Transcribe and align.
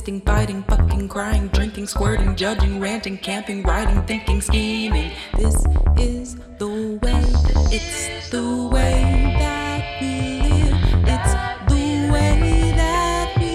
fisting, 0.00 0.24
fighting, 0.24 0.62
fucking, 0.64 1.08
crying, 1.08 1.48
drinking, 1.48 1.86
squirting, 1.86 2.34
judging, 2.36 2.80
ranting, 2.80 3.18
camping, 3.18 3.62
writing, 3.62 4.02
thinking, 4.04 4.40
scheming. 4.40 5.12
This 5.36 5.54
is 5.98 6.36
the 6.58 6.98
way, 7.02 7.22
it's 7.70 8.30
the 8.30 8.68
way 8.72 9.34
that 9.38 10.00
we 10.00 10.40
live. 10.48 10.74
It's 11.06 11.34
the 11.68 12.10
way 12.12 12.72
that 12.76 13.36
we 13.38 13.50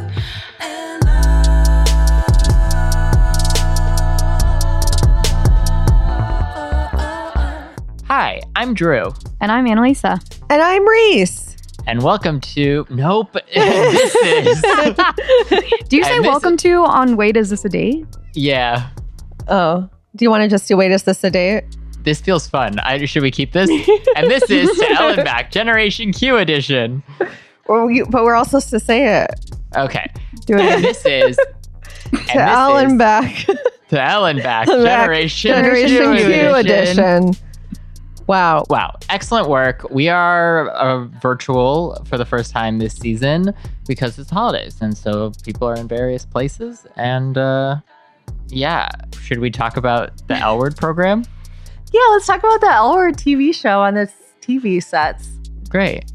live. 0.00 0.12
And 0.60 1.04
I. 1.06 1.12
Hi, 8.08 8.40
I'm 8.54 8.72
Drew, 8.74 9.12
And 9.40 9.52
I'm 9.52 9.66
Annalisa. 9.66 10.20
And 10.48 10.62
I'm 10.62 10.88
Reese. 10.88 11.45
And 11.88 12.02
welcome 12.02 12.40
to 12.40 12.84
Nope. 12.90 13.32
this 13.54 14.14
is 14.14 14.60
Do 15.88 15.96
you 15.96 16.02
say 16.04 16.16
And 16.16 16.24
this 16.24 16.28
welcome 16.30 16.56
to 16.58 16.84
on 16.84 17.16
Wait, 17.16 17.36
is 17.36 17.50
this 17.50 17.64
a 17.64 17.68
date? 17.68 18.06
yeah. 18.34 18.90
Oh, 19.48 19.88
do 20.16 20.24
you 20.24 20.30
want 20.30 20.42
to 20.42 20.48
just 20.48 20.66
do 20.66 20.76
wait 20.76 20.90
is 20.90 21.04
this 21.04 21.22
a 21.22 21.30
date? 21.30 21.62
This 22.02 22.20
feels 22.20 22.48
fun. 22.48 22.80
I, 22.80 23.04
should 23.04 23.22
we 23.22 23.30
keep 23.30 23.52
this? 23.52 23.70
and 24.16 24.28
this 24.28 24.42
is 24.50 24.68
to 24.78 24.90
L 24.92 25.10
and 25.10 25.24
back 25.24 25.52
Generation 25.52 26.12
Q 26.12 26.36
edition. 26.38 27.02
Or 27.66 27.90
you, 27.92 28.06
but 28.06 28.24
we're 28.24 28.34
all 28.34 28.44
supposed 28.44 28.70
to 28.70 28.80
say 28.80 29.22
it 29.22 29.30
Okay, 29.76 30.10
Do 30.46 30.58
and 30.58 30.80
it. 30.80 30.82
this 30.82 31.04
is 31.06 31.38
and 32.12 32.18
to 32.18 32.26
this 32.26 32.36
Alan 32.36 32.92
is 32.92 32.98
back. 32.98 33.46
to 33.90 34.02
L 34.02 34.26
and 34.26 34.42
back 34.42 34.66
Back. 34.66 34.76
Generation, 34.76 35.50
Generation 35.52 36.16
Q 36.16 36.24
Q 36.26 36.54
edition. 36.54 36.98
edition. 37.04 37.45
Wow. 38.26 38.64
Wow, 38.68 38.96
excellent 39.08 39.48
work. 39.48 39.88
We 39.90 40.08
are 40.08 40.70
uh, 40.70 41.04
virtual 41.04 42.02
for 42.06 42.18
the 42.18 42.24
first 42.24 42.50
time 42.50 42.78
this 42.78 42.94
season 42.94 43.54
because 43.86 44.18
it's 44.18 44.30
holidays, 44.30 44.78
and 44.80 44.96
so 44.96 45.32
people 45.44 45.68
are 45.68 45.76
in 45.76 45.86
various 45.86 46.24
places. 46.24 46.86
And 46.96 47.38
uh, 47.38 47.76
yeah, 48.48 48.88
should 49.20 49.38
we 49.38 49.50
talk 49.50 49.76
about 49.76 50.26
the 50.26 50.34
L 50.38 50.58
Word 50.58 50.76
program? 50.76 51.24
Yeah, 51.92 52.00
let's 52.10 52.26
talk 52.26 52.40
about 52.40 52.60
the 52.60 52.72
L 52.72 52.94
Word 52.94 53.16
TV 53.16 53.54
show 53.54 53.80
on 53.80 53.94
this 53.94 54.12
TV 54.40 54.82
sets. 54.82 55.28
Great. 55.68 56.10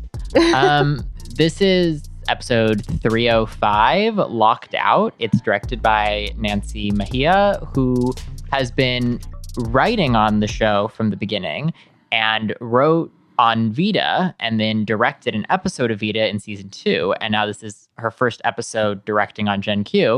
Um, 0.54 1.06
this 1.36 1.62
is 1.62 2.04
episode 2.28 2.86
305, 3.02 4.18
Locked 4.18 4.76
Out. 4.76 5.14
It's 5.20 5.40
directed 5.40 5.82
by 5.82 6.32
Nancy 6.38 6.92
Mejia, 6.92 7.66
who 7.74 8.14
has 8.52 8.70
been 8.70 9.20
writing 9.58 10.16
on 10.16 10.40
the 10.42 10.48
show 10.48 10.90
from 10.90 11.10
the 11.10 11.18
beginning 11.18 11.74
and 12.12 12.56
wrote 12.60 13.12
on 13.40 13.72
Vida 13.72 14.36
and 14.40 14.60
then 14.60 14.86
directed 14.86 15.34
an 15.34 15.46
episode 15.50 15.90
of 15.90 16.00
Vida 16.00 16.28
in 16.28 16.40
season 16.40 16.70
two. 16.70 17.16
And 17.22 17.32
now 17.32 17.46
this 17.46 17.64
is 17.64 17.90
her 17.98 18.12
first 18.12 18.42
episode 18.46 19.04
directing 19.06 19.48
on 19.48 19.62
Gen 19.62 19.84
Q. 19.84 20.18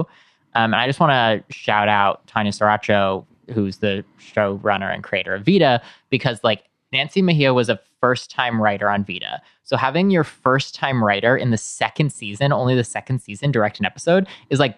Um, 0.55 0.73
and 0.73 0.75
I 0.75 0.87
just 0.87 0.99
want 0.99 1.11
to 1.11 1.55
shout 1.55 1.87
out 1.87 2.25
Tanya 2.27 2.51
Saracho, 2.51 3.25
who's 3.53 3.77
the 3.77 4.03
showrunner 4.19 4.93
and 4.93 5.03
creator 5.03 5.33
of 5.35 5.45
Vida, 5.45 5.81
because 6.09 6.43
like 6.43 6.65
Nancy 6.91 7.21
Mejia 7.21 7.53
was 7.53 7.69
a 7.69 7.79
first 8.01 8.29
time 8.29 8.61
writer 8.61 8.89
on 8.89 9.03
Vida. 9.03 9.41
So 9.63 9.77
having 9.77 10.11
your 10.11 10.23
first 10.23 10.75
time 10.75 11.03
writer 11.03 11.37
in 11.37 11.51
the 11.51 11.57
second 11.57 12.11
season, 12.11 12.51
only 12.51 12.75
the 12.75 12.83
second 12.83 13.19
season, 13.19 13.51
direct 13.51 13.79
an 13.79 13.85
episode 13.85 14.27
is 14.49 14.59
like 14.59 14.77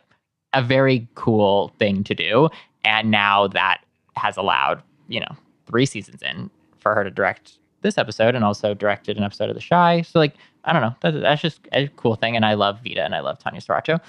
a 0.53 0.61
very 0.61 1.07
cool 1.15 1.73
thing 1.79 2.03
to 2.03 2.13
do. 2.13 2.49
And 2.83 3.09
now 3.09 3.47
that 3.47 3.81
has 4.15 4.37
allowed, 4.37 4.81
you 5.07 5.19
know, 5.19 5.35
three 5.65 5.85
seasons 5.85 6.21
in 6.21 6.49
for 6.85 6.93
her 6.93 7.03
to 7.03 7.09
direct 7.09 7.57
this 7.81 7.97
episode 7.97 8.35
and 8.35 8.45
also 8.45 8.75
directed 8.75 9.17
an 9.17 9.23
episode 9.23 9.49
of 9.49 9.55
The 9.55 9.67
Chi. 9.67 10.03
So 10.03 10.19
like, 10.19 10.35
I 10.65 10.71
don't 10.71 10.83
know, 10.83 10.95
that's, 11.01 11.17
that's 11.17 11.41
just 11.41 11.61
a 11.71 11.87
cool 11.95 12.13
thing. 12.15 12.35
And 12.35 12.45
I 12.45 12.53
love 12.53 12.79
Vida 12.83 13.03
and 13.03 13.15
I 13.15 13.21
love 13.21 13.39
Tanya 13.39 13.59
Saracho. 13.59 13.99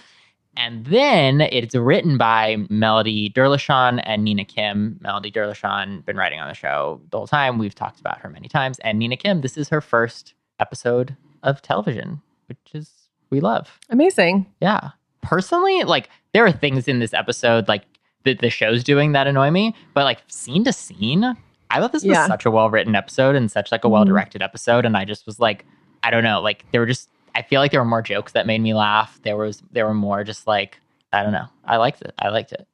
And 0.59 0.85
then 0.85 1.41
it's 1.41 1.75
written 1.75 2.19
by 2.19 2.59
Melody 2.69 3.31
Derloshon 3.31 4.03
and 4.05 4.25
Nina 4.25 4.45
Kim. 4.45 4.99
Melody 5.01 5.33
Derloshon 5.33 6.05
been 6.05 6.19
writing 6.19 6.39
on 6.39 6.49
the 6.49 6.55
show 6.55 7.01
the 7.11 7.17
whole 7.17 7.27
time. 7.27 7.57
We've 7.57 7.75
talked 7.75 7.99
about 7.99 8.19
her 8.19 8.29
many 8.29 8.49
times. 8.49 8.79
And 8.81 8.99
Nina 8.99 9.17
Kim, 9.17 9.41
this 9.41 9.57
is 9.57 9.71
her 9.71 9.81
first 9.81 10.35
episode 10.61 11.17
of 11.43 11.63
television, 11.63 12.21
which 12.49 12.59
is 12.75 12.91
we 13.31 13.41
love. 13.41 13.79
Amazing. 13.89 14.45
Yeah. 14.61 14.91
Personally, 15.23 15.85
like 15.85 16.11
there 16.35 16.45
are 16.45 16.53
things 16.53 16.89
in 16.89 16.99
this 16.99 17.15
episode 17.15 17.69
like 17.69 17.85
that 18.25 18.41
the 18.41 18.51
show's 18.51 18.85
doing 18.85 19.13
that 19.13 19.27
annoy 19.27 19.51
me, 19.51 19.75
but 19.95 20.05
like 20.05 20.21
scene 20.29 20.65
to 20.65 20.75
scene, 20.75 21.37
I 21.71 21.81
thought 21.81 21.93
this 21.93 22.03
was 22.05 22.13
Yeah. 22.13 22.27
such 22.27 22.47
a 22.47 22.51
well 22.51 22.71
written 22.71 22.95
episode 22.95 23.35
and 23.37 23.51
such 23.51 23.73
like 23.73 23.83
a 23.83 23.87
mm-hmm. 23.87 23.93
well 23.93 24.05
directed 24.05 24.43
episode. 24.43 24.85
And 24.85 24.97
I 24.97 25.05
just 25.05 25.27
was 25.27 25.41
like, 25.41 25.65
I 26.03 26.11
don't 26.11 26.25
know, 26.25 26.41
like 26.41 26.65
there 26.73 26.81
were 26.81 26.87
just 26.87 27.09
I 27.35 27.43
feel 27.43 27.61
like 27.61 27.71
there 27.71 27.81
were 27.81 27.85
more 27.87 28.03
jokes 28.03 28.33
that 28.33 28.47
made 28.47 28.61
me 28.61 28.73
laugh. 28.75 29.21
There 29.23 29.37
was 29.37 29.63
there 29.73 29.87
were 29.87 29.95
more 29.95 30.25
just 30.25 30.47
like 30.47 30.81
I 31.13 31.23
don't 31.23 31.33
know. 31.33 31.47
I 31.65 31.77
liked 31.77 32.03
it. 32.03 32.15
I 32.19 32.29
liked 32.29 32.53
it. 32.53 32.67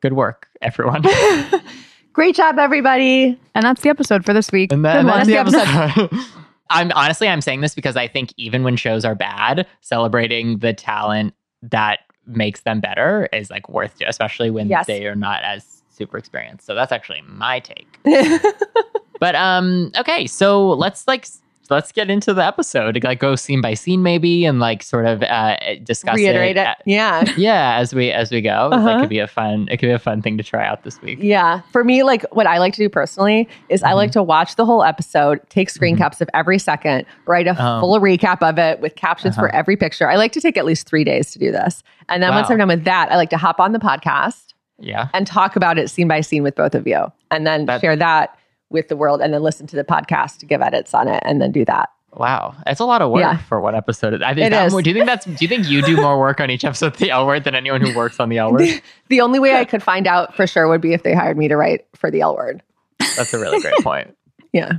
Good 0.00 0.12
work, 0.14 0.48
everyone. 0.62 1.02
Great 2.12 2.34
job, 2.34 2.58
everybody. 2.58 3.38
And 3.54 3.64
that's 3.64 3.82
the 3.82 3.88
episode 3.90 4.24
for 4.24 4.32
this 4.32 4.50
week. 4.50 4.72
And 4.72 4.84
then 4.84 5.04
Good 5.06 5.12
that's 5.12 5.28
one. 5.28 5.48
the 5.54 5.60
episode. 6.00 6.10
I'm 6.70 6.90
honestly 6.92 7.28
I'm 7.28 7.40
saying 7.40 7.60
this 7.60 7.74
because 7.74 7.96
I 7.96 8.08
think 8.08 8.32
even 8.36 8.64
when 8.64 8.76
shows 8.76 9.04
are 9.04 9.14
bad, 9.14 9.66
celebrating 9.82 10.58
the 10.58 10.72
talent 10.72 11.34
that 11.62 12.00
makes 12.26 12.62
them 12.62 12.80
better 12.80 13.28
is 13.32 13.50
like 13.50 13.68
worth 13.68 14.00
it, 14.00 14.06
especially 14.08 14.50
when 14.50 14.68
Yes. 14.68 14.86
they 14.86 15.06
are 15.06 15.14
not 15.14 15.42
as 15.44 15.75
super 15.96 16.18
experienced. 16.18 16.66
So 16.66 16.74
that's 16.74 16.92
actually 16.92 17.22
my 17.26 17.60
take. 17.60 17.98
But 19.18 19.34
um 19.34 19.92
okay, 19.98 20.26
so 20.26 20.68
let's 20.72 21.08
like 21.08 21.26
let's 21.70 21.90
get 21.90 22.10
into 22.10 22.34
the 22.34 22.44
episode. 22.44 23.02
Like 23.02 23.18
go 23.18 23.34
scene 23.34 23.62
by 23.62 23.72
scene 23.72 24.02
maybe 24.02 24.44
and 24.44 24.60
like 24.60 24.82
sort 24.82 25.06
of 25.06 25.22
uh 25.22 25.56
discuss 25.82 26.16
Reiterate 26.16 26.58
it. 26.58 26.66
uh, 26.66 26.74
Yeah. 26.84 27.24
yeah, 27.38 27.76
as 27.78 27.94
we 27.94 28.12
as 28.12 28.30
we 28.30 28.42
go. 28.42 28.68
That 28.70 28.76
Uh-huh. 28.78 29.00
could 29.00 29.08
be 29.08 29.18
a 29.20 29.26
fun 29.26 29.68
it 29.70 29.78
could 29.78 29.86
be 29.86 29.92
a 29.92 29.98
fun 29.98 30.20
thing 30.20 30.36
to 30.36 30.42
try 30.44 30.66
out 30.66 30.84
this 30.84 31.00
week. 31.00 31.18
Yeah. 31.22 31.62
For 31.72 31.82
me, 31.82 32.02
like 32.02 32.26
what 32.32 32.46
I 32.46 32.58
like 32.58 32.74
to 32.74 32.78
do 32.82 32.90
personally 32.90 33.48
is 33.70 33.82
I 33.82 33.92
Mhm. 33.92 33.96
like 33.96 34.10
to 34.12 34.22
watch 34.22 34.56
the 34.56 34.66
whole 34.66 34.84
episode, 34.84 35.40
take 35.48 35.70
screen 35.70 35.94
Mhm. 35.96 36.00
caps 36.00 36.20
of 36.20 36.28
every 36.34 36.58
second, 36.58 37.06
write 37.24 37.46
a 37.48 37.56
Oh. 37.58 37.80
full 37.80 37.98
recap 38.00 38.46
of 38.46 38.58
it 38.58 38.80
with 38.80 38.96
captions 38.96 39.34
for 39.34 39.48
Uh-huh. 39.48 39.58
every 39.58 39.78
picture. 39.78 40.10
I 40.10 40.16
like 40.16 40.32
to 40.32 40.42
take 40.42 40.58
at 40.58 40.66
least 40.66 40.86
three 40.86 41.04
days 41.04 41.32
to 41.32 41.38
do 41.38 41.50
this. 41.50 41.82
And 42.10 42.22
then 42.22 42.34
once 42.34 42.50
I'm 42.50 42.58
done 42.58 42.68
with 42.68 42.84
that, 42.84 43.10
I 43.10 43.16
like 43.16 43.30
to 43.30 43.38
hop 43.38 43.60
on 43.60 43.72
the 43.72 43.78
podcast 43.80 44.52
Yeah. 44.78 45.08
and 45.14 45.26
talk 45.26 45.56
about 45.56 45.78
it 45.78 45.88
scene 45.90 46.08
by 46.08 46.20
scene 46.20 46.42
with 46.42 46.54
both 46.54 46.74
of 46.74 46.86
you 46.86 47.10
and 47.30 47.46
then 47.46 47.66
That- 47.66 47.80
share 47.80 47.96
that 47.96 48.38
with 48.70 48.88
the 48.88 48.96
world 48.96 49.20
and 49.20 49.32
then 49.32 49.42
listen 49.42 49.66
to 49.68 49.76
the 49.76 49.84
podcast 49.84 50.38
to 50.38 50.46
give 50.46 50.60
edits 50.60 50.92
on 50.92 51.08
it 51.08 51.22
and 51.24 51.40
then 51.40 51.52
do 51.52 51.64
that. 51.64 51.88
Wow, 52.14 52.54
that's 52.64 52.80
a 52.80 52.84
lot 52.86 53.02
of 53.02 53.10
work 53.10 53.20
Yeah. 53.20 53.36
for 53.36 53.60
one 53.60 53.74
episode. 53.74 54.22
I 54.22 54.32
think 54.34 54.46
It 54.46 54.50
that 54.50 54.66
is. 54.66 54.74
do 54.74 54.88
you 54.90 54.94
think 54.94 55.06
that's 55.06 55.26
do 55.26 55.36
you 55.40 55.48
think 55.48 55.68
you 55.68 55.82
do 55.82 55.96
more 56.00 56.18
work 56.18 56.40
on 56.40 56.50
each 56.50 56.64
episode 56.64 56.86
of 56.94 56.96
the 56.98 57.10
L 57.10 57.26
word 57.26 57.44
than 57.44 57.54
anyone 57.54 57.80
who 57.82 57.94
works 57.94 58.18
on 58.20 58.28
the 58.30 58.38
L 58.38 58.52
word? 58.52 58.80
The 59.08 59.20
only 59.20 59.38
way 59.38 59.54
I 59.56 59.64
could 59.66 59.82
find 59.82 60.06
out 60.06 60.34
for 60.34 60.46
sure 60.46 60.66
would 60.68 60.80
be 60.80 60.92
if 60.94 61.02
they 61.02 61.14
hired 61.14 61.36
me 61.36 61.46
to 61.48 61.56
write 61.56 61.86
for 61.94 62.10
the 62.10 62.22
L 62.22 62.34
word. 62.34 62.62
That's 63.16 63.32
a 63.34 63.38
really 63.38 63.60
great 63.60 63.74
point. 63.82 64.16
Yeah. 64.52 64.72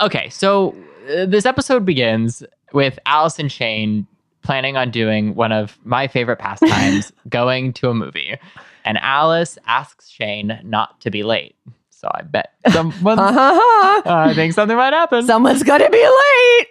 Okay, 0.00 0.28
so 0.30 0.74
uh, 1.08 1.26
this 1.26 1.46
episode 1.46 1.84
begins 1.84 2.42
with 2.72 2.98
Alice 3.06 3.38
and 3.38 3.50
Shane 3.50 4.06
planning 4.42 4.76
on 4.76 4.90
doing 4.90 5.34
one 5.34 5.52
of 5.52 5.78
my 5.84 6.08
favorite 6.08 6.38
pastimes, 6.38 7.12
going 7.28 7.72
to 7.74 7.88
a 7.90 7.94
movie. 7.94 8.36
And 8.84 8.98
Alice 8.98 9.56
asks 9.66 10.08
Shane 10.08 10.58
not 10.64 11.00
to 11.02 11.10
be 11.10 11.22
late. 11.22 11.54
So 11.90 12.10
I 12.12 12.22
bet 12.22 12.52
someone 12.72 13.18
Uh-huh. 13.20 14.02
I 14.04 14.34
think 14.34 14.54
something 14.54 14.76
might 14.76 14.92
happen. 14.92 15.24
Someone's 15.24 15.62
gonna 15.62 15.88
be 15.88 16.02
late. 16.04 16.66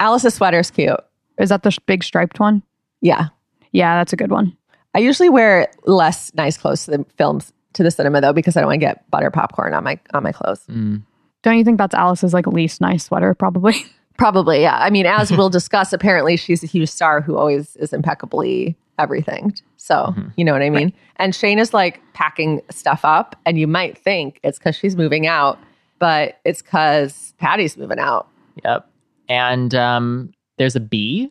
Alice's 0.00 0.34
sweater's 0.34 0.70
cute. 0.72 0.98
Is 1.38 1.50
that 1.50 1.62
the 1.62 1.70
sh- 1.70 1.78
big 1.86 2.02
striped 2.02 2.40
one? 2.40 2.62
Yeah. 3.00 3.28
Yeah, 3.70 3.94
that's 3.96 4.12
a 4.12 4.16
good 4.16 4.30
one. 4.32 4.56
I 4.94 4.98
usually 4.98 5.28
wear 5.28 5.70
less 5.84 6.34
nice 6.34 6.56
clothes 6.56 6.86
to 6.86 6.90
the 6.92 7.06
films 7.16 7.52
to 7.74 7.82
the 7.84 7.90
cinema 7.90 8.20
though 8.20 8.32
because 8.32 8.56
I 8.56 8.60
don't 8.60 8.68
want 8.68 8.80
to 8.80 8.86
get 8.86 9.08
butter 9.10 9.30
popcorn 9.30 9.72
on 9.74 9.84
my 9.84 10.00
on 10.14 10.22
my 10.24 10.32
clothes. 10.32 10.64
Mm. 10.68 11.02
Don't 11.42 11.58
you 11.58 11.64
think 11.64 11.78
that's 11.78 11.94
Alice's 11.94 12.34
like 12.34 12.46
least 12.48 12.80
nice 12.80 13.04
sweater? 13.04 13.34
Probably. 13.34 13.86
Probably, 14.18 14.62
yeah. 14.62 14.78
I 14.78 14.90
mean, 14.90 15.06
as 15.06 15.30
we'll 15.30 15.50
discuss, 15.60 15.92
apparently 15.92 16.36
she's 16.36 16.62
a 16.62 16.66
huge 16.66 16.88
star 16.88 17.20
who 17.20 17.36
always 17.36 17.76
is 17.76 17.92
impeccably 17.92 18.76
everything. 18.98 19.54
So 19.76 20.14
Mhm. 20.16 20.32
you 20.36 20.44
know 20.44 20.52
what 20.52 20.62
I 20.62 20.70
mean. 20.70 20.92
And 21.16 21.34
Shane 21.34 21.58
is 21.58 21.74
like 21.74 22.00
packing 22.14 22.62
stuff 22.70 23.04
up, 23.04 23.36
and 23.46 23.58
you 23.58 23.66
might 23.66 23.96
think 23.98 24.40
it's 24.42 24.58
because 24.58 24.74
she's 24.76 24.96
moving 24.96 25.26
out, 25.26 25.58
but 25.98 26.38
it's 26.44 26.62
because 26.62 27.34
Patty's 27.38 27.76
moving 27.76 27.98
out. 27.98 28.26
Yep. 28.64 28.88
And 29.28 29.74
um, 29.74 30.32
there's 30.56 30.76
a 30.76 30.80
bee, 30.80 31.30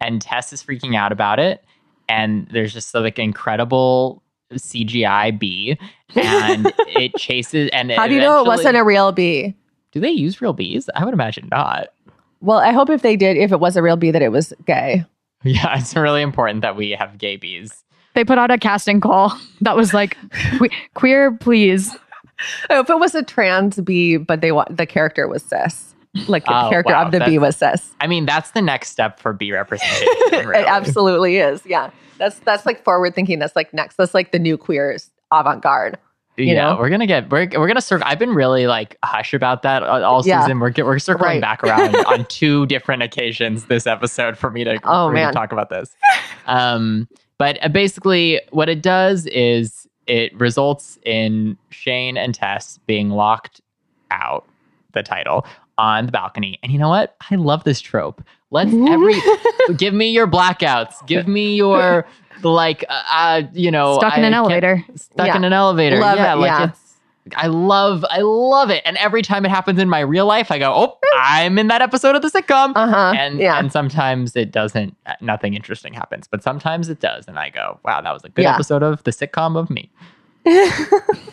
and 0.00 0.20
Tess 0.20 0.52
is 0.52 0.62
freaking 0.62 0.94
out 0.96 1.10
about 1.12 1.38
it. 1.38 1.64
And 2.08 2.46
there's 2.52 2.72
just 2.72 2.94
like 2.94 3.18
incredible 3.18 4.22
CGI 4.52 5.36
bee, 5.38 5.78
and 6.14 6.72
it 6.86 7.14
chases. 7.16 7.68
And 7.72 7.90
How 7.92 8.06
do 8.06 8.14
you 8.14 8.20
know 8.20 8.40
it 8.42 8.46
wasn't 8.46 8.76
a 8.76 8.84
real 8.84 9.10
bee? 9.12 9.54
Do 9.92 10.00
they 10.00 10.10
use 10.10 10.40
real 10.42 10.52
bees? 10.52 10.88
I 10.94 11.04
would 11.04 11.14
imagine 11.14 11.48
not. 11.50 11.88
Well, 12.40 12.58
I 12.58 12.72
hope 12.72 12.90
if 12.90 13.02
they 13.02 13.16
did, 13.16 13.36
if 13.36 13.52
it 13.52 13.60
was 13.60 13.76
a 13.76 13.82
real 13.82 13.96
bee, 13.96 14.10
that 14.10 14.22
it 14.22 14.32
was 14.32 14.52
gay. 14.66 15.04
Yeah, 15.44 15.78
it's 15.78 15.94
really 15.94 16.22
important 16.22 16.62
that 16.62 16.74
we 16.76 16.90
have 16.92 17.18
gay 17.18 17.36
bees. 17.36 17.84
They 18.14 18.24
put 18.24 18.36
out 18.38 18.50
a 18.50 18.58
casting 18.58 19.00
call 19.00 19.38
that 19.60 19.76
was 19.76 19.94
like, 19.94 20.16
"Que- 20.58 20.70
queer, 20.94 21.36
please. 21.36 21.94
Oh, 21.94 21.98
I 22.70 22.74
hope 22.76 22.90
it 22.90 22.98
was 22.98 23.14
a 23.14 23.22
trans 23.22 23.78
bee, 23.80 24.16
but 24.16 24.40
they 24.40 24.50
wa- 24.50 24.64
the 24.70 24.86
character 24.86 25.28
was 25.28 25.42
cis. 25.44 25.94
Like 26.26 26.46
the 26.46 26.66
Oh, 26.66 26.70
character 26.70 26.94
wow, 26.94 27.04
of 27.04 27.12
the 27.12 27.20
bee 27.20 27.38
was 27.38 27.56
cis. 27.58 27.94
I 28.00 28.06
mean, 28.08 28.26
that's 28.26 28.52
the 28.52 28.62
next 28.62 28.88
step 28.90 29.20
for 29.20 29.32
B 29.34 29.52
representation. 29.52 30.06
really. 30.48 30.58
It 30.62 30.66
absolutely 30.66 31.36
is. 31.36 31.64
Yeah. 31.64 31.90
That's 32.18 32.38
that's 32.40 32.64
like 32.66 32.82
forward 32.82 33.14
thinking. 33.14 33.38
That's 33.38 33.54
like 33.54 33.72
next. 33.74 33.96
That's 33.96 34.14
like 34.14 34.32
the 34.32 34.38
new 34.38 34.56
queers 34.56 35.10
avant 35.30 35.62
garde. 35.62 35.98
You 36.36 36.46
yeah, 36.54 36.70
know? 36.72 36.76
we're 36.78 36.90
gonna 36.90 37.06
get 37.06 37.30
we're, 37.30 37.48
we're 37.56 37.66
gonna 37.68 37.80
circle. 37.80 38.06
I've 38.06 38.18
been 38.18 38.34
really 38.34 38.66
like 38.66 38.96
hush 39.04 39.32
about 39.34 39.62
that 39.62 39.82
all 39.82 40.04
all 40.04 40.22
Yeah. 40.26 40.40
season. 40.42 40.60
We're 40.60 40.70
get, 40.70 40.84
we're 40.86 40.98
circling 40.98 41.28
Right. 41.28 41.40
back 41.40 41.62
around 41.64 41.96
on 42.06 42.24
two 42.26 42.66
different 42.66 43.02
occasions 43.02 43.66
this 43.66 43.86
episode 43.86 44.36
for 44.36 44.50
me 44.50 44.64
to 44.64 44.78
Oh, 44.84 45.08
for 45.08 45.12
me 45.14 45.20
to 45.20 45.26
man. 45.26 45.32
talk 45.32 45.52
about 45.52 45.70
this. 45.70 45.94
Um, 46.46 47.08
but 47.38 47.58
uh, 47.64 47.68
basically, 47.68 48.40
what 48.50 48.68
it 48.68 48.80
does 48.82 49.26
is 49.26 49.86
it 50.06 50.32
results 50.38 50.96
in 51.04 51.58
Shane 51.70 52.16
and 52.16 52.32
Tess 52.34 52.78
being 52.86 53.10
locked 53.10 53.60
out. 54.12 54.46
The 54.92 55.02
title 55.02 55.44
on 55.76 56.06
the 56.06 56.12
balcony, 56.12 56.58
and 56.62 56.72
you 56.72 56.78
know 56.78 56.88
what? 56.88 57.16
I 57.30 57.34
love 57.34 57.64
this 57.64 57.80
trope. 57.80 58.22
Let's 58.50 58.72
every 58.88 59.14
give 59.76 59.92
me 59.92 60.08
your 60.10 60.26
blackouts. 60.28 61.04
Give 61.06 61.26
me 61.28 61.54
your 61.56 62.06
like 62.42 62.84
uh, 62.88 63.42
you 63.52 63.70
know 63.70 63.98
Stuck 63.98 64.16
in 64.18 64.24
I 64.24 64.26
an 64.28 64.34
elevator. 64.34 64.84
stuck 64.94 65.26
Yeah. 65.26 65.36
in 65.36 65.44
an 65.44 65.52
elevator. 65.52 65.98
Love 65.98 66.16
yeah, 66.18 66.32
it, 66.34 66.36
like 66.36 66.48
yeah. 66.50 66.70
I 67.36 67.48
love 67.48 68.04
I 68.08 68.20
love 68.20 68.70
it. 68.70 68.82
And 68.86 68.96
every 68.98 69.20
time 69.22 69.44
it 69.44 69.50
happens 69.50 69.80
in 69.80 69.88
my 69.88 69.98
real 70.00 70.26
life, 70.26 70.52
I 70.52 70.58
go, 70.60 70.72
"Oh, 70.74 70.98
I'm 71.18 71.58
in 71.58 71.66
that 71.68 71.82
episode 71.82 72.14
of 72.14 72.22
the 72.22 72.28
sitcom." 72.28 72.72
Uh 72.76 72.86
huh. 72.86 73.14
and 73.18 73.40
yeah. 73.40 73.58
and 73.58 73.72
sometimes 73.72 74.36
it 74.36 74.52
doesn't 74.52 74.96
uh, 75.06 75.14
nothing 75.20 75.54
interesting 75.54 75.92
happens, 75.92 76.28
but 76.28 76.42
sometimes 76.44 76.88
it 76.88 77.00
does 77.00 77.26
and 77.26 77.36
I 77.38 77.50
go, 77.50 77.80
"Wow, 77.84 78.00
that 78.00 78.12
was 78.12 78.22
a 78.22 78.28
good 78.28 78.42
Yeah. 78.42 78.54
episode 78.54 78.82
of 78.84 79.02
the 79.02 79.10
sitcom 79.10 79.56
of 79.56 79.70
me." 79.70 79.90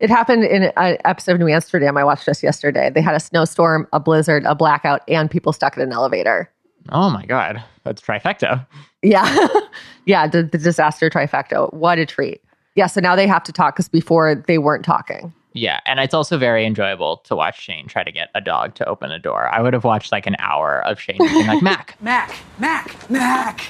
It 0.00 0.10
happened 0.10 0.42
in 0.42 0.64
an 0.76 0.98
episode 1.04 1.34
of 1.34 1.38
New 1.38 1.46
Amsterdam 1.46 1.96
I 1.96 2.02
watched 2.02 2.26
just 2.26 2.42
yesterday. 2.42 2.90
They 2.90 3.00
had 3.00 3.14
a 3.14 3.20
snowstorm, 3.20 3.86
a 3.92 4.00
blizzard, 4.00 4.42
a 4.44 4.54
blackout, 4.56 5.02
and 5.06 5.30
people 5.30 5.52
stuck 5.52 5.76
in 5.76 5.82
an 5.84 5.92
elevator. 5.92 6.50
Oh 6.88 7.08
my 7.08 7.24
god. 7.24 7.62
That's 7.84 8.00
trifecta. 8.00 8.66
Yeah. 9.02 9.48
yeah. 10.06 10.26
The, 10.26 10.42
the 10.42 10.58
disaster 10.58 11.10
trifecta. 11.10 11.72
What 11.72 11.98
a 11.98 12.06
treat. 12.06 12.42
Yeah. 12.74 12.86
So 12.86 13.00
now 13.00 13.16
they 13.16 13.26
have 13.26 13.42
to 13.44 13.52
talk 13.52 13.74
because 13.74 13.88
before 13.88 14.34
they 14.34 14.58
weren't 14.58 14.84
talking. 14.84 15.32
Yeah, 15.54 15.80
and 15.84 16.00
it's 16.00 16.14
also 16.14 16.38
very 16.38 16.64
enjoyable 16.64 17.18
to 17.18 17.36
watch 17.36 17.60
Shane 17.60 17.86
try 17.86 18.04
to 18.04 18.12
get 18.12 18.30
a 18.34 18.40
dog 18.40 18.74
to 18.76 18.88
open 18.88 19.12
a 19.12 19.18
door. 19.18 19.48
I 19.52 19.60
would 19.60 19.74
have 19.74 19.84
watched 19.84 20.10
like 20.10 20.26
an 20.26 20.36
hour 20.38 20.82
of 20.86 20.98
Shane 20.98 21.18
being 21.18 21.46
like, 21.46 21.62
"Mac, 21.62 21.96
Mac, 22.00 22.34
Mac, 22.58 23.10
Mac. 23.10 23.60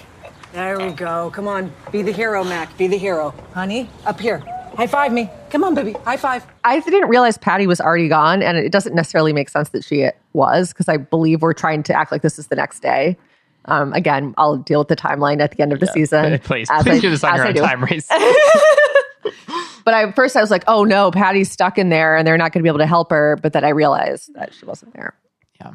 There 0.52 0.78
we 0.78 0.92
go. 0.92 1.30
Come 1.30 1.48
on. 1.48 1.72
Be 1.90 2.02
the 2.02 2.12
hero, 2.12 2.44
Mac. 2.44 2.76
Be 2.76 2.86
the 2.86 2.98
hero. 2.98 3.34
Honey, 3.54 3.88
up 4.04 4.20
here. 4.20 4.38
High 4.76 4.86
five 4.86 5.12
me. 5.12 5.28
Come 5.50 5.64
on, 5.64 5.74
baby. 5.74 5.92
High 6.04 6.16
five. 6.16 6.46
I 6.64 6.80
didn't 6.80 7.08
realize 7.08 7.36
Patty 7.36 7.66
was 7.66 7.80
already 7.80 8.08
gone, 8.08 8.42
and 8.42 8.56
it 8.56 8.70
doesn't 8.70 8.94
necessarily 8.94 9.32
make 9.32 9.48
sense 9.48 9.70
that 9.70 9.84
she 9.84 10.08
was 10.34 10.68
because 10.68 10.88
I 10.88 10.98
believe 10.98 11.42
we're 11.42 11.52
trying 11.52 11.82
to 11.84 11.94
act 11.94 12.12
like 12.12 12.22
this 12.22 12.38
is 12.38 12.46
the 12.46 12.56
next 12.56 12.80
day. 12.80 13.16
Um, 13.66 13.92
again, 13.92 14.34
I'll 14.36 14.56
deal 14.56 14.80
with 14.80 14.88
the 14.88 14.96
timeline 14.96 15.40
at 15.40 15.52
the 15.52 15.62
end 15.62 15.72
of 15.72 15.80
the 15.80 15.86
season. 15.86 16.38
please, 16.44 16.68
as 16.70 16.82
please 16.82 16.98
I- 16.98 17.00
do 17.00 17.10
this 17.10 17.24
on 17.24 17.36
your 17.36 17.46
own 17.46 17.54
time 17.54 17.84
Reese." 17.84 18.08
But 19.84 19.94
I 19.94 20.12
first 20.12 20.36
I 20.36 20.40
was 20.40 20.50
like, 20.50 20.64
oh 20.68 20.84
no, 20.84 21.10
Patty's 21.10 21.50
stuck 21.50 21.78
in 21.78 21.88
there, 21.88 22.16
and 22.16 22.26
they're 22.26 22.38
not 22.38 22.52
going 22.52 22.60
to 22.60 22.62
be 22.62 22.68
able 22.68 22.78
to 22.78 22.86
help 22.86 23.10
her. 23.10 23.38
But 23.42 23.52
then 23.52 23.64
I 23.64 23.70
realized 23.70 24.32
that 24.34 24.54
she 24.54 24.64
wasn't 24.64 24.94
there. 24.94 25.14
Yeah. 25.60 25.72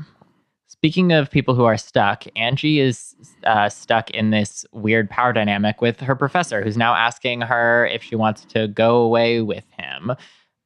Speaking 0.67 1.11
of 1.11 1.31
people 1.31 1.55
who 1.55 1.65
are 1.65 1.77
stuck, 1.77 2.25
Angie 2.35 2.79
is 2.79 3.15
uh, 3.45 3.67
stuck 3.67 4.11
in 4.11 4.29
this 4.29 4.65
weird 4.71 5.09
power 5.09 5.33
dynamic 5.33 5.81
with 5.81 5.99
her 6.01 6.15
professor, 6.15 6.63
who's 6.63 6.77
now 6.77 6.93
asking 6.93 7.41
her 7.41 7.87
if 7.87 8.03
she 8.03 8.15
wants 8.15 8.45
to 8.45 8.67
go 8.67 8.97
away 8.97 9.41
with 9.41 9.65
him. 9.77 10.11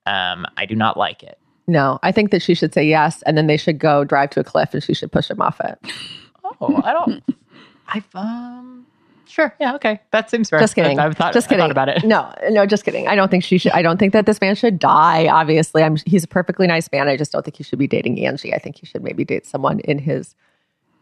Um, 0.06 0.45
I 0.57 0.65
do 0.68 0.75
not 0.75 0.97
like 0.97 1.23
it. 1.23 1.39
No, 1.68 2.00
I 2.03 2.12
think 2.12 2.31
that 2.31 2.41
she 2.41 2.53
should 2.53 2.73
say 2.73 2.85
yes, 2.85 3.21
and 3.23 3.38
then 3.38 3.47
they 3.47 3.57
should 3.57 3.79
go 3.79 4.03
drive 4.03 4.31
to 4.31 4.41
a 4.41 4.44
cliff, 4.44 4.73
and 4.73 4.83
she 4.83 4.94
should 4.94 5.12
push 5.12 5.29
him 5.29 5.41
off 5.41 5.59
it. 5.62 5.79
Oh, 6.59 6.81
I 6.83 6.94
don't. 6.94 7.24
I've 7.88 8.07
um. 8.15 8.86
Sure. 9.27 9.56
Yeah. 9.62 9.75
Okay. 9.75 10.01
That 10.12 10.30
seems 10.30 10.50
fair. 10.50 10.59
Just 10.59 10.75
kidding. 10.75 11.00
I've, 11.00 11.15
thought, 11.15 11.31
just 11.31 11.48
kidding 11.48 11.62
thought 11.63 11.71
about 11.71 11.88
it. 11.88 12.03
No, 12.03 12.33
no, 12.50 12.65
just 12.65 12.83
kidding. 12.83 13.07
I 13.07 13.15
don't 13.15 13.31
think 13.31 13.45
she 13.45 13.57
should. 13.57 13.71
I 13.71 13.81
don't 13.81 13.98
think 13.98 14.12
that 14.12 14.25
this 14.25 14.42
man 14.42 14.56
should 14.56 14.77
die. 14.77 15.27
Obviously, 15.27 15.83
I'm. 15.83 15.95
He's 16.06 16.25
a 16.25 16.27
perfectly 16.27 16.68
nice 16.68 16.92
man. 16.92 17.07
I 17.07 17.15
just 17.15 17.31
don't 17.31 17.44
think 17.45 17.56
he 17.56 17.63
should 17.63 17.80
be 17.80 17.88
dating 17.88 18.25
Angie. 18.25 18.53
I 18.53 18.59
think 18.59 18.77
he 18.77 18.86
should 18.86 19.03
maybe 19.03 19.24
date 19.24 19.45
someone 19.45 19.80
in 19.81 20.00
his 20.00 20.36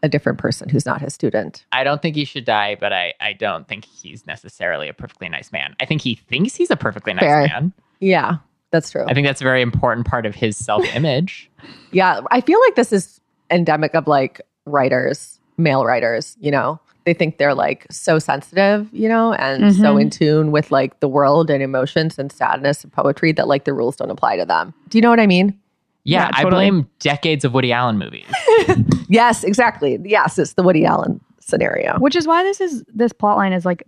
a 0.02 0.08
different 0.08 0.38
person 0.38 0.68
who's 0.68 0.86
not 0.86 1.00
his 1.00 1.14
student. 1.14 1.64
I 1.72 1.84
don't 1.84 2.00
think 2.00 2.16
he 2.16 2.24
should 2.24 2.44
die, 2.44 2.76
but 2.78 2.92
I, 2.92 3.14
I 3.20 3.32
don't 3.32 3.68
think 3.68 3.84
he's 3.84 4.26
necessarily 4.26 4.88
a 4.88 4.94
perfectly 4.94 5.28
nice 5.28 5.52
man. 5.52 5.74
I 5.80 5.84
think 5.84 6.00
he 6.00 6.14
thinks 6.14 6.54
he's 6.54 6.70
a 6.70 6.76
perfectly 6.76 7.12
nice 7.12 7.24
Fair. 7.24 7.46
man. 7.46 7.72
Yeah, 8.00 8.36
that's 8.70 8.90
true. 8.90 9.04
I 9.06 9.14
think 9.14 9.26
that's 9.26 9.40
a 9.40 9.44
very 9.44 9.62
important 9.62 10.06
part 10.06 10.26
of 10.26 10.34
his 10.34 10.56
self 10.56 10.84
image. 10.94 11.50
Yeah, 11.92 12.20
I 12.30 12.40
feel 12.40 12.58
like 12.60 12.76
this 12.76 12.92
is 12.92 13.20
endemic 13.50 13.94
of 13.94 14.06
like 14.06 14.40
writers, 14.64 15.39
male 15.60 15.84
writers, 15.84 16.36
you 16.40 16.50
know. 16.50 16.80
They 17.06 17.14
think 17.14 17.38
they're 17.38 17.54
like 17.54 17.86
so 17.90 18.18
sensitive, 18.18 18.88
you 18.92 19.08
know, 19.08 19.32
and 19.34 19.74
so 19.74 19.94
Mhm. 19.96 20.00
in 20.02 20.10
tune 20.10 20.50
with 20.52 20.70
like 20.70 21.00
the 21.00 21.08
world 21.08 21.48
and 21.50 21.62
emotions 21.62 22.18
and 22.18 22.30
sadness 22.30 22.84
and 22.84 22.92
poetry 22.92 23.32
that 23.32 23.48
like 23.48 23.64
the 23.64 23.72
rules 23.72 23.96
don't 23.96 24.10
apply 24.10 24.36
to 24.36 24.44
them. 24.44 24.74
Do 24.90 24.98
you 24.98 25.02
know 25.02 25.08
what 25.10 25.18
I 25.20 25.26
mean? 25.26 25.56
Yeah, 26.04 26.28
Yeah, 26.32 26.46
I 26.46 26.50
blame 26.50 26.88
decades 26.98 27.44
of 27.44 27.54
Woody 27.54 27.72
Allen 27.72 27.98
movies. 27.98 28.26
Yes, 29.08 29.42
exactly. 29.44 29.98
Yes, 30.04 30.38
it's 30.38 30.52
the 30.52 30.62
Woody 30.62 30.84
Allen 30.84 31.20
scenario. 31.40 31.98
Which 31.98 32.14
is 32.14 32.26
why 32.28 32.42
this 32.44 32.60
is 32.60 32.84
this 32.94 33.12
plot 33.12 33.36
line 33.38 33.52
is 33.52 33.64
like 33.64 33.82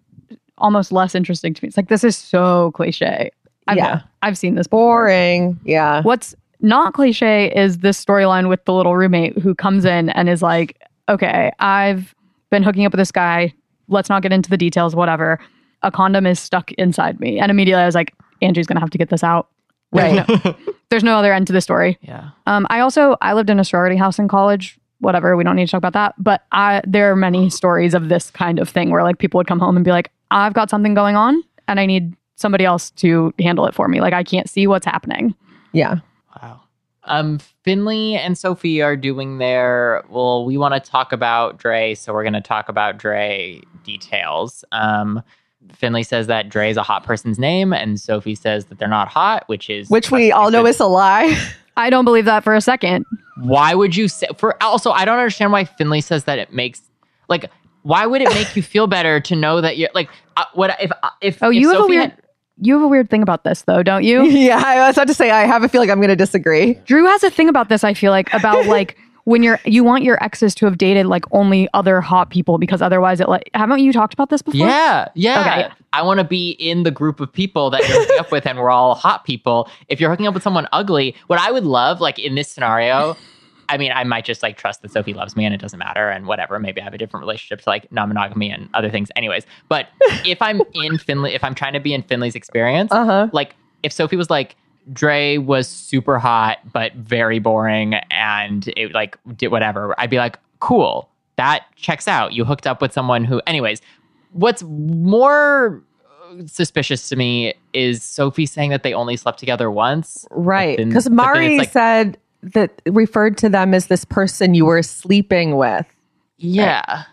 almost 0.59 0.91
less 0.91 1.15
interesting 1.15 1.55
to 1.55 1.63
me. 1.65 1.69
It's 1.69 1.77
like 1.77 1.89
this 1.89 2.03
is 2.05 2.17
so 2.17 2.73
cliche. 2.73 3.31
I've, 3.69 3.77
Yeah. 3.77 4.01
I've 4.23 4.37
seen 4.39 4.55
this 4.57 4.67
before. 4.67 5.05
Boring. 5.05 5.61
Yeah. 5.65 6.03
What's 6.03 6.35
not 6.61 6.95
cliche 6.95 7.53
is 7.55 7.79
this 7.79 8.03
storyline 8.05 8.49
with 8.49 8.65
the 8.65 8.73
little 8.73 8.97
roommate 8.97 9.39
who 9.39 9.55
comes 9.55 9.85
in 9.85 10.09
and 10.11 10.29
is 10.29 10.43
like, 10.43 10.77
okay, 11.09 11.53
I've 11.59 12.15
been 12.51 12.63
hooking 12.63 12.85
up 12.87 12.93
with 12.93 12.99
this 12.99 13.13
guy. 13.13 13.53
Let's 13.89 14.09
not 14.09 14.23
get 14.23 14.33
into 14.33 14.51
the 14.51 14.57
details, 14.57 14.95
whatever. 14.95 15.39
A 15.83 15.91
condom 15.91 16.27
is 16.27 16.39
stuck 16.39 16.73
inside 16.73 17.19
me. 17.21 17.39
And 17.39 17.51
immediately 17.51 17.83
I 17.83 17.87
was 17.87 17.95
like, 17.95 18.15
Andrew's 18.41 18.67
going 18.67 18.77
to 18.77 18.81
have 18.81 18.91
to 18.91 18.99
get 18.99 19.09
this 19.11 19.25
out. 19.25 19.49
There's, 19.93 20.17
Right. 20.17 20.45
no, 20.45 20.55
there's 20.91 21.05
no 21.05 21.17
other 21.19 21.33
end 21.33 21.47
to 21.49 21.53
the 21.53 21.61
story. 21.61 21.99
Yeah. 22.01 22.31
Um, 22.47 22.67
I 22.71 22.81
also 22.81 23.17
I 23.21 23.35
lived 23.35 23.51
in 23.51 23.61
a 23.61 23.65
sorority 23.65 23.97
house 23.97 24.19
in 24.19 24.27
college. 24.29 24.79
Whatever, 25.01 25.37
we 25.37 25.45
don't 25.45 25.57
need 25.57 25.67
to 25.67 25.71
talk 25.71 25.79
about 25.79 25.93
that. 25.95 26.15
But 26.17 26.45
I 26.53 26.81
there 26.87 27.11
are 27.13 27.17
many 27.17 27.51
stories 27.51 27.93
of 27.93 28.09
this 28.09 28.31
kind 28.31 28.59
of 28.59 28.69
thing 28.71 28.91
where 28.91 29.03
like 29.03 29.19
people 29.19 29.37
would 29.39 29.47
come 29.49 29.59
home 29.59 29.77
and 29.77 29.85
be 29.85 29.91
like, 29.91 30.11
I've 30.31 30.55
got 30.55 30.71
something 30.71 30.95
going 30.95 31.17
on 31.17 31.43
and 31.69 31.79
I 31.79 31.85
need 31.87 32.15
somebody 32.37 32.65
else 32.65 32.91
to 32.93 33.35
handle 33.39 33.67
it 33.67 33.75
for 33.75 33.87
me. 33.89 34.01
Like 34.01 34.15
I 34.15 34.23
can't 34.25 34.49
see 34.49 34.67
what's 34.67 34.87
happening. 34.87 35.35
Yeah. 35.73 35.97
Wow. 36.41 36.62
Um, 37.05 37.39
Finley 37.65 38.15
and 38.15 38.37
Sophie 38.39 38.81
are 38.83 38.97
doing 38.97 39.39
their. 39.39 40.05
Well, 40.09 40.45
we 40.45 40.57
want 40.57 40.75
to 40.75 40.81
talk 40.91 41.13
about 41.13 41.59
Dre, 41.59 41.95
so 41.95 42.13
we're 42.13 42.23
going 42.23 42.33
to 42.35 42.41
talk 42.41 42.69
about 42.69 42.99
Dre 42.99 43.61
details. 43.85 44.65
Um, 44.73 45.23
Finley 45.73 46.03
says 46.03 46.27
that 46.29 46.49
Dre 46.49 46.71
is 46.71 46.77
a 46.77 46.83
hot 46.83 47.05
person's 47.05 47.39
name, 47.39 47.73
and 47.73 48.01
Sophie 48.01 48.35
says 48.35 48.67
that 48.67 48.79
they're 48.79 48.89
not 48.89 49.09
hot, 49.09 49.45
which 49.49 49.69
is 49.71 49.91
Which 49.91 50.11
we 50.11 50.31
all 50.33 50.51
know 50.51 50.67
is 50.67 50.81
a 50.81 50.87
lie. 50.87 51.37
I 51.77 51.89
don't 51.91 52.05
believe 52.05 52.27
that 52.27 52.45
for 52.45 52.55
a 52.55 52.61
second. 52.61 53.07
Why 53.39 53.75
would 53.75 53.97
you 53.97 54.07
say? 54.09 54.27
For 54.37 54.61
also, 54.63 54.91
I 54.91 55.05
don't 55.05 55.19
understand 55.19 55.53
why 55.53 55.65
Finley 55.65 56.01
says 56.03 56.25
that 56.25 56.39
it 56.39 56.53
makes 56.53 56.83
like. 57.29 57.51
Why 57.85 58.07
would 58.07 58.23
it 58.23 58.29
make 58.29 58.55
you 58.55 58.63
feel 58.63 58.87
better 58.87 59.19
to 59.19 59.35
know 59.35 59.61
that 59.61 59.77
you're 59.77 59.91
like 59.93 60.09
uh, 60.37 60.45
what 60.55 60.77
if 60.81 60.93
if 61.21 61.43
Oh, 61.43 61.49
if 61.51 61.57
you 61.57 61.71
have 61.73 61.81
a 61.81 61.87
weird 61.89 62.11
had- 62.11 62.22
you 62.63 62.75
have 62.75 62.83
a 62.83 62.89
weird 62.89 63.11
thing 63.11 63.23
about 63.23 63.45
this 63.45 63.63
though, 63.63 63.83
don't 63.83 64.05
you? 64.05 64.23
yeah, 64.25 64.63
I 64.65 64.87
was 64.87 64.97
about 64.97 65.09
to 65.09 65.15
say 65.15 65.31
I 65.31 65.43
have 65.45 65.63
a 65.63 65.69
feeling 65.69 65.91
I'm 65.91 65.99
going 65.99 66.09
to 66.09 66.17
disagree. 66.17 66.75
Drew 66.85 67.05
has 67.07 67.23
a 67.23 67.31
thing 67.31 67.49
about 67.49 67.69
this, 67.69 67.85
I 67.85 67.95
feel 67.95 68.13
like, 68.13 68.33
about 68.33 68.67
like 68.79 68.97
when 69.25 69.43
you're 69.43 69.61
you 69.65 69.85
want 69.85 70.03
your 70.03 70.23
exes 70.23 70.55
to 70.57 70.67
have 70.67 70.79
dated 70.79 71.07
like 71.07 71.25
only 71.33 71.69
other 71.75 72.01
hot 72.01 72.31
people 72.31 72.59
because 72.59 72.83
otherwise 72.83 73.21
it 73.21 73.29
like 73.29 73.51
haven't 73.55 73.81
you 73.81 73.93
talked 73.93 74.15
about 74.15 74.31
this 74.31 74.43
before? 74.43 74.67
Yeah, 74.67 75.09
yeah. 75.15 75.41
Okay. 75.41 75.75
I 75.93 76.03
want 76.03 76.19
to 76.19 76.25
be 76.25 76.53
in 76.53 76.85
the 76.85 76.91
group 76.91 77.21
of 77.21 77.31
people 77.33 77.69
that 77.71 77.87
you're 77.87 78.01
hooking 78.01 78.19
up 78.19 78.33
with, 78.33 78.47
and 78.47 78.59
we're 78.59 78.71
all 78.71 78.95
hot 78.95 79.25
people. 79.25 79.69
If 79.89 80.01
you're 80.01 80.09
hooking 80.09 80.27
up 80.27 80.35
with 80.35 80.43
someone 80.43 80.67
ugly, 80.73 81.15
what 81.27 81.39
I 81.39 81.51
would 81.51 81.65
love, 81.65 82.01
like 82.01 82.19
in 82.19 82.35
this 82.35 82.51
scenario, 82.51 83.17
I 83.69 83.79
mean, 83.79 83.93
I 83.93 84.05
might 84.05 84.25
just 84.25 84.43
like 84.43 84.57
trust 84.57 84.83
that 84.83 84.91
Sophie 84.91 85.15
loves 85.15 85.37
me 85.37 85.45
and 85.45 85.55
it 85.55 85.61
doesn't 85.61 85.79
matter, 85.79 86.09
and 86.11 86.27
whatever. 86.27 86.59
Maybe 86.59 86.81
I 86.81 86.85
have 86.85 86.95
a 86.95 86.99
different 86.99 87.23
relationship 87.23 87.63
to 87.65 87.69
like 87.69 87.91
non 87.93 88.09
monogamy 88.09 88.51
and 88.51 88.69
other 88.75 88.91
things, 88.91 89.11
anyways. 89.17 89.45
But 89.69 89.89
if 90.25 90.41
I'm 90.43 90.61
in 90.75 90.99
Finley, 90.99 91.35
if 91.35 91.43
I'm 91.45 91.55
trying 91.55 91.73
to 91.75 91.81
be 91.81 91.95
in 91.95 92.03
Finley's 92.03 92.35
experience, 92.35 92.91
Uh 92.93 93.05
huh. 93.05 93.29
like 93.33 93.55
if 93.83 93.93
Sophie 93.93 94.17
was 94.17 94.31
like, 94.31 94.57
Dre 94.93 95.37
was 95.39 95.69
super 95.69 96.19
hot 96.19 96.59
but 96.73 96.93
very 96.95 97.39
boring 97.39 97.95
and 98.11 98.67
it 98.77 98.93
like 98.93 99.17
did 99.37 99.49
whatever, 99.49 99.95
I'd 99.99 100.11
be 100.11 100.19
like, 100.19 100.39
cool, 100.61 101.09
that 101.37 101.65
checks 101.77 102.09
out. 102.09 102.33
You 102.33 102.45
hooked 102.45 102.67
up 102.67 102.81
with 102.83 102.93
someone 102.93 103.25
who, 103.25 103.41
anyways. 103.47 103.81
What's 104.33 104.63
more 104.63 105.83
uh, 106.31 106.47
suspicious 106.47 107.09
to 107.11 107.17
me 107.17 107.53
is 107.75 108.03
Sophie 108.03 108.47
saying 108.47 108.71
that 108.71 108.83
they 108.83 108.95
only 108.95 109.17
slept 109.17 109.39
together 109.39 109.71
once. 109.71 110.27
Right. 110.31 110.79
Because 110.79 111.11
Mari 111.11 111.59
like- 111.59 111.71
said 111.71 112.17
that 112.43 112.83
referred 112.89 113.37
to 113.39 113.49
them 113.49 113.73
as 113.75 113.87
this 113.87 114.05
person 114.05 114.55
you 114.55 114.65
were 114.67 114.83
sleeping 114.83 115.57
with. 115.57 115.87
Yeah, 116.39 117.05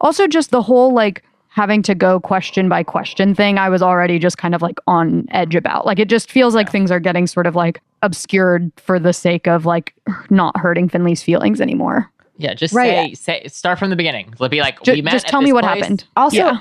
Also 0.00 0.26
just 0.26 0.50
the 0.50 0.62
whole 0.62 0.92
like 0.92 1.22
having 1.48 1.80
to 1.82 1.94
go 1.94 2.18
question 2.18 2.68
by 2.68 2.82
question 2.82 3.32
thing, 3.34 3.56
I 3.58 3.68
was 3.68 3.80
already 3.82 4.18
just 4.18 4.36
kind 4.38 4.52
of 4.54 4.60
like 4.62 4.78
on 4.88 5.26
edge 5.30 5.54
about. 5.54 5.86
Like 5.86 6.00
it 6.00 6.08
just 6.08 6.28
feels 6.30 6.54
like 6.56 6.68
things 6.70 6.90
are 6.90 6.98
getting 6.98 7.28
sort 7.28 7.46
of 7.46 7.54
like 7.54 7.80
obscured 8.02 8.72
for 8.76 8.98
the 8.98 9.12
sake 9.12 9.46
of 9.46 9.64
like 9.64 9.94
not 10.30 10.56
hurting 10.56 10.88
Finley's 10.88 11.22
feelings 11.22 11.60
anymore. 11.60 12.10
Yeah, 12.36 12.54
just 12.54 12.74
Right. 12.74 13.16
say 13.16 13.42
say 13.42 13.46
start 13.48 13.78
from 13.78 13.90
the 13.90 13.96
beginning. 13.96 14.34
Let 14.40 14.50
be 14.50 14.60
like 14.60 14.82
Ju- 14.82 14.92
we 14.94 15.02
met 15.02 15.12
just 15.12 15.28
tell 15.28 15.40
me 15.40 15.52
what 15.52 15.62
place. 15.64 15.78
happened. 15.82 16.04
Also, 16.16 16.36
Yeah. 16.38 16.58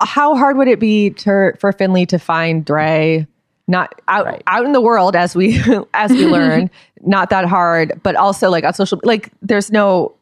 how 0.00 0.34
hard 0.34 0.56
would 0.56 0.68
it 0.68 0.80
be 0.80 1.10
to 1.10 1.52
for 1.60 1.72
Finley 1.72 2.06
to 2.06 2.18
find 2.18 2.64
Dre? 2.64 3.26
Not 3.70 4.00
out 4.08 4.26
Right. 4.26 4.42
out 4.48 4.64
in 4.64 4.72
the 4.72 4.80
world 4.80 5.14
as 5.14 5.36
we 5.36 5.60
as 5.94 6.10
we 6.10 6.26
learn, 6.26 6.68
not 7.02 7.30
that 7.30 7.44
hard, 7.46 8.00
but 8.02 8.16
also 8.16 8.50
like 8.50 8.64
on 8.64 8.74
social 8.74 9.00
like 9.04 9.30
there's 9.42 9.70
no 9.70 10.12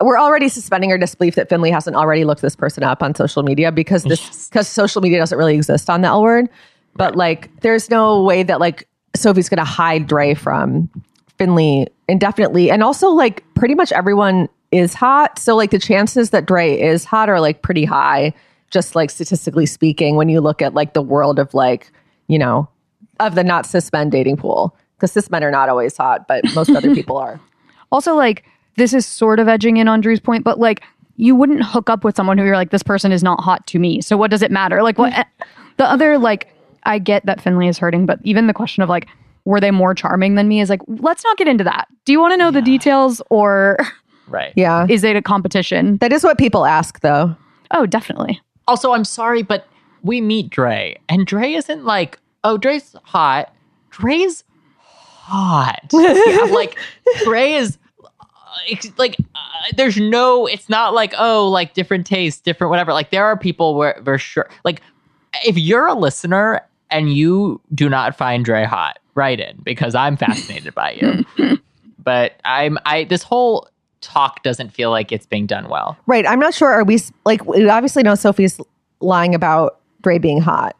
we're 0.00 0.18
already 0.18 0.48
suspending 0.48 0.90
our 0.92 0.98
disbelief 0.98 1.34
that 1.34 1.48
Finley 1.48 1.70
hasn't 1.70 1.96
already 1.96 2.24
looked 2.24 2.42
this 2.42 2.56
person 2.56 2.82
up 2.82 3.02
on 3.02 3.14
social 3.14 3.42
media 3.42 3.70
because 3.72 4.04
this 4.04 4.48
because 4.48 4.68
social 4.68 5.02
media 5.02 5.18
doesn't 5.18 5.36
really 5.36 5.54
exist 5.54 5.90
on 5.90 6.00
the 6.02 6.08
L 6.08 6.22
word. 6.22 6.48
But 6.94 7.16
like 7.16 7.50
there's 7.62 7.90
no 7.90 8.22
way 8.22 8.42
that 8.44 8.60
like 8.60 8.86
Sophie's 9.16 9.48
gonna 9.48 9.64
hide 9.64 10.06
Dre 10.06 10.34
from 10.34 10.88
Finley 11.38 11.88
indefinitely. 12.08 12.70
And 12.70 12.82
also 12.84 13.08
like 13.10 13.42
pretty 13.54 13.74
much 13.74 13.90
everyone 13.92 14.48
is 14.70 14.94
hot. 14.94 15.38
So 15.38 15.56
like 15.56 15.70
the 15.70 15.78
chances 15.78 16.30
that 16.30 16.46
Dre 16.46 16.78
is 16.80 17.04
hot 17.04 17.28
are 17.28 17.40
like 17.40 17.62
pretty 17.62 17.84
high, 17.84 18.32
just 18.70 18.94
like 18.94 19.10
statistically 19.10 19.66
speaking, 19.66 20.14
when 20.16 20.28
you 20.28 20.40
look 20.40 20.62
at 20.62 20.72
like 20.74 20.94
the 20.94 21.02
world 21.02 21.38
of 21.38 21.52
like, 21.52 21.90
you 22.28 22.38
know, 22.38 22.68
of 23.26 23.34
the 23.34 23.44
not 23.44 23.66
cis 23.66 23.92
men 23.92 24.10
dating 24.10 24.36
pool. 24.36 24.76
Because 24.96 25.12
cis 25.12 25.30
men 25.30 25.42
are 25.42 25.50
not 25.50 25.68
always 25.68 25.96
hot, 25.96 26.28
but 26.28 26.44
most 26.54 26.70
other 26.70 26.94
people 26.94 27.16
are. 27.16 27.40
Also, 27.90 28.14
like, 28.14 28.44
this 28.76 28.92
is 28.94 29.04
sort 29.04 29.38
of 29.40 29.48
edging 29.48 29.76
in 29.76 29.88
on 29.88 30.00
Drew's 30.00 30.20
point, 30.20 30.44
but 30.44 30.58
like, 30.58 30.82
you 31.16 31.34
wouldn't 31.36 31.62
hook 31.62 31.90
up 31.90 32.04
with 32.04 32.16
someone 32.16 32.38
who 32.38 32.44
you're 32.44 32.56
like, 32.56 32.70
this 32.70 32.82
person 32.82 33.12
is 33.12 33.22
not 33.22 33.40
hot 33.40 33.66
to 33.66 33.78
me. 33.78 34.00
So 34.00 34.16
what 34.16 34.30
does 34.30 34.42
it 34.42 34.50
matter? 34.50 34.82
Like, 34.82 34.98
what 34.98 35.26
the 35.76 35.84
other, 35.84 36.18
like, 36.18 36.48
I 36.84 36.98
get 36.98 37.26
that 37.26 37.40
Finley 37.40 37.68
is 37.68 37.78
hurting, 37.78 38.06
but 38.06 38.18
even 38.22 38.46
the 38.46 38.54
question 38.54 38.82
of 38.82 38.88
like, 38.88 39.08
were 39.44 39.60
they 39.60 39.70
more 39.70 39.94
charming 39.94 40.36
than 40.36 40.48
me 40.48 40.60
is 40.60 40.70
like, 40.70 40.80
let's 40.86 41.22
not 41.24 41.36
get 41.36 41.48
into 41.48 41.64
that. 41.64 41.88
Do 42.04 42.12
you 42.12 42.20
want 42.20 42.32
to 42.32 42.36
know 42.36 42.50
the 42.50 42.62
details 42.62 43.20
or 43.30 43.76
Right. 44.28 44.52
Yeah. 44.56 44.86
is 44.88 45.04
it 45.04 45.16
a 45.16 45.22
competition? 45.22 45.98
That 45.98 46.12
is 46.12 46.24
what 46.24 46.38
people 46.38 46.64
ask 46.64 47.00
though. 47.00 47.34
Oh, 47.72 47.86
definitely. 47.86 48.40
Also, 48.68 48.92
I'm 48.92 49.04
sorry, 49.04 49.42
but 49.42 49.66
we 50.02 50.20
meet 50.20 50.50
Dre, 50.50 50.96
and 51.08 51.26
Dre 51.26 51.52
isn't 51.52 51.84
like, 51.84 52.18
oh, 52.44 52.56
Dre's 52.58 52.94
hot. 53.02 53.54
Dre's 53.90 54.44
hot. 54.78 55.80
yeah, 55.92 56.46
like 56.50 56.78
Dre 57.24 57.52
is 57.52 57.78
uh, 58.02 58.88
like 58.98 59.16
uh, 59.34 59.38
there's 59.76 59.96
no. 59.98 60.46
It's 60.46 60.68
not 60.68 60.94
like 60.94 61.14
oh, 61.18 61.48
like 61.48 61.74
different 61.74 62.06
tastes, 62.06 62.40
different 62.40 62.70
whatever. 62.70 62.92
Like 62.92 63.10
there 63.10 63.24
are 63.24 63.36
people 63.36 63.74
where 63.74 64.00
for 64.04 64.18
sure. 64.18 64.48
Like 64.64 64.82
if 65.44 65.56
you're 65.56 65.86
a 65.86 65.94
listener 65.94 66.60
and 66.90 67.12
you 67.12 67.60
do 67.74 67.88
not 67.88 68.16
find 68.16 68.44
Dre 68.44 68.64
hot, 68.64 68.98
write 69.14 69.40
in 69.40 69.58
because 69.62 69.94
I'm 69.94 70.16
fascinated 70.16 70.74
by 70.74 70.92
you. 70.92 71.58
But 72.04 72.40
I'm 72.44 72.78
I 72.84 73.04
this 73.04 73.22
whole 73.22 73.68
talk 74.00 74.42
doesn't 74.42 74.70
feel 74.70 74.90
like 74.90 75.12
it's 75.12 75.24
being 75.24 75.46
done 75.46 75.68
well. 75.68 75.96
Right. 76.06 76.26
I'm 76.26 76.40
not 76.40 76.52
sure. 76.52 76.70
Are 76.72 76.84
we 76.84 77.00
like, 77.24 77.44
we 77.46 77.68
obviously 77.68 78.02
know 78.02 78.14
Sophie's 78.14 78.60
lying 79.00 79.34
about 79.34 79.80
Dre 80.02 80.18
being 80.18 80.40
hot, 80.40 80.76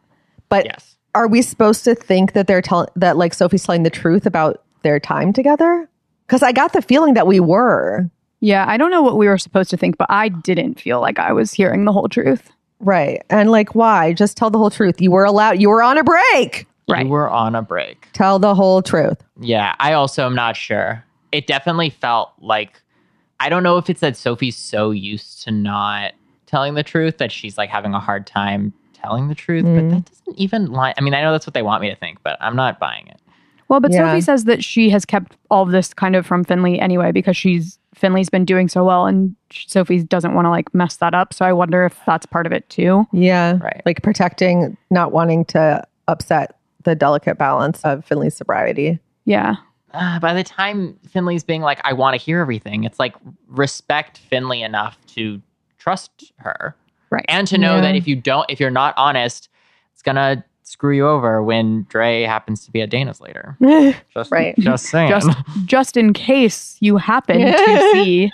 but 0.49 0.65
Yes. 0.65 0.97
Are 1.15 1.27
we 1.27 1.41
supposed 1.41 1.83
to 1.83 1.95
think 1.95 2.33
that 2.33 2.47
they're 2.47 2.61
telling 2.61 2.89
that 2.95 3.17
like 3.17 3.33
Sophie's 3.33 3.63
telling 3.63 3.83
the 3.83 3.89
truth 3.89 4.25
about 4.25 4.63
their 4.83 4.99
time 4.99 5.33
together? 5.33 5.89
Because 6.27 6.43
I 6.43 6.51
got 6.51 6.73
the 6.73 6.81
feeling 6.81 7.13
that 7.13 7.27
we 7.27 7.39
were. 7.39 8.09
Yeah, 8.39 8.65
I 8.67 8.77
don't 8.77 8.91
know 8.91 9.01
what 9.01 9.17
we 9.17 9.27
were 9.27 9.37
supposed 9.37 9.69
to 9.69 9.77
think, 9.77 9.97
but 9.97 10.07
I 10.09 10.29
didn't 10.29 10.79
feel 10.79 10.99
like 10.99 11.19
I 11.19 11.31
was 11.31 11.53
hearing 11.53 11.85
the 11.85 11.91
whole 11.91 12.09
truth. 12.09 12.51
Right. 12.79 13.23
And 13.29 13.49
like, 13.51 13.75
why? 13.75 14.13
Just 14.13 14.35
tell 14.35 14.49
the 14.49 14.57
whole 14.57 14.69
truth. 14.69 14.99
You 14.99 15.11
were 15.11 15.23
allowed, 15.23 15.61
you 15.61 15.69
were 15.69 15.81
on 15.81 15.97
a 15.97 16.03
break. 16.03 16.67
Right. 16.89 17.05
You 17.05 17.11
were 17.11 17.29
on 17.29 17.55
a 17.55 17.61
break. 17.61 18.09
Tell 18.11 18.39
the 18.39 18.53
whole 18.53 18.81
truth. 18.81 19.23
Yeah, 19.39 19.75
I 19.79 19.93
also 19.93 20.25
am 20.25 20.35
not 20.35 20.57
sure. 20.57 21.03
It 21.31 21.47
definitely 21.47 21.89
felt 21.89 22.33
like 22.39 22.81
I 23.39 23.49
don't 23.49 23.63
know 23.63 23.77
if 23.77 23.89
it's 23.89 24.01
that 24.01 24.17
Sophie's 24.17 24.57
so 24.57 24.91
used 24.91 25.43
to 25.43 25.51
not 25.51 26.13
telling 26.45 26.73
the 26.73 26.83
truth 26.83 27.17
that 27.19 27.31
she's 27.31 27.57
like 27.57 27.69
having 27.69 27.93
a 27.93 27.99
hard 27.99 28.27
time 28.27 28.73
telling 29.03 29.27
the 29.27 29.35
truth, 29.35 29.63
but 29.65 29.89
that 29.89 30.05
doesn't 30.05 30.39
even 30.39 30.71
lie. 30.71 30.93
I 30.97 31.01
mean, 31.01 31.13
I 31.13 31.21
know 31.21 31.31
that's 31.31 31.45
what 31.45 31.53
they 31.53 31.61
want 31.61 31.81
me 31.81 31.89
to 31.89 31.95
think, 31.95 32.19
but 32.23 32.37
I'm 32.39 32.55
not 32.55 32.79
buying 32.79 33.07
it. 33.07 33.19
Well, 33.69 33.79
but 33.79 33.91
Yeah. 33.91 34.09
Sophie 34.09 34.21
says 34.21 34.43
that 34.45 34.63
she 34.63 34.89
has 34.89 35.05
kept 35.05 35.35
all 35.49 35.63
of 35.63 35.71
this 35.71 35.93
kind 35.93 36.15
of 36.15 36.25
from 36.25 36.43
Finley 36.43 36.79
anyway 36.79 37.11
because 37.11 37.35
she's 37.35 37.79
Finley's 37.95 38.29
been 38.29 38.45
doing 38.45 38.67
so 38.67 38.83
well 38.83 39.05
and 39.05 39.35
Sophie 39.51 40.03
doesn't 40.03 40.33
want 40.33 40.45
to 40.45 40.49
like 40.49 40.73
mess 40.73 40.97
that 40.97 41.13
up. 41.13 41.33
So 41.33 41.45
I 41.45 41.53
wonder 41.53 41.85
if 41.85 41.97
that's 42.05 42.25
part 42.25 42.45
of 42.45 42.51
it 42.51 42.67
too. 42.69 43.05
Yeah. 43.11 43.57
Right. 43.61 43.81
Like 43.85 44.01
protecting, 44.03 44.77
not 44.89 45.11
wanting 45.11 45.45
to 45.45 45.83
upset 46.07 46.57
the 46.83 46.95
delicate 46.95 47.37
balance 47.37 47.81
of 47.83 48.03
Finley's 48.05 48.35
sobriety. 48.35 48.99
Yeah. 49.25 49.55
Uh, 49.93 50.19
by 50.19 50.33
the 50.33 50.43
time 50.43 50.97
Finley's 51.07 51.43
being 51.43 51.61
like, 51.61 51.79
I 51.83 51.93
want 51.93 52.19
to 52.19 52.23
hear 52.23 52.39
everything, 52.41 52.83
it's 52.83 52.99
like 52.99 53.15
respect 53.47 54.17
Finley 54.17 54.63
enough 54.63 54.97
to 55.15 55.41
trust 55.77 56.31
her. 56.37 56.75
Right. 57.13 57.25
And 57.29 57.47
to 57.47 57.57
know 57.57 57.75
Yeah. 57.75 57.81
that 57.81 57.95
if 57.95 58.07
you 58.07 58.15
don't, 58.15 58.45
if 58.49 58.59
you're 58.59 58.69
not 58.71 58.93
honest, 58.97 59.49
it's 59.93 60.01
gonna 60.01 60.43
screw 60.63 60.95
you 60.95 61.07
over 61.07 61.43
when 61.43 61.85
Dre 61.89 62.23
happens 62.23 62.65
to 62.65 62.71
be 62.71 62.81
at 62.81 62.89
Dana's 62.89 63.19
later. 63.21 63.57
Just, 64.13 64.31
Right. 64.31 64.55
Just 64.59 64.85
saying. 64.87 65.09
just 65.09 65.29
just 65.65 65.97
in 65.97 66.13
case 66.13 66.77
you 66.79 66.97
happen 66.97 67.39
to 67.41 67.89
see 67.93 68.31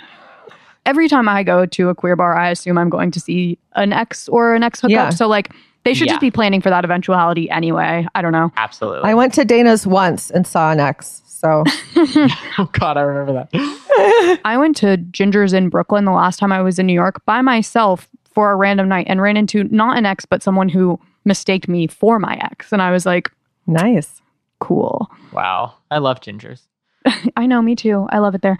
every 0.86 1.08
time 1.08 1.28
I 1.28 1.42
go 1.42 1.66
to 1.66 1.88
a 1.90 1.94
queer 1.94 2.16
bar, 2.16 2.36
I 2.36 2.48
assume 2.50 2.78
I'm 2.78 2.88
going 2.90 3.10
to 3.12 3.20
see 3.20 3.58
an 3.74 3.92
ex 3.92 4.28
or 4.28 4.54
an 4.54 4.62
ex 4.62 4.80
hookup. 4.80 4.90
Yeah. 4.92 5.10
So 5.10 5.26
like 5.28 5.52
they 5.84 5.92
should 5.94 6.06
Yeah. 6.06 6.12
just 6.14 6.20
be 6.20 6.30
planning 6.30 6.60
for 6.60 6.70
that 6.70 6.84
eventuality 6.84 7.50
anyway. 7.50 8.06
I 8.14 8.22
don't 8.22 8.32
know. 8.32 8.52
Absolutely. 8.56 9.08
I 9.10 9.14
went 9.14 9.34
to 9.34 9.44
Dana's 9.44 9.86
once 9.86 10.30
and 10.30 10.46
saw 10.46 10.70
an 10.72 10.80
ex. 10.80 11.22
So 11.26 11.64
oh 11.96 12.68
God, 12.72 12.96
I 12.96 13.00
remember 13.02 13.32
that. 13.52 14.40
I 14.44 14.56
went 14.58 14.76
to 14.78 14.96
Ginger's 14.98 15.52
in 15.52 15.68
Brooklyn 15.68 16.04
the 16.04 16.12
last 16.12 16.38
time 16.38 16.52
I 16.52 16.62
was 16.62 16.78
in 16.78 16.86
New 16.86 16.92
York 16.94 17.24
by 17.26 17.40
myself 17.42 18.08
for 18.40 18.50
a 18.52 18.56
random 18.56 18.88
night 18.88 19.06
and 19.06 19.20
ran 19.20 19.36
into 19.36 19.64
not 19.64 19.98
an 19.98 20.06
ex, 20.06 20.24
but 20.24 20.42
someone 20.42 20.70
who 20.70 20.98
mistaked 21.26 21.68
me 21.68 21.86
for 21.86 22.18
my 22.18 22.38
ex. 22.42 22.72
And 22.72 22.80
I 22.80 22.90
was 22.90 23.04
like, 23.04 23.30
nice. 23.66 24.22
cool. 24.60 25.10
Wow, 25.30 25.74
I 25.90 25.98
love 25.98 26.20
gingers. 26.22 26.62
I 27.36 27.44
know, 27.46 27.60
me 27.60 27.76
too. 27.76 28.06
I 28.08 28.16
love 28.18 28.34
it 28.34 28.40
there. 28.40 28.56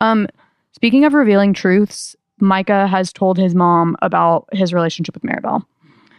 Um, 0.00 0.26
speaking 0.72 1.04
of 1.04 1.14
revealing 1.14 1.52
truths, 1.54 2.16
Micah 2.40 2.88
has 2.88 3.12
told 3.12 3.38
his 3.38 3.54
mom 3.54 3.94
about 4.02 4.48
his 4.52 4.74
relationship 4.74 5.14
with 5.14 5.22
Maribel. 5.22 5.62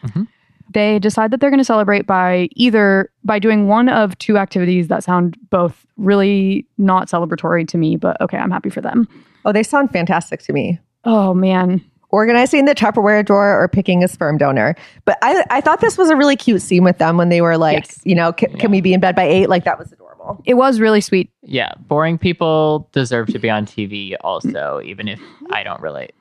Mhm. 0.03 0.29
They 0.73 0.97
decide 0.99 1.31
that 1.31 1.41
they're 1.41 1.49
going 1.49 1.59
to 1.59 1.65
celebrate 1.65 2.07
by 2.07 2.47
either 2.55 3.09
by 3.25 3.37
doing 3.39 3.67
one 3.67 3.89
of 3.89 4.17
two 4.17 4.37
activities 4.37 4.87
that 4.87 5.03
sound 5.03 5.37
both 5.49 5.85
really 5.97 6.65
not 6.77 7.09
celebratory 7.09 7.67
to 7.67 7.77
me, 7.77 7.97
but 7.97 8.15
okay, 8.21 8.37
I'm 8.37 8.51
happy 8.51 8.69
for 8.69 8.79
them. 8.79 9.09
Oh, 9.43 9.51
they 9.51 9.63
sound 9.63 9.91
fantastic 9.91 10.41
to 10.43 10.53
me. 10.53 10.79
Oh 11.03 11.33
man, 11.33 11.81
organizing 12.09 12.65
the 12.65 12.73
Tupperware 12.75 13.25
drawer 13.25 13.61
or 13.61 13.67
picking 13.67 14.03
a 14.03 14.07
sperm 14.07 14.37
donor. 14.37 14.75
But 15.05 15.17
I, 15.21 15.43
I 15.49 15.61
thought 15.61 15.81
this 15.81 15.97
was 15.97 16.09
a 16.09 16.15
really 16.15 16.35
cute 16.35 16.61
scene 16.61 16.83
with 16.83 16.97
them 16.97 17.17
when 17.17 17.29
they 17.29 17.41
were 17.41 17.57
like, 17.57 17.85
Yes. 17.85 17.99
you 18.03 18.15
know, 18.15 18.31
can, 18.33 18.55
can 18.57 18.71
we 18.71 18.81
be 18.81 18.93
in 18.93 18.99
bed 18.99 19.15
by 19.15 19.23
eight? 19.23 19.49
Like 19.49 19.63
that 19.65 19.77
was 19.77 19.91
adorable. 19.91 20.41
it 20.45 20.53
was 20.55 20.79
really 20.79 21.01
sweet. 21.01 21.29
Yeah, 21.43 21.71
boring 21.87 22.17
people 22.17 22.89
deserve 22.91 23.27
to 23.27 23.39
be 23.39 23.49
on 23.49 23.65
TV 23.65 24.15
also, 24.21 24.81
even 24.83 25.07
if 25.07 25.19
I 25.51 25.63
don't 25.63 25.81
relate. 25.81 26.13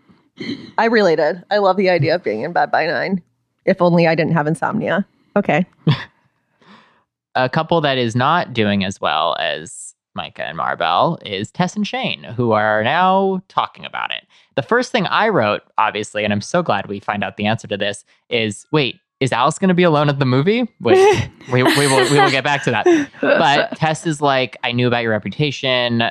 I 0.77 0.87
related. 0.87 1.43
I 1.51 1.59
love 1.59 1.77
the 1.77 1.89
idea 1.89 2.15
of 2.17 2.23
being 2.23 2.43
in 2.43 2.53
bed 2.53 2.71
by 2.71 2.87
nine. 2.87 3.23
If 3.65 3.81
only 3.81 4.07
I 4.07 4.15
didn't 4.15 4.33
have 4.35 4.47
insomnia. 4.47 5.07
Okay. 5.35 5.65
A 7.35 7.49
couple 7.51 7.81
that 7.83 7.99
is 7.99 8.17
not 8.17 8.53
doing 8.55 8.83
as 8.85 8.99
well 9.01 9.37
as 9.39 9.86
Micah 10.17 10.45
and 10.45 10.59
Maribel 10.59 11.19
is 11.25 11.51
Tess 11.53 11.77
and 11.77 11.87
Shane, 11.87 12.25
who 12.25 12.53
are 12.53 12.83
now 12.83 13.43
talking 13.49 13.85
about 13.85 14.11
it. 14.11 14.27
The 14.57 14.63
first 14.63 14.91
thing 14.91 15.07
I 15.07 15.29
wrote, 15.29 15.63
obviously, 15.79 16.25
and 16.25 16.33
I'm 16.33 16.41
so 16.41 16.63
glad 16.63 16.87
we 16.87 16.99
find 16.99 17.23
out 17.23 17.37
the 17.37 17.47
answer 17.47 17.69
to 17.69 17.77
this, 17.77 18.05
is 18.29 18.67
wait, 18.73 18.99
is 19.21 19.33
Alice 19.33 19.59
going 19.59 19.69
to 19.69 19.75
be 19.75 19.83
alone 19.83 20.09
at 20.09 20.19
the 20.19 20.25
movie? 20.27 20.69
Wait, 20.81 21.31
we, 21.53 21.63
we, 21.63 21.87
will, 21.87 22.11
we 22.11 22.19
will 22.19 22.31
get 22.31 22.45
back 22.45 22.65
to 22.65 22.71
that. 22.71 23.11
But 23.21 23.77
Tess 23.77 24.07
is 24.07 24.21
like, 24.21 24.57
I 24.65 24.73
knew 24.73 24.89
about 24.89 25.03
your 25.03 25.13
reputation. 25.13 26.03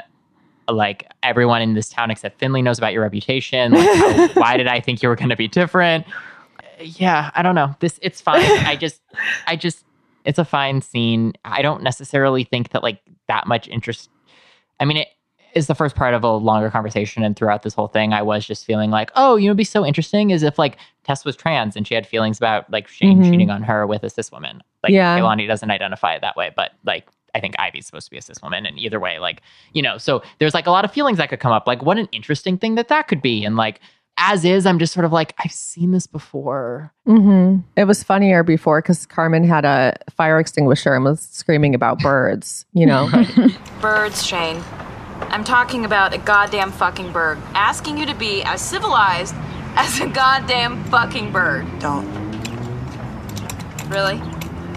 Like 0.68 1.12
everyone 1.22 1.62
in 1.62 1.76
this 1.76 1.90
town 1.90 2.10
except 2.10 2.40
Finley 2.40 2.62
knows 2.62 2.78
about 2.78 2.94
your 2.94 3.04
reputation. 3.04 3.74
Like, 3.74 3.98
how, 3.98 4.28
why 4.34 4.58
did 4.58 4.68
I 4.68 4.80
think 4.80 5.04
you 5.04 5.10
were 5.10 5.16
going 5.16 5.30
to 5.30 5.36
be 5.36 5.48
different? 5.48 6.06
Yeah, 6.80 7.30
I 7.36 7.42
don't 7.44 7.56
know. 7.56 7.76
This 7.80 8.00
it's 8.02 8.22
fine. 8.22 8.42
I 8.42 8.76
just, 8.76 9.02
I 9.46 9.56
just, 9.56 9.86
it's 10.26 10.40
a 10.40 10.46
fine 10.46 10.82
scene. 10.82 11.34
I 11.46 11.62
don't 11.62 11.84
necessarily 11.84 12.44
think 12.44 12.70
that 12.72 12.84
like 12.84 13.00
that 13.28 13.48
much 13.48 13.68
interest. 13.68 14.10
I 14.80 14.86
mean, 14.86 14.98
it 14.98 15.08
is 15.54 15.68
the 15.68 15.76
first 15.76 15.96
part 15.96 16.14
of 16.14 16.24
a 16.24 16.32
longer 16.34 16.70
conversation, 16.70 17.24
and 17.24 17.36
throughout 17.36 17.64
this 17.64 17.74
whole 17.74 17.88
thing, 17.88 18.12
I 18.12 18.22
was 18.22 18.46
just 18.46 18.66
feeling 18.66 18.92
like, 18.92 19.10
oh, 19.16 19.38
you 19.38 19.46
know, 19.46 19.52
it'd 19.52 19.58
be 19.58 19.64
so 19.64 19.86
interesting 19.86 20.32
is 20.32 20.44
if 20.44 20.60
like 20.60 20.78
Tess 21.06 21.24
was 21.24 21.36
trans 21.36 21.76
and 21.78 21.88
she 21.88 21.94
had 21.96 22.06
feelings 22.06 22.38
about 22.38 22.70
like 22.72 22.88
Shane 22.90 23.20
Mhm. 23.22 23.30
cheating 23.32 23.50
on 23.50 23.64
her 23.64 23.88
with 23.88 24.04
a 24.04 24.10
cis 24.10 24.32
woman. 24.32 24.62
Like, 24.84 24.92
Yeah. 24.92 25.18
Doesn't 25.48 25.72
identify 25.72 26.14
it 26.16 26.22
that 26.22 26.36
way, 26.36 26.52
but 26.56 26.72
like. 26.84 27.08
I 27.34 27.42
think 27.42 27.56
Ivy's 27.60 27.86
supposed 27.86 28.06
to 28.08 28.12
be 28.12 28.18
a 28.18 28.22
cis 28.22 28.42
woman, 28.42 28.66
and 28.66 28.80
either 28.80 28.98
way, 28.98 29.20
like 29.20 29.42
you 29.74 29.82
know, 29.82 29.98
so 29.98 30.24
there's 30.40 30.54
like 30.54 30.68
a 30.68 30.72
lot 30.72 30.86
of 30.86 30.92
feelings 30.94 31.18
that 31.18 31.28
could 31.28 31.42
come 31.42 31.52
up. 31.52 31.68
Like, 31.68 31.82
what 31.82 31.98
an 31.98 32.08
interesting 32.14 32.58
thing 32.58 32.76
that 32.76 32.88
that 32.88 33.10
could 33.10 33.22
be, 33.22 33.44
and 33.44 33.58
like 33.58 33.82
as 34.18 34.46
is, 34.46 34.66
I'm 34.66 34.80
just 34.80 34.94
sort 34.94 35.06
of 35.06 35.12
like, 35.12 35.34
I've 35.44 35.52
seen 35.52 35.92
this 35.92 36.08
before. 36.08 36.92
hmm 37.06 37.58
It 37.76 37.86
was 37.86 38.04
funnier 38.04 38.44
before 38.44 38.82
because 38.82 39.06
Carmen 39.06 39.44
had 39.48 39.66
a 39.66 39.96
fire 40.10 40.40
extinguisher 40.40 40.94
and 40.96 41.04
was 41.04 41.22
screaming 41.22 41.76
about 41.76 42.00
birds. 42.00 42.66
You 42.74 42.86
know, 42.86 43.10
Birds, 43.82 44.26
Shane. 44.26 44.62
I'm 45.30 45.44
talking 45.44 45.86
about 45.86 46.14
a 46.14 46.18
goddamn 46.18 46.72
fucking 46.72 47.12
bird. 47.12 47.38
Asking 47.54 47.98
you 47.98 48.06
to 48.06 48.16
be 48.16 48.42
as 48.44 48.62
civilized 48.62 49.36
as 49.76 50.00
a 50.00 50.08
goddamn 50.08 50.84
fucking 50.86 51.32
bird. 51.32 51.66
Don't. 51.80 52.06
Really? 53.90 54.22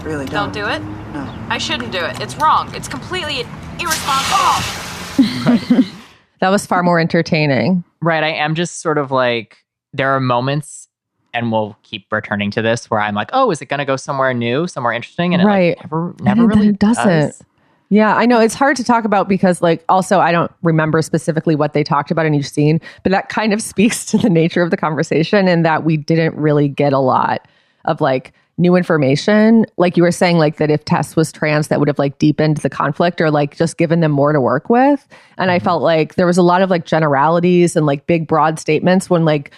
Really 0.03 0.25
Don't 0.25 0.53
don't. 0.53 0.55
do 0.65 0.67
it? 0.67 0.79
No. 1.13 1.45
I 1.49 1.57
shouldn't 1.57 1.91
do 1.91 1.99
it. 1.99 2.19
It's 2.21 2.35
wrong. 2.35 2.73
It's 2.75 2.87
completely 2.87 3.41
irresponsible. 3.79 5.98
That 6.39 6.49
was 6.49 6.65
far 6.65 6.83
more 6.83 6.99
entertaining. 6.99 7.83
Right. 8.01 8.23
I 8.23 8.29
am 8.29 8.55
just 8.55 8.81
sort 8.81 8.97
of 8.97 9.11
like, 9.11 9.57
there 9.93 10.09
are 10.09 10.19
moments, 10.19 10.87
and 11.33 11.51
we'll 11.51 11.77
keep 11.83 12.11
returning 12.11 12.49
to 12.51 12.61
this 12.61 12.89
where 12.89 12.99
I'm 12.99 13.15
like, 13.15 13.29
oh, 13.33 13.51
is 13.51 13.61
it 13.61 13.65
going 13.65 13.79
to 13.79 13.85
go 13.85 13.95
somewhere 13.95 14.33
new, 14.33 14.67
somewhere 14.67 14.93
interesting? 14.93 15.33
And 15.33 15.43
it 15.43 15.45
Right. 15.45 15.77
like, 15.77 15.85
never, 15.85 16.15
never 16.21 16.41
then 16.47 16.47
really 16.47 16.71
doesn't. 16.73 17.05
does. 17.07 17.43
Yeah, 17.91 18.15
I 18.15 18.27
know 18.27 18.39
it's 18.39 18.53
hard 18.53 18.77
to 18.77 18.83
talk 18.83 19.03
about 19.03 19.27
because, 19.27 19.63
like, 19.63 19.83
also 19.89 20.19
I 20.19 20.31
don't 20.31 20.51
remember 20.61 21.01
specifically 21.01 21.55
what 21.55 21.73
they 21.73 21.83
talked 21.83 22.11
about 22.11 22.27
in 22.27 22.35
each 22.35 22.49
scene, 22.49 22.79
but 23.03 23.11
that 23.11 23.29
kind 23.29 23.51
of 23.51 23.61
speaks 23.63 24.05
to 24.05 24.17
the 24.17 24.29
nature 24.29 24.61
of 24.61 24.69
the 24.69 24.77
conversation 24.77 25.47
and 25.47 25.65
that 25.65 25.83
we 25.83 25.97
didn't 25.97 26.35
really 26.35 26.67
get 26.67 26.93
a 26.93 26.99
lot 26.99 27.47
of 27.85 27.99
like 27.99 28.31
new 28.59 28.75
information. 28.75 29.65
Like 29.77 29.97
you 29.97 30.03
were 30.03 30.11
saying, 30.11 30.37
like 30.37 30.57
that 30.57 30.69
if 30.69 30.85
Tess 30.85 31.15
was 31.15 31.31
trans, 31.31 31.69
that 31.69 31.79
would 31.79 31.87
have 31.87 31.97
like 31.97 32.19
deepened 32.19 32.57
the 32.57 32.69
conflict 32.69 33.21
or 33.21 33.31
like 33.31 33.55
just 33.55 33.77
given 33.77 34.01
them 34.01 34.11
more 34.11 34.33
to 34.33 34.41
work 34.41 34.69
with. 34.69 35.07
And 35.37 35.49
I 35.49 35.57
mm-hmm. 35.57 35.65
felt 35.65 35.81
like 35.81 36.15
there 36.15 36.27
was 36.27 36.37
a 36.37 36.43
lot 36.43 36.61
of 36.61 36.69
like 36.69 36.85
generalities 36.85 37.75
and 37.75 37.85
like 37.85 38.05
big 38.05 38.27
broad 38.27 38.59
statements 38.59 39.09
when 39.09 39.25
like 39.25 39.51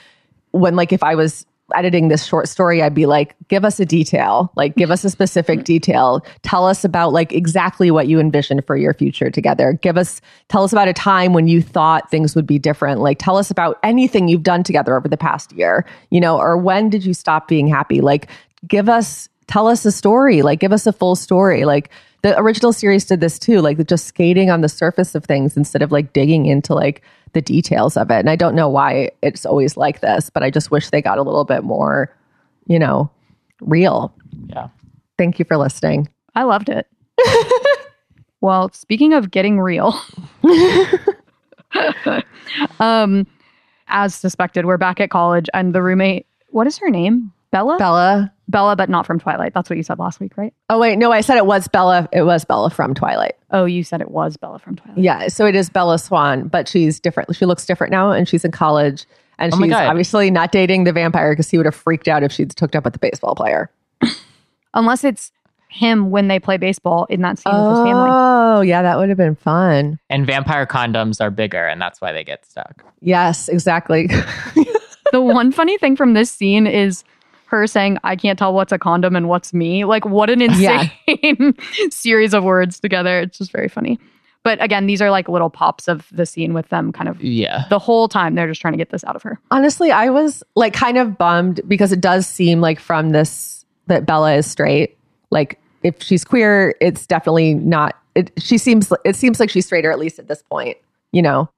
when 0.52 0.76
like 0.76 0.94
if 0.94 1.04
I 1.04 1.16
was 1.16 1.46
editing 1.74 2.10
this 2.10 2.26
short 2.26 2.48
story, 2.48 2.82
I'd 2.82 2.94
be 2.94 3.06
like, 3.06 3.36
give 3.48 3.64
us 3.66 3.80
a 3.80 3.86
detail, 3.86 4.52
like 4.56 4.76
give 4.76 4.92
us 4.92 5.04
a 5.04 5.10
specific 5.10 5.60
mm-hmm. 5.60 5.66
detail. 5.66 6.26
Tell 6.44 6.68
us 6.68 6.84
about 6.84 7.14
like 7.14 7.32
exactly 7.32 7.92
what 7.92 8.08
you 8.08 8.20
envisioned 8.20 8.66
for 8.66 8.76
your 8.76 8.94
future 8.94 9.30
together. 9.30 9.74
Give 9.82 9.98
us, 9.98 10.22
tell 10.50 10.64
us 10.64 10.72
about 10.72 10.88
a 10.88 10.94
time 10.94 11.34
when 11.34 11.48
you 11.48 11.62
thought 11.62 12.12
things 12.12 12.36
would 12.36 12.48
be 12.48 12.60
different. 12.60 13.02
Like 13.02 13.20
tell 13.20 13.38
us 13.38 13.50
about 13.50 13.80
anything 13.84 14.28
you've 14.28 14.44
done 14.44 14.64
together 14.64 14.96
over 14.96 15.08
the 15.08 15.18
past 15.18 15.54
year, 15.54 15.86
you 16.10 16.20
know, 16.20 16.38
or 16.38 16.58
when 16.58 16.90
did 16.90 17.06
you 17.06 17.14
stop 17.14 17.48
being 17.48 17.68
happy? 17.68 18.02
Like 18.02 18.28
give 18.68 18.90
us, 18.90 19.30
tell 19.48 19.68
us 19.68 19.86
a 19.86 19.92
story, 19.92 20.42
like 20.42 20.60
give 20.60 20.74
us 20.74 20.88
a 20.88 20.94
full 20.94 21.16
story. 21.16 21.66
Like 21.66 21.90
the 22.22 22.38
original 22.38 22.74
series 22.74 23.06
did 23.06 23.20
this 23.20 23.40
too, 23.40 23.62
like 23.62 23.86
just 23.88 24.06
skating 24.06 24.50
on 24.50 24.62
the 24.62 24.70
surface 24.70 25.16
of 25.16 25.26
things 25.26 25.58
instead 25.58 25.82
of 25.82 25.92
like 25.92 26.14
digging 26.14 26.46
into 26.46 26.74
like 26.74 27.02
the 27.34 27.42
details 27.42 27.98
of 27.98 28.12
it. 28.12 28.20
And 28.20 28.30
I 28.30 28.36
don't 28.36 28.56
know 28.56 28.70
why 28.70 29.10
it's 29.22 29.46
always 29.46 29.78
like 29.78 30.02
this, 30.02 30.30
but 30.30 30.44
I 30.44 30.50
just 30.50 30.72
wish 30.72 30.90
they 30.90 31.02
got 31.02 31.18
a 31.18 31.24
little 31.24 31.46
bit 31.46 31.64
more, 31.64 32.16
you 32.68 32.78
know, 32.78 33.10
real. 33.62 34.14
Yeah. 34.48 34.68
Thank 35.18 35.40
you 35.40 35.46
for 35.46 35.58
listening. 35.58 36.10
I 36.36 36.44
loved 36.44 36.70
it. 36.70 36.88
well, 38.42 38.70
speaking 38.74 39.14
of 39.14 39.32
getting 39.32 39.60
real, 39.60 40.00
um, 42.80 43.28
as 43.88 44.16
suspected, 44.16 44.66
we're 44.66 44.78
back 44.78 45.00
at 45.00 45.10
college, 45.10 45.48
and 45.54 45.74
the 45.74 45.82
roommate, 45.82 46.26
what 46.50 46.68
is 46.68 46.78
her 46.78 46.90
name? 46.90 47.32
Bella? 47.52 47.78
Bella. 47.78 48.34
Bella, 48.48 48.76
but 48.76 48.90
not 48.90 49.06
from 49.06 49.20
Twilight. 49.20 49.54
That's 49.54 49.70
what 49.70 49.78
you 49.78 49.84
said 49.84 50.00
last 50.00 50.20
week, 50.20 50.38
right? 50.38 50.54
Oh 50.70 50.78
wait, 50.80 50.98
no, 50.98 51.12
I 51.12 51.22
said 51.22 51.38
it 51.38 51.46
was 51.46 51.68
Bella. 51.68 52.08
It 52.12 52.24
was 52.24 52.44
Bella 52.44 52.70
from 52.70 52.94
Twilight. 52.94 53.36
Oh, 53.52 53.66
you 53.66 53.84
said 53.84 54.02
it 54.02 54.12
was 54.12 54.36
Bella 54.38 54.60
from 54.60 54.76
Twilight. 54.76 54.98
Yeah, 54.98 55.28
so 55.28 55.46
it 55.46 55.56
is 55.56 55.70
Bella 55.70 55.98
Swan, 56.00 56.48
but 56.48 56.68
she's 56.68 57.00
different. 57.00 57.34
She 57.36 57.46
looks 57.46 57.66
different 57.66 57.92
now, 57.92 58.12
and 58.12 58.28
she's 58.28 58.44
in 58.44 58.52
college, 58.52 59.06
and 59.40 59.54
Oh 59.54 59.58
my 59.58 59.68
she's 59.68 59.72
God. 59.74 59.88
obviously 59.88 60.32
not 60.32 60.52
dating 60.52 60.84
the 60.84 60.92
vampire 60.94 61.32
because 61.34 61.50
he 61.50 61.58
would 61.58 61.66
have 61.66 61.76
freaked 61.76 62.08
out 62.08 62.24
if 62.24 62.32
she'd 62.32 62.54
hooked 62.58 62.76
up 62.76 62.84
with 62.84 62.94
the 62.94 63.00
baseball 63.00 63.36
player. 63.36 63.70
Unless 64.74 65.04
it's 65.04 65.32
him 65.70 66.12
when 66.12 66.28
they 66.28 66.40
play 66.40 66.58
baseball 66.58 67.06
in 67.10 67.22
that 67.22 67.40
scene 67.40 67.54
with 67.54 67.70
his 67.78 67.80
family. 67.80 68.10
Oh, 68.12 68.60
yeah, 68.62 68.82
that 68.82 68.98
would 68.98 69.08
have 69.08 69.18
been 69.18 69.36
fun. 69.36 70.00
And 70.10 70.26
vampire 70.26 70.66
condoms 70.66 71.22
are 71.22 71.32
bigger, 71.32 71.66
and 71.66 71.82
that's 71.82 72.02
why 72.02 72.12
they 72.12 72.26
get 72.26 72.46
stuck. 72.46 72.84
Yes, 73.00 73.48
exactly. 73.48 74.08
the 75.14 75.22
one 75.22 75.54
funny 75.54 75.78
thing 75.78 75.96
from 75.96 76.14
this 76.14 76.30
scene 76.30 76.68
is 76.68 77.06
her 77.52 77.68
saying, 77.68 77.98
I 78.04 78.16
can't 78.16 78.40
tell 78.40 78.54
what's 78.54 78.72
a 78.72 78.80
condom 78.80 79.16
and 79.16 79.28
what's 79.30 79.54
me. 79.54 79.86
Like, 79.86 80.06
what 80.06 80.30
an 80.30 80.40
Yeah. 80.58 80.88
insane 81.08 81.56
series 81.92 82.34
of 82.34 82.44
words 82.44 82.80
together. 82.80 83.20
It's 83.20 83.38
just 83.38 83.52
very 83.52 83.68
funny. 83.68 84.00
But 84.44 84.60
again, 84.64 84.88
these 84.88 85.02
are 85.04 85.12
like 85.12 85.30
little 85.30 85.52
pops 85.52 85.88
of 85.88 86.08
the 86.12 86.26
scene 86.26 86.54
with 86.54 86.68
them 86.70 86.92
kind 86.92 87.08
of 87.08 87.24
Yeah. 87.24 87.66
the 87.70 87.78
whole 87.78 88.08
time. 88.08 88.34
They're 88.34 88.48
just 88.48 88.60
trying 88.62 88.74
to 88.74 88.78
get 88.78 88.90
this 88.90 89.04
out 89.04 89.16
of 89.16 89.22
her. 89.22 89.40
Honestly, 89.52 89.92
I 89.92 90.10
was 90.10 90.42
like 90.56 90.74
kind 90.74 90.98
of 90.98 91.16
bummed 91.18 91.62
because 91.68 91.92
it 91.92 92.02
does 92.02 92.26
seem 92.26 92.60
like 92.60 92.80
from 92.80 93.12
this 93.12 93.64
that 93.88 94.08
Bella 94.08 94.34
is 94.34 94.50
straight. 94.50 94.98
Like 95.30 95.60
if 95.84 96.02
she's 96.02 96.24
queer, 96.24 96.74
it's 96.82 97.06
definitely 97.06 97.54
not. 97.54 97.96
It, 98.16 98.32
she 98.38 98.58
seems. 98.58 98.92
It 99.06 99.16
seems 99.16 99.40
like 99.40 99.50
she's 99.50 99.66
straight, 99.66 99.86
or 99.86 99.92
at 99.92 100.00
least 100.00 100.18
at 100.20 100.28
this 100.28 100.42
point. 100.44 100.78
You 101.12 101.22
know, 101.22 101.50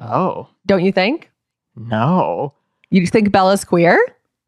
Oh, 0.00 0.48
don't 0.66 0.84
you 0.84 0.92
think? 0.92 1.30
no. 1.76 2.54
You 2.90 3.06
think 3.06 3.30
Bella's 3.32 3.64
queer? 3.64 3.98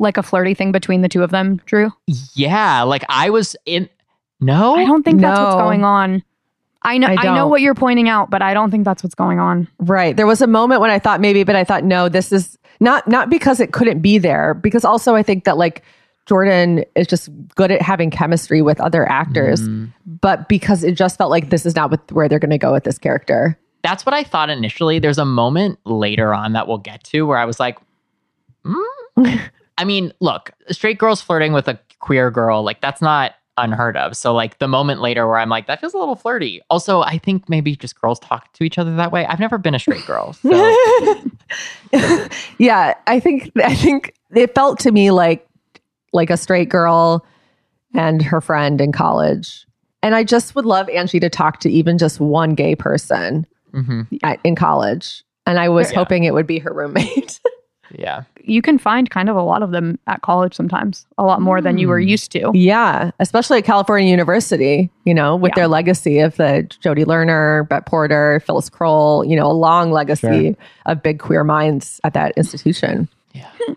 Like 0.02 0.16
a 0.16 0.22
flirty 0.22 0.52
thing 0.52 0.72
between 0.72 1.00
the 1.00 1.08
two 1.08 1.22
of 1.22 1.30
them, 1.30 1.60
Drew. 1.64 1.92
Yeah. 2.34 2.82
Like 2.82 3.04
I 3.08 3.30
was 3.30 3.56
in. 3.64 3.88
No. 4.40 4.74
I 4.74 4.84
don't 4.84 5.04
think 5.04 5.20
that's 5.20 5.38
what's 5.38 5.54
going 5.54 5.84
on. 5.84 6.22
I 6.82 6.98
know 6.98 7.06
I 7.06 7.14
I, 7.14 7.34
know 7.34 7.46
what 7.46 7.60
you're 7.60 7.76
pointing 7.76 8.08
out, 8.08 8.28
but 8.28 8.42
I 8.42 8.52
don't 8.52 8.72
think 8.72 8.84
that's 8.84 9.04
what's 9.04 9.14
going 9.14 9.38
on. 9.38 9.68
Right. 9.78 10.16
There 10.16 10.26
was 10.26 10.42
a 10.42 10.48
moment 10.48 10.80
when 10.80 10.90
I 10.90 10.98
thought 10.98 11.20
maybe, 11.20 11.44
but 11.44 11.54
I 11.54 11.62
thought 11.62 11.84
no. 11.84 12.08
This 12.08 12.32
is 12.32 12.58
not 12.80 13.06
not 13.06 13.30
because 13.30 13.60
it 13.60 13.72
couldn't 13.72 14.00
be 14.00 14.18
there. 14.18 14.54
Because 14.54 14.84
also 14.84 15.14
I 15.14 15.22
think 15.22 15.44
that 15.44 15.56
like 15.56 15.84
Jordan 16.26 16.84
is 16.96 17.06
just 17.06 17.30
good 17.54 17.70
at 17.70 17.82
having 17.82 18.10
chemistry 18.10 18.62
with 18.62 18.80
other 18.80 19.08
actors, 19.08 19.68
but 20.06 20.48
because 20.48 20.84
it 20.84 20.96
just 20.96 21.18
felt 21.18 21.30
like 21.30 21.50
this 21.50 21.66
is 21.66 21.74
not 21.74 21.90
what, 21.90 22.12
where 22.12 22.28
they're 22.28 22.38
going 22.38 22.50
to 22.50 22.58
go 22.58 22.72
with 22.72 22.84
this 22.84 22.98
character. 22.98 23.58
That's 23.82 24.06
what 24.06 24.14
I 24.14 24.22
thought 24.22 24.48
initially. 24.48 25.00
There's 25.00 25.18
a 25.18 25.24
moment 25.24 25.78
later 25.84 26.32
on 26.32 26.52
that 26.52 26.68
we'll 26.68 26.78
get 26.78 27.02
to 27.04 27.22
where 27.22 27.38
I 27.38 27.44
was 27.44 27.58
like, 27.58 27.78
mm? 28.64 29.40
I 29.78 29.84
mean, 29.84 30.12
look, 30.20 30.50
straight 30.70 30.98
girls 30.98 31.20
flirting 31.22 31.52
with 31.52 31.68
a 31.68 31.78
queer 31.98 32.30
girl, 32.30 32.62
like 32.62 32.80
that's 32.80 33.00
not 33.02 33.34
unheard 33.58 33.96
of. 33.96 34.16
So 34.16 34.32
like 34.34 34.58
the 34.58 34.68
moment 34.68 35.00
later 35.00 35.26
where 35.26 35.38
I'm 35.38 35.48
like, 35.48 35.66
that 35.66 35.80
feels 35.80 35.92
a 35.94 35.98
little 35.98 36.16
flirty. 36.16 36.60
Also, 36.70 37.02
I 37.02 37.18
think 37.18 37.48
maybe 37.48 37.76
just 37.76 38.00
girls 38.00 38.18
talk 38.18 38.52
to 38.54 38.64
each 38.64 38.78
other 38.78 38.94
that 38.96 39.12
way. 39.12 39.26
I've 39.26 39.40
never 39.40 39.58
been 39.58 39.74
a 39.74 39.78
straight 39.78 40.06
girl. 40.06 40.36
So 41.92 42.28
yeah, 42.58 42.94
I 43.06 43.20
think 43.20 43.50
I 43.62 43.74
think 43.74 44.14
it 44.34 44.54
felt 44.54 44.78
to 44.80 44.92
me 44.92 45.10
like 45.10 45.46
like 46.14 46.30
a 46.30 46.36
straight 46.36 46.68
girl 46.70 47.26
and 47.94 48.22
her 48.22 48.40
friend 48.40 48.80
in 48.80 48.92
college. 48.92 49.66
And 50.02 50.14
I 50.14 50.24
just 50.24 50.54
would 50.54 50.64
love 50.64 50.88
Angie 50.88 51.20
to 51.20 51.28
talk 51.28 51.60
to 51.60 51.70
even 51.70 51.98
just 51.98 52.20
one 52.20 52.54
gay 52.54 52.74
person 52.74 53.46
mhm. 53.72 54.06
at, 54.22 54.40
in 54.44 54.56
college. 54.56 55.22
And 55.46 55.58
I 55.58 55.68
was 55.68 55.90
Yeah. 55.92 55.98
hoping 55.98 56.24
it 56.24 56.32
would 56.34 56.46
be 56.46 56.58
her 56.58 56.72
roommate. 56.72 57.38
yeah. 57.98 58.22
You 58.44 58.62
can 58.62 58.78
find 58.78 59.08
kind 59.10 59.28
of 59.28 59.36
a 59.36 59.42
lot 59.42 59.62
of 59.62 59.70
them 59.70 59.98
at 60.06 60.22
college 60.22 60.54
sometimes, 60.54 61.06
a 61.18 61.24
lot 61.24 61.40
more 61.40 61.60
than 61.60 61.78
you 61.78 61.88
were 61.88 62.00
hmm. 62.00 62.08
used 62.08 62.32
to. 62.32 62.50
yeah, 62.54 63.10
especially 63.20 63.58
at 63.58 63.64
California 63.64 64.10
University, 64.10 64.90
you 65.04 65.14
know, 65.14 65.36
with 65.36 65.50
Yeah. 65.50 65.62
their 65.62 65.68
legacy 65.68 66.18
of 66.18 66.36
the 66.36 66.68
Jodi 66.80 67.04
Lerner, 67.04 67.68
Bette 67.68 67.84
Porter, 67.86 68.40
Phyllis 68.46 68.68
Kroll, 68.68 69.24
you 69.24 69.36
know, 69.36 69.46
a 69.46 69.52
long 69.52 69.92
legacy 69.92 70.56
of 70.86 71.02
big 71.02 71.18
queer 71.18 71.44
minds 71.44 72.00
at 72.04 72.14
that 72.14 72.32
institution. 72.36 73.08
Yeah. 73.32 73.50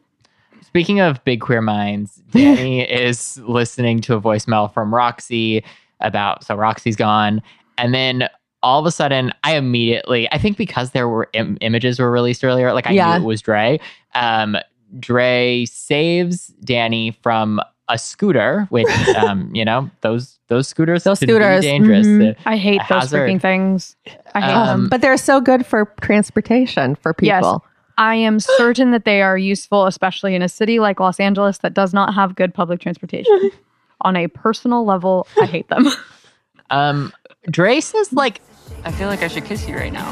Speaking 0.61 0.99
of 0.99 1.23
big 1.23 1.41
queer 1.41 1.61
minds, 1.61 2.21
Dani 2.31 2.85
is 2.89 3.37
listening 3.39 4.01
to 4.01 4.15
a 4.15 4.21
voicemail 4.21 4.73
from 4.73 4.93
Roxy 4.93 5.63
about 6.01 6.43
so 6.43 6.55
Roxy's 6.55 6.95
gone, 6.95 7.41
and 7.77 7.93
then 7.93 8.27
all 8.65 8.79
of 8.79 8.85
a 8.87 8.91
sudden, 8.91 9.31
I 9.43 9.55
immediately, 9.55 10.27
I 10.31 10.39
think 10.39 10.57
because 10.57 10.89
there 10.91 11.07
were 11.07 11.29
Im- 11.33 11.57
images 11.61 11.99
were 11.99 12.09
released 12.09 12.43
earlier, 12.43 12.73
like 12.73 12.87
I 12.87 12.91
Yeah. 12.93 13.17
knew 13.17 13.23
it 13.23 13.27
was 13.27 13.41
Dre. 13.41 13.79
Um, 14.15 14.57
Dre 14.99 15.65
saves 15.65 16.51
Dani 16.65 17.15
from 17.21 17.61
a 17.89 17.97
scooter, 17.99 18.65
which 18.71 18.87
um, 19.17 19.51
you 19.53 19.63
know 19.63 19.89
those 20.01 20.39
those 20.47 20.67
scooters 20.67 21.03
Those 21.03 21.19
scooters, 21.19 21.61
be 21.61 21.67
dangerous. 21.67 22.07
mhm. 22.07 22.19
The- 22.19 22.35
I 22.49 22.57
hate 22.57 22.81
those 22.89 23.11
freaking 23.11 23.39
things. 23.39 23.95
I 24.33 24.41
hate 24.41 24.51
Um, 24.53 24.67
them. 24.67 24.89
But 24.89 25.01
they're 25.01 25.17
so 25.17 25.39
good 25.39 25.63
for 25.65 25.85
transportation 26.01 26.95
for 26.95 27.13
people. 27.13 27.27
Yes. 27.27 27.41
people. 27.41 27.63
I 27.99 28.15
am 28.15 28.39
certain 28.57 28.89
that 28.91 29.05
they 29.05 29.21
are 29.21 29.37
useful, 29.37 29.85
especially 29.85 30.33
in 30.33 30.41
a 30.41 30.49
city 30.49 30.79
like 30.79 30.99
Los 30.99 31.19
Angeles 31.19 31.59
that 31.59 31.73
does 31.75 31.93
not 31.93 32.13
have 32.15 32.35
good 32.35 32.51
public 32.53 32.79
transportation. 32.79 33.51
On 34.01 34.15
a 34.15 34.27
personal 34.27 34.85
level, 34.85 35.27
I 35.39 35.45
hate 35.45 35.67
them. 35.69 35.85
um, 36.71 37.13
Dre 37.51 37.79
says 37.79 38.11
like 38.11 38.41
I 38.85 38.91
feel 38.91 39.07
like 39.07 39.23
I 39.23 39.27
should 39.27 39.45
kiss 39.45 39.67
you 39.67 39.75
right 39.75 39.91
now. 39.91 40.11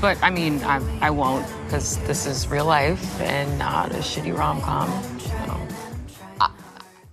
But 0.00 0.18
I 0.22 0.30
mean, 0.30 0.62
I, 0.64 0.80
I 1.00 1.10
won't 1.10 1.46
because 1.64 1.98
this 2.06 2.26
is 2.26 2.48
real 2.48 2.64
life 2.66 3.20
and 3.20 3.58
not 3.58 3.90
a 3.92 3.96
shitty 3.98 4.36
rom 4.36 4.60
com. 4.60 4.90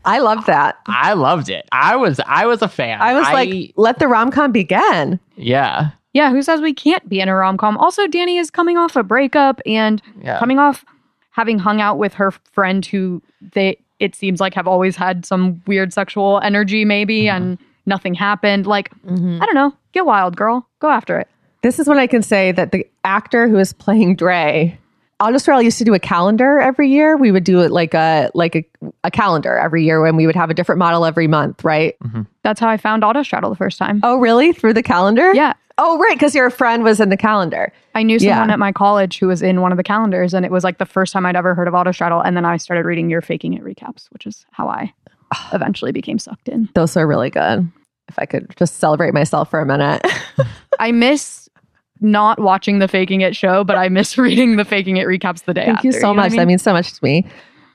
I 0.03 0.17
love 0.17 0.45
that. 0.47 0.79
I 0.87 1.13
loved 1.13 1.49
it. 1.49 1.67
I 1.71 1.95
was 1.95 2.19
I 2.25 2.47
was 2.47 2.61
a 2.63 2.67
fan. 2.67 2.99
I 3.01 3.13
was 3.13 3.23
like, 3.23 3.71
let 3.75 3.99
the 3.99 4.07
rom 4.07 4.31
com 4.31 4.51
begin. 4.51 5.19
yeah. 5.35 5.91
Yeah, 6.13 6.29
who 6.31 6.41
says 6.41 6.59
we 6.59 6.73
can't 6.73 7.07
be 7.07 7.21
in 7.21 7.29
a 7.29 7.35
rom 7.35 7.55
com? 7.57 7.77
Also, 7.77 8.05
Dani 8.05 8.37
is 8.37 8.51
coming 8.51 8.75
off 8.77 8.97
a 8.97 9.03
breakup 9.03 9.61
and 9.65 10.01
Yeah. 10.21 10.39
coming 10.39 10.59
off 10.59 10.83
having 11.29 11.57
hung 11.59 11.79
out 11.79 11.97
with 11.97 12.13
her 12.15 12.31
friend 12.31 12.85
who 12.85 13.21
they 13.53 13.77
it 13.99 14.15
seems 14.15 14.41
like 14.41 14.53
have 14.55 14.67
always 14.67 14.95
had 14.97 15.25
some 15.25 15.61
weird 15.67 15.93
sexual 15.93 16.41
energy, 16.43 16.83
maybe, 16.83 17.23
Mm-hmm. 17.25 17.37
and 17.43 17.57
nothing 17.85 18.13
happened. 18.15 18.65
Like, 18.67 18.91
I 19.07 19.45
don't 19.45 19.53
know. 19.55 19.73
Get 19.93 20.05
wild, 20.05 20.35
girl. 20.37 20.67
Go 20.79 20.89
after 20.89 21.19
it. 21.19 21.27
This 21.63 21.79
is 21.79 21.87
when 21.87 21.97
I 21.99 22.07
can 22.07 22.21
say 22.23 22.51
that 22.53 22.71
the 22.71 22.87
actor 23.03 23.47
who 23.47 23.57
is 23.59 23.71
playing 23.73 24.15
Dre, 24.15 24.77
Autostraddle 25.21 25.63
used 25.63 25.77
to 25.77 25.83
do 25.83 25.93
a 25.93 25.99
calendar 25.99 26.57
every 26.59 26.89
year. 26.89 27.15
We 27.15 27.31
would 27.31 27.43
do 27.43 27.61
it 27.61 27.69
like 27.71 27.93
a 27.93 28.31
like 28.33 28.55
a, 28.55 28.65
a 29.03 29.11
calendar 29.11 29.55
every 29.57 29.83
year 29.85 30.01
when 30.01 30.15
we 30.15 30.25
would 30.25 30.35
have 30.35 30.49
a 30.49 30.53
different 30.55 30.79
model 30.79 31.05
every 31.05 31.27
month, 31.27 31.63
right? 31.63 31.95
Mm-hmm. 32.03 32.23
That's 32.43 32.59
how 32.59 32.67
I 32.69 32.77
found 32.77 33.03
Autostraddle 33.03 33.49
the 33.51 33.55
first 33.55 33.77
time. 33.77 33.99
Oh, 34.01 34.17
really? 34.17 34.53
Through 34.53 34.73
the 34.73 34.81
calendar? 34.83 35.33
Yeah. 35.35 35.53
Oh, 35.77 35.97
right, 35.99 36.13
because 36.15 36.35
your 36.35 36.49
friend 36.49 36.83
was 36.83 36.99
in 36.99 37.09
the 37.09 37.17
calendar. 37.17 37.71
I 37.95 38.03
knew 38.03 38.17
Yeah. 38.19 38.33
someone 38.35 38.49
at 38.51 38.59
my 38.59 38.71
college 38.71 39.19
who 39.19 39.27
was 39.27 39.41
in 39.41 39.61
one 39.61 39.71
of 39.71 39.77
the 39.77 39.83
calendars, 39.83 40.33
and 40.33 40.45
it 40.45 40.51
was 40.51 40.63
like 40.63 40.77
the 40.79 40.85
first 40.85 41.13
time 41.13 41.25
I'd 41.25 41.35
ever 41.35 41.53
heard 41.55 41.67
of 41.67 41.73
Autostraddle. 41.73 42.21
And 42.25 42.35
then 42.35 42.45
I 42.45 42.57
started 42.57 42.85
reading 42.85 43.09
your 43.09 43.21
faking 43.21 43.53
it 43.53 43.63
recaps, 43.63 44.07
which 44.11 44.25
is 44.27 44.45
how 44.51 44.67
I 44.67 44.93
eventually 45.53 45.91
became 45.91 46.17
sucked 46.19 46.49
in. 46.49 46.69
Those 46.75 46.97
are 46.97 47.07
really 47.07 47.29
good. 47.29 47.71
If 48.11 48.19
I 48.19 48.25
could 48.25 48.53
just 48.57 48.75
celebrate 48.77 49.13
myself 49.13 49.49
for 49.49 49.59
a 49.61 49.65
minute. 49.65 50.05
I 50.79 50.91
miss 50.91 51.49
not 52.01 52.39
watching 52.39 52.79
the 52.79 52.87
faking 52.87 53.21
it 53.21 53.35
show, 53.35 53.63
but 53.63 53.77
I 53.77 53.87
miss 53.89 54.17
reading 54.17 54.57
the 54.57 54.65
faking 54.65 54.97
it 54.97 55.07
recaps 55.07 55.45
the 55.45 55.53
day 55.53 55.65
Thank 55.65 55.77
after. 55.77 55.87
you 55.87 55.91
so 55.93 55.99
know 56.01 56.07
what 56.09 56.19
I 56.19 56.23
much. 56.23 56.31
mean? 56.31 56.37
That 56.39 56.47
means 56.47 56.61
so 56.61 56.73
much 56.73 56.93
to 56.93 57.03
me. 57.03 57.25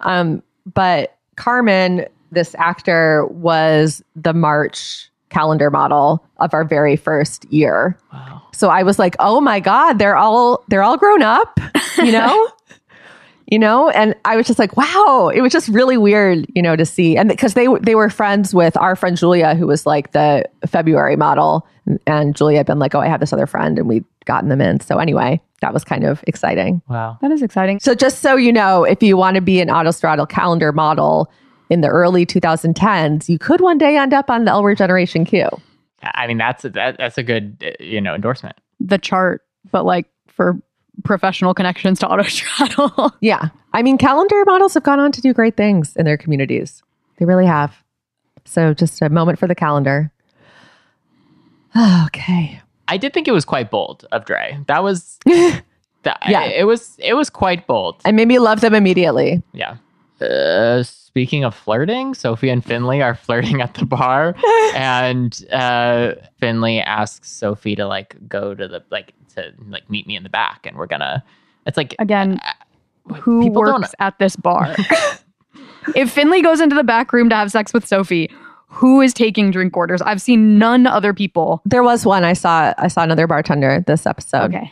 Um, 0.01 0.43
but 0.75 1.17
Carmen, 1.37 2.07
this 2.33 2.55
actor, 2.59 3.27
was 3.27 4.03
the 4.15 4.35
March 4.35 5.11
calendar 5.31 5.71
model 5.71 6.25
of 6.39 6.53
our 6.55 6.65
very 6.65 6.97
first 6.97 7.51
year. 7.53 7.99
Wow. 8.13 8.43
So 8.53 8.69
I 8.69 8.83
was 8.83 8.99
like, 8.99 9.17
"Oh 9.19 9.41
my 9.41 9.61
god, 9.61 9.99
they're 9.99 10.17
all 10.17 10.65
they're 10.69 10.83
all 10.83 10.97
grown 10.97 11.23
up," 11.23 11.59
you 11.99 12.13
know. 12.13 12.49
you 13.47 13.59
know, 13.59 13.91
and 13.91 14.15
I 14.25 14.37
was 14.37 14.47
just 14.47 14.59
like, 14.59 14.77
"Wow!" 14.77 15.31
It 15.35 15.41
was 15.41 15.53
just 15.53 15.69
really 15.69 15.97
weird, 15.97 16.47
you 16.55 16.63
know, 16.63 16.75
to 16.77 16.85
see, 16.85 17.17
and 17.17 17.29
because 17.29 17.55
they 17.55 17.69
they 17.83 17.95
were 17.95 18.11
friends 18.11 18.55
with 18.55 18.77
our 18.77 18.97
friend 18.97 19.17
Julia, 19.17 19.55
who 19.55 19.67
was 19.67 19.87
like 19.87 20.13
the 20.13 20.45
February 20.67 21.17
model, 21.17 21.67
and 22.07 22.35
Julia 22.35 22.59
had 22.59 22.67
been 22.67 22.79
like, 22.79 22.95
"Oh, 22.95 23.01
I 23.01 23.09
have 23.09 23.21
this 23.21 23.33
other 23.33 23.47
friend," 23.47 23.79
and 23.79 23.89
we'd 23.89 24.05
gotten 24.25 24.49
them 24.49 24.61
in. 24.61 24.81
So 24.81 24.99
anyway, 24.99 25.41
that 25.61 25.73
was 25.73 25.85
kind 25.85 26.05
of 26.05 26.25
exciting. 26.27 26.83
Wow. 26.89 27.19
that 27.23 27.31
is 27.31 27.43
exciting. 27.43 27.79
So 27.81 27.95
just 27.95 28.21
so 28.21 28.37
you 28.37 28.53
know, 28.53 28.85
if 28.85 29.03
you 29.03 29.17
want 29.17 29.37
to 29.37 29.41
be 29.41 29.61
an 29.61 29.69
Autostraddle 29.69 30.29
calendar 30.29 30.73
model 30.73 31.31
in 31.71 31.81
the 31.81 31.89
early 31.89 32.27
2010s, 32.27 33.29
you 33.29 33.39
could 33.39 33.61
one 33.61 33.79
day 33.79 33.97
end 33.97 34.13
up 34.13 34.31
on 34.31 34.45
the 34.45 34.51
L 34.51 34.63
Word 34.63 34.79
Generation 34.79 35.25
Q. 35.25 35.49
I 36.03 36.27
mean, 36.27 36.39
that's 36.39 36.65
a, 36.65 36.71
that, 36.71 36.99
that's 36.99 37.19
a 37.19 37.23
good 37.23 37.63
uh, 37.65 37.83
you 37.83 38.01
know 38.01 38.15
endorsement. 38.15 38.57
The 38.81 38.99
chart, 38.99 39.43
but 39.71 39.85
like 39.85 40.07
for 40.27 40.61
professional 41.05 41.55
connections 41.55 41.99
to 42.01 42.07
Autostraddle. 42.07 43.13
Yeah. 43.21 43.49
I 43.73 43.83
mean, 43.83 43.99
calendar 43.99 44.43
models 44.47 44.75
have 44.75 44.83
gone 44.83 44.99
on 45.01 45.13
to 45.13 45.21
do 45.21 45.33
great 45.35 45.57
things 45.57 45.95
in 45.97 46.05
their 46.07 46.17
communities. 46.17 46.83
They 47.19 47.25
really 47.27 47.47
have. 47.47 47.75
So 48.45 48.73
just 48.75 49.03
a 49.03 49.09
moment 49.11 49.39
for 49.39 49.47
the 49.47 49.55
calendar. 49.55 50.11
Okay. 52.07 52.61
I 52.89 52.97
did 52.97 53.13
think 53.13 53.29
it 53.29 53.33
was 53.33 53.45
quite 53.45 53.71
bold 53.71 54.07
of 54.13 54.25
Dre. 54.25 54.59
That 54.69 54.83
was 54.83 55.19
that, 55.25 56.23
Yeah. 56.27 56.45
it 56.45 56.67
was 56.67 56.97
it 56.99 57.15
was 57.15 57.29
quite 57.31 57.67
bold. 57.67 58.01
And 58.05 58.17
made 58.17 58.29
me 58.29 58.39
love 58.39 58.61
them 58.61 58.75
immediately. 58.75 59.43
Yeah. 59.53 59.77
Uh, 60.21 60.83
speaking 60.83 61.45
of 61.45 61.55
flirting, 61.55 62.15
Sophie 62.15 62.49
and 62.49 62.65
Finley 62.65 63.03
are 63.03 63.15
flirting 63.27 63.61
at 63.61 63.75
the 63.75 63.85
bar, 63.85 64.35
and 64.75 65.45
uh, 65.53 66.13
Finley 66.39 66.81
asks 66.81 67.31
Sophie 67.31 67.77
to 67.77 67.87
like 67.87 68.17
go 68.27 68.55
to 68.55 68.67
the 68.67 68.83
like 68.91 69.13
to 69.37 69.53
like 69.69 69.89
meet 69.89 70.07
me 70.07 70.17
in 70.17 70.23
the 70.23 70.29
back, 70.29 70.67
and 70.67 70.77
we're 70.77 70.87
gonna. 70.87 71.23
It's 71.67 71.77
like 71.77 71.95
Again, 71.99 72.41
who 73.15 73.43
people 73.43 73.65
don't- 73.65 73.81
works 73.83 73.95
at 74.01 74.19
this 74.19 74.37
bar? 74.37 74.75
if 75.95 76.11
Finley 76.11 76.43
goes 76.43 76.61
into 76.61 76.75
the 76.75 76.85
back 76.85 77.13
room 77.13 77.29
to 77.31 77.35
have 77.37 77.51
sex 77.51 77.73
with 77.73 77.87
Sophie, 77.87 78.31
who 78.69 79.01
is 79.01 79.15
taking 79.15 79.51
drink 79.51 79.77
orders? 79.77 80.03
I've 80.03 80.21
seen 80.21 80.59
none 80.59 80.87
other 80.87 81.15
people. 81.15 81.63
There 81.65 81.83
was 81.83 82.05
one 82.05 82.25
I 82.25 82.33
saw 82.33 82.75
I 82.79 82.89
saw 82.89 83.03
another 83.03 83.27
bartender 83.27 83.83
this 83.87 84.07
episode. 84.07 84.55
Okay. 84.55 84.71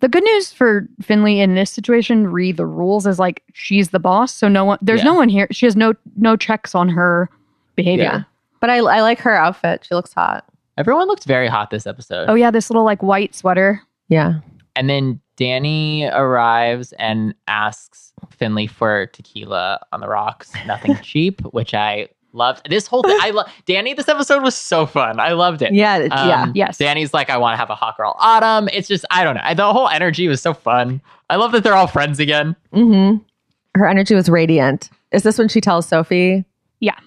The 0.00 0.08
good 0.08 0.24
news 0.24 0.50
for 0.50 0.88
Finley 1.02 1.40
in 1.40 1.56
this 1.56 1.70
situation, 1.70 2.28
re 2.28 2.52
the 2.52 2.64
rules, 2.64 3.06
is 3.06 3.18
like 3.18 3.42
she's 3.52 3.90
the 3.90 3.98
boss, 3.98 4.32
so 4.34 4.48
no 4.48 4.64
one 4.64 4.78
there's 4.80 5.00
Yeah. 5.00 5.04
no 5.06 5.14
one 5.14 5.28
here. 5.28 5.46
She 5.50 5.66
has 5.66 5.76
no 5.76 5.94
no 6.16 6.36
checks 6.36 6.74
on 6.74 6.88
her 6.90 7.28
behavior. 7.76 8.04
Yeah. 8.04 8.22
But 8.60 8.70
I, 8.70 8.76
I 8.78 9.00
like 9.02 9.18
her 9.20 9.34
outfit. 9.34 9.84
She 9.86 9.94
looks 9.94 10.12
hot. 10.12 10.44
everyone 10.78 11.06
looked 11.08 11.24
very 11.24 11.48
hot 11.48 11.70
this 11.70 11.86
episode. 11.86 12.26
Oh 12.28 12.34
yeah, 12.34 12.50
this 12.50 12.70
little 12.70 12.84
like 12.84 13.02
white 13.02 13.34
sweater. 13.34 13.82
Yeah. 14.10 14.34
And 14.76 14.88
then 14.90 15.20
Dani 15.38 16.10
arrives 16.14 16.92
and 16.98 17.34
asks 17.48 18.12
Finley 18.30 18.66
for 18.66 19.06
tequila 19.06 19.80
on 19.92 20.00
the 20.00 20.08
rocks, 20.08 20.52
nothing 20.66 20.94
cheap, 21.02 21.40
which 21.52 21.72
I 21.74 22.08
loved. 22.32 22.68
This 22.70 22.86
whole 22.86 23.02
thing, 23.02 23.18
I 23.20 23.30
love 23.30 23.48
Dani. 23.66 23.96
This 23.96 24.08
episode 24.08 24.42
was 24.42 24.54
so 24.54 24.84
fun. 24.86 25.18
I 25.18 25.32
loved 25.32 25.62
it. 25.62 25.72
Yeah. 25.72 26.06
Um, 26.12 26.28
yeah. 26.28 26.46
Yes. 26.54 26.78
Danny's 26.78 27.12
like, 27.14 27.30
I 27.30 27.36
want 27.38 27.54
to 27.54 27.56
have 27.56 27.70
a 27.70 27.74
hot 27.74 27.96
girl 27.96 28.14
autumn. 28.18 28.68
It's 28.72 28.86
just, 28.86 29.04
I 29.10 29.24
don't 29.24 29.34
know. 29.34 29.40
I- 29.42 29.54
The 29.54 29.72
whole 29.72 29.88
energy 29.88 30.28
was 30.28 30.40
so 30.42 30.52
fun. 30.54 31.00
I 31.30 31.36
love 31.36 31.52
that 31.52 31.64
they're 31.64 31.74
all 31.74 31.86
friends 31.88 32.20
again. 32.20 32.54
hmm 32.72 33.16
Her 33.74 33.88
energy 33.88 34.14
was 34.14 34.28
radiant. 34.28 34.90
Is 35.12 35.22
this 35.24 35.38
when 35.38 35.48
she 35.48 35.60
tells 35.60 35.88
Sophie? 35.88 36.44
Yeah. 36.80 36.98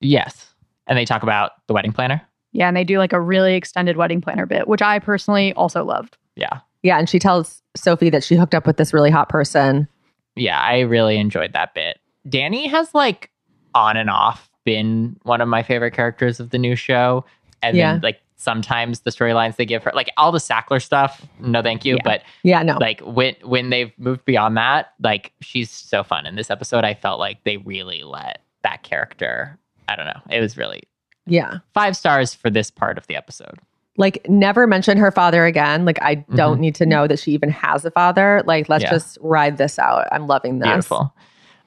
Yes. 0.00 0.52
And 0.88 0.98
they 0.98 1.04
talk 1.04 1.22
about 1.22 1.52
the 1.68 1.74
wedding 1.74 1.92
planner. 1.92 2.20
Yeah, 2.54 2.68
and 2.68 2.76
they 2.76 2.84
do 2.84 2.98
like 2.98 3.12
a 3.12 3.20
really 3.20 3.54
extended 3.54 3.96
wedding 3.96 4.20
planner 4.20 4.44
bit, 4.46 4.68
which 4.68 4.82
I 4.82 4.98
personally 4.98 5.52
also 5.54 5.84
loved. 5.84 6.18
Yeah. 6.36 6.60
Yeah. 6.82 6.98
And 6.98 7.08
she 7.08 7.18
tells 7.18 7.62
Sophie 7.76 8.10
that 8.10 8.24
she 8.24 8.36
hooked 8.36 8.54
up 8.54 8.66
with 8.66 8.76
this 8.76 8.92
really 8.92 9.10
hot 9.10 9.28
person. 9.28 9.88
Yeah. 10.36 10.58
I 10.60 10.80
really 10.80 11.16
enjoyed 11.18 11.52
that 11.52 11.74
bit. 11.74 11.98
Dani 12.28 12.68
has 12.70 12.94
like 12.94 13.30
on 13.74 13.96
and 13.96 14.10
off 14.10 14.50
been 14.64 15.16
one 15.22 15.40
of 15.40 15.48
my 15.48 15.62
favorite 15.62 15.92
characters 15.92 16.40
of 16.40 16.50
the 16.50 16.58
new 16.58 16.76
show. 16.76 17.24
And 17.62 17.76
Yeah. 17.76 17.92
then 17.92 18.00
like 18.02 18.20
sometimes 18.36 19.00
the 19.00 19.10
storylines 19.10 19.56
they 19.56 19.64
give 19.66 19.84
her, 19.84 19.92
like 19.94 20.10
all 20.16 20.32
the 20.32 20.38
Sackler 20.38 20.82
stuff, 20.82 21.24
no 21.40 21.62
thank 21.62 21.84
you. 21.84 21.94
Yeah. 21.96 22.02
But 22.04 22.22
Yeah. 22.42 22.62
No. 22.62 22.76
like 22.80 23.00
when 23.02 23.34
when 23.42 23.70
they've 23.70 23.92
moved 23.98 24.24
beyond 24.24 24.56
that, 24.56 24.92
like 25.02 25.32
she's 25.40 25.70
so 25.70 26.02
fun. 26.02 26.26
In 26.26 26.34
this 26.36 26.50
episode, 26.50 26.84
I 26.84 26.94
felt 26.94 27.18
like 27.20 27.44
they 27.44 27.58
really 27.58 28.02
let 28.02 28.40
that 28.62 28.82
character. 28.82 29.58
I 29.88 29.96
don't 29.96 30.06
know. 30.06 30.20
It 30.30 30.40
was 30.40 30.56
really 30.56 30.82
yeah. 31.26 31.58
five 31.74 31.96
stars 31.96 32.34
for 32.34 32.50
this 32.50 32.70
part 32.70 32.98
of 32.98 33.06
the 33.06 33.16
episode. 33.16 33.58
Like 33.98 34.26
never 34.28 34.66
mention 34.66 34.96
her 34.96 35.10
father 35.10 35.44
again. 35.44 35.84
Like 35.84 36.00
I 36.02 36.14
don't 36.34 36.60
need 36.60 36.74
to 36.76 36.86
know 36.86 37.06
that 37.06 37.18
she 37.18 37.32
even 37.32 37.50
has 37.50 37.84
a 37.84 37.90
father. 37.90 38.42
Like 38.46 38.68
let's 38.68 38.84
Mm-hmm. 38.84 38.92
Yeah. 38.92 38.98
just 38.98 39.18
ride 39.20 39.58
this 39.58 39.78
out. 39.78 40.06
I'm 40.10 40.26
loving 40.26 40.58
this. 40.60 40.66
Beautiful. 40.68 41.14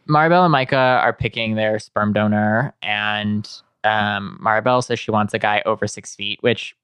Maribel 0.09 0.43
and 0.43 0.51
Micah 0.51 0.99
are 1.03 1.13
picking 1.13 1.55
their 1.55 1.77
sperm 1.79 2.13
donor, 2.13 2.73
and 2.83 3.49
um, 3.83 4.39
Maribel 4.43 4.83
says 4.83 4.99
she 4.99 5.11
wants 5.11 5.33
a 5.33 5.39
guy 5.39 5.61
over 5.65 5.87
six 5.87 6.15
feet, 6.15 6.37
which 6.41 6.75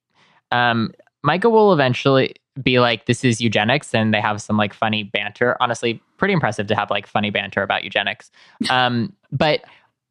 um, 0.52 0.92
Micah 1.24 1.50
will 1.50 1.72
eventually 1.74 2.36
be 2.62 2.80
like, 2.80 3.06
"This 3.06 3.24
is 3.24 3.40
eugenics," 3.40 3.94
and 3.94 4.14
they 4.14 4.22
have 4.22 4.42
some 4.42 4.58
like 4.58 4.74
funny 4.74 5.04
banter. 5.04 5.56
Honestly, 5.60 6.02
pretty 6.18 6.34
impressive 6.34 6.68
to 6.68 6.76
have 6.76 6.90
like 6.90 7.06
funny 7.08 7.30
banter 7.30 7.62
about 7.64 7.84
eugenics. 7.84 8.32
Um, 8.70 9.14
but 9.32 9.62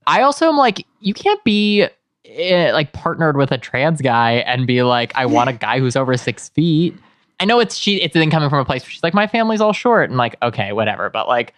I 0.06 0.22
also 0.22 0.48
am 0.48 0.56
like, 0.56 0.86
you 1.00 1.12
can't 1.14 1.42
be 1.44 1.86
eh, 2.24 2.72
like 2.72 2.92
partnered 2.92 3.36
with 3.36 3.52
a 3.52 3.58
trans 3.58 4.00
guy 4.00 4.32
and 4.32 4.66
be 4.66 4.82
like, 4.82 5.12
I 5.14 5.26
want 5.26 5.50
a 5.50 5.52
guy 5.52 5.78
who's 5.78 5.96
over 5.96 6.16
six 6.16 6.48
feet. 6.50 6.94
I 7.40 7.44
know 7.46 7.58
it's 7.60 7.76
she. 7.76 8.00
It's 8.02 8.14
then 8.14 8.30
coming 8.30 8.50
from 8.50 8.58
a 8.58 8.64
place 8.64 8.82
where 8.82 8.90
she's 8.90 9.02
like, 9.02 9.14
my 9.14 9.26
family's 9.26 9.60
all 9.60 9.72
short, 9.72 10.10
and 10.10 10.18
like, 10.18 10.36
okay, 10.42 10.72
whatever. 10.72 11.08
But 11.08 11.26
like, 11.26 11.54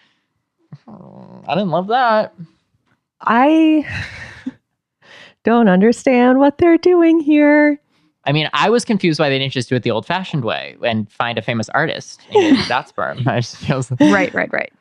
I 0.86 1.54
didn't 1.54 1.70
love 1.70 1.88
that. 1.88 2.34
I 3.20 3.84
don't 5.44 5.68
understand 5.68 6.38
what 6.38 6.58
they're 6.58 6.78
doing 6.78 7.20
here. 7.20 7.80
I 8.24 8.32
mean, 8.32 8.48
I 8.52 8.70
was 8.70 8.84
confused 8.84 9.18
why 9.18 9.28
they 9.28 9.38
didn't 9.38 9.52
just 9.52 9.68
do 9.68 9.74
it 9.74 9.82
the 9.82 9.90
old-fashioned 9.90 10.44
way 10.44 10.76
and 10.84 11.10
find 11.10 11.38
a 11.38 11.42
famous 11.42 11.68
artist 11.70 12.20
That's 12.68 12.90
sperm. 12.90 13.26
I 13.26 13.40
just 13.40 13.56
feels 13.56 13.90
Right, 14.00 14.32
right, 14.32 14.52
right. 14.52 14.72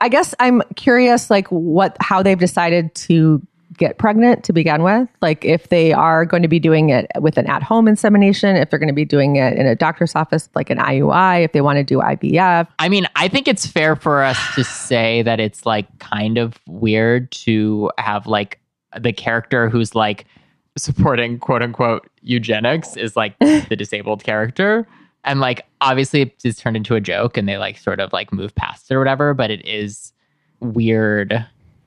I 0.00 0.08
guess 0.08 0.34
I'm 0.38 0.62
curious, 0.76 1.30
like 1.30 1.48
what 1.48 1.96
how 2.00 2.22
they've 2.22 2.38
decided 2.38 2.94
to 2.96 3.46
get 3.76 3.98
pregnant 3.98 4.44
to 4.44 4.52
begin 4.52 4.82
with. 4.82 5.08
Like 5.22 5.44
if 5.44 5.68
they 5.68 5.92
are 5.92 6.24
going 6.24 6.42
to 6.42 6.48
be 6.48 6.58
doing 6.58 6.90
it 6.90 7.06
with 7.20 7.38
an 7.38 7.46
at-home 7.46 7.86
insemination, 7.88 8.56
if 8.56 8.70
they're 8.70 8.78
going 8.78 8.88
to 8.88 8.94
be 8.94 9.04
doing 9.04 9.36
it 9.36 9.56
in 9.56 9.66
a 9.66 9.74
doctor's 9.74 10.14
office, 10.16 10.48
like 10.54 10.70
an 10.70 10.78
IUI, 10.78 11.44
if 11.44 11.52
they 11.52 11.60
want 11.60 11.76
to 11.76 11.84
do 11.84 11.98
IVF. 11.98 12.66
I 12.78 12.88
mean, 12.88 13.06
I 13.16 13.28
think 13.28 13.46
it's 13.48 13.66
fair 13.66 13.96
for 13.96 14.22
us 14.22 14.38
to 14.54 14.64
say 14.64 15.22
that 15.22 15.40
it's 15.40 15.64
like 15.64 15.98
kind 15.98 16.38
of 16.38 16.58
weird 16.66 17.30
to 17.32 17.90
have 17.98 18.26
like 18.26 18.58
the 18.98 19.12
character 19.12 19.68
who's 19.68 19.94
like 19.94 20.26
supporting 20.76 21.38
quote 21.38 21.62
unquote 21.62 22.08
eugenics 22.22 22.96
is 22.96 23.16
like 23.16 23.38
the 23.40 23.76
disabled 23.76 24.24
character. 24.24 24.86
And 25.24 25.40
like 25.40 25.66
obviously 25.80 26.22
it 26.22 26.34
is 26.44 26.56
turned 26.56 26.76
into 26.76 26.94
a 26.94 27.00
joke 27.00 27.36
and 27.36 27.48
they 27.48 27.58
like 27.58 27.78
sort 27.78 28.00
of 28.00 28.12
like 28.12 28.32
move 28.32 28.54
past 28.54 28.90
it 28.90 28.94
or 28.94 28.98
whatever, 28.98 29.34
but 29.34 29.50
it 29.50 29.64
is 29.66 30.12
weird. 30.60 31.46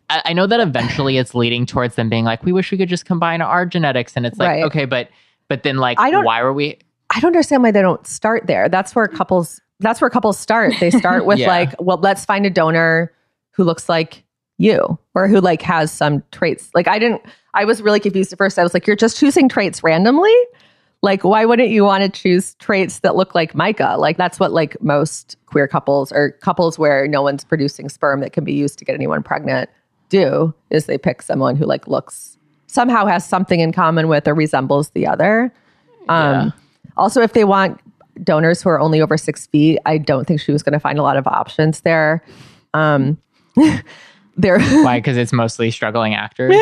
I, 0.10 0.22
I 0.26 0.34
know 0.34 0.48
that 0.48 0.60
eventually 0.60 1.18
it's 1.18 1.34
leading 1.36 1.66
towards 1.66 1.96
them 1.96 2.10
being 2.10 2.26
like, 2.26 2.44
we 2.44 2.52
wish 2.52 2.72
we 2.72 2.78
could 2.78 2.90
just 2.90 3.06
combine 3.06 3.42
our 3.42 3.66
genetics. 3.66 4.14
And 4.16 4.26
it's 4.26 4.38
like, 4.38 4.48
Right. 4.50 4.64
okay, 4.66 4.86
but 4.86 5.10
but 5.50 5.64
then 5.64 5.78
like 5.78 6.00
I 6.00 6.12
don't- 6.12 6.26
why 6.26 6.42
were 6.44 6.54
we 6.54 6.78
I 7.16 7.20
don't 7.20 7.28
understand 7.30 7.62
why 7.64 7.72
they 7.72 7.82
don't 7.82 8.06
start 8.08 8.48
there. 8.48 8.70
That's 8.70 8.96
where 8.96 9.08
couples 9.08 9.60
that's 9.80 10.00
where 10.02 10.10
couples 10.10 10.38
start. 10.40 10.74
They 10.80 10.90
start 10.92 11.26
with 11.28 11.40
Yeah. 11.40 11.48
like, 11.48 11.76
well, 11.80 11.98
let's 11.98 12.26
find 12.26 12.46
a 12.46 12.50
donor 12.50 13.12
who 13.52 13.64
looks 13.64 13.88
like 13.90 14.24
you 14.58 14.98
or 15.14 15.28
who 15.28 15.40
like 15.42 15.62
has 15.62 15.92
some 15.92 16.24
traits. 16.32 16.70
Like 16.74 16.88
I 16.88 17.00
didn't 17.00 17.22
I 17.54 17.66
was 17.66 17.82
really 17.82 18.00
confused 18.00 18.32
at 18.34 18.38
first. 18.38 18.58
I 18.58 18.64
was 18.64 18.74
like, 18.74 18.88
you're 18.88 18.96
just 18.96 19.18
choosing 19.20 19.48
traits 19.50 19.84
randomly? 19.84 20.34
Like 21.02 21.24
why 21.24 21.44
wouldn't 21.46 21.70
you 21.70 21.84
want 21.84 22.04
to 22.04 22.10
choose 22.22 22.56
traits 22.56 23.00
that 23.00 23.16
look 23.16 23.36
like 23.36 23.54
Micah? 23.54 23.96
Like 24.00 24.18
that's 24.18 24.40
what 24.40 24.52
like 24.54 24.82
most 24.82 25.36
queer 25.48 25.68
couples 25.68 26.12
or 26.12 26.32
couples 26.42 26.80
where 26.80 27.08
no 27.08 27.22
one's 27.22 27.44
producing 27.44 27.90
sperm 27.90 28.22
that 28.22 28.32
can 28.34 28.44
be 28.44 28.54
used 28.54 28.80
to 28.80 28.86
get 28.86 28.96
anyone 28.96 29.22
pregnant 29.22 29.70
do 30.14 30.54
is 30.70 30.86
they 30.86 30.98
pick 30.98 31.22
someone 31.22 31.56
who 31.56 31.66
like 31.66 31.88
looks 31.88 32.38
somehow 32.68 33.06
has 33.06 33.26
something 33.26 33.60
in 33.60 33.72
common 33.72 34.08
with 34.08 34.28
or 34.28 34.34
resembles 34.34 34.90
the 34.92 35.06
other. 35.08 35.52
Um, 36.10 36.54
Also, 36.96 37.22
if 37.22 37.34
they 37.34 37.44
want 37.44 37.80
donors 38.24 38.62
who 38.62 38.70
are 38.70 38.80
only 38.80 39.02
over 39.02 39.18
six 39.18 39.48
feet, 39.48 39.80
I 39.86 39.98
don't 39.98 40.28
think 40.28 40.40
she 40.40 40.52
was 40.52 40.62
going 40.62 40.74
to 40.74 40.80
find 40.80 41.00
a 41.00 41.02
lot 41.02 41.18
of 41.18 41.26
options 41.26 41.82
there. 41.82 42.24
Um, 42.76 43.18
there, 44.38 44.60
Why? 44.84 45.00
Because 45.00 45.18
it's 45.18 45.34
mostly 45.34 45.72
struggling 45.72 46.14
actors. 46.14 46.54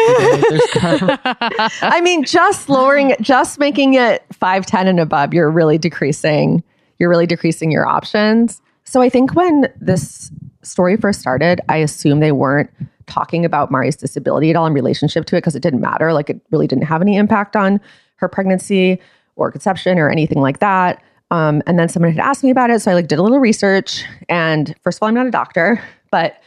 I 1.81 1.99
mean, 2.01 2.23
just 2.23 2.69
lowering, 2.69 3.15
just 3.19 3.59
making 3.59 3.95
it 3.95 4.23
five 4.31 4.65
ten 4.65 4.87
and 4.87 4.99
above, 4.99 5.33
you're 5.33 5.51
really 5.51 5.77
decreasing. 5.77 6.63
You're 6.99 7.09
really 7.09 7.27
decreasing 7.27 7.71
your 7.71 7.85
options. 7.87 8.61
So 8.85 9.01
I 9.01 9.09
think 9.09 9.35
when 9.35 9.67
this 9.79 10.31
story 10.61 10.95
first 10.97 11.19
started, 11.19 11.59
I 11.67 11.77
assume 11.77 12.19
they 12.19 12.31
weren't 12.31 12.69
talking 13.11 13.43
about 13.43 13.69
Mari's 13.69 13.95
disability 13.95 14.49
at 14.49 14.55
all 14.55 14.65
in 14.65 14.73
relationship 14.73 15.25
to 15.25 15.35
it 15.35 15.41
because 15.41 15.55
it 15.55 15.61
didn't 15.61 15.81
matter. 15.81 16.13
Like 16.13 16.29
it 16.29 16.39
really 16.51 16.67
didn't 16.67 16.85
have 16.85 17.01
any 17.01 17.17
impact 17.17 17.55
on 17.55 17.81
her 18.15 18.29
pregnancy 18.29 18.99
or 19.35 19.51
conception 19.51 19.99
or 19.99 20.09
anything 20.09 20.39
like 20.39 20.59
that. 20.59 21.03
Um, 21.29 21.61
and 21.67 21.77
then 21.77 21.89
someone 21.89 22.11
had 22.11 22.23
asked 22.23 22.43
me 22.43 22.49
about 22.49 22.69
it, 22.69 22.81
so 22.81 22.91
I 22.91 22.93
like 22.93 23.07
did 23.07 23.19
a 23.19 23.21
little 23.21 23.39
research. 23.39 24.03
And 24.29 24.75
first 24.83 24.97
of 24.97 25.03
all, 25.03 25.09
I'm 25.09 25.15
not 25.15 25.27
a 25.27 25.31
doctor, 25.31 25.81
but 26.11 26.41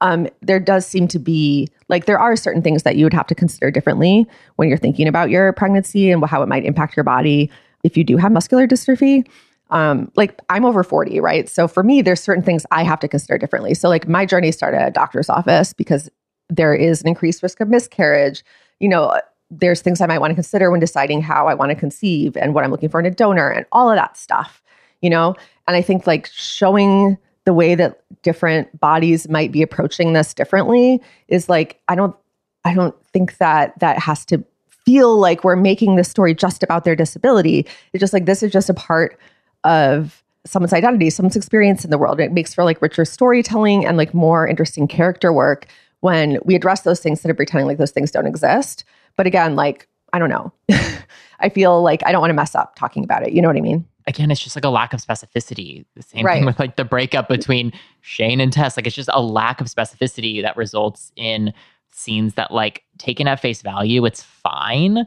um, 0.00 0.28
there 0.42 0.60
does 0.60 0.86
seem 0.86 1.08
to 1.08 1.18
be 1.18 1.68
like 1.88 2.06
there 2.06 2.18
are 2.18 2.36
certain 2.36 2.62
things 2.62 2.82
that 2.82 2.96
you 2.96 3.04
would 3.04 3.14
have 3.14 3.26
to 3.28 3.34
consider 3.34 3.70
differently 3.70 4.26
when 4.56 4.68
you're 4.68 4.78
thinking 4.78 5.08
about 5.08 5.30
your 5.30 5.52
pregnancy 5.52 6.10
and 6.10 6.24
how 6.24 6.42
it 6.42 6.48
might 6.48 6.64
impact 6.64 6.96
your 6.96 7.04
body 7.04 7.50
if 7.84 7.96
you 7.96 8.04
do 8.04 8.16
have 8.16 8.32
muscular 8.32 8.66
dystrophy. 8.66 9.26
Um, 9.70 10.10
like 10.14 10.40
I'm 10.50 10.64
over 10.64 10.84
40, 10.84 11.20
right? 11.20 11.48
So 11.48 11.66
for 11.66 11.82
me, 11.82 12.02
there's 12.02 12.20
certain 12.20 12.44
things 12.44 12.66
I 12.70 12.82
have 12.82 13.00
to 13.00 13.08
consider 13.08 13.38
differently. 13.38 13.74
So 13.74 13.88
like 13.88 14.06
my 14.08 14.26
journey 14.26 14.52
started 14.52 14.80
at 14.80 14.88
a 14.88 14.92
doctor's 14.92 15.28
office 15.28 15.72
because 15.72 16.10
there 16.48 16.74
is 16.74 17.00
an 17.00 17.08
increased 17.08 17.42
risk 17.42 17.60
of 17.60 17.68
miscarriage. 17.68 18.44
You 18.80 18.88
know, 18.88 19.18
there's 19.50 19.80
things 19.80 20.00
I 20.00 20.06
might 20.06 20.18
want 20.18 20.32
to 20.32 20.34
consider 20.34 20.70
when 20.70 20.80
deciding 20.80 21.22
how 21.22 21.48
I 21.48 21.54
want 21.54 21.70
to 21.70 21.76
conceive 21.76 22.36
and 22.36 22.54
what 22.54 22.64
I'm 22.64 22.70
looking 22.70 22.88
for 22.88 23.00
in 23.00 23.06
a 23.06 23.10
donor 23.10 23.48
and 23.48 23.66
all 23.72 23.90
of 23.90 23.96
that 23.96 24.16
stuff, 24.16 24.62
you 25.00 25.10
know? 25.10 25.34
And 25.66 25.76
I 25.76 25.82
think 25.82 26.06
like 26.06 26.26
showing 26.26 27.16
the 27.44 27.54
way 27.54 27.74
that 27.74 28.02
different 28.22 28.78
bodies 28.80 29.28
might 29.28 29.52
be 29.52 29.62
approaching 29.62 30.12
this 30.12 30.34
differently 30.34 31.00
is 31.28 31.48
like 31.48 31.80
I 31.88 31.94
don't 31.94 32.16
I 32.64 32.74
don't 32.74 32.94
think 33.06 33.36
that 33.38 33.78
that 33.80 33.98
has 33.98 34.24
to 34.26 34.42
feel 34.68 35.18
like 35.18 35.44
we're 35.44 35.56
making 35.56 35.96
this 35.96 36.10
story 36.10 36.34
just 36.34 36.62
about 36.62 36.84
their 36.84 36.96
disability. 36.96 37.66
It's 37.92 38.00
just 38.00 38.12
like 38.12 38.26
this 38.26 38.42
is 38.42 38.52
just 38.52 38.70
a 38.70 38.74
part 38.74 39.18
of 39.64 40.22
someone's 40.46 40.72
identity, 40.72 41.10
someone's 41.10 41.36
experience 41.36 41.84
in 41.84 41.90
the 41.90 41.98
world. 41.98 42.20
It 42.20 42.32
makes 42.32 42.52
for 42.54 42.64
like 42.64 42.80
richer 42.82 43.04
storytelling 43.04 43.86
and 43.86 43.96
like 43.96 44.12
more 44.14 44.46
interesting 44.46 44.86
character 44.86 45.32
work 45.32 45.66
when 46.00 46.38
we 46.44 46.54
address 46.54 46.82
those 46.82 47.00
things 47.00 47.18
instead 47.18 47.30
of 47.30 47.36
pretending 47.36 47.66
like 47.66 47.78
those 47.78 47.90
things 47.92 48.10
don't 48.10 48.26
exist. 48.26 48.84
But 49.16 49.26
again, 49.26 49.56
like 49.56 49.88
I 50.12 50.18
don't 50.18 50.30
know. 50.30 50.52
I 51.40 51.48
feel 51.48 51.82
like 51.82 52.02
I 52.06 52.12
don't 52.12 52.20
want 52.20 52.30
to 52.30 52.34
mess 52.34 52.54
up 52.54 52.76
talking 52.76 53.02
about 53.04 53.26
it. 53.26 53.32
You 53.32 53.42
know 53.42 53.48
what 53.48 53.56
I 53.56 53.60
mean? 53.62 53.86
Again, 54.06 54.30
it's 54.30 54.40
just 54.42 54.54
like 54.54 54.64
a 54.66 54.68
lack 54.68 54.92
of 54.92 55.00
specificity. 55.00 55.84
The 55.96 56.02
same 56.02 56.24
Right. 56.26 56.34
thing 56.36 56.44
with 56.44 56.58
like 56.60 56.76
the 56.76 56.84
breakup 56.84 57.26
between 57.28 57.72
Shane 58.02 58.38
and 58.40 58.52
Tess. 58.52 58.76
Like 58.76 58.86
it's 58.86 58.94
just 58.94 59.08
a 59.12 59.22
lack 59.22 59.60
of 59.62 59.66
specificity 59.66 60.42
that 60.42 60.56
results 60.58 61.10
in 61.16 61.52
scenes 61.90 62.34
that 62.34 62.50
like 62.50 62.84
taken 62.98 63.26
at 63.26 63.40
face 63.40 63.62
value, 63.62 64.04
it's 64.04 64.22
fine. 64.22 65.06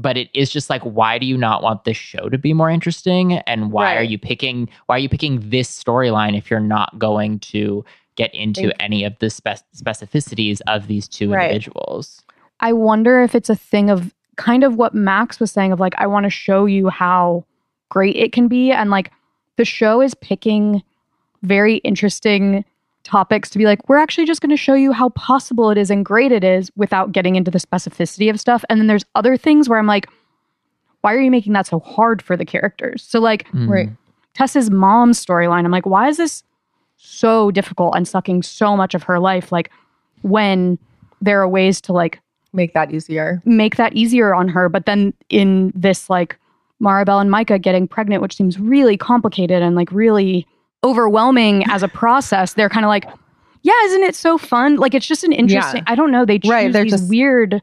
But 0.00 0.16
it 0.16 0.30
is 0.32 0.50
just 0.50 0.70
like, 0.70 0.82
why 0.82 1.18
do 1.18 1.26
you 1.26 1.36
not 1.36 1.62
want 1.62 1.82
this 1.84 1.96
show 1.96 2.28
to 2.28 2.38
be 2.38 2.54
more 2.54 2.70
interesting? 2.70 3.32
And 3.32 3.72
why 3.72 3.96
are 3.96 4.02
you 4.02 4.18
picking 4.18 4.68
why 4.86 4.96
are 4.96 5.00
you 5.00 5.08
picking 5.08 5.50
this 5.50 5.68
storyline 5.68 6.38
if 6.38 6.50
you're 6.50 6.60
not 6.60 6.98
going 6.98 7.40
to 7.40 7.84
get 8.14 8.32
into 8.34 8.70
any 8.80 9.04
of 9.04 9.18
the 9.18 9.28
spec- 9.30 9.62
specificities 9.76 10.60
of 10.68 10.86
these 10.86 11.08
two 11.08 11.32
Right. 11.32 11.44
individuals? 11.50 12.22
I 12.60 12.72
wonder 12.72 13.22
if 13.22 13.34
it's 13.34 13.50
a 13.50 13.56
thing 13.56 13.90
of 13.90 14.14
kind 14.36 14.62
of 14.62 14.76
what 14.76 14.94
Max 14.94 15.40
was 15.40 15.50
saying 15.50 15.72
of 15.72 15.80
like, 15.80 15.94
I 15.98 16.06
want 16.06 16.24
to 16.24 16.30
show 16.30 16.66
you 16.66 16.88
how 16.88 17.44
great 17.88 18.16
it 18.16 18.32
can 18.32 18.46
be. 18.48 18.70
And 18.70 18.90
like 18.90 19.10
the 19.56 19.64
show 19.64 20.00
is 20.00 20.14
picking 20.14 20.82
very 21.42 21.76
interesting 21.78 22.64
topics 23.08 23.50
to 23.50 23.58
be 23.58 23.64
like, 23.64 23.88
we're 23.88 23.96
actually 23.96 24.26
just 24.26 24.40
going 24.40 24.50
to 24.50 24.56
show 24.56 24.74
you 24.74 24.92
how 24.92 25.08
possible 25.10 25.70
it 25.70 25.78
is 25.78 25.90
and 25.90 26.04
great 26.04 26.30
it 26.30 26.44
is 26.44 26.70
without 26.76 27.10
getting 27.10 27.34
into 27.36 27.50
the 27.50 27.58
specificity 27.58 28.30
of 28.30 28.38
stuff. 28.38 28.64
And 28.68 28.78
then 28.78 28.86
there's 28.86 29.04
other 29.14 29.36
things 29.36 29.68
where 29.68 29.78
I'm 29.78 29.86
like, 29.86 30.08
why 31.00 31.14
are 31.14 31.20
you 31.20 31.30
making 31.30 31.54
that 31.54 31.66
so 31.66 31.80
hard 31.80 32.20
for 32.22 32.36
the 32.36 32.44
characters? 32.44 33.02
So 33.02 33.18
like 33.20 33.46
Mm. 33.48 33.68
Right. 33.68 33.88
Tessa's 34.34 34.70
mom's 34.70 35.24
storyline, 35.24 35.64
I'm 35.64 35.72
like, 35.72 35.86
why 35.86 36.08
is 36.08 36.16
this 36.16 36.44
so 36.96 37.50
difficult 37.50 37.96
and 37.96 38.06
sucking 38.06 38.42
so 38.44 38.76
much 38.76 38.94
of 38.94 39.02
her 39.04 39.18
life? 39.18 39.50
Like 39.50 39.70
when 40.22 40.78
there 41.20 41.40
are 41.40 41.48
ways 41.48 41.80
to 41.82 41.92
like 41.92 42.20
Make 42.52 42.72
that 42.74 42.92
easier. 42.92 43.42
make 43.44 43.76
that 43.76 43.94
easier 43.94 44.34
on 44.34 44.48
her. 44.48 44.68
But 44.68 44.86
then 44.86 45.12
in 45.28 45.72
this 45.74 46.08
like 46.08 46.36
Maribel 46.80 47.20
and 47.20 47.30
Micah 47.30 47.58
getting 47.58 47.88
pregnant, 47.88 48.22
which 48.22 48.36
seems 48.36 48.58
really 48.58 48.96
complicated 48.96 49.60
and 49.62 49.74
like 49.74 49.90
really 49.92 50.46
overwhelming 50.84 51.64
as 51.70 51.82
a 51.82 51.88
process, 51.88 52.54
they're 52.54 52.68
kind 52.68 52.84
of 52.84 52.88
like, 52.88 53.04
yeah, 53.62 53.72
isn't 53.84 54.02
it 54.04 54.14
so 54.14 54.38
fun? 54.38 54.76
Like 54.76 54.94
it's 54.94 55.06
just 55.06 55.24
an 55.24 55.32
interesting. 55.32 55.82
I 55.86 55.94
don't 55.94 56.10
know. 56.10 56.24
They 56.24 56.38
choose 56.38 56.50
Right, 56.50 56.72
they're 56.72 56.84
these 56.84 56.92
just- 56.92 57.08
weird. 57.08 57.60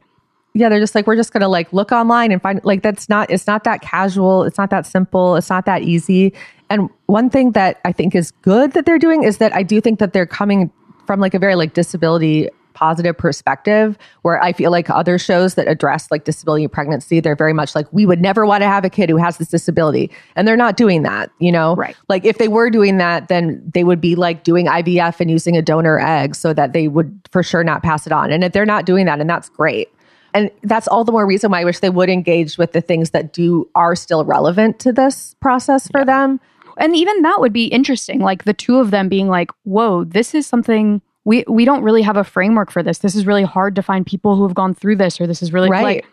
yeah 0.54 0.70
they're 0.70 0.80
just 0.80 0.94
like 0.94 1.06
we're 1.06 1.16
just 1.16 1.32
gonna 1.34 1.48
like 1.48 1.70
look 1.74 1.92
online 1.92 2.32
and 2.32 2.40
find 2.40 2.62
like 2.64 2.82
that's 2.82 3.10
not 3.10 3.28
it's 3.30 3.46
not 3.46 3.64
that 3.64 3.82
casual 3.82 4.42
it's 4.44 4.56
not 4.56 4.70
that 4.70 4.86
simple 4.86 5.36
it's 5.36 5.50
not 5.50 5.66
that 5.66 5.82
easy 5.82 6.32
and 6.70 6.88
one 7.06 7.28
thing 7.28 7.52
that 7.52 7.78
i 7.84 7.92
think 7.92 8.14
is 8.14 8.30
good 8.40 8.72
that 8.72 8.86
they're 8.86 8.98
doing 8.98 9.22
is 9.22 9.36
that 9.36 9.54
i 9.54 9.62
do 9.62 9.82
think 9.82 9.98
that 9.98 10.14
they're 10.14 10.24
coming 10.24 10.70
from 11.06 11.20
like 11.20 11.34
a 11.34 11.38
very 11.38 11.54
like 11.56 11.74
disability 11.74 12.48
positive 12.76 13.16
perspective 13.16 13.96
where 14.22 14.40
i 14.42 14.52
feel 14.52 14.70
like 14.70 14.88
other 14.90 15.18
shows 15.18 15.54
that 15.54 15.66
address 15.66 16.10
like 16.10 16.24
disability 16.24 16.62
and 16.64 16.72
pregnancy 16.72 17.18
they're 17.18 17.34
very 17.34 17.54
much 17.54 17.74
like 17.74 17.90
we 17.92 18.04
would 18.04 18.20
never 18.20 18.44
want 18.44 18.60
to 18.60 18.68
have 18.68 18.84
a 18.84 18.90
kid 18.90 19.08
who 19.08 19.16
has 19.16 19.38
this 19.38 19.48
disability 19.48 20.10
and 20.36 20.46
they're 20.46 20.56
not 20.56 20.76
doing 20.76 21.02
that 21.02 21.30
you 21.40 21.50
know 21.50 21.74
Right. 21.74 21.96
like 22.08 22.24
if 22.24 22.36
they 22.38 22.48
were 22.48 22.68
doing 22.70 22.98
that 22.98 23.28
then 23.28 23.62
they 23.74 23.82
would 23.82 24.00
be 24.00 24.14
like 24.14 24.44
doing 24.44 24.66
ivf 24.66 25.18
and 25.20 25.30
using 25.30 25.56
a 25.56 25.62
donor 25.62 25.98
egg 25.98 26.34
so 26.34 26.52
that 26.52 26.74
they 26.74 26.86
would 26.86 27.18
for 27.32 27.42
sure 27.42 27.64
not 27.64 27.82
pass 27.82 28.06
it 28.06 28.12
on 28.12 28.30
and 28.30 28.44
if 28.44 28.52
they're 28.52 28.66
not 28.66 28.84
doing 28.84 29.06
that 29.06 29.20
and 29.20 29.28
that's 29.28 29.48
great 29.48 29.88
and 30.34 30.50
that's 30.64 30.86
all 30.86 31.02
the 31.02 31.12
more 31.12 31.26
reason 31.26 31.50
why 31.50 31.62
I 31.62 31.64
wish 31.64 31.78
they 31.78 31.88
would 31.88 32.10
engage 32.10 32.58
with 32.58 32.72
the 32.72 32.82
things 32.82 33.10
that 33.12 33.32
do 33.32 33.66
are 33.74 33.96
still 33.96 34.22
relevant 34.22 34.78
to 34.80 34.92
this 34.92 35.34
process 35.40 35.88
for 35.88 36.04
them. 36.04 36.40
And 36.76 36.94
even 36.94 37.22
that 37.22 37.40
would 37.40 37.54
be 37.54 37.68
interesting. 37.68 38.20
Like 38.20 38.44
the 38.44 38.52
two 38.52 38.76
of 38.76 38.90
them 38.90 39.08
being 39.08 39.28
like, 39.28 39.50
whoa, 39.64 40.04
this 40.04 40.34
is 40.34 40.46
something 40.46 41.00
we 41.26 41.44
we 41.48 41.64
don't 41.66 41.82
really 41.82 42.02
have 42.02 42.16
a 42.16 42.24
framework 42.24 42.70
for 42.70 42.82
this. 42.82 42.98
This 42.98 43.14
is 43.14 43.26
really 43.26 43.42
hard 43.44 43.74
to 43.76 43.82
find 43.82 44.06
people 44.06 44.36
who 44.36 44.44
have 44.44 44.54
gone 44.54 44.72
through 44.74 44.96
this, 44.96 45.20
or 45.20 45.26
this 45.26 45.42
is 45.42 45.52
really 45.52 45.68
Right. 45.68 45.82
like 45.96 46.06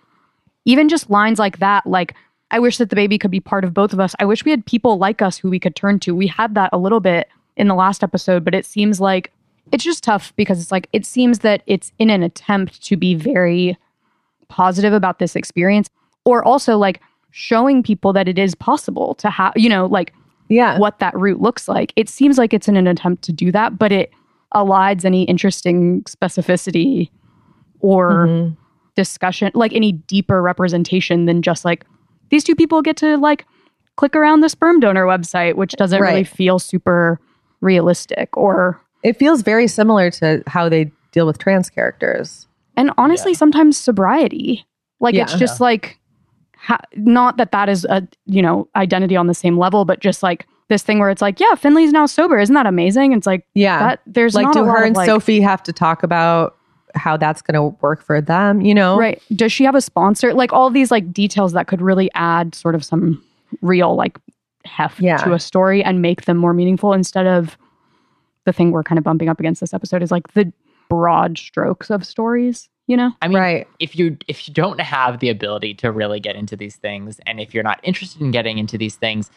even 0.66 0.90
just 0.90 1.10
lines 1.10 1.40
like 1.40 1.60
that, 1.60 1.86
like 1.86 2.16
I 2.52 2.60
wish 2.60 2.78
that 2.78 2.90
the 2.90 2.96
baby 2.96 3.18
could 3.18 3.32
be 3.32 3.40
part 3.40 3.64
of 3.64 3.74
both 3.74 3.94
of 3.94 4.00
us. 4.00 4.14
I 4.20 4.26
wish 4.26 4.44
we 4.46 4.52
had 4.52 4.66
people 4.66 4.98
like 4.98 5.22
us 5.22 5.38
who 5.38 5.50
we 5.50 5.60
could 5.60 5.76
turn 5.76 6.00
to. 6.02 6.14
We 6.16 6.28
had 6.28 6.56
that 6.56 6.70
a 6.74 6.78
little 6.78 7.00
bit 7.00 7.28
in 7.58 7.68
the 7.68 7.76
last 7.76 8.04
episode, 8.04 8.44
but 8.44 8.54
it 8.56 8.66
seems 8.66 9.00
like 9.00 9.32
it's 9.72 9.84
just 9.84 10.04
tough 10.04 10.34
because 10.36 10.60
it's 10.62 10.72
like 10.72 10.88
it 10.94 11.06
seems 11.06 11.40
that 11.40 11.64
it's 11.68 11.92
in 12.00 12.10
an 12.10 12.22
attempt 12.24 12.82
to 12.84 12.98
be 12.98 13.16
very 13.16 13.78
positive 14.50 14.94
about 14.94 15.20
this 15.20 15.36
experience 15.36 15.90
or 16.26 16.44
also 16.44 16.78
like 16.78 17.02
showing 17.32 17.82
people 17.84 18.14
that 18.14 18.28
it 18.28 18.38
is 18.38 18.56
possible 18.56 19.16
to 19.16 19.30
have, 19.30 19.54
you 19.56 19.70
know, 19.70 19.86
like 19.86 20.14
Yeah. 20.50 20.78
what 20.80 21.00
that 21.00 21.16
route 21.18 21.42
looks 21.42 21.68
like. 21.68 21.92
It 21.96 22.10
seems 22.10 22.38
like 22.38 22.54
it's 22.54 22.68
in 22.68 22.78
an 22.78 22.88
attempt 22.88 23.24
to 23.24 23.32
do 23.34 23.52
that, 23.52 23.78
but 23.80 23.92
it 23.92 24.12
elides 24.54 25.06
any 25.06 25.24
interesting 25.24 26.04
specificity 26.04 27.10
or 27.80 28.28
Mm-hmm. 28.28 28.54
discussion, 28.96 29.52
like 29.56 29.74
any 29.74 29.92
deeper 29.92 30.42
representation 30.42 31.26
than 31.26 31.42
just 31.42 31.66
like 31.66 31.86
these 32.30 32.44
two 32.44 32.56
people 32.56 32.82
get 32.82 32.96
to 32.98 33.18
like 33.18 33.46
click 33.98 34.16
around 34.16 34.42
the 34.42 34.50
sperm 34.50 34.80
donor 34.80 35.06
website, 35.06 35.56
which 35.56 35.74
doesn't 35.74 36.02
really 36.02 36.24
feel 36.24 36.60
super 36.60 37.20
realistic 37.62 38.36
or 38.38 38.80
It 39.04 39.18
feels 39.18 39.42
very 39.42 39.68
similar 39.68 40.10
to 40.12 40.44
how 40.48 40.70
they 40.70 40.92
deal 41.12 41.26
with 41.26 41.38
trans 41.38 41.70
characters. 41.70 42.48
and 42.76 42.90
honestly 42.98 43.34
sometimes 43.36 43.78
sobriety 43.78 44.66
like 45.00 45.14
it's 45.16 45.34
Yeah. 45.34 45.38
just 45.40 45.60
like 45.62 46.00
ha- 46.58 46.80
not 46.96 47.38
that 47.38 47.52
that 47.52 47.70
is 47.70 47.86
a 47.86 48.08
you 48.26 48.42
know 48.42 48.68
identity 48.76 49.16
on 49.16 49.28
the 49.28 49.34
same 49.36 49.58
level 49.58 49.86
but 49.86 50.00
just 50.00 50.24
like 50.24 50.48
this 50.74 50.84
thing 50.84 51.00
where 51.00 51.10
it's 51.10 51.22
like 51.22 51.40
yeah 51.40 51.54
finley's 51.56 51.92
now 51.92 52.06
sober 52.06 52.38
isn't 52.40 52.56
that 52.56 52.66
amazing 52.66 53.14
it's 53.14 53.28
like 53.28 53.46
Yeah. 53.54 53.80
that 53.80 54.02
there's 54.08 54.36
like 54.36 54.46
not 54.46 54.54
do 54.54 54.60
a 54.62 54.66
lot 54.66 54.72
her 54.78 54.82
of, 54.84 54.88
and 54.88 54.96
like- 54.96 55.06
Sophie 55.06 55.40
have 55.42 55.62
to 55.64 55.72
talk 55.74 56.04
about 56.04 56.58
how 56.96 57.18
that's 57.18 57.42
going 57.42 57.56
to 57.56 57.76
work 57.82 58.04
for 58.04 58.22
them, 58.22 58.62
you 58.62 58.74
know? 58.74 58.98
right 58.98 59.22
does 59.36 59.52
she 59.52 59.64
have 59.64 59.74
a 59.76 59.82
sponsor 59.82 60.34
like 60.34 60.52
all 60.54 60.70
these 60.70 60.92
like 60.92 61.12
details 61.14 61.54
that 61.54 61.68
could 61.68 61.82
really 61.82 62.10
add 62.14 62.54
sort 62.54 62.76
of 62.76 62.84
some 62.86 63.24
real 63.62 63.96
like 63.96 64.18
heft 64.66 65.00
Yeah. 65.02 65.18
to 65.18 65.34
a 65.34 65.40
story 65.40 65.84
and 65.84 66.02
make 66.02 66.26
them 66.26 66.38
more 66.38 66.54
meaningful 66.54 66.94
instead 66.94 67.26
of 67.28 67.58
the 68.46 68.54
thing 68.54 68.72
we're 68.72 68.84
kind 68.84 68.98
of 68.98 69.04
bumping 69.04 69.30
up 69.30 69.40
against 69.40 69.60
this 69.62 69.74
episode 69.74 70.02
is 70.04 70.12
like 70.12 70.34
the 70.34 70.52
broad 70.90 71.38
strokes 71.38 71.90
of 71.90 72.06
stories, 72.06 72.70
you 72.88 72.96
know? 72.98 73.12
I 73.22 73.28
mean, 73.30 73.38
right. 73.38 73.68
if 73.80 73.96
you 73.96 74.18
if 74.28 74.48
you 74.48 74.54
don't 74.54 74.80
have 74.82 75.20
the 75.20 75.30
ability 75.30 75.74
to 75.76 75.92
really 75.92 76.20
get 76.20 76.36
into 76.36 76.56
these 76.56 76.76
things 76.76 77.20
and 77.26 77.40
if 77.40 77.54
you're 77.54 77.64
not 77.64 77.80
interested 77.84 78.22
in 78.22 78.32
getting 78.32 78.58
into 78.60 78.78
these 78.78 78.96
things 78.96 79.32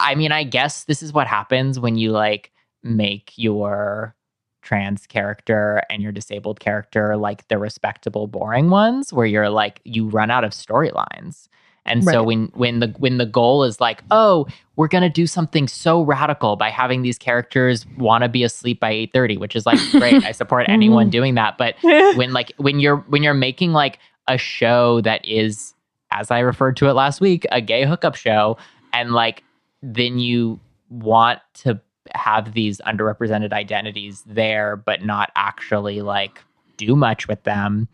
i 0.00 0.14
mean 0.14 0.32
i 0.32 0.42
guess 0.42 0.84
this 0.84 1.02
is 1.02 1.12
what 1.12 1.26
happens 1.26 1.78
when 1.78 1.96
you 1.96 2.10
like 2.10 2.50
make 2.82 3.32
your 3.36 4.14
trans 4.62 5.06
character 5.06 5.82
and 5.90 6.02
your 6.02 6.12
disabled 6.12 6.60
character 6.60 7.16
like 7.16 7.46
the 7.48 7.58
respectable 7.58 8.26
boring 8.26 8.70
ones 8.70 9.12
where 9.12 9.26
you're 9.26 9.50
like 9.50 9.80
you 9.84 10.08
run 10.08 10.30
out 10.30 10.44
of 10.44 10.52
storylines. 10.52 11.48
And 11.86 12.04
so 12.04 12.22
when 12.22 12.52
when 12.54 12.78
the 12.78 12.88
when 12.98 13.18
the 13.18 13.26
goal 13.26 13.64
is 13.64 13.80
like 13.80 14.04
oh 14.10 14.46
we're 14.76 14.86
going 14.86 15.02
to 15.02 15.08
do 15.08 15.26
something 15.26 15.66
so 15.66 16.02
radical 16.02 16.54
by 16.54 16.68
having 16.70 17.02
these 17.02 17.18
characters 17.18 17.84
want 17.96 18.22
to 18.22 18.28
be 18.28 18.44
asleep 18.44 18.78
by 18.78 18.92
8:30 18.92 19.40
which 19.40 19.56
is 19.56 19.66
like 19.66 19.80
great. 19.90 20.24
I 20.24 20.32
support 20.32 20.66
anyone 20.68 21.06
mm-hmm. 21.06 21.10
doing 21.10 21.34
that. 21.34 21.58
But 21.58 21.74
when 21.82 22.32
like 22.32 22.52
when 22.58 22.78
you're 22.78 22.98
when 23.08 23.22
you're 23.22 23.34
making 23.34 23.72
like 23.72 23.98
a 24.28 24.38
show 24.38 25.00
that 25.00 25.26
is 25.26 25.74
as 26.12 26.30
i 26.30 26.38
referred 26.38 26.76
to 26.76 26.86
it 26.86 26.92
last 26.92 27.20
week 27.20 27.46
a 27.50 27.60
gay 27.60 27.84
hookup 27.84 28.14
show 28.14 28.56
and 28.92 29.12
like 29.12 29.42
then 29.82 30.18
you 30.18 30.60
want 30.88 31.40
to 31.54 31.80
have 32.14 32.52
these 32.54 32.80
underrepresented 32.86 33.52
identities 33.52 34.22
there 34.26 34.76
but 34.76 35.04
not 35.04 35.30
actually 35.36 36.02
like 36.02 36.40
do 36.76 36.96
much 36.96 37.28
with 37.28 37.42
them. 37.44 37.88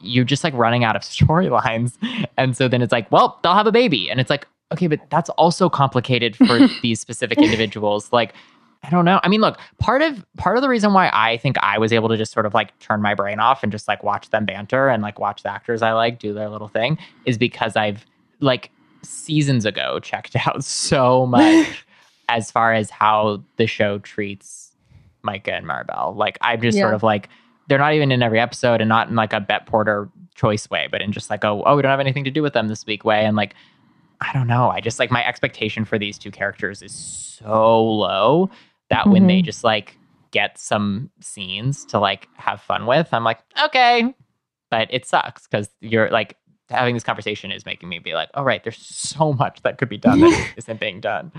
You're 0.00 0.24
just 0.24 0.44
like 0.44 0.54
running 0.54 0.84
out 0.84 0.94
of 0.94 1.02
storylines. 1.02 1.96
And 2.36 2.56
so 2.56 2.68
then 2.68 2.82
it's 2.82 2.92
like 2.92 3.10
well 3.10 3.38
they'll 3.42 3.54
have 3.54 3.66
a 3.66 3.72
baby. 3.72 4.10
And 4.10 4.20
it's 4.20 4.30
like 4.30 4.46
okay 4.72 4.86
but 4.86 5.00
that's 5.10 5.30
also 5.30 5.68
complicated 5.68 6.36
for 6.36 6.68
these 6.82 7.00
specific 7.00 7.38
individuals. 7.38 8.12
Like 8.12 8.34
I 8.84 8.90
don't 8.90 9.04
know. 9.04 9.18
I 9.24 9.28
mean, 9.28 9.40
look, 9.40 9.58
part 9.78 10.02
of 10.02 10.24
part 10.36 10.56
of 10.56 10.62
the 10.62 10.68
reason 10.68 10.92
why 10.92 11.10
I 11.12 11.36
think 11.38 11.56
I 11.58 11.78
was 11.78 11.92
able 11.92 12.08
to 12.10 12.16
just 12.16 12.32
sort 12.32 12.46
of 12.46 12.54
like 12.54 12.78
turn 12.78 13.02
my 13.02 13.14
brain 13.14 13.40
off 13.40 13.62
and 13.62 13.72
just 13.72 13.88
like 13.88 14.04
watch 14.04 14.30
them 14.30 14.44
banter 14.44 14.88
and 14.88 15.02
like 15.02 15.18
watch 15.18 15.42
the 15.42 15.50
actors 15.50 15.82
I 15.82 15.92
like 15.92 16.20
do 16.20 16.32
their 16.32 16.48
little 16.48 16.68
thing 16.68 16.96
is 17.24 17.36
because 17.36 17.74
I've 17.74 18.06
like 18.40 18.70
seasons 19.02 19.64
ago 19.64 20.00
checked 20.00 20.36
out 20.46 20.64
so 20.64 21.26
much 21.26 21.84
as 22.28 22.50
far 22.50 22.72
as 22.72 22.90
how 22.90 23.42
the 23.56 23.66
show 23.66 23.98
treats 23.98 24.72
Micah 25.22 25.54
and 25.54 25.66
Maribel. 25.66 26.16
Like 26.16 26.38
I'm 26.40 26.60
just 26.60 26.78
sort 26.78 26.94
of 26.94 27.02
like 27.02 27.28
they're 27.68 27.78
not 27.78 27.94
even 27.94 28.12
in 28.12 28.22
every 28.22 28.40
episode 28.40 28.80
and 28.80 28.88
not 28.88 29.08
in 29.08 29.14
like 29.14 29.32
a 29.32 29.40
Bette 29.40 29.64
Porter 29.66 30.08
choice 30.34 30.70
way, 30.70 30.88
but 30.90 31.02
in 31.02 31.12
just 31.12 31.30
like 31.30 31.44
a 31.44 31.48
oh 31.48 31.76
we 31.76 31.82
don't 31.82 31.90
have 31.90 32.00
anything 32.00 32.24
to 32.24 32.30
do 32.30 32.42
with 32.42 32.52
them 32.52 32.68
this 32.68 32.86
week 32.86 33.04
way 33.04 33.24
and 33.24 33.36
like 33.36 33.54
I 34.20 34.32
don't 34.32 34.46
know. 34.46 34.70
I 34.70 34.80
just 34.80 34.98
like 34.98 35.10
my 35.10 35.24
expectation 35.24 35.84
for 35.84 35.98
these 35.98 36.18
two 36.18 36.30
characters 36.30 36.82
is 36.82 36.92
so 36.92 37.84
low 37.84 38.50
that 38.90 39.08
when 39.08 39.26
they 39.26 39.38
mm-hmm. 39.38 39.44
just 39.44 39.62
like 39.62 39.96
get 40.30 40.58
some 40.58 41.10
scenes 41.20 41.84
to 41.86 41.98
like 41.98 42.28
have 42.34 42.60
fun 42.60 42.86
with, 42.86 43.08
I'm 43.12 43.24
like, 43.24 43.40
okay. 43.64 44.14
But 44.70 44.88
it 44.90 45.06
sucks 45.06 45.46
because 45.46 45.70
you're 45.80 46.10
like 46.10 46.36
having 46.70 46.94
this 46.94 47.04
conversation 47.04 47.50
is 47.50 47.64
making 47.66 47.88
me 47.88 47.98
be 47.98 48.14
like, 48.14 48.28
all 48.34 48.44
right, 48.44 48.62
there's 48.62 48.76
so 48.78 49.32
much 49.32 49.62
that 49.62 49.78
could 49.78 49.88
be 49.88 49.96
done 49.98 50.20
that 50.20 50.52
isn't 50.56 50.80
being 50.80 51.00
done. 51.00 51.32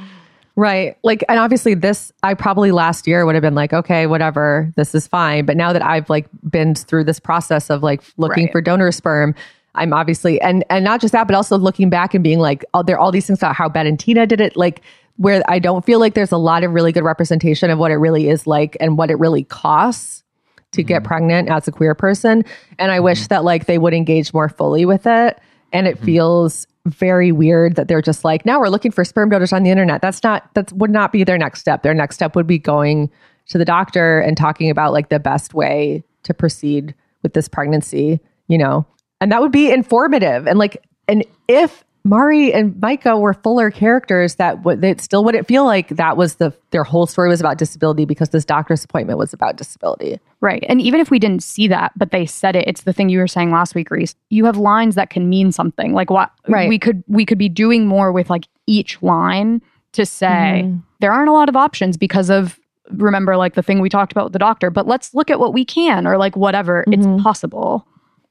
Right. 0.55 0.97
Like, 1.03 1.23
and 1.29 1.39
obviously, 1.39 1.73
this, 1.73 2.11
I 2.23 2.33
probably 2.33 2.71
last 2.71 3.07
year 3.07 3.25
would 3.25 3.35
have 3.35 3.41
been 3.41 3.55
like, 3.55 3.71
okay, 3.71 4.07
whatever, 4.07 4.71
this 4.75 4.93
is 4.93 5.07
fine. 5.07 5.45
But 5.45 5.55
now 5.55 5.71
that 5.71 5.85
I've 5.85 6.09
like 6.09 6.27
been 6.49 6.75
through 6.75 7.05
this 7.05 7.19
process 7.19 7.69
of 7.69 7.81
like 7.81 8.01
looking 8.17 8.45
Right. 8.45 8.51
for 8.51 8.61
donor 8.61 8.91
sperm, 8.91 9.35
I'm 9.75 9.93
obviously, 9.93 10.41
and 10.41 10.65
and 10.69 10.83
not 10.83 10.99
just 10.99 11.11
that, 11.13 11.27
but 11.27 11.35
also 11.35 11.57
looking 11.57 11.89
back 11.89 12.13
and 12.13 12.23
being 12.23 12.39
like, 12.39 12.65
oh, 12.73 12.83
there 12.83 12.97
are 12.97 12.99
all 12.99 13.11
these 13.11 13.27
things 13.27 13.39
about 13.39 13.55
how 13.55 13.69
Bette 13.69 13.87
and 13.87 13.99
Tina 13.99 14.25
did 14.25 14.41
it, 14.41 14.57
like 14.57 14.81
where 15.17 15.41
I 15.47 15.59
don't 15.59 15.85
feel 15.85 15.99
like 15.99 16.13
there's 16.13 16.31
a 16.31 16.37
lot 16.37 16.63
of 16.63 16.71
really 16.71 16.91
good 16.91 17.03
representation 17.03 17.69
of 17.69 17.77
what 17.77 17.91
it 17.91 17.97
really 17.97 18.29
is 18.29 18.47
like 18.47 18.75
and 18.79 18.97
what 18.97 19.11
it 19.11 19.19
really 19.19 19.43
costs 19.43 20.23
to 20.71 20.83
get 20.83 20.97
mm-hmm. 20.97 21.07
pregnant 21.07 21.49
as 21.49 21.67
a 21.67 21.71
queer 21.71 21.95
person. 21.95 22.43
And 22.77 22.91
I 22.91 22.97
mm-hmm. 22.97 23.05
wish 23.05 23.27
that 23.27 23.43
like 23.43 23.65
they 23.65 23.77
would 23.77 23.93
engage 23.93 24.33
more 24.33 24.49
fully 24.49 24.85
with 24.85 25.05
it. 25.07 25.39
And 25.71 25.87
it 25.87 25.97
mm-hmm. 25.97 26.05
feels 26.05 26.67
very 26.85 27.31
weird 27.31 27.75
that 27.75 27.87
they're 27.87 28.01
just 28.01 28.23
like, 28.23 28.45
now 28.45 28.59
we're 28.59 28.69
looking 28.69 28.91
for 28.91 29.03
sperm 29.03 29.29
donors 29.29 29.53
on 29.53 29.63
the 29.63 29.69
internet. 29.69 30.01
That's 30.01 30.23
not, 30.23 30.53
that 30.53 30.71
would 30.73 30.91
not 30.91 31.11
be 31.11 31.23
their 31.23 31.37
next 31.37 31.59
step. 31.59 31.83
Their 31.83 31.93
next 31.93 32.15
step 32.15 32.35
would 32.35 32.47
be 32.47 32.57
going 32.57 33.11
to 33.49 33.57
the 33.57 33.65
doctor 33.65 34.19
and 34.19 34.37
talking 34.37 34.69
about 34.69 34.93
like 34.93 35.09
the 35.09 35.19
best 35.19 35.53
way 35.53 36.03
to 36.23 36.33
proceed 36.33 36.95
with 37.21 37.33
this 37.33 37.47
pregnancy, 37.47 38.19
you 38.47 38.57
know? 38.57 38.85
And 39.21 39.31
that 39.31 39.41
would 39.41 39.51
be 39.51 39.71
informative. 39.71 40.47
And 40.47 40.57
like, 40.57 40.83
and 41.07 41.25
if 41.47 41.83
Mari 42.03 42.53
and 42.53 42.79
Micah 42.79 43.17
were 43.17 43.33
fuller 43.33 43.69
characters, 43.69 44.35
that 44.35 44.63
would, 44.63 44.83
it 44.83 45.01
still 45.01 45.23
wouldn't 45.23 45.47
feel 45.47 45.65
like 45.65 45.89
that 45.89 46.17
was 46.17 46.35
the, 46.35 46.53
their 46.71 46.83
whole 46.83 47.05
story 47.05 47.29
was 47.29 47.39
about 47.39 47.57
disability 47.57 48.05
because 48.05 48.29
this 48.29 48.45
doctor's 48.45 48.83
appointment 48.83 49.19
was 49.19 49.33
about 49.33 49.57
disability. 49.57 50.19
Right. 50.41 50.63
And 50.69 50.81
even 50.81 51.01
if 51.01 51.11
we 51.11 51.19
didn't 51.19 51.43
see 51.43 51.67
that, 51.67 51.91
but 51.97 52.11
they 52.11 52.25
said 52.25 52.55
it, 52.55 52.67
it's 52.67 52.81
the 52.81 52.93
thing 52.93 53.09
you 53.09 53.19
were 53.19 53.27
saying 53.27 53.51
last 53.51 53.75
week, 53.75 53.91
Reese. 53.91 54.15
You 54.29 54.45
have 54.45 54.57
lines 54.57 54.95
that 54.95 55.09
can 55.09 55.29
mean 55.29 55.51
something. 55.51 55.93
Like 55.93 56.09
what 56.09 56.31
Right. 56.47 56.69
we 56.69 56.79
could 56.79 57.03
we 57.07 57.25
could 57.25 57.37
be 57.37 57.49
doing 57.49 57.85
more 57.85 58.11
with 58.11 58.29
like 58.29 58.47
each 58.65 59.01
line 59.01 59.61
to 59.91 60.05
say 60.05 60.61
mm-hmm. 60.63 60.77
there 61.01 61.11
aren't 61.11 61.29
a 61.29 61.33
lot 61.33 61.49
of 61.49 61.55
options 61.55 61.97
because 61.97 62.29
of 62.29 62.59
remember 62.91 63.37
like 63.37 63.53
the 63.53 63.63
thing 63.63 63.81
we 63.81 63.89
talked 63.89 64.11
about 64.11 64.25
with 64.25 64.33
the 64.33 64.39
doctor, 64.39 64.69
but 64.69 64.87
let's 64.87 65.13
look 65.13 65.29
at 65.29 65.39
what 65.39 65.53
we 65.53 65.65
can 65.65 66.07
or 66.07 66.17
like 66.17 66.35
whatever. 66.35 66.83
It's 66.87 67.05
mm-hmm. 67.05 67.21
possible. 67.21 67.85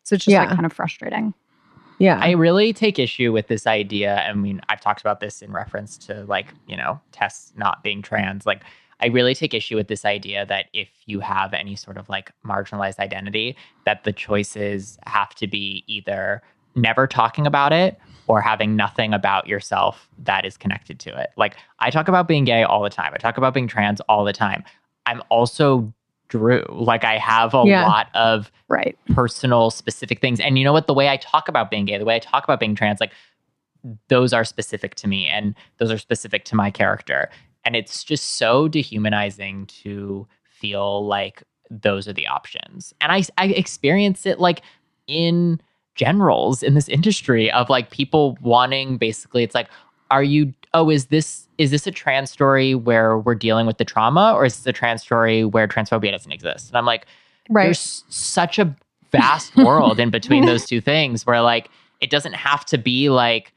So 0.05 0.15
it's 0.15 0.25
just 0.25 0.35
like 0.35 0.49
kind 0.49 0.65
of 0.65 0.73
frustrating. 0.73 1.35
Yeah. 1.99 2.19
I 2.23 2.31
really 2.33 2.73
take 2.73 2.99
issue 2.99 3.33
with 3.33 3.49
this 3.49 3.67
idea. 3.67 4.23
I 4.23 4.33
mean, 4.33 4.61
I've 4.69 4.81
talked 4.81 5.01
about 5.01 5.21
this 5.21 5.43
in 5.43 5.53
reference 5.53 5.99
to 5.99 6.25
like, 6.27 6.47
you 6.67 6.77
know, 6.77 7.01
Tess 7.13 7.53
not 7.57 7.83
being 7.83 8.03
trans. 8.03 8.47
Like, 8.47 8.63
I 9.01 9.07
really 9.07 9.35
take 9.35 9.55
issue 9.55 9.77
with 9.77 9.89
this 9.89 10.05
idea 10.05 10.45
that 10.47 10.67
if 10.73 10.89
you 11.07 11.21
have 11.21 11.55
any 11.55 11.77
sort 11.77 11.97
of 11.97 12.09
like 12.09 12.33
marginalized 12.45 12.99
identity, 12.99 13.57
that 13.85 14.05
the 14.05 14.13
choices 14.13 14.99
have 15.07 15.35
to 15.37 15.47
be 15.47 15.85
either 15.87 16.43
never 16.75 17.07
talking 17.07 17.47
about 17.47 17.73
it 17.73 17.99
or 18.27 18.41
having 18.41 18.77
nothing 18.77 19.15
about 19.15 19.47
yourself 19.47 20.09
that 20.19 20.45
is 20.45 20.57
connected 20.57 20.99
to 21.01 21.21
it. 21.21 21.31
Like, 21.37 21.57
I 21.79 21.91
talk 21.91 22.09
about 22.09 22.29
being 22.29 22.45
gay 22.45 22.63
all 22.63 22.83
the 22.83 22.91
time, 22.91 23.13
I 23.15 23.19
talk 23.19 23.39
about 23.39 23.55
being 23.55 23.69
trans 23.69 24.01
all 24.03 24.25
the 24.25 24.33
time. 24.33 24.65
I'm 25.07 25.23
also 25.31 25.93
Drew. 26.29 26.65
Like, 26.69 27.05
I 27.05 27.19
have 27.19 27.55
a 27.55 27.63
Yeah. 27.67 27.83
lot 27.87 28.09
of 28.15 28.51
Right. 28.69 28.97
personal 29.15 29.71
specific 29.71 30.21
things 30.21 30.41
and 30.41 30.59
you 30.59 30.65
know 30.65 30.73
what 30.75 30.87
the 30.87 30.93
way 30.93 31.09
i 31.09 31.17
talk 31.17 31.49
about 31.49 31.71
being 31.71 31.87
gay 31.87 31.97
the 31.97 32.05
way 32.05 32.17
i 32.17 32.19
talk 32.19 32.45
about 32.45 32.61
being 32.61 32.75
trans 32.75 33.01
like 33.01 33.13
those 34.09 34.33
are 34.35 34.45
specific 34.45 34.95
to 34.97 35.09
me 35.09 35.27
and 35.27 35.55
those 35.79 35.91
are 35.91 35.97
specific 35.97 36.45
to 36.45 36.55
my 36.55 36.71
character 36.71 37.31
and 37.65 37.75
it's 37.75 38.05
just 38.05 38.37
so 38.37 38.69
dehumanizing 38.69 39.65
to 39.67 40.27
feel 40.45 41.07
like 41.07 41.43
those 41.71 42.07
are 42.07 42.13
the 42.13 42.27
options 42.27 42.93
and 43.01 43.11
i 43.11 43.23
i 43.39 43.47
experience 43.47 44.27
it 44.27 44.39
like 44.39 44.61
in 45.07 45.59
generals 45.95 46.63
in 46.63 46.75
this 46.75 46.89
industry 46.89 47.51
of 47.53 47.71
like 47.71 47.91
people 47.91 48.37
wanting 48.43 48.99
basically 48.99 49.43
it's 49.43 49.55
like 49.55 49.69
are 50.11 50.23
you 50.23 50.53
oh 50.75 50.91
is 50.91 51.07
this 51.07 51.47
is 51.59 51.71
this 51.71 51.87
a 51.87 51.91
trans 51.91 52.31
story 52.31 52.75
where 52.75 53.19
we're 53.19 53.35
dealing 53.35 53.67
with 53.67 53.79
the 53.79 53.85
trauma 53.85 54.33
or 54.35 54.45
is 54.45 54.57
this 54.57 54.67
a 54.67 54.73
trans 54.73 55.03
story 55.03 55.45
where 55.45 55.67
transphobia 55.67 56.11
doesn't 56.11 56.33
exist 56.33 56.69
and 56.69 56.77
i'm 56.77 56.87
like 56.87 57.07
right. 57.51 57.65
there's 57.65 58.05
such 58.09 58.59
a 58.59 58.75
vast 59.11 59.57
world 59.57 59.99
in 59.99 60.11
between 60.11 60.45
those 60.47 60.67
two 60.67 60.81
things 60.81 61.27
where 61.27 61.41
like 61.41 61.71
it 62.01 62.11
doesn't 62.11 62.35
have 62.35 62.65
to 62.65 62.79
be 62.79 63.09
like 63.09 63.53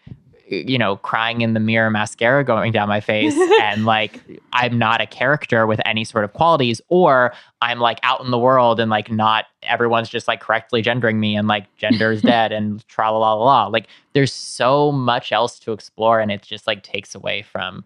you 0.51 0.77
know 0.77 0.97
crying 0.97 1.41
in 1.41 1.53
the 1.53 1.59
mirror 1.59 1.89
mascara 1.89 2.43
going 2.43 2.71
down 2.71 2.87
my 2.89 2.99
face 2.99 3.35
and 3.61 3.85
like 3.85 4.19
i'm 4.53 4.77
not 4.77 4.99
a 4.99 5.07
character 5.07 5.65
with 5.65 5.79
any 5.85 6.03
sort 6.03 6.23
of 6.25 6.33
qualities 6.33 6.81
or 6.89 7.33
i'm 7.61 7.79
like 7.79 7.99
out 8.03 8.21
in 8.23 8.31
the 8.31 8.37
world 8.37 8.79
and 8.79 8.91
like 8.91 9.09
not 9.09 9.45
everyone's 9.63 10.09
just 10.09 10.27
like 10.27 10.41
correctly 10.41 10.81
gendering 10.81 11.19
me 11.19 11.35
and 11.37 11.47
like 11.47 11.73
gender 11.77 12.11
is 12.11 12.21
dead 12.33 12.51
and 12.51 12.85
tra 12.89 13.09
la 13.09 13.17
la 13.17 13.33
la 13.33 13.65
like 13.67 13.87
there's 14.13 14.33
so 14.33 14.91
much 14.91 15.31
else 15.31 15.57
to 15.57 15.71
explore 15.71 16.19
and 16.19 16.31
it 16.31 16.41
just 16.41 16.67
like 16.67 16.83
takes 16.83 17.15
away 17.15 17.41
from 17.41 17.83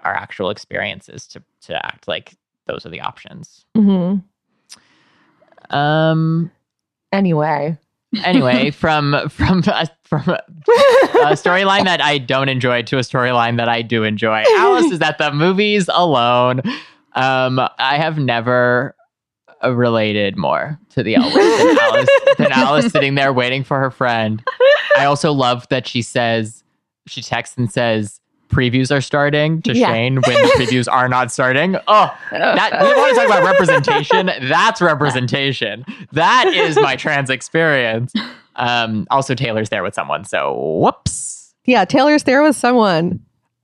our 0.00 0.14
actual 0.14 0.50
experiences 0.50 1.26
to 1.26 1.42
to 1.62 1.74
act 1.86 2.06
like 2.06 2.34
those 2.66 2.84
are 2.84 2.90
the 2.90 3.00
options 3.00 3.64
Mhm. 3.76 4.22
um 5.70 6.50
Anyway. 7.12 7.78
Anyway, 8.24 8.70
from 8.72 9.28
from 9.28 9.62
a, 9.66 9.88
from 10.04 10.28
a, 10.28 10.40
a 10.58 11.32
storyline 11.34 11.84
that 11.84 12.00
I 12.00 12.18
don't 12.18 12.48
enjoy 12.48 12.82
to 12.82 12.98
a 12.98 13.00
storyline 13.00 13.56
that 13.56 13.68
I 13.68 13.82
do 13.82 14.04
enjoy. 14.04 14.44
Alice 14.56 14.92
is 14.92 15.00
at 15.00 15.18
the 15.18 15.32
movies 15.32 15.88
alone. 15.92 16.62
Um, 17.14 17.60
I 17.78 17.96
have 17.96 18.18
never 18.18 18.94
uh, 19.62 19.72
related 19.72 20.36
more 20.36 20.78
to 20.90 21.02
the 21.02 21.16
L 21.16 21.24
word 21.24 21.58
than 21.58 21.78
Alice 21.80 22.08
than 22.38 22.52
Alice 22.52 22.92
sitting 22.92 23.14
there 23.14 23.32
waiting 23.32 23.64
for 23.64 23.78
her 23.78 23.90
friend. 23.90 24.42
I 24.96 25.04
also 25.04 25.32
love 25.32 25.68
that 25.68 25.86
she 25.86 26.02
says 26.02 26.64
she 27.06 27.22
texts 27.22 27.56
and 27.56 27.70
says 27.70 28.20
previews 28.54 28.94
are 28.94 29.00
starting 29.00 29.60
to 29.62 29.74
Yeah. 29.76 29.88
Shane 29.92 30.14
when 30.16 30.22
the 30.42 30.52
previews 30.56 30.90
are 30.90 31.08
not 31.08 31.32
starting. 31.32 31.76
Oh, 31.88 32.16
that 32.30 32.72
we 32.80 32.86
want 32.94 33.14
to 33.14 33.20
talk 33.20 33.26
about 33.26 33.42
representation. 33.44 34.30
That's 34.48 34.80
representation. 34.80 35.84
That 36.12 36.46
is 36.46 36.76
my 36.76 36.96
trans 36.96 37.30
experience. 37.30 38.12
Um, 38.56 39.06
also, 39.10 39.34
Taylor's 39.34 39.68
there 39.70 39.82
with 39.82 39.94
someone, 39.94 40.24
so 40.24 40.78
whoops. 40.80 41.54
Yeah, 41.64 41.84
Taylor's 41.84 42.22
there 42.22 42.42
with 42.42 42.54
someone. 42.56 43.20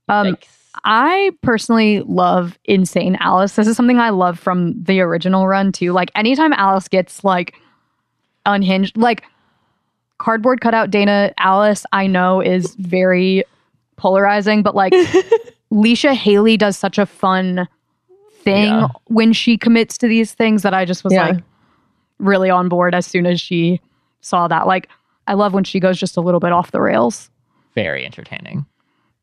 Um, 0.09 0.37
I 0.83 1.31
personally 1.43 2.01
love 2.01 2.57
Insane 2.65 3.15
Alice. 3.19 3.55
This 3.55 3.67
is 3.67 3.77
something 3.77 3.99
I 3.99 4.09
love 4.09 4.39
from 4.39 4.81
the 4.83 4.99
original 5.01 5.47
run 5.47 5.71
too. 5.71 5.93
Like 5.93 6.09
anytime 6.15 6.53
Alice 6.53 6.87
gets 6.87 7.23
like 7.23 7.53
unhinged, 8.45 8.97
like 8.97 9.23
cardboard 10.17 10.61
cutout 10.61 10.89
Dana 10.91 11.31
Alice, 11.37 11.85
I 11.91 12.07
know 12.07 12.41
is 12.41 12.75
very 12.75 13.43
polarizing, 14.01 14.63
but 14.63 14.75
like 14.75 14.93
Leisha 15.71 16.13
Hailey 16.13 16.57
does 16.57 16.77
such 16.77 16.97
a 16.97 17.05
fun 17.05 17.67
thing 18.43 18.65
Yeah. 18.65 18.87
when 19.05 19.31
she 19.33 19.57
commits 19.57 19.97
to 19.99 20.07
these 20.07 20.33
things 20.33 20.63
that 20.63 20.73
I 20.73 20.83
just 20.85 21.03
was 21.03 21.13
Yeah. 21.13 21.27
like 21.29 21.43
really 22.19 22.49
on 22.49 22.67
board 22.69 22.93
as 22.95 23.05
soon 23.05 23.25
as 23.25 23.39
she 23.39 23.79
saw 24.21 24.47
that. 24.47 24.67
Like 24.67 24.89
I 25.27 25.33
love 25.35 25.53
when 25.53 25.63
she 25.63 25.79
goes 25.79 25.97
just 25.99 26.17
a 26.17 26.21
little 26.21 26.39
bit 26.39 26.51
off 26.51 26.71
the 26.71 26.81
rails. 26.81 27.29
very 27.75 28.03
entertaining. 28.05 28.65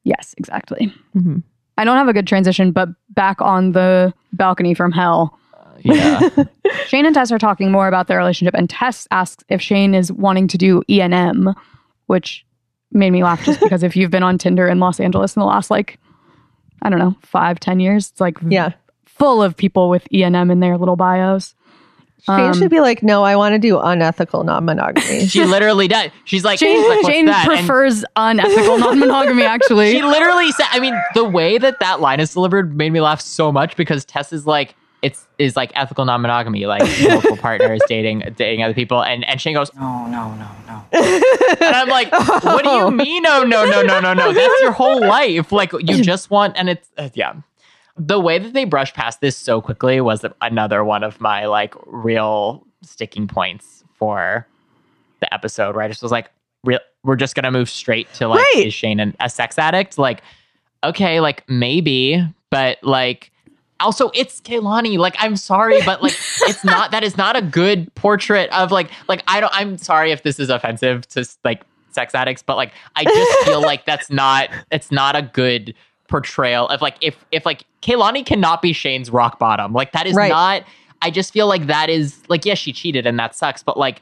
Yes, 0.05 0.35
exactly. 0.39 0.87
Mm-hmm. 1.15 1.39
I 1.77 1.85
don't 1.85 1.97
have 1.99 2.09
a 2.09 2.13
good 2.15 2.27
transition, 2.27 2.73
but 2.73 2.89
back 3.11 3.43
on 3.43 3.73
the 3.73 4.15
balcony 4.33 4.73
from 4.75 4.91
hell, 4.91 5.39
uh, 5.55 5.73
Yeah. 5.83 6.29
Shane 6.87 7.05
and 7.05 7.15
Tess 7.15 7.31
are 7.31 7.39
talking 7.39 7.71
more 7.71 7.89
about 7.89 8.07
their 8.07 8.17
relationship, 8.17 8.55
and 8.55 8.71
Tess 8.71 9.07
asks 9.11 9.45
if 9.51 9.61
Shane 9.61 9.95
is 9.95 10.11
wanting 10.11 10.49
to 10.49 10.57
do 10.59 10.83
E 10.89 11.01
and 11.03 11.13
M, 11.13 11.55
which 12.07 12.45
made 12.93 13.11
me 13.11 13.23
laugh 13.23 13.45
just 13.45 13.61
because 13.61 13.83
if 13.83 13.97
you've 13.97 14.11
been 14.11 14.23
on 14.23 14.39
Tinder 14.39 14.67
in 14.69 14.79
Los 14.81 14.99
Angeles 15.01 15.37
in 15.37 15.41
the 15.41 15.47
last 15.47 15.71
like 15.71 15.99
I 16.83 16.91
don't 16.91 16.99
know 16.99 17.17
five 17.23 17.61
ten 17.61 17.81
years, 17.81 18.11
it's 18.11 18.21
like 18.21 18.37
Yeah. 18.49 18.73
full 19.05 19.43
of 19.43 19.57
people 19.57 19.89
with 19.91 20.07
E 20.13 20.23
and 20.23 20.35
M 20.37 20.51
in 20.51 20.61
their 20.61 20.79
little 20.79 20.97
bios. 20.97 21.55
Shane 22.27 22.41
Um, 22.41 22.55
should 22.59 22.71
be 22.71 22.81
like, 22.81 23.03
no, 23.03 23.23
I 23.23 23.37
want 23.37 23.53
to 23.55 23.59
do 23.61 23.79
unethical 23.79 24.43
non-monogamy. 24.43 25.27
she 25.29 25.45
literally 25.45 25.87
does. 25.87 26.11
She's 26.25 26.45
like, 26.45 26.59
Jane, 26.59 26.77
she's 26.77 26.89
like, 26.89 27.03
"What's 27.05 27.15
Shane 27.15 27.27
that?" 27.27 27.49
And 27.49 27.59
prefers 27.61 28.05
unethical 28.17 28.77
non-monogamy. 28.79 29.45
Actually, 29.45 29.93
she 29.97 30.03
literally 30.03 30.51
said, 30.53 30.67
I 30.73 30.81
mean, 30.81 31.01
the 31.15 31.25
way 31.25 31.59
that 31.59 31.79
that 31.81 32.01
line 32.01 32.19
is 32.21 32.33
delivered 32.35 32.77
made 32.77 32.91
me 32.93 33.01
laugh 33.01 33.21
so 33.21 33.53
much 33.53 33.77
because 33.77 34.05
Tess 34.05 34.33
is 34.33 34.47
like, 34.49 34.75
it's 35.03 35.27
is 35.39 35.55
like 35.57 35.71
ethical 35.75 36.05
non-monogamy, 36.05 36.67
like 36.67 36.83
multiple 37.03 37.37
partners 37.49 37.81
dating 37.89 38.25
dating 38.37 38.63
other 38.65 38.75
people, 38.75 39.03
and 39.03 39.25
and 39.29 39.41
Shane 39.41 39.55
goes, 39.55 39.73
No, 39.75 40.07
no, 40.07 40.35
no, 40.35 40.49
no. 40.67 40.83
and 40.93 41.75
I'm 41.77 41.89
like, 41.89 42.11
what 42.43 42.65
do 42.65 42.71
you 42.71 42.91
mean? 43.05 43.23
No, 43.23 43.45
no, 43.45 43.65
no, 43.65 43.83
no, 43.83 44.01
no, 44.01 44.13
no. 44.15 44.33
That's 44.33 44.61
your 44.63 44.73
whole 44.73 45.01
life. 45.01 45.53
Like 45.53 45.73
you 45.73 46.03
just 46.03 46.31
want, 46.31 46.57
and 46.57 46.69
it's 46.69 46.89
uh, 46.99 47.11
yeah. 47.15 47.35
The 47.97 48.19
way 48.21 48.39
that 48.39 48.53
they 48.53 48.65
brush 48.65 48.93
past 48.95 49.21
this 49.21 49.37
so 49.37 49.61
quickly 49.61 50.01
was 50.01 50.25
another 50.41 50.85
one 50.85 51.03
of 51.03 51.21
my 51.21 51.47
like 51.47 51.75
real 51.87 52.65
sticking 52.83 53.27
points 53.29 53.83
for 53.95 54.47
the 55.21 55.33
episode. 55.35 55.75
Where 55.77 55.85
I 55.85 55.89
just 55.89 56.03
was 56.03 56.13
like, 56.13 56.31
real, 56.65 56.79
we're 57.05 57.17
just 57.17 57.35
gonna 57.35 57.51
move 57.51 57.69
straight 57.71 58.13
to 58.15 58.29
like, 58.29 58.39
Right. 58.55 58.67
is 58.67 58.75
Shane 58.75 58.99
an, 59.01 59.17
a 59.21 59.29
sex 59.29 59.59
addict? 59.59 59.99
Like, 59.99 60.23
okay, 60.83 61.21
like 61.21 61.49
maybe, 61.49 62.25
but 62.51 62.79
like. 62.83 63.31
Also, 63.81 64.11
it's 64.15 64.41
Kaylani. 64.41 64.99
Like, 64.99 65.15
I'm 65.19 65.37
sorry, 65.37 65.81
but 65.83 66.03
like, 66.03 66.15
it's 66.43 66.65
not. 66.65 66.91
That 66.91 67.05
is 67.05 67.17
not 67.17 67.37
a 67.37 67.43
good 67.43 67.95
portrait 67.95 68.51
of 68.51 68.73
like, 68.73 68.91
like 69.09 69.23
I 69.29 69.41
don't. 69.41 69.53
I'm 69.55 69.79
sorry 69.79 70.11
if 70.11 70.23
this 70.25 70.41
is 70.41 70.51
offensive 70.51 71.07
to 71.11 71.25
like 71.45 71.63
sex 71.91 72.15
addicts, 72.15 72.43
but 72.43 72.57
like, 72.57 72.73
I 72.97 73.05
just 73.05 73.39
feel 73.45 73.61
like 73.63 73.85
that's 73.87 74.11
not. 74.11 74.49
It's 74.73 74.91
not 74.91 75.15
a 75.17 75.23
good 75.23 75.75
portrayal 76.09 76.67
of 76.69 76.81
like 76.81 76.97
if 77.03 77.25
if 77.33 77.45
like 77.47 77.65
Kaylani 77.83 78.25
cannot 78.25 78.63
be 78.63 78.73
Shane's 78.73 79.11
rock 79.11 79.39
bottom. 79.39 79.73
Like 79.73 79.93
that 79.93 80.07
is 80.07 80.15
Right. 80.15 80.31
not. 80.31 80.65
I 81.03 81.11
just 81.11 81.33
feel 81.33 81.47
like 81.47 81.67
that 81.67 81.89
is 81.91 82.19
like 82.29 82.45
yes, 82.45 82.59
she 82.59 82.73
cheated 82.73 83.07
and 83.07 83.19
that 83.21 83.35
sucks, 83.37 83.63
but 83.63 83.77
like 83.77 84.01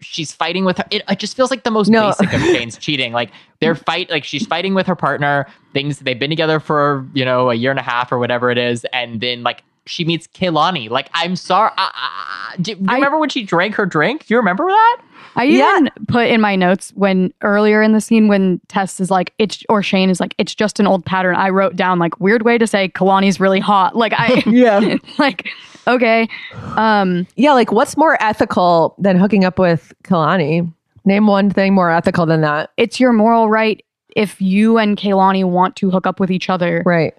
she's 0.00 0.32
fighting 0.32 0.64
with 0.64 0.78
her. 0.78 0.84
It, 0.90 1.02
it 1.08 1.18
just 1.18 1.36
feels 1.36 1.50
like 1.50 1.64
the 1.64 1.70
most 1.70 1.88
No. 1.88 2.08
basic 2.08 2.32
of 2.32 2.40
Shane's 2.40 2.76
cheating. 2.78 3.12
Like 3.12 3.30
they're 3.60 3.74
fight, 3.74 4.10
like 4.10 4.24
she's 4.24 4.46
fighting 4.46 4.74
with 4.74 4.86
her 4.86 4.96
partner. 4.96 5.46
Things 5.72 5.98
they've 6.00 6.18
been 6.18 6.30
together 6.30 6.60
for 6.60 7.06
you 7.14 7.24
know 7.24 7.50
a 7.50 7.54
year 7.54 7.70
and 7.70 7.80
a 7.80 7.82
half 7.82 8.12
or 8.12 8.18
whatever 8.18 8.50
it 8.50 8.58
is, 8.58 8.84
and 8.92 9.20
then 9.20 9.42
like 9.42 9.62
she 9.88 10.04
meets 10.04 10.26
Kaylani. 10.28 10.88
Like 10.90 11.08
I'm 11.14 11.34
sorry. 11.36 11.70
Uh, 11.76 11.88
uh, 11.94 12.56
do, 12.60 12.74
do 12.74 12.80
you 12.82 12.86
I- 12.88 12.94
remember 12.94 13.18
when 13.18 13.28
she 13.30 13.42
drank 13.42 13.74
her 13.76 13.86
drink? 13.86 14.26
Do 14.26 14.34
you 14.34 14.38
remember 14.38 14.66
that? 14.66 14.98
I 15.36 15.44
Yeah. 15.44 15.70
even 15.76 15.90
put 16.08 16.26
in 16.28 16.40
my 16.40 16.56
notes 16.56 16.90
when 16.96 17.32
earlier 17.42 17.80
in 17.82 17.92
the 17.92 18.00
scene 18.00 18.26
when 18.28 18.60
Tess 18.68 18.98
is 18.98 19.10
like 19.10 19.32
it's 19.38 19.62
or 19.68 19.82
Shane 19.82 20.10
is 20.10 20.18
like 20.20 20.34
it's 20.38 20.54
just 20.54 20.80
an 20.80 20.86
old 20.86 21.04
pattern. 21.04 21.36
I 21.36 21.50
wrote 21.50 21.76
down 21.76 21.98
like 21.98 22.18
weird 22.18 22.42
way 22.42 22.58
to 22.58 22.66
say 22.66 22.88
Kalani's 22.88 23.38
really 23.38 23.60
hot. 23.60 23.94
Like 23.94 24.12
I 24.16 24.42
yeah. 24.50 24.96
like 25.18 25.48
okay. 25.86 26.28
Um 26.76 27.26
Yeah, 27.36 27.52
like 27.52 27.70
what's 27.70 27.96
more 27.96 28.20
ethical 28.22 28.94
than 28.98 29.16
hooking 29.16 29.44
up 29.44 29.58
with 29.58 29.92
Kalani? 30.02 30.72
Name 31.04 31.26
one 31.28 31.50
thing 31.50 31.72
more 31.74 31.90
ethical 31.90 32.26
than 32.26 32.40
that. 32.40 32.70
it's 32.76 32.98
your 32.98 33.12
moral 33.12 33.48
right 33.48 33.82
if 34.16 34.40
you 34.40 34.78
and 34.78 34.96
Kaylani 34.96 35.44
want 35.44 35.76
to 35.76 35.90
hook 35.90 36.06
up 36.06 36.18
with 36.18 36.30
each 36.32 36.50
other. 36.50 36.82
Right. 36.84 37.14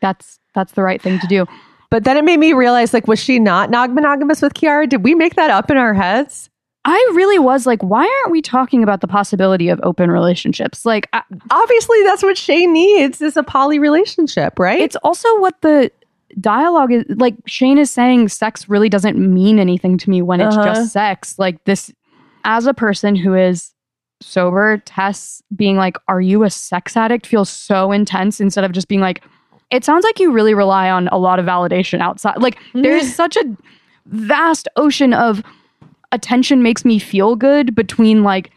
That's 0.00 0.40
that's 0.54 0.72
the 0.72 0.82
right 0.82 1.00
thing 1.00 1.18
to 1.20 1.26
do. 1.28 1.46
But 1.94 2.02
then 2.02 2.16
it 2.16 2.24
made 2.24 2.38
me 2.40 2.54
realize 2.54 2.92
like, 2.92 3.06
was 3.06 3.20
she 3.20 3.38
not 3.38 3.70
monogamous 3.70 4.42
with 4.42 4.52
Quiara? 4.54 4.88
Did 4.88 5.04
we 5.04 5.14
make 5.14 5.36
that 5.36 5.50
up 5.50 5.70
in 5.70 5.76
our 5.76 5.94
heads? 5.94 6.50
I 6.84 6.96
really 7.14 7.38
was 7.38 7.66
like, 7.66 7.80
why 7.84 8.00
aren't 8.02 8.32
we 8.32 8.42
talking 8.42 8.82
about 8.82 9.00
the 9.00 9.06
possibility 9.06 9.68
of 9.68 9.78
open 9.84 10.10
relationships? 10.10 10.84
Like, 10.84 11.08
I, 11.12 11.22
Obviously, 11.52 12.02
that's 12.02 12.24
what 12.24 12.36
Shane 12.36 12.72
needs 12.72 13.22
is 13.22 13.36
a 13.36 13.44
poly 13.44 13.78
relationship, 13.78 14.58
right? 14.58 14.80
it's 14.80 14.96
also 15.04 15.28
what 15.38 15.60
the 15.60 15.88
dialogue 16.40 16.90
is 16.90 17.04
like. 17.10 17.36
Shane 17.46 17.78
is 17.78 17.92
saying 17.92 18.26
sex 18.28 18.68
really 18.68 18.88
doesn't 18.88 19.16
mean 19.16 19.60
anything 19.60 19.96
to 19.98 20.10
me 20.10 20.20
when 20.20 20.40
it's 20.40 20.56
Uh-huh. 20.56 20.74
just 20.74 20.92
sex. 20.92 21.38
Like, 21.38 21.62
this, 21.62 21.92
as 22.42 22.66
a 22.66 22.74
person 22.74 23.14
who 23.14 23.34
is 23.34 23.72
sober, 24.20 24.78
Tess 24.84 25.40
being 25.54 25.76
like, 25.76 25.96
Are 26.08 26.20
you 26.20 26.42
a 26.42 26.50
sex 26.50 26.96
addict? 26.96 27.24
feels 27.24 27.48
so 27.50 27.92
intense 27.92 28.40
instead 28.40 28.64
of 28.64 28.72
just 28.72 28.88
being 28.88 29.00
like, 29.00 29.22
It 29.70 29.84
sounds 29.84 30.04
like 30.04 30.20
you 30.20 30.30
really 30.30 30.54
rely 30.54 30.90
on 30.90 31.08
a 31.08 31.18
lot 31.18 31.38
of 31.38 31.46
validation 31.46 32.00
outside. 32.00 32.40
Like, 32.40 32.58
there 32.74 32.96
is 32.96 33.14
such 33.14 33.36
a 33.36 33.56
vast 34.06 34.68
ocean 34.76 35.12
of 35.12 35.42
attention 36.12 36.62
makes 36.62 36.84
me 36.84 36.98
feel 36.98 37.34
good 37.34 37.74
between 37.74 38.22
like 38.22 38.50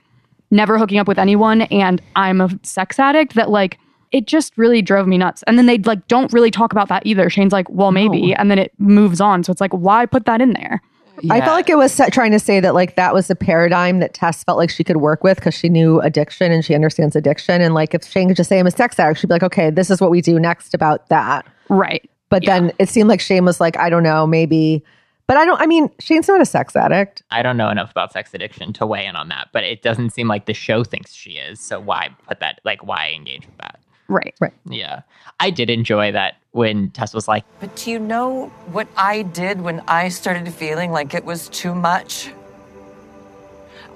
never 0.52 0.78
hooking 0.78 1.00
up 1.00 1.08
with 1.08 1.18
anyone 1.18 1.64
and 1.64 2.02
I'm 2.16 2.40
a 2.40 2.50
sex 2.64 3.00
addict 3.00 3.34
that 3.34 3.50
like 3.50 3.80
it 4.12 4.28
just 4.28 4.58
really 4.58 4.82
drove 4.82 5.08
me 5.08 5.18
nuts. 5.18 5.44
And 5.48 5.58
then 5.58 5.66
they 5.66 5.78
like 5.80 6.08
don't 6.08 6.32
really 6.32 6.52
talk 6.52 6.72
about 6.72 6.88
that 6.90 7.06
either. 7.06 7.30
Shane's 7.30 7.52
like, 7.52 7.70
well, 7.70 7.92
maybe, 7.92 8.34
and 8.34 8.50
then 8.50 8.60
it 8.60 8.72
moves 8.78 9.20
on. 9.20 9.44
So 9.44 9.52
it's 9.52 9.60
like, 9.60 9.74
why 9.74 10.06
put 10.06 10.26
that 10.26 10.40
in 10.42 10.54
there? 10.54 10.82
I 11.30 11.40
felt 11.40 11.56
like 11.56 11.70
it 11.70 11.78
was 11.78 11.92
set, 11.92 12.14
trying 12.14 12.32
to 12.32 12.40
say 12.40 12.60
that 12.60 12.74
like 12.74 12.96
that 12.96 13.14
was 13.14 13.30
a 13.30 13.36
paradigm 13.36 14.00
that 14.00 14.14
Tess 14.14 14.44
felt 14.44 14.58
like 14.58 14.70
she 14.70 14.84
could 14.84 14.98
work 14.98 15.24
with 15.24 15.38
because 15.38 15.54
she 15.54 15.70
knew 15.70 16.00
addiction 16.02 16.52
and 16.52 16.64
she 16.64 16.76
understands 16.76 17.16
addiction. 17.16 17.62
And 17.62 17.74
like 17.74 17.94
if 17.94 18.04
Shane 18.06 18.28
could 18.28 18.38
just 18.38 18.50
say 18.50 18.60
I'm 18.60 18.68
a 18.68 18.72
sex 18.72 19.00
addict, 19.00 19.20
she'd 19.20 19.28
be 19.28 19.34
like, 19.34 19.44
okay, 19.44 19.70
this 19.70 19.90
is 19.90 20.00
what 20.00 20.12
we 20.12 20.22
do 20.22 20.40
next 20.40 20.74
about 20.74 21.08
that. 21.10 21.46
Right. 21.70 22.10
But 22.30 22.46
then 22.46 22.74
it 22.78 22.90
seemed 22.90 23.10
like 23.10 23.22
Shane 23.22 23.46
was 23.46 23.60
like, 23.60 23.78
I 23.78 23.90
don't 23.90 24.04
know, 24.04 24.28
maybe. 24.28 24.84
But 25.28 25.38
I 25.38 25.46
don't. 25.46 25.60
I 25.60 25.66
mean, 25.66 25.90
Shane's 26.00 26.28
not 26.28 26.40
a 26.40 26.46
sex 26.46 26.76
addict. 26.76 27.22
I 27.32 27.42
don't 27.42 27.58
know 27.58 27.70
enough 27.70 27.92
about 27.92 28.14
sex 28.14 28.34
addiction 28.34 28.72
to 28.74 28.86
weigh 28.86 29.06
in 29.06 29.18
on 29.18 29.28
that, 29.28 29.50
but 29.52 29.66
it 29.66 29.82
doesn't 29.82 30.12
seem 30.12 30.30
like 30.30 30.46
the 30.46 30.54
show 30.54 30.86
thinks 30.86 31.14
she 31.14 31.32
is. 31.32 31.60
So 31.60 31.82
why 31.82 32.10
put 32.28 32.40
that? 32.40 32.62
Like, 32.64 32.86
why 32.86 33.12
engage 33.12 33.46
with 33.46 33.58
that? 33.58 33.80
Right. 34.08 34.36
Right. 34.40 34.54
Yeah, 34.70 35.02
I 35.40 35.50
did 35.50 35.70
enjoy 35.70 36.12
that 36.12 36.36
when 36.52 36.90
Tess 36.92 37.14
was 37.14 37.28
like, 37.28 37.44
But 37.60 37.76
do 37.76 37.92
you 37.92 38.00
know 38.00 38.48
what 38.72 38.88
I 38.98 39.22
did 39.22 39.62
when 39.62 39.82
I 39.88 40.10
started 40.10 40.52
feeling 40.54 40.92
like 40.92 41.14
it 41.14 41.26
was 41.26 41.50
too 41.50 41.76
much? 41.76 42.32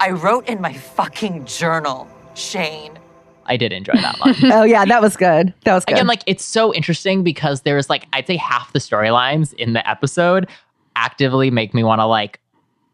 I 0.00 0.10
wrote 0.10 0.48
in 0.48 0.60
my 0.60 0.72
fucking 0.72 1.46
journal, 1.46 2.08
Shane. 2.34 2.98
I 3.46 3.56
did 3.56 3.72
enjoy 3.72 3.94
that 3.94 4.20
line. 4.20 4.34
Oh 4.52 4.62
yeah, 4.64 4.84
that 4.84 5.02
was 5.02 5.16
good. 5.16 5.52
That 5.64 5.74
was 5.74 5.84
good. 5.84 5.94
Again, 5.94 6.06
like 6.06 6.22
it's 6.26 6.44
so 6.44 6.72
interesting 6.72 7.22
because 7.22 7.62
there's 7.62 7.90
like 7.90 8.06
I'd 8.12 8.26
say 8.26 8.36
half 8.36 8.72
the 8.72 8.78
storylines 8.78 9.52
in 9.54 9.72
the 9.72 9.88
episode 9.88 10.48
actively 10.96 11.50
make 11.50 11.74
me 11.74 11.82
want 11.82 12.00
to 12.00 12.06
like 12.06 12.40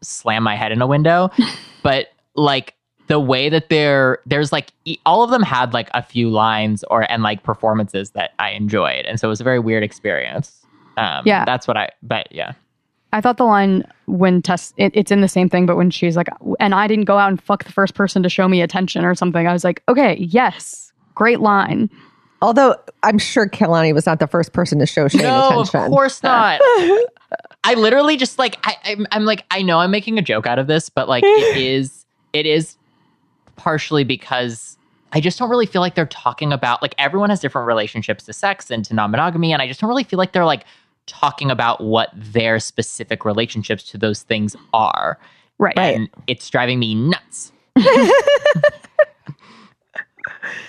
slam 0.01 0.43
my 0.43 0.55
head 0.55 0.71
in 0.71 0.81
a 0.81 0.87
window, 0.87 1.29
but 1.83 2.07
like 2.35 2.75
the 3.09 3.19
way 3.19 3.49
that 3.49 3.67
they're 3.69 4.19
there's 4.25 4.51
like 4.53 4.71
e- 4.85 4.97
all 5.05 5.23
of 5.23 5.29
them 5.31 5.41
had 5.43 5.73
like 5.73 5.89
a 5.93 6.01
few 6.01 6.29
lines 6.29 6.83
or 6.89 7.09
and 7.11 7.21
like 7.23 7.43
performances 7.43 8.11
that 8.11 8.31
I 8.39 8.51
enjoyed, 8.51 9.05
and 9.05 9.19
so 9.19 9.27
it 9.27 9.29
was 9.31 9.41
a 9.41 9.43
very 9.43 9.59
weird 9.59 9.83
experience. 9.83 10.65
Um, 10.95 11.23
Yeah. 11.25 11.43
that's 11.45 11.67
what 11.67 11.75
I. 11.77 11.89
But 12.03 12.31
yeah, 12.31 12.53
I 13.13 13.19
thought 13.21 13.37
the 13.37 13.45
line 13.45 13.83
when 14.05 14.41
Tess, 14.41 14.73
it, 14.77 14.91
it's 14.95 15.11
in 15.11 15.21
the 15.21 15.27
same 15.27 15.49
thing, 15.49 15.65
but 15.65 15.75
when 15.75 15.89
she's 15.91 16.15
like, 16.15 16.27
and 16.59 16.73
I 16.75 16.87
didn't 16.87 17.05
go 17.05 17.17
out 17.17 17.29
and 17.29 17.41
fuck 17.41 17.63
the 17.65 17.71
first 17.71 17.93
person 17.95 18.21
to 18.23 18.29
show 18.29 18.47
me 18.47 18.61
attention 18.61 19.03
or 19.05 19.13
something, 19.15 19.47
I 19.47 19.53
was 19.53 19.63
like, 19.63 19.81
okay, 19.89 20.15
yes, 20.17 20.91
great 21.15 21.39
line. 21.39 21.89
Although 22.41 22.75
I'm 23.03 23.17
sure 23.17 23.47
Kelani 23.49 23.93
was 23.93 24.05
not 24.05 24.19
the 24.19 24.27
first 24.27 24.53
person 24.53 24.79
to 24.79 24.85
show 24.85 25.07
Shane 25.09 25.23
no, 25.23 25.47
attention. 25.49 25.79
of 25.81 25.89
course 25.89 26.21
not. 26.23 26.61
I 27.63 27.73
literally 27.75 28.17
just 28.17 28.39
like 28.39 28.57
I, 28.63 28.75
I'm, 28.85 29.07
I'm 29.11 29.25
like 29.25 29.45
I 29.51 29.61
know 29.61 29.79
I'm 29.79 29.91
making 29.91 30.17
a 30.17 30.21
joke 30.21 30.45
out 30.47 30.59
of 30.59 30.67
this, 30.67 30.89
but 30.89 31.09
like 31.09 31.23
it 31.25 31.57
is 31.61 32.05
it 32.33 32.45
is 32.45 32.75
partially 33.59 34.03
because 34.03 34.77
I 35.11 35.19
just 35.19 35.37
don't 35.37 35.49
really 35.49 35.65
feel 35.65 35.81
like 35.81 35.95
they're 35.95 36.05
talking 36.05 36.53
about 36.53 36.81
like 36.81 36.95
everyone 36.97 37.29
has 37.29 37.39
different 37.39 37.67
relationships 37.67 38.23
to 38.25 38.33
sex 38.33 38.71
and 38.71 38.85
to 38.85 38.93
non-monogamy, 38.93 39.51
and 39.51 39.61
I 39.61 39.67
just 39.67 39.81
don't 39.81 39.89
really 39.89 40.03
feel 40.03 40.17
like 40.17 40.31
they're 40.31 40.45
like 40.45 40.63
talking 41.07 41.51
about 41.51 41.81
what 41.81 42.09
their 42.15 42.59
specific 42.59 43.25
relationships 43.25 43.83
to 43.91 43.97
those 43.97 44.21
things 44.23 44.55
are. 44.73 45.19
Right. 45.57 45.77
And 45.77 46.09
it's 46.27 46.49
driving 46.49 46.79
me 46.79 46.95
nuts. 46.95 47.51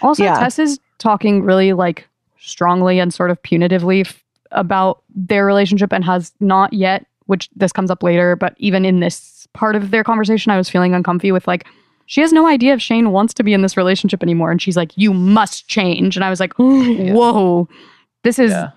Also, 0.02 0.24
Yeah. 0.24 0.38
Tess 0.38 0.58
is 0.58 0.80
talking 0.98 1.42
really 1.42 1.72
like 1.72 2.08
strongly 2.38 2.98
and 2.98 3.12
sort 3.12 3.30
of 3.30 3.40
punitively 3.42 4.06
f- 4.06 4.22
about 4.50 5.02
their 5.14 5.44
relationship 5.44 5.92
and 5.92 6.04
has 6.04 6.32
not 6.40 6.72
yet, 6.72 7.06
which 7.26 7.48
this 7.54 7.72
comes 7.72 7.90
up 7.90 8.02
later, 8.02 8.36
but 8.36 8.54
even 8.58 8.84
in 8.84 9.00
this 9.00 9.46
part 9.52 9.76
of 9.76 9.90
their 9.90 10.04
conversation, 10.04 10.50
I 10.50 10.56
was 10.56 10.68
feeling 10.68 10.94
uncomfy 10.94 11.32
with 11.32 11.46
like, 11.46 11.66
she 12.10 12.20
has 12.22 12.32
no 12.32 12.44
idea 12.48 12.74
if 12.74 12.82
Shane 12.82 13.12
wants 13.12 13.32
to 13.34 13.44
be 13.44 13.52
in 13.52 13.62
this 13.62 13.76
relationship 13.76 14.20
anymore. 14.20 14.50
And 14.50 14.60
she's 14.60 14.76
like, 14.76 14.90
you 14.96 15.14
must 15.14 15.68
change. 15.68 16.16
And 16.16 16.24
I 16.24 16.28
was 16.30 16.40
like, 16.40 16.52
whoa, 16.58 17.68
this 18.24 18.40
is, 18.40 18.50
Yeah. 18.50 18.70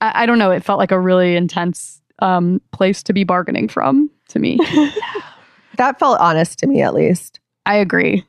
I, 0.00 0.22
I 0.22 0.26
don't 0.26 0.38
know. 0.38 0.52
It 0.52 0.62
felt 0.62 0.78
like 0.78 0.92
a 0.92 1.00
really 1.00 1.34
intense 1.34 2.00
um, 2.20 2.60
place 2.70 3.02
to 3.02 3.12
be 3.12 3.24
bargaining 3.24 3.66
from 3.68 4.08
to 4.28 4.38
me. 4.38 4.58
That 5.76 5.98
felt 5.98 6.18
honest 6.20 6.58
to 6.60 6.66
me, 6.66 6.82
at 6.82 6.92
least. 6.94 7.38
I 7.64 7.76
agree. 7.76 8.24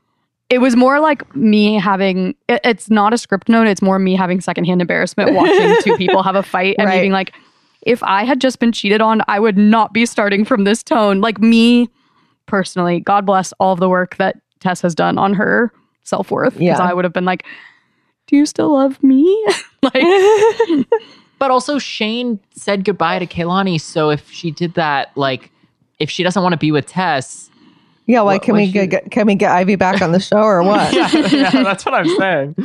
It 0.51 0.59
was 0.59 0.75
more 0.75 0.99
like 0.99 1.35
me 1.35 1.79
having, 1.79 2.35
it- 2.47 2.61
it's 2.63 2.89
not 2.89 3.13
a 3.13 3.17
script 3.17 3.49
note. 3.49 3.65
It's 3.67 3.81
more 3.81 3.97
me 3.99 4.15
having 4.15 4.39
secondhand 4.41 4.81
embarrassment 4.81 5.33
watching 5.33 5.75
two 5.83 5.97
people 6.03 6.21
have 6.23 6.35
a 6.35 6.43
fight 6.43 6.75
and 6.77 6.87
Right. 6.87 7.01
being 7.01 7.11
like, 7.11 7.33
if 7.83 8.03
I 8.03 8.23
had 8.23 8.39
just 8.41 8.59
been 8.59 8.71
cheated 8.71 9.01
on, 9.01 9.21
I 9.27 9.39
would 9.39 9.57
not 9.57 9.93
be 9.93 10.05
starting 10.05 10.43
from 10.45 10.63
this 10.63 10.83
tone. 10.83 11.21
Like 11.21 11.39
me 11.39 11.89
personally, 12.49 12.99
God 12.99 13.25
bless 13.25 13.53
all 13.59 13.71
of 13.73 13.79
the 13.79 13.87
work 13.89 14.17
that 14.17 14.37
Tess 14.59 14.81
has 14.81 14.93
done 14.95 15.17
on 15.17 15.33
her 15.35 15.71
self 16.03 16.31
worth. 16.31 16.53
Because 16.53 16.79
Yeah. 16.79 16.89
I 16.89 16.93
would 16.93 17.05
have 17.05 17.13
been 17.13 17.25
like, 17.25 17.45
do 18.27 18.35
you 18.35 18.45
still 18.45 18.73
love 18.73 19.01
me? 19.01 19.23
like, 19.83 19.93
But 21.39 21.51
also, 21.51 21.79
Shane 21.79 22.37
said 22.53 22.83
goodbye 22.83 23.19
to 23.19 23.25
Kaylani. 23.25 23.79
So 23.79 24.09
if 24.09 24.29
she 24.29 24.51
did 24.51 24.73
that, 24.73 25.15
like, 25.15 25.51
if 25.97 26.09
she 26.09 26.21
doesn't 26.21 26.43
want 26.43 26.51
to 26.51 26.57
be 26.57 26.71
with 26.73 26.85
Tess, 26.87 27.49
Yeah, 28.07 28.21
why 28.21 28.33
What- 28.35 28.41
can 28.43 28.55
we 28.55 28.65
she- 28.65 28.71
get, 28.73 28.89
get 28.89 29.11
can 29.11 29.25
we 29.27 29.35
get 29.35 29.51
Ivy 29.51 29.75
back 29.75 30.01
on 30.01 30.11
the 30.11 30.19
show 30.19 30.41
or 30.41 30.63
what? 30.63 30.91
yeah, 31.31 31.49
that's 31.63 31.85
what 31.85 31.93
I'm 31.93 32.09
saying. 32.17 32.55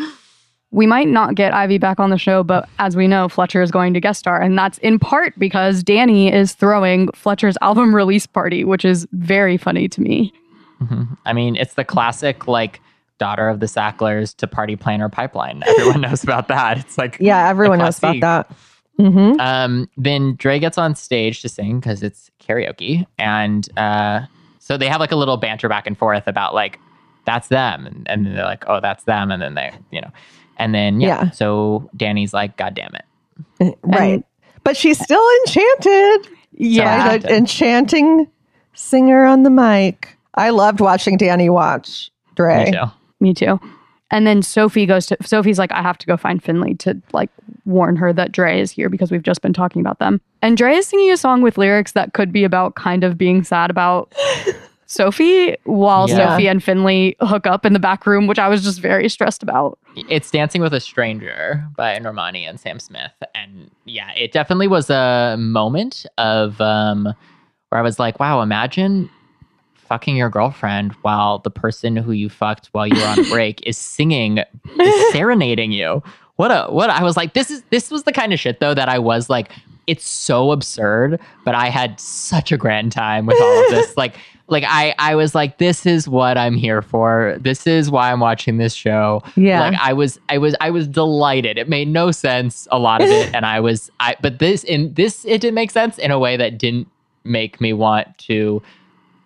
We 0.74 0.86
might 0.86 1.06
not 1.08 1.34
get 1.36 1.54
Ivy 1.54 1.78
back 1.78 2.00
on 2.00 2.10
the 2.10 2.18
show, 2.18 2.42
but 2.42 2.68
as 2.78 2.96
we 2.96 3.06
know, 3.06 3.28
Fletcher 3.28 3.62
is 3.62 3.70
going 3.70 3.94
to 3.94 4.00
guest 4.00 4.18
star. 4.18 4.40
And 4.40 4.58
that's 4.58 4.78
in 4.78 4.98
part 4.98 5.32
because 5.38 5.84
Dani 5.84 6.32
is 6.32 6.52
throwing 6.54 7.08
Fletcher's 7.12 7.56
album 7.62 7.94
release 7.94 8.26
party, 8.26 8.64
which 8.64 8.84
is 8.84 9.06
very 9.12 9.56
funny 9.56 9.88
to 9.88 10.00
me. 10.00 10.32
I 11.24 11.32
mean, 11.32 11.56
it's 11.56 11.74
the 11.74 11.84
classic, 11.84 12.46
like, 12.46 12.80
daughter 13.18 13.48
of 13.48 13.60
the 13.60 13.66
Sacklers 13.66 14.34
to 14.34 14.46
party 14.46 14.76
planner 14.76 15.08
pipeline. 15.08 15.62
Everyone 15.66 16.00
knows 16.02 16.22
about 16.24 16.48
that. 16.48 16.78
It's 16.78 16.98
like, 16.98 17.16
Yeah, 17.20 17.48
everyone 17.48 17.78
knows 17.78 17.96
about 17.98 18.16
classique. 18.20 18.20
that. 18.20 18.50
hmm 18.98 19.40
Um, 19.40 19.88
then 19.96 20.34
Dre 20.36 20.58
gets 20.58 20.76
on 20.76 20.94
stage 20.94 21.40
to 21.42 21.48
sing 21.48 21.80
because 21.80 22.02
it's 22.02 22.30
karaoke, 22.40 23.06
and 23.18 23.66
uh, 23.78 24.26
so 24.58 24.76
they 24.76 24.88
have 24.88 25.00
like 25.00 25.12
a 25.12 25.16
little 25.16 25.36
banter 25.36 25.68
back 25.68 25.86
and 25.86 25.96
forth 25.96 26.26
about 26.26 26.52
like 26.54 26.78
that's 27.24 27.48
them, 27.48 27.86
and, 27.86 28.06
and 28.10 28.26
then 28.26 28.34
they're 28.34 28.44
like, 28.44 28.64
oh, 28.66 28.80
that's 28.80 29.04
them, 29.04 29.30
and 29.30 29.40
then 29.40 29.54
they, 29.54 29.72
you 29.90 30.00
know, 30.02 30.10
and 30.58 30.74
then 30.74 31.00
yeah, 31.00 31.24
Yeah. 31.24 31.30
so 31.30 31.88
Dani's 31.96 32.32
like, 32.34 32.56
God 32.56 32.74
damn 32.74 32.94
it, 32.94 33.04
eh, 33.60 33.70
Right. 33.82 34.24
But 34.62 34.76
she's 34.76 34.98
still 34.98 35.24
enchanted 35.46 36.28
Yeah. 36.52 37.06
by 37.08 37.18
the 37.18 37.36
enchanting 37.36 38.28
singer 38.74 39.24
on 39.24 39.42
the 39.42 39.50
mic. 39.50 40.16
I 40.34 40.50
loved 40.50 40.80
watching 40.80 41.18
Dani 41.18 41.50
watch 41.52 42.10
Dre. 42.34 42.64
me 42.66 42.72
too. 42.72 42.84
Me 43.20 43.34
too. 43.34 43.60
And 44.10 44.26
then 44.26 44.42
Sophie 44.42 44.86
goes 44.86 45.06
to 45.06 45.16
Sophie's 45.24 45.58
like, 45.58 45.72
I 45.72 45.82
have 45.82 45.98
to 45.98 46.06
go 46.06 46.16
find 46.16 46.42
Finley 46.42 46.74
to 46.76 47.00
like 47.12 47.30
warn 47.64 47.96
her 47.96 48.12
that 48.12 48.32
Dre 48.32 48.60
is 48.60 48.70
here 48.70 48.88
because 48.88 49.10
we've 49.10 49.22
just 49.22 49.42
been 49.42 49.52
talking 49.52 49.80
about 49.80 49.98
them. 49.98 50.20
And 50.42 50.56
Dre 50.56 50.74
is 50.76 50.86
singing 50.86 51.10
a 51.10 51.16
song 51.16 51.42
with 51.42 51.58
lyrics 51.58 51.92
that 51.92 52.12
could 52.12 52.30
be 52.32 52.44
about 52.44 52.74
kind 52.74 53.02
of 53.02 53.16
being 53.18 53.42
sad 53.42 53.70
about 53.70 54.12
Sophie 54.94 55.56
while 55.64 56.08
Yeah. 56.08 56.30
Sophie 56.30 56.48
and 56.48 56.62
Finley 56.62 57.16
hook 57.20 57.46
up 57.46 57.66
in 57.66 57.72
the 57.72 57.78
back 57.78 58.06
room, 58.06 58.26
which 58.26 58.38
I 58.38 58.48
was 58.48 58.62
just 58.62 58.80
very 58.80 59.08
stressed 59.08 59.42
about. 59.42 59.78
It's 60.08 60.30
Dancing 60.30 60.60
with 60.62 60.72
a 60.72 60.80
Stranger 60.80 61.64
by 61.76 61.98
Normani 61.98 62.48
and 62.48 62.58
Sam 62.58 62.78
Smith. 62.78 63.12
And 63.34 63.70
yeah, 63.84 64.10
it 64.12 64.32
definitely 64.32 64.68
was 64.68 64.88
a 64.90 65.36
moment 65.38 66.06
of 66.18 66.60
um, 66.60 67.04
where 67.68 67.78
I 67.78 67.82
was 67.82 67.98
like, 67.98 68.18
wow, 68.20 68.40
imagine 68.40 69.10
fucking 69.74 70.16
your 70.16 70.30
girlfriend 70.30 70.92
while 71.02 71.40
the 71.40 71.50
person 71.50 71.94
who 71.96 72.12
you 72.12 72.28
fucked 72.30 72.68
while 72.72 72.86
you 72.86 72.96
were 72.98 73.06
on 73.06 73.28
break 73.30 73.60
is 73.66 73.76
singing, 73.76 74.38
is 74.80 75.12
serenading 75.12 75.72
you. 75.72 76.02
What 76.36 76.50
a 76.50 76.72
what 76.72 76.90
a- 76.90 76.94
I 76.96 77.02
was 77.02 77.16
like, 77.16 77.34
this 77.34 77.50
is 77.50 77.62
this 77.70 77.90
was 77.90 78.04
the 78.04 78.12
kind 78.12 78.32
of 78.32 78.40
shit 78.40 78.58
though 78.60 78.74
that 78.74 78.88
I 78.88 78.98
was 78.98 79.28
like, 79.30 79.52
it's 79.86 80.08
so 80.08 80.52
absurd, 80.52 81.20
but 81.44 81.54
I 81.54 81.68
had 81.68 81.98
such 82.00 82.52
a 82.52 82.56
grand 82.56 82.92
time 82.92 83.26
with 83.26 83.40
all 83.40 83.64
of 83.64 83.70
this. 83.70 83.96
like 83.96 84.16
like 84.48 84.64
I 84.66 84.94
I 84.98 85.14
was 85.14 85.34
like, 85.34 85.58
this 85.58 85.86
is 85.86 86.08
what 86.08 86.36
I'm 86.36 86.54
here 86.54 86.82
for. 86.82 87.36
This 87.40 87.66
is 87.66 87.90
why 87.90 88.12
I'm 88.12 88.20
watching 88.20 88.58
this 88.58 88.74
show. 88.74 89.22
Yeah. 89.36 89.60
Like 89.60 89.78
I 89.80 89.92
was 89.92 90.18
I 90.28 90.38
was 90.38 90.54
I 90.60 90.70
was 90.70 90.86
delighted. 90.86 91.58
It 91.58 91.68
made 91.68 91.88
no 91.88 92.10
sense 92.10 92.68
a 92.70 92.78
lot 92.78 93.00
of 93.00 93.08
it 93.08 93.34
and 93.34 93.46
I 93.46 93.60
was 93.60 93.90
I 94.00 94.16
but 94.20 94.38
this 94.38 94.64
in 94.64 94.94
this 94.94 95.24
it 95.24 95.40
didn't 95.40 95.54
make 95.54 95.70
sense 95.70 95.98
in 95.98 96.10
a 96.10 96.18
way 96.18 96.36
that 96.36 96.58
didn't 96.58 96.88
make 97.24 97.60
me 97.60 97.72
want 97.72 98.18
to 98.18 98.62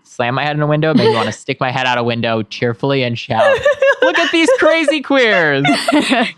slam 0.05 0.35
my 0.35 0.45
head 0.45 0.57
in 0.57 0.63
a 0.63 0.67
window, 0.67 0.93
made 0.95 1.09
me 1.09 1.15
want 1.15 1.27
to 1.27 1.33
stick 1.39 1.61
my 1.61 1.71
head 1.71 1.87
out 1.87 1.99
a 1.99 2.03
window 2.03 2.43
cheerfully 2.43 3.03
and 3.05 3.19
shout, 3.19 3.57
"Look 4.03 4.19
at 4.19 4.33
these 4.33 4.49
crazy 4.59 5.01
queers." 5.01 5.65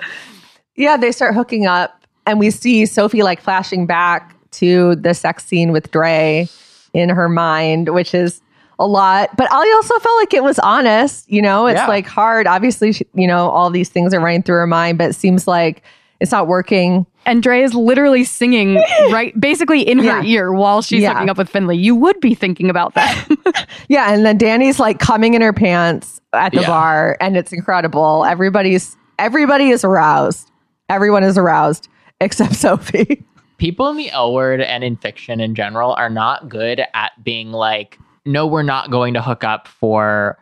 Yeah, 0.76 0.96
they 0.96 1.12
start 1.12 1.34
hooking 1.34 1.66
up, 1.66 1.99
and 2.30 2.38
we 2.38 2.50
see 2.50 2.86
Sophie 2.86 3.22
like 3.22 3.40
flashing 3.40 3.86
back 3.86 4.34
to 4.52 4.96
the 4.96 5.14
sex 5.14 5.44
scene 5.44 5.72
with 5.72 5.90
Dre 5.90 6.48
in 6.94 7.08
her 7.10 7.28
mind, 7.28 7.88
which 7.90 8.14
is 8.14 8.40
a 8.78 8.86
lot. 8.86 9.36
But 9.36 9.52
I 9.52 9.72
also 9.76 9.98
felt 9.98 10.16
like 10.20 10.32
it 10.34 10.42
was 10.42 10.58
honest. 10.58 11.30
You 11.30 11.42
know, 11.42 11.66
it's 11.66 11.76
Yeah. 11.78 11.86
like 11.86 12.06
hard. 12.06 12.46
Obviously, 12.46 12.92
she, 12.92 13.06
you 13.14 13.26
know, 13.26 13.48
all 13.50 13.70
these 13.70 13.88
things 13.90 14.14
are 14.14 14.20
running 14.20 14.42
through 14.42 14.56
her 14.56 14.66
mind, 14.66 14.98
but 14.98 15.10
it 15.10 15.14
seems 15.14 15.46
like 15.46 15.82
it's 16.20 16.32
not 16.32 16.46
working. 16.48 17.06
And 17.26 17.42
Dre 17.42 17.62
is 17.62 17.74
literally 17.74 18.24
singing 18.24 18.74
right 19.10 19.38
basically 19.38 19.82
in 19.82 19.98
her 19.98 20.04
Yeah. 20.04 20.22
ear 20.22 20.52
while 20.52 20.82
she's 20.82 21.02
Yeah. 21.02 21.12
hooking 21.14 21.30
up 21.30 21.38
with 21.38 21.48
Finley. 21.48 21.76
You 21.76 21.94
would 21.94 22.18
be 22.20 22.34
thinking 22.34 22.70
about 22.70 22.94
that. 22.94 23.26
Yeah, 23.88 24.12
and 24.12 24.24
then 24.24 24.38
Dani's 24.38 24.78
like 24.78 24.98
coming 24.98 25.34
in 25.34 25.42
her 25.42 25.52
pants 25.52 26.20
at 26.32 26.52
the 26.52 26.60
Yeah. 26.62 26.66
bar, 26.68 27.16
and 27.20 27.36
it's 27.36 27.52
incredible. 27.52 28.24
Everybody's 28.24 28.96
everybody 29.18 29.70
is 29.70 29.84
aroused. 29.84 30.50
Everyone 30.88 31.22
is 31.24 31.36
aroused 31.36 31.88
except 32.20 32.54
Sophie. 32.56 33.24
People 33.58 33.88
in 33.88 33.96
the 33.96 34.10
L 34.10 34.32
word 34.32 34.60
and 34.60 34.82
in 34.82 34.96
fiction 34.96 35.40
in 35.40 35.54
general 35.54 35.92
are 35.94 36.08
not 36.10 36.48
good 36.48 36.82
at 36.94 37.12
being 37.22 37.52
like, 37.52 37.98
"No, 38.24 38.46
we're 38.46 38.62
not 38.62 38.90
going 38.90 39.12
to 39.14 39.22
hook 39.22 39.44
up 39.44 39.68
for 39.68 40.38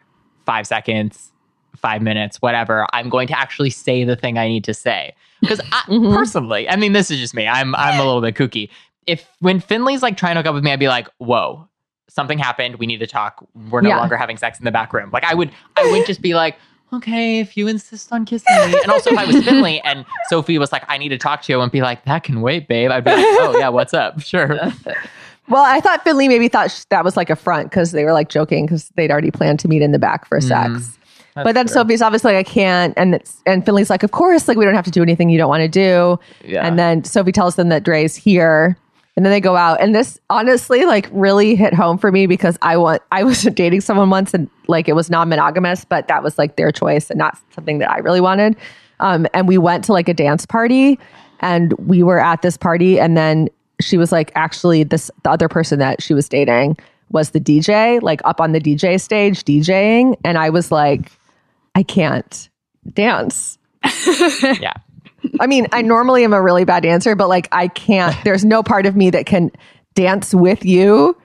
5 0.47 0.67
seconds, 0.67 1.33
5 1.77 2.01
minutes, 2.01 2.41
whatever. 2.41 2.87
I'm 2.93 3.09
going 3.09 3.27
to 3.29 3.39
actually 3.39 3.71
say 3.71 4.05
the 4.05 4.15
thing 4.15 4.39
I 4.39 4.47
need 4.47 4.65
to 4.65 4.75
say." 4.75 5.15
Because 5.41 5.59
mm-hmm. 5.89 6.15
personally, 6.15 6.69
I 6.69 6.77
mean, 6.77 6.93
this 6.93 7.11
is 7.11 7.19
just 7.19 7.35
me. 7.35 7.47
I'm 7.49 7.75
I'm 7.75 7.99
a 7.99 8.05
little 8.05 8.21
bit 8.21 8.35
kooky. 8.37 8.71
If 9.07 9.27
when 9.41 9.59
Finley's 9.61 10.03
like 10.03 10.17
trying 10.17 10.35
to 10.35 10.41
hook 10.41 10.47
up 10.47 10.55
with 10.55 10.63
me, 10.65 10.71
I'd 10.73 10.79
be 10.79 10.89
like, 10.89 11.09
"Whoa, 11.19 11.69
something 12.09 12.39
happened. 12.39 12.77
We 12.77 12.87
need 12.87 12.99
to 12.99 13.07
talk. 13.09 13.45
We're 13.71 13.81
no 13.81 13.89
Yeah. 13.89 13.97
longer 13.99 14.17
having 14.17 14.37
sex 14.37 14.61
in 14.61 14.65
the 14.65 14.71
back 14.71 14.93
room." 14.93 15.11
Like 15.13 15.25
I 15.25 15.35
would, 15.35 15.51
I 15.77 15.83
wouldn't 15.85 16.07
just 16.07 16.23
be 16.23 16.35
like, 16.35 16.57
"Okay, 16.93 17.41
if 17.41 17.57
you 17.57 17.69
insist 17.69 18.13
on 18.13 18.25
kissing 18.25 18.55
me." 18.55 18.79
And 18.83 18.91
also, 18.91 19.11
if 19.11 19.19
I 19.19 19.25
was 19.25 19.45
Finley 19.45 19.81
and 19.83 20.05
Sophie 20.29 20.59
was 20.59 20.73
like, 20.73 20.85
"I 20.89 20.99
need 20.99 21.11
to 21.11 21.19
talk 21.19 21.43
to 21.43 21.53
you," 21.53 21.61
and 21.61 21.71
be 21.71 21.83
like, 21.83 22.05
"That 22.05 22.23
can 22.23 22.41
wait, 22.41 22.69
babe." 22.69 22.91
I'd 22.91 23.05
be 23.05 23.11
like, 23.11 23.25
"Oh 23.25 23.57
yeah, 23.59 23.69
what's 23.69 23.95
up? 23.95 24.21
Sure." 24.29 24.59
Well, 25.51 25.65
I 25.65 25.81
thought 25.81 26.05
Finley 26.05 26.29
maybe 26.29 26.49
thought 26.49 26.71
sh- 26.71 26.85
that 26.91 27.05
was 27.05 27.17
like 27.17 27.31
a 27.31 27.37
front 27.37 27.71
because 27.71 27.93
they 27.93 28.05
were 28.05 28.13
like 28.13 28.29
joking 28.29 28.67
because 28.67 28.91
they'd 28.97 29.11
already 29.11 29.31
planned 29.31 29.59
to 29.61 29.69
meet 29.69 29.81
in 29.81 29.93
the 29.93 29.99
back 29.99 30.27
for 30.27 30.41
mm, 30.41 30.43
sex. 30.43 30.99
But 31.35 31.55
then 31.55 31.67
true. 31.67 31.75
Sophie's 31.75 32.03
obviously 32.03 32.35
like, 32.35 32.47
I 32.47 32.51
can't. 32.51 32.95
And 32.97 33.15
it's, 33.15 33.41
and 33.47 33.65
Finley's 33.65 33.91
like, 33.91 34.03
of 34.03 34.11
course, 34.11 34.49
like 34.49 34.57
we 34.57 34.65
don't 34.65 34.75
have 34.75 34.85
to 34.85 34.91
do 34.91 35.03
anything 35.03 35.31
you 35.31 35.39
don't 35.39 35.49
want 35.49 35.63
to 35.63 35.69
do. 35.69 36.19
Yeah. 36.45 36.67
And 36.67 36.79
then 36.79 37.05
Sophie 37.05 37.33
tells 37.33 37.57
them 37.57 37.69
that 37.69 37.83
Dre's 37.85 38.15
here. 38.17 38.77
And 39.19 39.27
then 39.27 39.33
they 39.33 39.41
go 39.41 39.57
out. 39.57 39.81
And 39.81 39.97
this 39.97 40.21
honestly 40.31 40.85
like 40.85 41.09
really 41.11 41.57
hit 41.57 41.75
home 41.75 41.99
for 41.99 42.13
me 42.13 42.27
because 42.27 42.57
I 42.63 42.77
want 42.77 43.03
I 43.11 43.25
was 43.25 43.43
dating 43.55 43.81
someone 43.81 44.11
once 44.11 44.33
and 44.33 44.49
like 44.69 44.89
it 44.89 44.93
was 44.93 45.11
non-monogamous, 45.11 45.85
but 45.87 46.07
that 46.07 46.23
was 46.23 46.39
like 46.39 46.55
their 46.55 46.71
choice 46.71 47.11
and 47.11 47.19
not 47.19 47.37
something 47.51 47.79
that 47.79 47.91
I 47.91 47.99
really 47.99 48.21
wanted. 48.21 48.55
Um, 49.01 49.27
and 49.35 49.49
we 49.49 49.59
went 49.59 49.83
to 49.87 49.93
like 49.93 50.09
a 50.09 50.15
dance 50.15 50.47
party 50.47 51.01
and 51.41 51.73
we 51.73 52.05
were 52.05 52.21
at 52.21 52.43
this 52.43 52.57
party 52.57 53.01
and 53.01 53.17
then 53.17 53.49
she 53.81 53.97
was 53.97 54.13
like 54.13 54.31
actually 54.37 54.85
this 54.85 55.11
the 55.25 55.31
other 55.33 55.49
person 55.49 55.81
that 55.81 56.01
she 56.01 56.15
was 56.15 56.29
dating 56.29 56.77
was 57.11 57.31
the 57.31 57.41
DJ, 57.41 58.01
like 58.01 58.21
up 58.25 58.41
on 58.41 58.53
the 58.53 58.61
DJ 58.61 59.01
stage 59.01 59.43
DJing. 59.43 60.15
And 60.25 60.39
I 60.39 60.49
was 60.51 60.71
like, 60.71 61.11
I 61.75 61.83
can't 61.83 62.49
dance. 62.93 63.59
yeah. 64.61 64.75
I 65.41 65.47
mean, 65.47 65.67
I 65.73 65.83
normally 65.83 66.25
am 66.25 66.33
a 66.33 66.41
really 66.43 66.65
bad 66.65 66.83
dancer, 66.83 67.15
but 67.17 67.29
like 67.29 67.49
I 67.53 67.69
can't, 67.69 68.15
there's 68.25 68.45
no 68.45 68.63
part 68.63 68.87
of 68.87 68.97
me 68.97 69.11
that 69.11 69.27
can 69.27 69.51
dance 69.95 70.35
with 70.35 70.65
you 70.65 71.17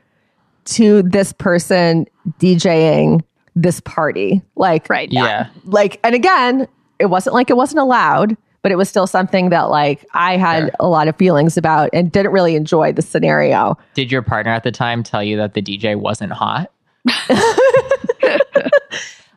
to 0.65 1.03
this 1.03 1.33
person 1.33 2.05
DJing 2.39 3.21
this 3.55 3.79
party. 3.81 4.41
Like, 4.55 4.89
right. 4.89 5.11
Yeah. 5.11 5.49
like, 5.65 5.99
and 6.03 6.15
again, 6.15 6.67
it 6.99 7.07
wasn't 7.07 7.33
like 7.35 7.49
it 7.49 7.57
wasn't 7.57 7.79
allowed, 7.79 8.35
but 8.61 8.71
it 8.71 8.75
was 8.75 8.87
still 8.89 9.05
something 9.05 9.49
that 9.49 9.63
like 9.69 10.05
I 10.13 10.37
had 10.37 10.63
Sure. 10.63 10.71
a 10.79 10.87
lot 10.87 11.07
of 11.07 11.15
feelings 11.17 11.57
about 11.57 11.89
and 11.93 12.11
didn't 12.11 12.31
really 12.31 12.55
enjoy 12.55 12.93
the 12.93 13.01
scenario. 13.01 13.77
Did 13.93 14.11
your 14.11 14.21
partner 14.21 14.51
at 14.53 14.63
the 14.63 14.71
time 14.71 15.03
tell 15.03 15.21
you 15.23 15.35
that 15.37 15.53
the 15.53 15.61
DJ 15.61 15.95
wasn't 15.97 16.31
hot? 16.31 16.71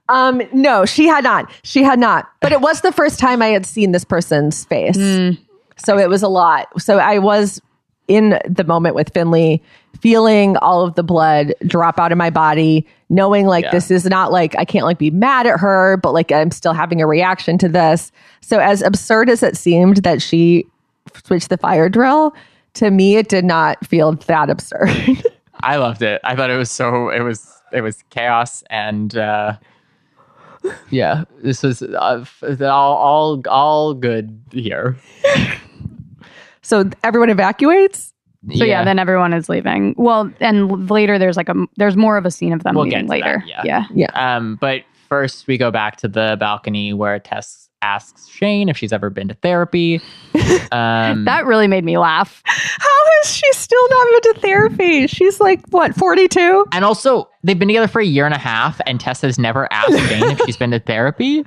Um, 0.09 0.42
no, 0.52 0.84
she 0.84 1.07
had 1.07 1.24
not. 1.24 1.50
She 1.62 1.82
had 1.82 1.98
not. 1.98 2.30
But 2.40 2.52
it 2.52 2.61
was 2.61 2.80
the 2.82 2.92
first 2.92 3.18
time 3.18 3.42
I 3.42 3.48
had 3.48 3.66
seen 3.66 3.92
this 3.92 4.04
person's 4.04 4.64
face. 4.64 4.96
So 5.76 5.98
it 5.98 6.09
was 6.09 6.22
a 6.22 6.28
lot. 6.28 6.68
So 6.80 6.98
I 6.98 7.18
was 7.18 7.61
in 8.09 8.38
the 8.48 8.62
moment 8.64 8.94
with 8.94 9.12
Finley, 9.12 9.62
feeling 10.00 10.57
all 10.59 10.82
of 10.86 10.94
the 10.94 11.02
blood 11.02 11.52
drop 11.66 11.98
out 11.98 12.12
of 12.12 12.18
my 12.18 12.30
body, 12.30 12.86
knowing 13.11 13.46
like 13.46 13.64
Yeah. 13.64 13.72
this 13.72 13.90
is 13.90 14.04
not 14.04 14.30
like 14.30 14.57
I 14.57 14.64
can't 14.64 14.84
like 14.86 14.98
be 14.98 15.11
mad 15.11 15.46
at 15.46 15.59
her, 15.59 15.96
but 15.96 16.12
like 16.12 16.30
I'm 16.30 16.50
still 16.52 16.72
having 16.72 17.02
a 17.02 17.07
reaction 17.07 17.59
to 17.59 17.68
this. 17.68 18.12
So 18.42 18.59
as 18.61 18.80
absurd 18.82 19.28
as 19.28 19.42
it 19.42 19.57
seemed 19.57 19.98
that 19.98 20.22
she 20.22 20.66
switched 21.24 21.48
the 21.48 21.59
fire 21.59 21.88
drill, 21.88 22.32
to 22.74 22.90
me 22.90 23.16
it 23.16 23.28
did 23.28 23.44
not 23.44 23.84
feel 23.86 24.12
that 24.12 24.50
absurd. 24.50 24.88
I 25.61 25.76
loved 25.76 26.02
it. 26.02 26.20
I 26.22 26.36
thought 26.36 26.50
it 26.50 26.57
was 26.57 26.70
so 26.70 27.09
it 27.11 27.20
was 27.20 27.50
it 27.72 27.80
was 27.80 28.04
chaos 28.11 28.62
and 28.70 29.16
uh 29.16 29.54
yeah, 30.90 31.24
this 31.42 31.62
was 31.62 31.82
uh, 31.82 32.24
all 32.62 32.96
all 32.96 33.42
all 33.48 33.94
good 33.94 34.40
here. 34.52 34.96
so 36.62 36.88
everyone 37.02 37.30
evacuates. 37.30 38.12
So 38.54 38.64
yeah. 38.64 38.84
then 38.84 39.00
everyone 39.00 39.32
is 39.32 39.48
leaving. 39.48 39.94
Well, 39.98 40.30
and 40.38 40.88
later 40.88 41.18
there's 41.18 41.36
like 41.36 41.48
a 41.48 41.54
there's 41.76 41.96
more 41.96 42.16
of 42.16 42.24
a 42.24 42.30
scene 42.30 42.52
of 42.52 42.62
them 42.62 42.76
We'll 42.76 42.84
leaving 42.84 43.06
get 43.06 43.14
to 43.14 43.20
that, 43.20 43.26
later. 43.26 43.44
yeah. 43.64 43.86
yeah. 43.92 44.36
Um, 44.36 44.56
but 44.60 44.82
first 45.08 45.48
we 45.48 45.58
go 45.58 45.70
back 45.72 45.96
to 45.96 46.08
the 46.08 46.36
balcony 46.38 46.92
where 46.92 47.18
Tess 47.18 47.65
asks 47.87 48.26
Shane 48.28 48.68
if 48.68 48.76
she's 48.76 48.93
ever 48.93 49.09
been 49.11 49.28
to 49.28 49.34
therapy. 49.34 50.01
Um, 50.72 51.24
That 51.24 51.45
really 51.47 51.66
made 51.66 51.84
me 51.84 51.99
laugh. 51.99 52.43
How 52.45 53.01
is 53.22 53.30
she 53.34 53.51
still 53.53 53.89
not 53.89 54.07
been 54.22 54.34
to 54.34 54.41
therapy? 54.41 55.07
She's 55.07 55.41
like 55.41 55.61
what, 55.70 55.95
42? 55.95 56.66
and 56.72 56.84
also 56.84 57.28
they've 57.43 57.59
been 57.59 57.68
together 57.68 57.89
for 57.89 58.01
a 58.01 58.05
year 58.05 58.26
and 58.26 58.34
a 58.34 58.39
half, 58.39 58.80
and 58.87 59.01
Tess 59.01 59.20
has 59.22 59.39
never 59.39 59.70
asked 59.72 59.99
Shane 60.09 60.30
if 60.30 60.41
she's 60.45 60.57
been 60.57 60.70
to 60.72 60.78
therapy. 60.80 61.45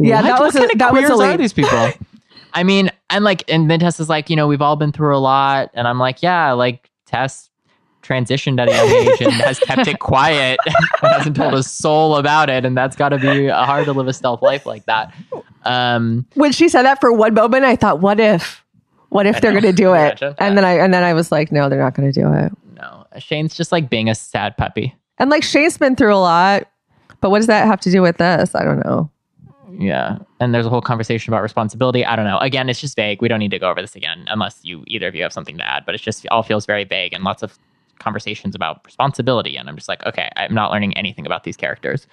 Yeah, 0.00 0.16
What? 0.16 0.22
that 0.22 0.40
was 0.40 0.54
what 0.54 0.64
a- 0.64 0.68
kind 0.68 0.72
of 0.72 0.78
that 0.78 0.92
was 0.92 1.10
a 1.10 1.12
are 1.12 1.30
leap. 1.30 1.38
these 1.38 1.52
people? 1.52 1.90
I 2.54 2.62
mean, 2.64 2.90
and 3.10 3.24
like, 3.24 3.44
and 3.48 3.70
then 3.70 3.80
Tess 3.80 3.98
is 4.00 4.08
like, 4.08 4.28
you 4.30 4.36
know, 4.36 4.46
we've 4.46 4.62
all 4.62 4.76
been 4.76 4.92
through 4.92 5.16
a 5.16 5.18
lot, 5.20 5.70
and 5.74 5.86
I'm 5.88 5.98
like, 5.98 6.22
yeah, 6.22 6.52
like 6.52 6.90
Tess 7.06 7.48
transitioned 8.02 8.60
at 8.60 8.68
a 8.68 8.72
young 8.72 8.88
age 8.88 9.20
and 9.20 9.32
has 9.32 9.58
kept 9.60 9.86
it 9.88 9.98
quiet 10.00 10.58
and 10.66 11.12
hasn't 11.12 11.36
told 11.36 11.54
a 11.54 11.62
soul 11.62 12.16
about 12.16 12.50
it, 12.50 12.64
and 12.64 12.76
that's 12.76 12.96
got 12.96 13.10
to 13.10 13.18
be 13.18 13.48
hard 13.48 13.84
to 13.86 13.92
live 13.92 14.08
a 14.08 14.12
stealth 14.12 14.42
life 14.42 14.66
like 14.66 14.84
that. 14.86 15.14
Um, 15.64 16.26
When 16.34 16.52
she 16.52 16.68
said 16.68 16.82
that 16.82 17.00
for 17.00 17.12
one 17.12 17.34
moment, 17.34 17.64
I 17.64 17.76
thought, 17.76 18.00
what 18.00 18.18
if? 18.20 18.64
What 19.10 19.26
if 19.26 19.36
I 19.36 19.40
they're 19.40 19.52
going 19.52 19.62
to 19.64 19.72
do 19.72 19.92
it? 19.94 19.98
Imagine. 20.22 20.34
And 20.38 20.56
then 20.56 20.64
I 20.64 20.72
and 20.78 20.92
then 20.94 21.04
I 21.04 21.12
was 21.14 21.30
like, 21.30 21.52
no, 21.52 21.68
they're 21.68 21.78
not 21.82 21.94
going 21.94 22.10
to 22.10 22.20
do 22.20 22.32
it. 22.32 22.52
no, 22.76 23.06
Shane's 23.18 23.54
just 23.54 23.70
like 23.70 23.90
being 23.90 24.08
a 24.08 24.14
sad 24.14 24.56
puppy. 24.56 24.94
And 25.18 25.28
like 25.30 25.44
Shane's 25.44 25.76
been 25.76 25.96
through 25.96 26.14
a 26.14 26.16
lot, 26.16 26.64
but 27.20 27.30
what 27.30 27.38
does 27.38 27.46
that 27.46 27.66
have 27.66 27.80
to 27.82 27.90
do 27.90 28.00
with 28.02 28.16
this? 28.16 28.54
I 28.54 28.64
don't 28.64 28.82
know. 28.84 29.10
Yeah. 29.78 30.18
And 30.40 30.54
there's 30.54 30.66
a 30.66 30.68
whole 30.70 30.80
conversation 30.82 31.32
about 31.32 31.42
responsibility. 31.42 32.04
I 32.04 32.16
don't 32.16 32.24
know. 32.26 32.38
Again, 32.38 32.68
it's 32.68 32.80
just 32.80 32.96
vague. 32.96 33.22
We 33.22 33.28
don't 33.28 33.38
need 33.38 33.50
to 33.52 33.58
go 33.58 33.70
over 33.70 33.80
this 33.80 33.94
again 33.96 34.24
unless 34.28 34.58
you 34.62 34.82
either 34.86 35.08
of 35.08 35.14
you 35.14 35.22
have 35.22 35.32
something 35.32 35.56
to 35.58 35.66
add, 35.66 35.84
but 35.86 35.94
it 35.94 36.00
just 36.00 36.26
all 36.28 36.42
feels 36.42 36.66
very 36.66 36.84
vague 36.84 37.12
and 37.12 37.22
lots 37.24 37.42
of 37.42 37.58
conversations 37.98 38.54
about 38.54 38.80
responsibility. 38.84 39.56
And 39.56 39.68
I'm 39.68 39.76
just 39.76 39.88
like, 39.88 40.04
okay, 40.06 40.28
I'm 40.36 40.52
not 40.54 40.70
learning 40.72 40.96
anything 40.96 41.24
about 41.24 41.44
these 41.44 41.56
characters. 41.56 42.06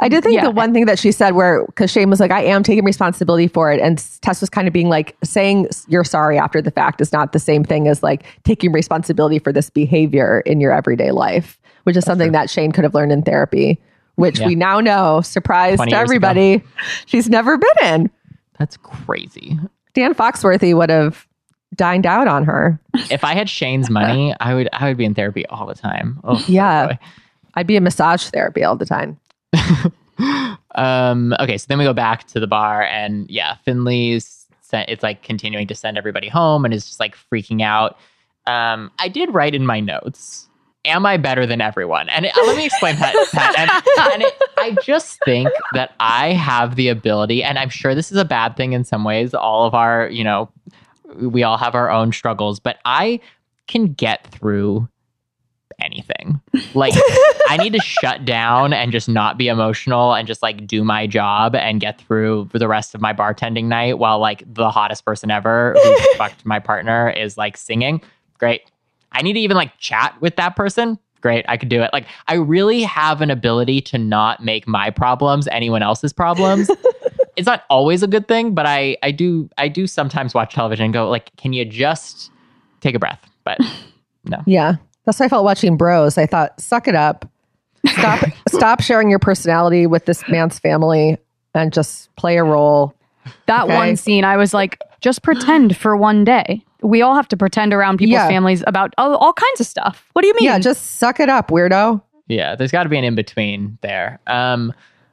I 0.00 0.08
did 0.08 0.22
think 0.22 0.36
Yeah. 0.36 0.44
the 0.44 0.50
one 0.52 0.72
thing 0.72 0.86
that 0.86 0.98
she 0.98 1.10
said 1.12 1.34
where 1.34 1.64
because 1.66 1.90
Shane 1.90 2.10
was 2.10 2.20
like, 2.20 2.30
I 2.30 2.42
am 2.44 2.62
taking 2.62 2.84
responsibility 2.84 3.48
for 3.48 3.72
it, 3.72 3.80
and 3.80 3.98
Tess 4.22 4.40
was 4.40 4.48
kind 4.50 4.68
of 4.68 4.72
being 4.74 4.88
like, 4.88 5.16
saying 5.24 5.68
you're 5.88 6.04
sorry 6.04 6.38
after 6.38 6.62
the 6.62 6.70
fact 6.70 7.00
is 7.00 7.12
not 7.12 7.32
the 7.32 7.38
same 7.40 7.64
thing 7.64 7.88
as 7.88 8.02
like 8.02 8.24
taking 8.44 8.72
responsibility 8.72 9.38
for 9.38 9.52
this 9.52 9.68
behavior 9.70 10.40
in 10.46 10.60
your 10.60 10.72
everyday 10.72 11.10
life, 11.10 11.58
which 11.84 11.96
is 11.96 12.04
something 12.04 12.32
that 12.32 12.48
Shane 12.48 12.70
could 12.72 12.84
have 12.84 12.94
learned 12.94 13.10
in 13.12 13.22
therapy, 13.22 13.80
which 14.14 14.38
Yeah. 14.38 14.46
we 14.48 14.54
now 14.54 14.78
know, 14.80 15.20
surprise 15.22 15.78
to 15.78 15.84
years 15.84 15.92
ago. 15.92 16.00
everybody, 16.00 16.62
she's 17.06 17.28
never 17.28 17.58
been 17.58 17.70
in. 17.84 18.10
That's 18.58 18.76
crazy. 18.76 19.58
Dan 19.94 20.14
Foxworthy 20.14 20.74
would 20.76 20.90
have 20.90 21.26
dined 21.74 22.06
out 22.06 22.28
on 22.28 22.44
her. 22.44 22.78
if 23.10 23.24
I 23.24 23.34
had 23.34 23.48
Shane's 23.48 23.88
money, 23.90 24.34
I 24.40 24.54
would 24.54 24.68
I 24.72 24.88
would 24.88 24.96
be 24.96 25.04
in 25.04 25.14
therapy 25.14 25.46
all 25.46 25.66
the 25.66 25.74
time. 25.74 26.20
Oh, 26.24 26.42
Yeah. 26.46 26.86
boy. 26.88 26.98
I'd 27.54 27.66
be 27.66 27.76
in 27.76 27.84
massage 27.84 28.24
therapy 28.30 28.64
all 28.64 28.76
the 28.76 28.86
time. 28.86 29.18
Um, 30.74 31.34
okay, 31.40 31.58
so 31.58 31.66
then 31.68 31.78
we 31.78 31.84
go 31.84 31.92
back 31.92 32.26
to 32.28 32.40
the 32.40 32.46
bar, 32.46 32.82
and 32.84 33.28
yeah, 33.28 33.56
Finley's 33.66 34.46
sent, 34.62 34.88
it's 34.88 35.02
like 35.02 35.22
continuing 35.22 35.66
to 35.66 35.74
send 35.74 35.98
everybody 35.98 36.28
home, 36.28 36.64
and 36.64 36.72
is 36.72 36.86
just 36.86 37.00
like 37.00 37.14
freaking 37.14 37.60
out. 37.62 37.98
Um, 38.46 38.90
I 38.98 39.08
did 39.08 39.34
write 39.34 39.54
in 39.54 39.66
my 39.66 39.80
notes, 39.80 40.48
"Am 40.86 41.04
I 41.04 41.18
better 41.18 41.44
than 41.44 41.60
everyone?" 41.60 42.08
And 42.08 42.24
it, 42.24 42.32
let 42.46 42.56
me 42.56 42.64
explain 42.64 42.96
that. 42.96 43.14
Pat. 43.32 43.54
And, 43.58 43.70
and 44.14 44.22
it, 44.22 44.32
I 44.58 44.76
just 44.82 45.18
think 45.26 45.50
that 45.74 45.92
I 46.00 46.32
have 46.32 46.76
the 46.76 46.88
ability, 46.88 47.42
and 47.44 47.58
I'm 47.58 47.68
sure 47.68 47.94
this 47.94 48.10
is 48.10 48.16
a 48.16 48.24
bad 48.24 48.56
thing 48.56 48.72
in 48.72 48.84
some 48.84 49.04
ways. 49.04 49.34
All 49.34 49.66
of 49.66 49.74
our, 49.74 50.08
you 50.08 50.24
know, 50.24 50.50
we 51.16 51.42
all 51.42 51.58
have 51.58 51.74
our 51.74 51.90
own 51.90 52.12
struggles, 52.12 52.60
but 52.60 52.78
I 52.84 53.20
can 53.66 53.92
get 53.92 54.26
through 54.26 54.88
anything. 55.80 56.40
Like 56.74 56.94
I 57.48 57.56
need 57.58 57.72
to 57.72 57.80
shut 57.80 58.24
down 58.24 58.72
and 58.72 58.92
just 58.92 59.08
not 59.08 59.38
be 59.38 59.48
emotional 59.48 60.14
and 60.14 60.26
just 60.26 60.42
like 60.42 60.66
do 60.66 60.84
my 60.84 61.06
job 61.06 61.54
and 61.54 61.80
get 61.80 62.00
through 62.00 62.48
the 62.52 62.68
rest 62.68 62.94
of 62.94 63.00
my 63.00 63.12
bartending 63.12 63.64
night 63.64 63.98
while 63.98 64.18
like 64.18 64.42
the 64.46 64.70
hottest 64.70 65.04
person 65.04 65.30
ever 65.30 65.74
who 65.82 65.98
fucked 66.16 66.44
my 66.46 66.58
partner 66.58 67.10
is 67.10 67.36
like 67.36 67.56
singing. 67.56 68.00
Great. 68.38 68.70
I 69.12 69.22
need 69.22 69.34
to 69.34 69.40
even 69.40 69.56
like 69.56 69.76
chat 69.78 70.16
with 70.20 70.36
that 70.36 70.56
person. 70.56 70.98
Great, 71.20 71.44
I 71.48 71.56
could 71.56 71.68
do 71.68 71.82
it. 71.82 71.90
Like 71.92 72.06
I 72.26 72.34
really 72.34 72.82
have 72.82 73.20
an 73.20 73.30
ability 73.30 73.80
to 73.82 73.98
not 73.98 74.42
make 74.42 74.66
my 74.66 74.90
problems 74.90 75.46
anyone 75.48 75.82
else's 75.82 76.12
problems. 76.12 76.68
it's 77.36 77.46
not 77.46 77.64
always 77.70 78.02
a 78.02 78.06
good 78.06 78.28
thing, 78.28 78.54
but 78.54 78.66
I 78.66 78.96
I 79.02 79.10
do 79.10 79.48
I 79.58 79.68
do 79.68 79.86
sometimes 79.86 80.34
watch 80.34 80.54
television 80.54 80.84
and 80.86 80.94
go 80.94 81.08
like, 81.08 81.34
can 81.36 81.52
you 81.52 81.64
just 81.64 82.30
take 82.80 82.94
a 82.94 82.98
breath? 82.98 83.20
But 83.44 83.58
no. 84.24 84.38
Yeah. 84.46 84.76
That's 85.04 85.18
how 85.18 85.24
I 85.24 85.28
felt 85.28 85.44
watching 85.44 85.76
Bros. 85.76 86.16
I 86.18 86.26
thought, 86.26 86.60
suck 86.60 86.86
it 86.86 86.94
up. 86.94 87.28
Stop 87.86 88.20
stop 88.48 88.80
sharing 88.82 89.10
your 89.10 89.18
personality 89.18 89.86
with 89.86 90.04
this 90.04 90.26
man's 90.28 90.58
family 90.58 91.18
and 91.54 91.72
just 91.72 92.14
play 92.16 92.36
a 92.36 92.44
role. 92.44 92.94
That 93.46 93.64
Okay. 93.64 93.74
one 93.74 93.96
scene, 93.96 94.24
I 94.24 94.36
was 94.36 94.52
like, 94.54 94.78
just 95.00 95.22
pretend 95.22 95.76
for 95.82 95.96
one 95.96 96.24
day. 96.24 96.64
We 96.82 97.02
all 97.02 97.14
have 97.14 97.28
to 97.28 97.36
pretend 97.36 97.72
around 97.72 97.98
people's 97.98 98.14
Yeah. 98.14 98.28
families 98.28 98.64
about 98.66 98.92
all, 98.98 99.16
all 99.16 99.32
kinds 99.32 99.60
of 99.60 99.66
stuff. 99.66 100.08
What 100.14 100.22
do 100.22 100.28
you 100.28 100.34
mean? 100.34 100.44
Yeah, 100.44 100.58
just 100.58 100.98
suck 100.98 101.20
it 101.20 101.28
up, 101.28 101.48
weirdo. 101.48 102.02
Yeah, 102.28 102.54
there's 102.56 102.72
got 102.72 102.84
to 102.84 102.88
be 102.88 102.96
an 102.98 103.04
in 103.04 103.14
between 103.14 103.78
there. 103.82 104.18
Um, 104.26 104.72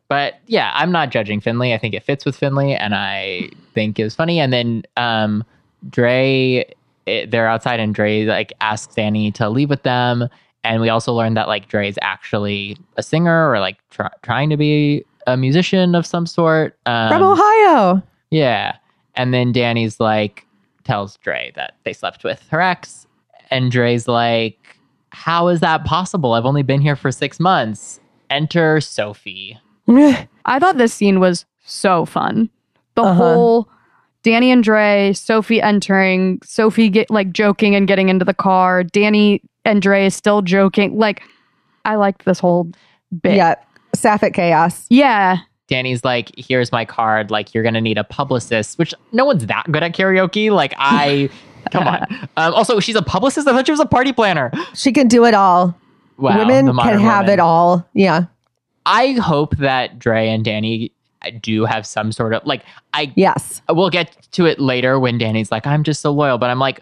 but 0.10 0.36
yeah, 0.48 0.72
I'm 0.76 0.92
not 0.92 1.12
judging 1.12 1.40
Finley. 1.40 1.74
I 1.74 1.78
think 1.78 1.94
it 1.94 2.04
fits 2.04 2.26
with 2.26 2.36
Finley, 2.36 2.76
and 2.76 2.94
I 2.94 3.50
think 3.74 3.98
it 4.00 4.04
was 4.04 4.16
funny. 4.16 4.40
And 4.40 4.52
then 4.52 4.84
um, 4.98 5.44
Dre, 5.90 6.70
it, 7.06 7.32
they're 7.32 7.48
outside, 7.48 7.80
and 7.80 7.96
Dre 7.96 8.26
like 8.26 8.52
asks 8.60 8.96
Dani 8.96 9.34
to 9.36 9.50
leave 9.50 9.70
with 9.70 9.84
them. 9.84 10.28
And 10.66 10.82
we 10.82 10.90
also 10.90 11.14
learned 11.14 11.38
that 11.38 11.48
like 11.48 11.70
Dre's 11.70 11.98
actually 12.02 12.76
a 12.98 13.04
singer 13.04 13.50
or 13.50 13.60
like 13.60 13.78
try 13.92 14.10
trying 14.24 14.50
to 14.50 14.58
be 14.58 15.06
a 15.26 15.38
musician 15.38 15.96
of 15.96 16.06
some 16.06 16.26
sort. 16.26 16.78
Um, 16.86 17.10
From 17.10 17.24
Ohio. 17.24 18.04
yeah. 18.32 18.76
And 19.16 19.34
then 19.34 19.52
Dani's 19.54 20.00
like, 20.00 20.46
tells 20.90 21.18
Dre 21.18 21.52
that 21.56 21.76
they 21.84 21.94
slept 21.94 22.24
with 22.24 22.48
her 22.50 22.60
ex. 22.60 23.06
And 23.52 23.72
Dre's 23.72 24.08
like, 24.08 24.78
how 25.12 25.48
is 25.48 25.60
that 25.60 25.86
possible? 25.86 26.34
I've 26.34 26.46
only 26.46 26.64
been 26.64 26.82
here 26.82 26.96
for 26.96 27.12
six 27.12 27.40
months. 27.40 28.00
Enter 28.30 28.82
Sophie. 28.82 29.60
I 30.46 30.60
thought 30.60 30.78
this 30.78 30.94
scene 30.94 31.20
was 31.20 31.46
so 31.66 32.06
fun. 32.06 32.50
The 32.96 33.04
Uh-huh. 33.04 33.14
whole 33.14 33.70
Dani 34.24 34.48
and 34.48 34.64
Dre, 34.64 35.14
Sophie 35.14 35.62
entering, 35.62 36.40
Sophie 36.44 36.90
get 36.90 37.10
like 37.10 37.32
joking 37.32 37.76
and 37.76 37.88
getting 37.88 38.10
into 38.10 38.26
the 38.26 38.34
car, 38.34 38.84
Dani 38.84 39.42
and 39.66 39.82
Dre 39.82 40.06
is 40.06 40.16
still 40.16 40.42
joking. 40.42 40.98
Like, 40.98 41.22
I 41.86 41.96
liked 41.96 42.26
this 42.26 42.40
whole 42.40 42.70
bit. 43.22 43.36
Yeah. 43.36 43.56
Sapphic 43.96 44.34
chaos. 44.34 44.86
Yeah. 44.90 45.38
Dani's 45.68 46.04
like, 46.04 46.32
here's 46.38 46.72
my 46.72 46.84
card. 46.84 47.32
Like, 47.32 47.54
you're 47.54 47.64
going 47.64 47.76
to 47.76 47.82
need 47.82 47.98
a 47.98 48.04
publicist, 48.04 48.78
which 48.80 48.94
no 49.12 49.24
one's 49.26 49.46
that 49.46 49.66
good 49.72 49.84
at 49.84 49.94
karaoke. 49.96 50.52
Like, 50.52 50.74
I, 50.78 51.30
come 51.72 51.88
on. 51.88 52.06
Um, 52.38 52.54
also, 52.54 52.80
she's 52.80 52.96
a 52.96 53.02
publicist. 53.02 53.48
I 53.48 53.52
thought 53.54 53.66
she 53.68 53.72
was 53.72 53.80
a 53.80 53.86
party 53.86 54.12
planner. 54.12 54.52
She 54.74 54.92
can 54.92 55.08
do 55.08 55.26
it 55.26 55.34
all. 55.34 55.76
Wow. 56.18 56.38
Women 56.40 56.66
can 56.68 56.76
modern 56.76 57.00
have 57.00 57.22
woman. 57.26 57.34
it 57.34 57.40
all. 57.40 57.88
Yeah. 57.94 58.26
I 58.90 59.12
hope 59.14 59.56
that 59.58 60.00
Dre 60.00 60.28
and 60.30 60.44
Dani 60.46 60.92
do 61.42 61.66
have 61.66 61.86
some 61.86 62.12
sort 62.12 62.34
of 62.34 62.46
like, 62.46 62.64
I 62.94 63.12
Yes. 63.16 63.62
we'll 63.70 63.90
get 63.90 64.28
to 64.32 64.46
it 64.46 64.60
later 64.60 65.00
when 65.00 65.20
Dani's 65.20 65.52
like, 65.52 65.68
I'm 65.68 65.84
just 65.84 66.02
so 66.02 66.12
loyal, 66.12 66.38
but 66.38 66.50
I'm 66.50 66.60
like, 66.60 66.82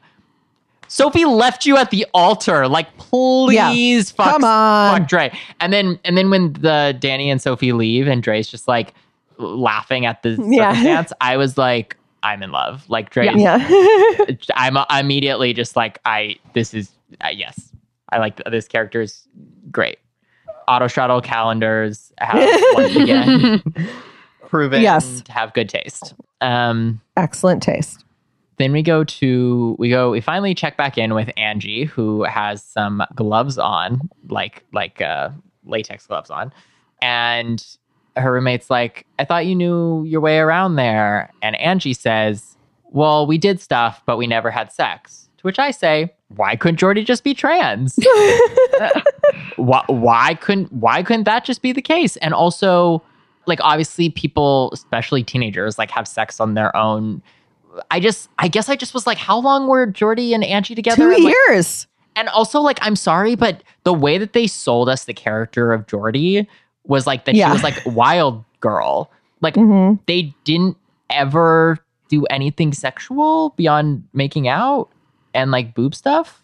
Sophie 0.88 1.26
left 1.26 1.66
you 1.66 1.76
at 1.76 1.92
the 1.92 2.06
altar. 2.14 2.68
Like, 2.68 2.96
please 2.98 4.10
fuck, 4.10 4.32
Come 4.32 4.44
on. 4.46 5.00
fuck 5.02 5.10
Dre. 5.10 5.38
And 5.60 5.74
then 5.74 6.00
and 6.06 6.18
then 6.18 6.30
when 6.30 6.54
the 6.54 6.98
Dani 7.00 7.26
and 7.28 7.42
Sophie 7.42 7.74
leave 7.74 8.08
and 8.08 8.24
Dre's 8.24 8.48
just 8.48 8.68
like 8.70 8.94
laughing 9.38 10.06
at 10.06 10.24
the 10.24 10.30
Yeah. 10.50 10.72
circumstance, 10.72 11.12
I 11.20 11.36
was 11.36 11.58
like, 11.58 11.98
I'm 12.24 12.42
in 12.42 12.52
love. 12.52 12.90
Like 12.90 13.10
Dre, 13.10 13.30
Yeah. 13.36 13.58
I'm 14.56 14.78
immediately 14.98 15.54
just 15.54 15.76
like, 15.76 16.00
I 16.06 16.38
this 16.54 16.74
is 16.74 16.92
uh, 17.22 17.30
yes, 17.34 17.74
I 18.14 18.20
like 18.20 18.42
this 18.50 18.68
character's 18.70 19.28
great. 19.72 19.98
Autostraddle 20.68 21.24
calendars 21.24 22.12
have 22.20 22.62
once 22.74 22.96
again 22.96 23.64
proven 24.48 24.82
Yes. 24.82 25.22
to 25.22 25.32
have 25.32 25.54
good 25.54 25.70
taste. 25.70 26.14
Um, 26.42 27.02
Excellent 27.16 27.64
taste. 27.64 28.04
then 28.58 28.72
we 28.72 28.82
go 28.84 29.04
to 29.04 29.76
we 29.80 29.90
go 29.90 30.12
we 30.12 30.22
finally 30.22 30.54
check 30.54 30.78
back 30.78 30.98
in 30.98 31.14
with 31.14 31.30
Angie 31.38 31.86
who 31.86 32.24
has 32.24 32.64
some 32.64 33.04
gloves 33.16 33.58
on 33.58 34.00
like 34.30 34.64
like 34.74 35.02
uh 35.02 35.30
latex 35.66 36.06
gloves 36.08 36.30
on 36.30 36.52
and 37.02 37.66
her 38.16 38.32
roommate's 38.34 38.70
like 38.70 39.06
I 39.20 39.26
thought 39.26 39.46
you 39.46 39.56
knew 39.56 40.04
your 40.06 40.22
way 40.22 40.38
around 40.40 40.76
there 40.76 41.32
and 41.42 41.56
Angie 41.60 41.94
says 41.94 42.58
well 42.86 43.26
we 43.28 43.38
did 43.38 43.60
stuff 43.60 44.02
but 44.06 44.18
we 44.18 44.28
never 44.28 44.50
had 44.52 44.72
sex 44.72 45.30
to 45.38 45.42
which 45.44 45.60
I 45.60 45.72
say 45.72 46.14
why 46.36 46.56
couldn't 46.56 46.80
Jordi 46.80 47.06
just 47.06 47.24
be 47.24 47.34
trans 47.34 47.98
why, 49.56 49.84
why 49.88 50.34
couldn't 50.36 50.72
why 50.74 51.04
couldn't 51.04 51.24
that 51.24 51.46
just 51.46 51.62
be 51.62 51.72
the 51.72 51.82
case 51.82 52.18
and 52.18 52.34
also 52.34 53.02
like 53.46 53.60
obviously 53.62 54.10
people 54.10 54.70
especially 54.74 55.24
teenagers 55.24 55.78
like 55.78 55.92
have 55.92 56.08
sex 56.08 56.40
on 56.40 56.54
their 56.54 56.76
own 56.76 57.22
I 57.92 58.00
just, 58.00 58.28
I 58.40 58.48
guess 58.48 58.70
I 58.70 58.76
just 58.76 58.96
was 58.96 59.06
like, 59.06 59.20
how 59.20 59.38
long 59.38 59.68
were 59.68 59.86
Jordi 59.86 60.34
and 60.34 60.44
Angie 60.44 60.74
together? 60.74 60.96
Two 60.96 61.12
And, 61.14 61.24
like, 61.26 61.36
years. 61.48 61.86
and 62.16 62.28
also, 62.30 62.60
like, 62.60 62.80
I'm 62.82 62.96
sorry, 62.96 63.36
but 63.36 63.62
the 63.84 63.94
way 63.94 64.18
that 64.18 64.34
they 64.34 64.48
sold 64.48 64.90
us 64.90 65.06
the 65.06 65.14
character 65.14 65.72
of 65.74 65.86
Jordi 65.86 66.48
was 66.86 67.06
like 67.06 67.26
that 67.26 67.36
Yeah. 67.36 67.46
she 67.50 67.52
was 67.52 67.62
like 67.62 67.76
wild 67.86 68.44
girl. 68.62 69.12
Like 69.42 69.54
Mhm. 69.54 70.00
they 70.08 70.34
didn't 70.44 70.76
ever 71.12 71.78
do 72.10 72.26
anything 72.32 72.74
sexual 72.74 73.52
beyond 73.58 74.04
making 74.12 74.48
out 74.48 74.90
and 75.38 75.52
like 75.52 75.74
boob 75.74 75.96
stuff. 75.96 76.44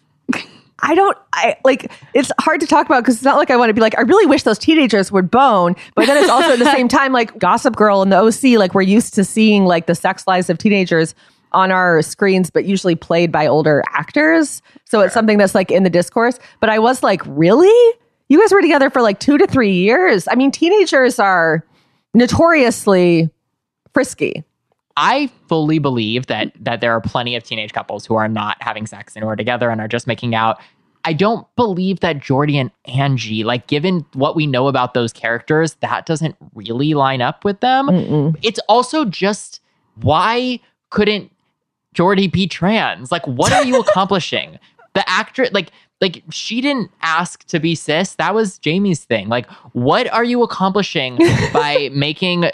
I 0.80 0.94
don't, 0.94 1.16
I 1.32 1.56
like, 1.64 1.90
it's 2.14 2.30
hard 2.40 2.60
to 2.60 2.66
talk 2.66 2.86
about 2.86 3.02
because 3.02 3.16
it's 3.16 3.24
not 3.24 3.36
like 3.36 3.50
I 3.50 3.56
want 3.56 3.70
to 3.70 3.74
be 3.74 3.80
like, 3.80 3.96
I 3.98 4.02
really 4.02 4.26
wish 4.26 4.42
those 4.42 4.58
teenagers 4.58 5.10
would 5.10 5.30
bone. 5.30 5.76
But 5.94 6.06
then 6.06 6.16
it's 6.16 6.28
also 6.28 6.52
at 6.52 6.58
the 6.58 6.70
same 6.72 6.88
time, 6.88 7.12
like 7.12 7.38
Gossip 7.38 7.76
Girl 7.76 8.02
and 8.02 8.12
the 8.12 8.18
OC, 8.18 8.58
like 8.58 8.74
we're 8.74 8.82
used 8.82 9.14
to 9.14 9.24
seeing 9.24 9.64
like 9.64 9.86
the 9.86 9.94
sex 9.94 10.26
lives 10.26 10.50
of 10.50 10.58
teenagers 10.58 11.14
on 11.52 11.70
our 11.70 12.02
screens, 12.02 12.50
but 12.50 12.64
usually 12.64 12.94
played 12.96 13.32
by 13.32 13.46
older 13.46 13.82
actors. 13.90 14.62
So 14.84 15.00
it's 15.00 15.14
something 15.14 15.38
that's 15.38 15.54
like 15.54 15.70
in 15.70 15.84
the 15.84 15.90
discourse. 15.90 16.38
But 16.60 16.70
I 16.70 16.78
was 16.78 17.02
like, 17.02 17.22
really? 17.26 17.98
You 18.28 18.40
guys 18.40 18.52
were 18.52 18.62
together 18.62 18.90
for 18.90 19.00
like 19.00 19.20
two 19.20 19.38
to 19.38 19.46
three 19.46 19.72
years. 19.72 20.28
I 20.30 20.34
mean, 20.34 20.50
teenagers 20.50 21.18
are 21.18 21.64
notoriously 22.14 23.30
frisky. 23.92 24.44
I 24.96 25.30
fully 25.48 25.78
believe 25.78 26.26
that 26.26 26.52
that 26.60 26.80
there 26.80 26.92
are 26.92 27.00
plenty 27.00 27.34
of 27.36 27.42
teenage 27.42 27.72
couples 27.72 28.06
who 28.06 28.14
are 28.14 28.28
not 28.28 28.56
having 28.60 28.86
sex 28.86 29.14
and 29.16 29.24
who 29.24 29.28
are 29.28 29.36
together 29.36 29.70
and 29.70 29.80
are 29.80 29.88
just 29.88 30.06
making 30.06 30.34
out. 30.34 30.60
I 31.06 31.12
don't 31.12 31.46
believe 31.56 32.00
that 32.00 32.18
Jordi 32.18 32.54
and 32.54 32.70
Angie, 32.86 33.44
like 33.44 33.66
given 33.66 34.06
what 34.14 34.34
we 34.34 34.46
know 34.46 34.68
about 34.68 34.94
those 34.94 35.12
characters, 35.12 35.74
that 35.80 36.06
doesn't 36.06 36.36
really 36.54 36.94
line 36.94 37.20
up 37.20 37.44
with 37.44 37.60
them. 37.60 37.88
It's 38.42 38.58
also 38.68 39.04
just 39.04 39.60
why 39.96 40.60
couldn't 40.90 41.30
Jordi 41.94 42.30
be 42.30 42.46
trans? 42.46 43.12
Like, 43.12 43.26
what 43.26 43.52
are 43.52 43.64
you 43.64 43.80
accomplishing? 43.86 44.58
The 44.94 45.08
actress, 45.08 45.50
like, 45.52 45.70
like 46.00 46.22
she 46.30 46.60
didn't 46.60 46.90
ask 47.02 47.44
to 47.46 47.58
be 47.60 47.74
cis. 47.74 48.14
That 48.14 48.34
was 48.34 48.58
Jamie's 48.58 49.04
thing. 49.04 49.28
Like, 49.28 49.50
what 49.72 50.10
are 50.12 50.24
you 50.24 50.42
accomplishing 50.42 51.16
by 51.52 51.90
making 51.92 52.50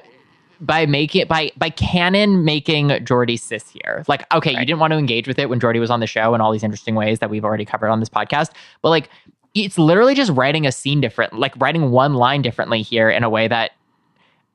by 0.61 0.87
making 0.87 1.27
by 1.27 1.51
by 1.57 1.71
canon 1.71 2.45
making 2.45 2.89
Jordi 2.89 3.39
cis 3.39 3.69
here. 3.71 4.05
Like, 4.09 4.33
okay, 4.33 4.53
you 4.53 4.65
didn't 4.65 4.79
want 4.79 4.93
to 4.93 4.99
engage 4.99 5.27
with 5.27 5.39
it 5.39 5.49
when 5.49 5.61
Jordi 5.61 5.81
was 5.81 5.91
on 5.91 6.01
the 6.01 6.07
show 6.07 6.35
in 6.35 6.41
all 6.41 6.53
these 6.53 6.63
interesting 6.63 6.95
ways 6.95 7.19
that 7.21 7.31
we've 7.31 7.45
already 7.45 7.65
covered 7.65 7.89
on 7.89 8.01
this 8.01 8.09
podcast, 8.09 8.51
but 8.83 8.91
like 8.91 9.09
it's 9.55 9.79
literally 9.79 10.15
just 10.15 10.31
writing 10.33 10.67
a 10.67 10.73
scene 10.73 11.01
different, 11.01 11.33
like 11.33 11.53
writing 11.61 11.91
one 11.91 12.15
line 12.15 12.43
differently 12.43 12.83
here 12.83 13.11
in 13.11 13.25
a 13.25 13.31
way 13.31 13.49
that 13.49 13.73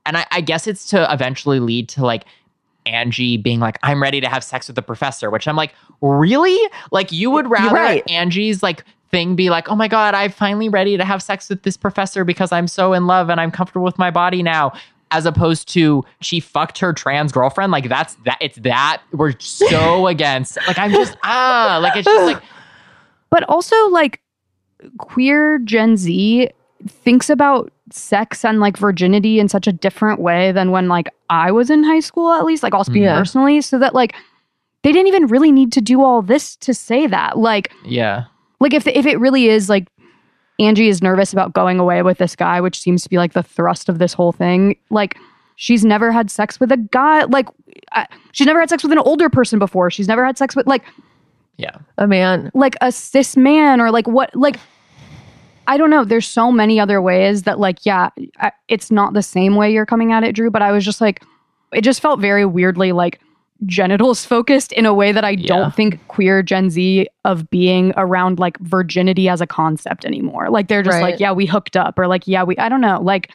and 0.05 0.17
I, 0.17 0.25
I 0.31 0.41
guess 0.41 0.67
it's 0.67 0.85
to 0.89 1.11
eventually 1.11 1.59
lead 1.59 1.89
to 1.89 2.05
like 2.05 2.25
Angie 2.85 3.37
being 3.37 3.59
like, 3.59 3.79
I'm 3.81 4.01
ready 4.01 4.21
to 4.21 4.29
have 4.29 4.43
sex 4.43 4.67
with 4.67 4.75
the 4.75 4.81
professor, 4.81 5.31
which 5.31 5.47
I'm 5.47 5.55
like, 5.55 5.73
really? 6.01 6.57
Like 6.91 7.11
you 7.11 7.31
would 7.31 7.49
rather 7.49 7.75
right. 7.75 8.03
Angie's 8.09 8.61
like 8.61 8.83
thing 9.11 9.35
be 9.35 9.49
like, 9.49 9.69
oh 9.69 9.75
my 9.75 9.87
God, 9.87 10.13
I'm 10.13 10.31
finally 10.31 10.69
ready 10.69 10.97
to 10.97 11.05
have 11.05 11.23
sex 11.23 11.49
with 11.49 11.63
this 11.63 11.77
professor 11.77 12.23
because 12.23 12.51
I'm 12.51 12.67
so 12.67 12.93
in 12.93 13.07
love 13.07 13.29
and 13.29 13.41
I'm 13.41 13.51
comfortable 13.51 13.85
with 13.85 13.97
my 13.97 14.11
body 14.11 14.43
now. 14.43 14.73
As 15.15 15.25
opposed 15.25 15.69
to 15.69 16.03
she 16.21 16.39
fucked 16.41 16.79
her 16.79 16.91
trans 16.91 17.31
girlfriend. 17.31 17.71
Like 17.71 17.87
that's 17.87 18.15
that 18.25 18.37
it's 18.41 18.57
that 18.59 19.01
we're 19.13 19.33
so 19.39 20.07
against. 20.13 20.57
Like 20.67 20.77
I'm 20.77 20.91
just 20.91 21.15
ah, 21.23 21.79
like 21.81 21.95
it's 21.95 22.05
just 22.05 22.25
like 22.25 22.43
But 23.29 23.43
also, 23.43 23.75
like, 23.89 24.21
queer 24.97 25.59
Gen 25.59 25.97
Z 25.97 26.49
thinks 26.87 27.29
about 27.29 27.71
sex 27.91 28.43
and 28.45 28.59
like 28.59 28.77
virginity 28.77 29.39
in 29.39 29.47
such 29.47 29.67
a 29.67 29.71
different 29.71 30.19
way 30.19 30.51
than 30.51 30.71
when 30.71 30.87
like 30.87 31.07
I 31.29 31.51
was 31.51 31.69
in 31.69 31.83
high 31.83 31.99
school, 32.01 32.31
at 32.31 32.45
least. 32.45 32.61
Like, 32.63 32.73
I'll 32.73 32.83
speak 32.83 33.03
Yeah. 33.03 33.17
personally, 33.17 33.61
so 33.61 33.79
that 33.79 33.93
like 33.95 34.15
they 34.83 34.91
didn't 34.91 35.07
even 35.07 35.27
really 35.27 35.51
need 35.51 35.71
to 35.73 35.81
do 35.81 36.03
all 36.03 36.21
this 36.21 36.55
to 36.57 36.73
say 36.73 37.07
that. 37.07 37.37
Like, 37.37 37.71
yeah. 37.85 38.25
like 38.59 38.73
if 38.73 38.85
if 38.87 39.05
it 39.05 39.19
really 39.19 39.47
is 39.47 39.69
like 39.69 39.87
Angie 40.59 40.87
is 40.87 41.01
nervous 41.01 41.33
about 41.33 41.53
going 41.53 41.79
away 41.79 42.01
with 42.01 42.17
this 42.17 42.35
guy, 42.35 42.61
which 42.61 42.79
seems 42.79 43.03
to 43.03 43.09
be 43.09 43.17
like 43.17 43.33
the 43.33 43.43
thrust 43.43 43.89
of 43.89 43.99
this 43.99 44.13
whole 44.13 44.31
thing. 44.31 44.77
Like 44.89 45.17
she's 45.55 45.83
never 45.83 46.11
had 46.11 46.31
sex 46.31 46.59
with 46.59 46.71
a 46.71 46.77
guy. 46.77 47.23
Like 47.25 47.47
I, 47.91 48.07
she's 48.31 48.47
never 48.47 48.59
had 48.59 48.69
sex 48.69 48.83
with 48.83 48.91
an 48.91 48.99
older 48.99 49.29
person 49.29 49.59
before. 49.59 49.91
She's 49.91 50.07
never 50.07 50.25
had 50.25 50.37
sex 50.37 50.55
with 50.55 50.67
like 50.67 50.83
Yeah. 51.57 51.77
A 51.97 52.07
man. 52.07 52.51
like 52.53 52.75
a 52.81 52.91
cis 52.91 53.35
man 53.35 53.81
or 53.81 53.91
like 53.91 54.07
what 54.07 54.33
like 54.35 54.57
I 55.67 55.77
don't 55.77 55.89
know. 55.89 56.05
There's 56.05 56.27
so 56.27 56.51
many 56.51 56.79
other 56.79 57.01
ways 57.01 57.43
that 57.43 57.59
like 57.59 57.85
yeah, 57.85 58.09
I, 58.39 58.51
it's 58.67 58.91
not 58.91 59.13
the 59.13 59.23
same 59.23 59.55
way 59.55 59.73
you're 59.73 59.85
coming 59.85 60.11
at 60.13 60.23
it, 60.23 60.35
Drew. 60.35 60.51
But 60.51 60.61
I 60.61 60.71
was 60.71 60.85
just 60.85 61.01
like, 61.01 61.23
it 61.73 61.81
just 61.81 62.01
felt 62.01 62.19
very 62.19 62.45
weirdly 62.45 62.91
like 62.91 63.19
genitals 63.65 64.25
focused 64.25 64.71
in 64.73 64.85
a 64.85 64.93
way 64.93 65.11
that 65.11 65.23
I 65.23 65.31
Yeah. 65.31 65.47
don't 65.47 65.73
think 65.73 66.05
queer 66.07 66.43
Gen 66.43 66.69
Z 66.69 67.07
of 67.23 67.49
being 67.49 67.93
around 67.95 68.37
like 68.39 68.57
virginity 68.59 69.29
as 69.29 69.41
a 69.41 69.47
concept 69.47 70.05
anymore. 70.05 70.49
Like 70.49 70.67
they're 70.67 70.83
just 70.83 70.95
Right. 70.95 71.11
like, 71.11 71.19
yeah, 71.19 71.31
we 71.31 71.45
hooked 71.45 71.77
up 71.77 71.97
or 71.97 72.07
like, 72.07 72.27
yeah, 72.27 72.43
we, 72.43 72.57
I 72.57 72.67
don't 72.69 72.81
know. 72.81 72.99
Like, 73.01 73.31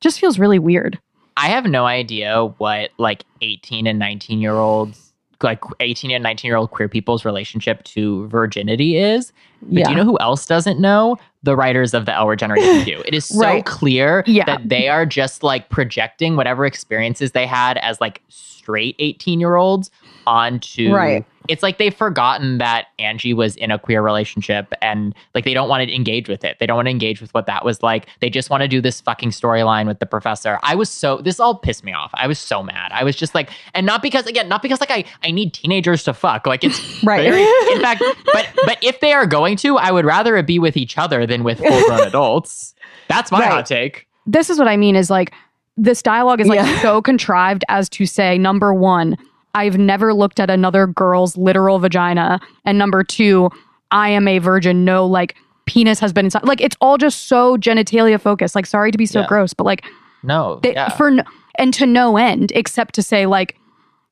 just 0.00 0.20
feels 0.20 0.38
really 0.38 0.58
weird. 0.58 0.98
I 1.36 1.48
have 1.48 1.66
no 1.66 1.84
idea 1.86 2.44
what 2.58 2.90
like 2.98 3.24
18 3.40 3.86
and 3.86 3.98
19 3.98 4.40
year 4.40 4.54
olds, 4.54 5.09
like 5.42 5.60
18 5.80 6.10
and 6.10 6.22
19 6.22 6.48
year 6.48 6.56
old 6.56 6.70
queer 6.70 6.88
people's 6.88 7.24
relationship 7.24 7.82
to 7.84 8.26
virginity 8.28 8.96
is. 8.96 9.32
But 9.62 9.72
Yeah. 9.72 9.84
do 9.86 9.90
you 9.90 9.96
know 9.96 10.04
who 10.04 10.18
else 10.20 10.46
doesn't 10.46 10.80
know? 10.80 11.16
The 11.42 11.56
writers 11.56 11.94
of 11.94 12.06
the 12.06 12.14
L 12.14 12.26
Word 12.26 12.38
Generation 12.38 12.84
Q. 12.84 13.02
It 13.06 13.14
is 13.14 13.24
so 13.24 13.40
Right. 13.40 13.64
clear 13.64 14.24
Yeah. 14.26 14.44
that 14.44 14.68
they 14.68 14.88
are 14.88 15.06
just 15.06 15.42
like 15.42 15.68
projecting 15.70 16.36
whatever 16.36 16.66
experiences 16.66 17.32
they 17.32 17.46
had 17.46 17.78
as 17.78 18.00
like 18.00 18.22
straight 18.28 18.96
18 18.98 19.40
year 19.40 19.56
olds 19.56 19.90
onto 20.26 20.92
Right. 20.92 21.24
It's 21.50 21.62
like 21.62 21.78
they've 21.78 21.94
forgotten 21.94 22.58
that 22.58 22.86
Angie 22.98 23.34
was 23.34 23.56
in 23.56 23.70
a 23.70 23.78
queer 23.78 24.00
relationship 24.02 24.72
and 24.80 25.14
like 25.34 25.44
they 25.44 25.52
don't 25.52 25.68
want 25.68 25.86
to 25.86 25.94
engage 25.94 26.28
with 26.28 26.44
it. 26.44 26.56
They 26.60 26.66
don't 26.66 26.76
want 26.76 26.86
to 26.86 26.90
engage 26.90 27.20
with 27.20 27.34
what 27.34 27.46
that 27.46 27.64
was 27.64 27.82
like. 27.82 28.06
They 28.20 28.30
just 28.30 28.48
want 28.50 28.62
to 28.62 28.68
do 28.68 28.80
this 28.80 29.00
fucking 29.00 29.30
storyline 29.30 29.86
with 29.86 29.98
the 29.98 30.06
professor. 30.06 30.58
I 30.62 30.74
was 30.74 30.88
so 30.88 31.18
this 31.18 31.40
all 31.40 31.56
pissed 31.58 31.84
me 31.84 31.92
off. 31.92 32.10
I 32.14 32.26
was 32.26 32.38
so 32.38 32.62
mad. 32.62 32.92
I 32.92 33.04
was 33.04 33.16
just 33.16 33.34
like, 33.34 33.50
and 33.74 33.84
not 33.84 34.00
because 34.02 34.26
again, 34.26 34.48
not 34.48 34.62
because 34.62 34.80
like 34.80 34.90
I 34.90 35.04
I 35.22 35.30
need 35.30 35.52
teenagers 35.52 36.04
to 36.04 36.14
fuck. 36.14 36.46
Like 36.46 36.62
it's 36.64 36.78
Right. 37.04 37.28
very- 37.30 37.42
in 37.74 37.80
fact, 37.80 38.02
but 38.32 38.48
but 38.64 38.78
if 38.82 39.00
they 39.00 39.12
are 39.12 39.26
going 39.26 39.56
to, 39.58 39.76
I 39.76 39.90
would 39.90 40.04
rather 40.04 40.36
it 40.36 40.46
be 40.46 40.58
with 40.58 40.76
each 40.76 40.96
other 40.96 41.26
than 41.26 41.42
with 41.44 41.58
full 41.58 41.84
grown 41.86 42.00
adults. 42.06 42.74
That's 43.08 43.32
my 43.32 43.40
Right. 43.40 43.50
hot 43.50 43.66
take. 43.66 44.06
this 44.26 44.50
is 44.50 44.58
what 44.58 44.68
I 44.68 44.76
mean 44.76 44.94
is 44.96 45.10
like 45.10 45.32
this 45.76 46.02
dialogue 46.02 46.40
is 46.40 46.46
like 46.46 46.58
Yeah. 46.60 46.80
so 46.82 47.00
contrived 47.02 47.64
as 47.68 47.88
to 47.90 48.04
say 48.06 48.36
number 48.38 48.74
one, 48.74 49.16
I've 49.54 49.78
never 49.78 50.14
looked 50.14 50.38
at 50.40 50.50
another 50.50 50.86
girl's 50.86 51.36
literal 51.36 51.78
vagina, 51.78 52.40
and 52.64 52.78
number 52.78 53.02
two, 53.04 53.50
I 53.90 54.08
am 54.10 54.28
a 54.28 54.38
virgin. 54.38 54.84
No, 54.84 55.04
like 55.06 55.36
penis 55.66 55.98
has 56.00 56.12
been 56.12 56.24
inside. 56.26 56.44
Like 56.44 56.60
it's 56.60 56.76
all 56.80 56.98
just 56.98 57.26
so 57.28 57.56
genitalia 57.56 58.20
focused. 58.20 58.54
Like 58.54 58.66
sorry 58.66 58.90
to 58.92 58.98
be 58.98 59.06
so 59.06 59.20
Yeah. 59.20 59.26
gross, 59.26 59.52
but 59.54 59.64
like 59.64 59.84
No. 60.22 60.60
they, 60.62 60.72
yeah. 60.74 60.88
for 60.90 61.10
and 61.58 61.74
to 61.74 61.86
no 61.86 62.16
end 62.16 62.52
except 62.54 62.94
to 62.96 63.02
say 63.02 63.26
like 63.26 63.56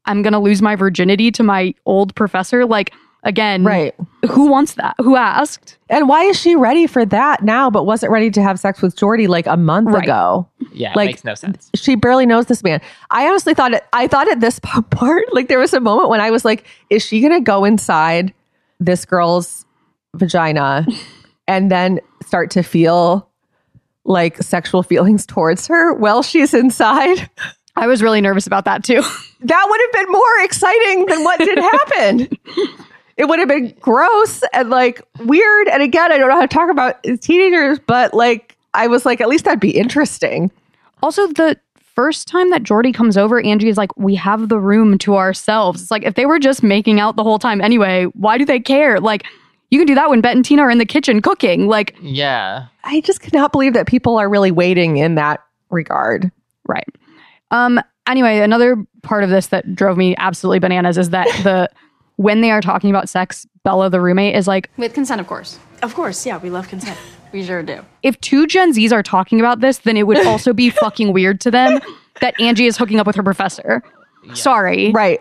I'm 0.07 0.23
gonna 0.23 0.41
lose 0.41 0.61
my 0.63 0.75
virginity 0.77 1.31
to 1.33 1.43
my 1.43 1.75
old 1.87 2.15
professor. 2.15 2.65
Like 2.67 2.93
again, 3.29 3.63
Right. 3.63 3.95
Who 4.29 4.49
wants 4.49 4.75
that? 4.75 4.97
Who 4.99 5.15
asked? 5.15 5.79
And 5.89 6.09
why 6.09 6.25
is 6.25 6.37
she 6.39 6.57
ready 6.57 6.87
for 6.89 7.05
that 7.07 7.43
now, 7.45 7.71
but 7.71 7.85
wasn't 7.85 8.11
ready 8.11 8.31
to 8.33 8.43
have 8.43 8.59
sex 8.59 8.83
with 8.83 8.97
Jordi 8.97 9.29
like 9.29 9.47
a 9.47 9.57
month 9.57 9.89
Right. 9.91 10.03
ago? 10.03 10.49
yeah, 10.73 10.93
like- 10.97 11.07
it 11.11 11.13
makes 11.13 11.25
no 11.25 11.35
sense. 11.35 11.71
She 11.77 11.95
barely 11.95 12.27
knows 12.27 12.47
this 12.47 12.65
man. 12.65 12.81
I 13.11 13.29
honestly 13.29 13.55
thought 13.55 13.73
it. 13.75 13.85
I 13.93 14.07
thought 14.09 14.29
at 14.31 14.41
this 14.41 14.59
part, 14.91 15.25
like 15.33 15.47
there 15.49 15.59
was 15.61 15.73
a 15.75 15.81
moment 15.81 16.09
when 16.09 16.21
I 16.21 16.31
was 16.31 16.45
like, 16.45 16.67
"Is 16.91 17.05
she 17.05 17.21
gonna 17.21 17.41
go 17.41 17.65
inside 17.65 18.33
this 18.81 19.05
girl's 19.05 19.65
vagina 20.15 20.87
and 21.49 21.71
then 21.71 22.01
start 22.27 22.51
to 22.53 22.63
feel 22.63 23.29
like 24.05 24.39
sexual 24.43 24.83
feelings 24.83 25.27
towards 25.27 25.67
her 25.69 25.95
while 25.95 26.23
she's 26.23 26.55
inside?" 26.55 27.29
I 27.77 27.87
was 27.87 28.03
really 28.03 28.21
nervous 28.21 28.47
about 28.49 28.65
that 28.65 28.83
too. 28.83 29.03
That 29.41 29.67
would 29.71 29.81
have 29.81 29.93
been 29.93 30.13
more 30.13 30.41
exciting 30.41 31.07
than 31.07 31.23
what 31.23 31.39
did 31.39 31.59
happen. 31.73 32.29
It 33.19 33.29
would 33.29 33.39
have 33.41 33.49
been 33.49 33.75
gross 33.81 34.43
and 34.53 34.71
like 34.71 35.03
weird. 35.25 35.69
And 35.69 35.83
again, 35.83 36.13
I 36.13 36.19
don't 36.19 36.29
know 36.29 36.37
how 36.37 36.43
to 36.43 36.49
talk 36.49 36.71
about 36.71 37.03
teenagers, 37.21 37.79
but 37.87 38.15
like 38.15 38.57
I 38.75 38.87
was 38.87 39.05
like, 39.05 39.21
at 39.21 39.29
least 39.29 39.45
that'd 39.45 39.61
be 39.61 39.77
interesting. 39.77 40.51
Also, 41.03 41.27
the 41.27 41.59
first 41.95 42.29
time 42.29 42.51
that 42.51 42.63
Jordi 42.63 42.95
comes 42.95 43.17
over, 43.17 43.41
Angie 43.41 43.69
is 43.69 43.77
like, 43.77 43.97
"We 43.97 44.15
have 44.15 44.49
the 44.49 44.59
room 44.59 44.99
to 44.99 45.17
ourselves." 45.17 45.83
It's 45.83 45.91
like 45.91 46.05
if 46.05 46.15
they 46.15 46.27
were 46.27 46.39
just 46.39 46.63
making 46.63 47.01
out 47.01 47.17
the 47.17 47.25
whole 47.25 47.41
time 47.41 47.61
anyway, 47.61 48.05
why 48.15 48.39
do 48.39 48.45
they 48.45 48.61
care? 48.61 49.01
Like 49.01 49.27
you 49.71 49.79
can 49.81 49.87
do 49.87 49.97
that 49.97 50.09
when 50.09 50.21
Bette 50.21 50.37
and 50.37 50.45
Tina 50.45 50.63
are 50.63 50.71
in 50.71 50.79
the 50.79 50.87
kitchen 50.87 51.21
cooking. 51.21 51.67
Like 51.67 51.97
Yeah. 52.01 52.67
I 52.85 53.01
just 53.01 53.21
cannot 53.21 53.53
believe 53.53 53.75
that 53.75 53.87
people 53.87 54.17
are 54.17 54.29
really 54.29 54.51
waiting 54.53 54.97
in 54.97 55.17
that 55.17 55.41
regard. 55.71 56.31
Right. 56.67 56.87
Um. 57.51 57.81
Anyway, 58.07 58.39
another 58.39 58.77
part 59.03 59.25
of 59.25 59.31
this 59.31 59.49
that 59.49 59.75
drove 59.75 59.99
me 59.99 60.15
absolutely 60.17 60.61
bananas 60.61 60.97
is 60.97 61.11
that 61.11 61.27
the 61.43 61.69
when 62.19 62.41
they 62.43 62.51
are 62.51 62.61
talking 62.61 62.91
about 62.91 63.09
sex, 63.09 63.47
Bella, 63.65 63.89
the 63.89 64.01
roommate, 64.01 64.35
is 64.37 64.47
like, 64.47 64.69
With 64.77 64.93
consent, 64.93 65.21
of 65.21 65.27
course. 65.27 65.59
Of 65.83 65.95
course, 65.95 66.27
yeah, 66.27 66.37
we 66.37 66.51
love 66.51 66.69
consent. 66.69 66.99
We 67.31 67.45
sure 67.45 67.63
do. 67.63 67.85
if 68.03 68.19
two 68.23 68.47
Gen 68.47 68.73
Zs 68.73 68.91
are 68.91 69.03
talking 69.03 69.39
about 69.39 69.61
this, 69.61 69.81
then 69.81 69.99
it 69.99 70.07
would 70.07 70.27
also 70.27 70.55
be 70.55 70.71
fucking 70.83 71.13
weird 71.13 71.43
to 71.43 71.51
them 71.51 71.79
that 72.23 72.41
Angie 72.41 72.65
is 72.65 72.79
hooking 72.79 72.99
up 72.99 73.07
with 73.07 73.17
her 73.17 73.23
professor. 73.23 73.83
Sorry. 74.33 74.93
Right. 74.93 75.21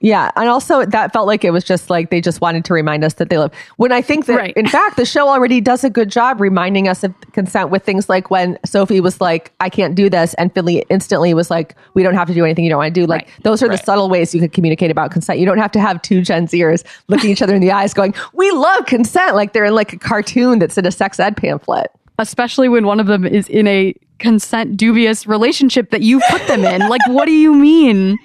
Yeah. 0.00 0.30
And 0.36 0.48
also 0.48 0.84
that 0.84 1.12
felt 1.14 1.26
like 1.26 1.42
it 1.42 1.52
was 1.52 1.64
just 1.64 1.88
like 1.88 2.10
they 2.10 2.20
just 2.20 2.42
wanted 2.42 2.66
to 2.66 2.74
remind 2.74 3.02
us 3.02 3.14
that 3.14 3.30
they 3.30 3.38
love. 3.38 3.50
When 3.76 3.92
I 3.92 4.02
think 4.02 4.26
that 4.26 4.36
Right. 4.36 4.52
in 4.54 4.66
fact 4.66 4.96
the 4.98 5.06
show 5.06 5.28
already 5.28 5.60
does 5.60 5.84
a 5.84 5.90
good 5.90 6.10
job 6.10 6.38
reminding 6.40 6.86
us 6.86 7.02
of 7.02 7.14
consent 7.32 7.70
with 7.70 7.82
things 7.82 8.08
like 8.08 8.30
when 8.30 8.58
Sophie 8.66 9.00
was 9.00 9.20
like, 9.22 9.52
I 9.58 9.70
can't 9.70 9.94
do 9.94 10.10
this 10.10 10.34
and 10.34 10.52
Finley 10.52 10.84
instantly 10.90 11.32
was 11.32 11.50
like, 11.50 11.74
We 11.94 12.02
don't 12.02 12.14
have 12.14 12.28
to 12.28 12.34
do 12.34 12.44
anything 12.44 12.64
you 12.64 12.70
don't 12.70 12.78
want 12.78 12.94
to 12.94 13.00
do. 13.00 13.06
Like 13.06 13.22
Right. 13.22 13.30
those 13.42 13.62
are 13.62 13.68
the 13.68 13.78
subtle 13.78 14.10
ways 14.10 14.34
you 14.34 14.40
can 14.40 14.50
communicate 14.50 14.90
about 14.90 15.10
consent. 15.12 15.38
You 15.38 15.46
don't 15.46 15.58
have 15.58 15.72
to 15.72 15.80
have 15.80 16.02
two 16.02 16.20
Gen 16.20 16.46
Zers 16.46 16.84
looking 17.08 17.30
each 17.30 17.40
other 17.40 17.54
in 17.54 17.62
the 17.62 17.72
eyes 17.72 17.94
going, 17.94 18.12
We 18.34 18.50
love 18.50 18.84
consent 18.86 19.34
like 19.34 19.54
they're 19.54 19.64
in 19.64 19.74
like 19.74 19.94
a 19.94 19.98
cartoon 19.98 20.58
that's 20.58 20.76
in 20.76 20.84
a 20.84 20.92
sex 20.92 21.18
ed 21.18 21.38
pamphlet. 21.38 21.90
Especially 22.18 22.68
when 22.68 22.86
one 22.86 22.98
of 23.00 23.06
them 23.06 23.26
is 23.26 23.48
in 23.48 23.66
a 23.66 23.94
consent 24.18 24.76
dubious 24.76 25.26
relationship 25.26 25.90
that 25.90 26.00
you 26.02 26.20
put 26.30 26.46
them 26.46 26.64
in. 26.64 26.88
like, 26.88 27.06
what 27.08 27.26
do 27.26 27.32
you 27.32 27.52
mean? 27.54 28.16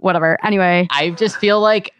Whatever. 0.00 0.38
Anyway, 0.44 0.88
I 0.90 1.10
just 1.10 1.36
feel 1.36 1.60
like 1.60 1.92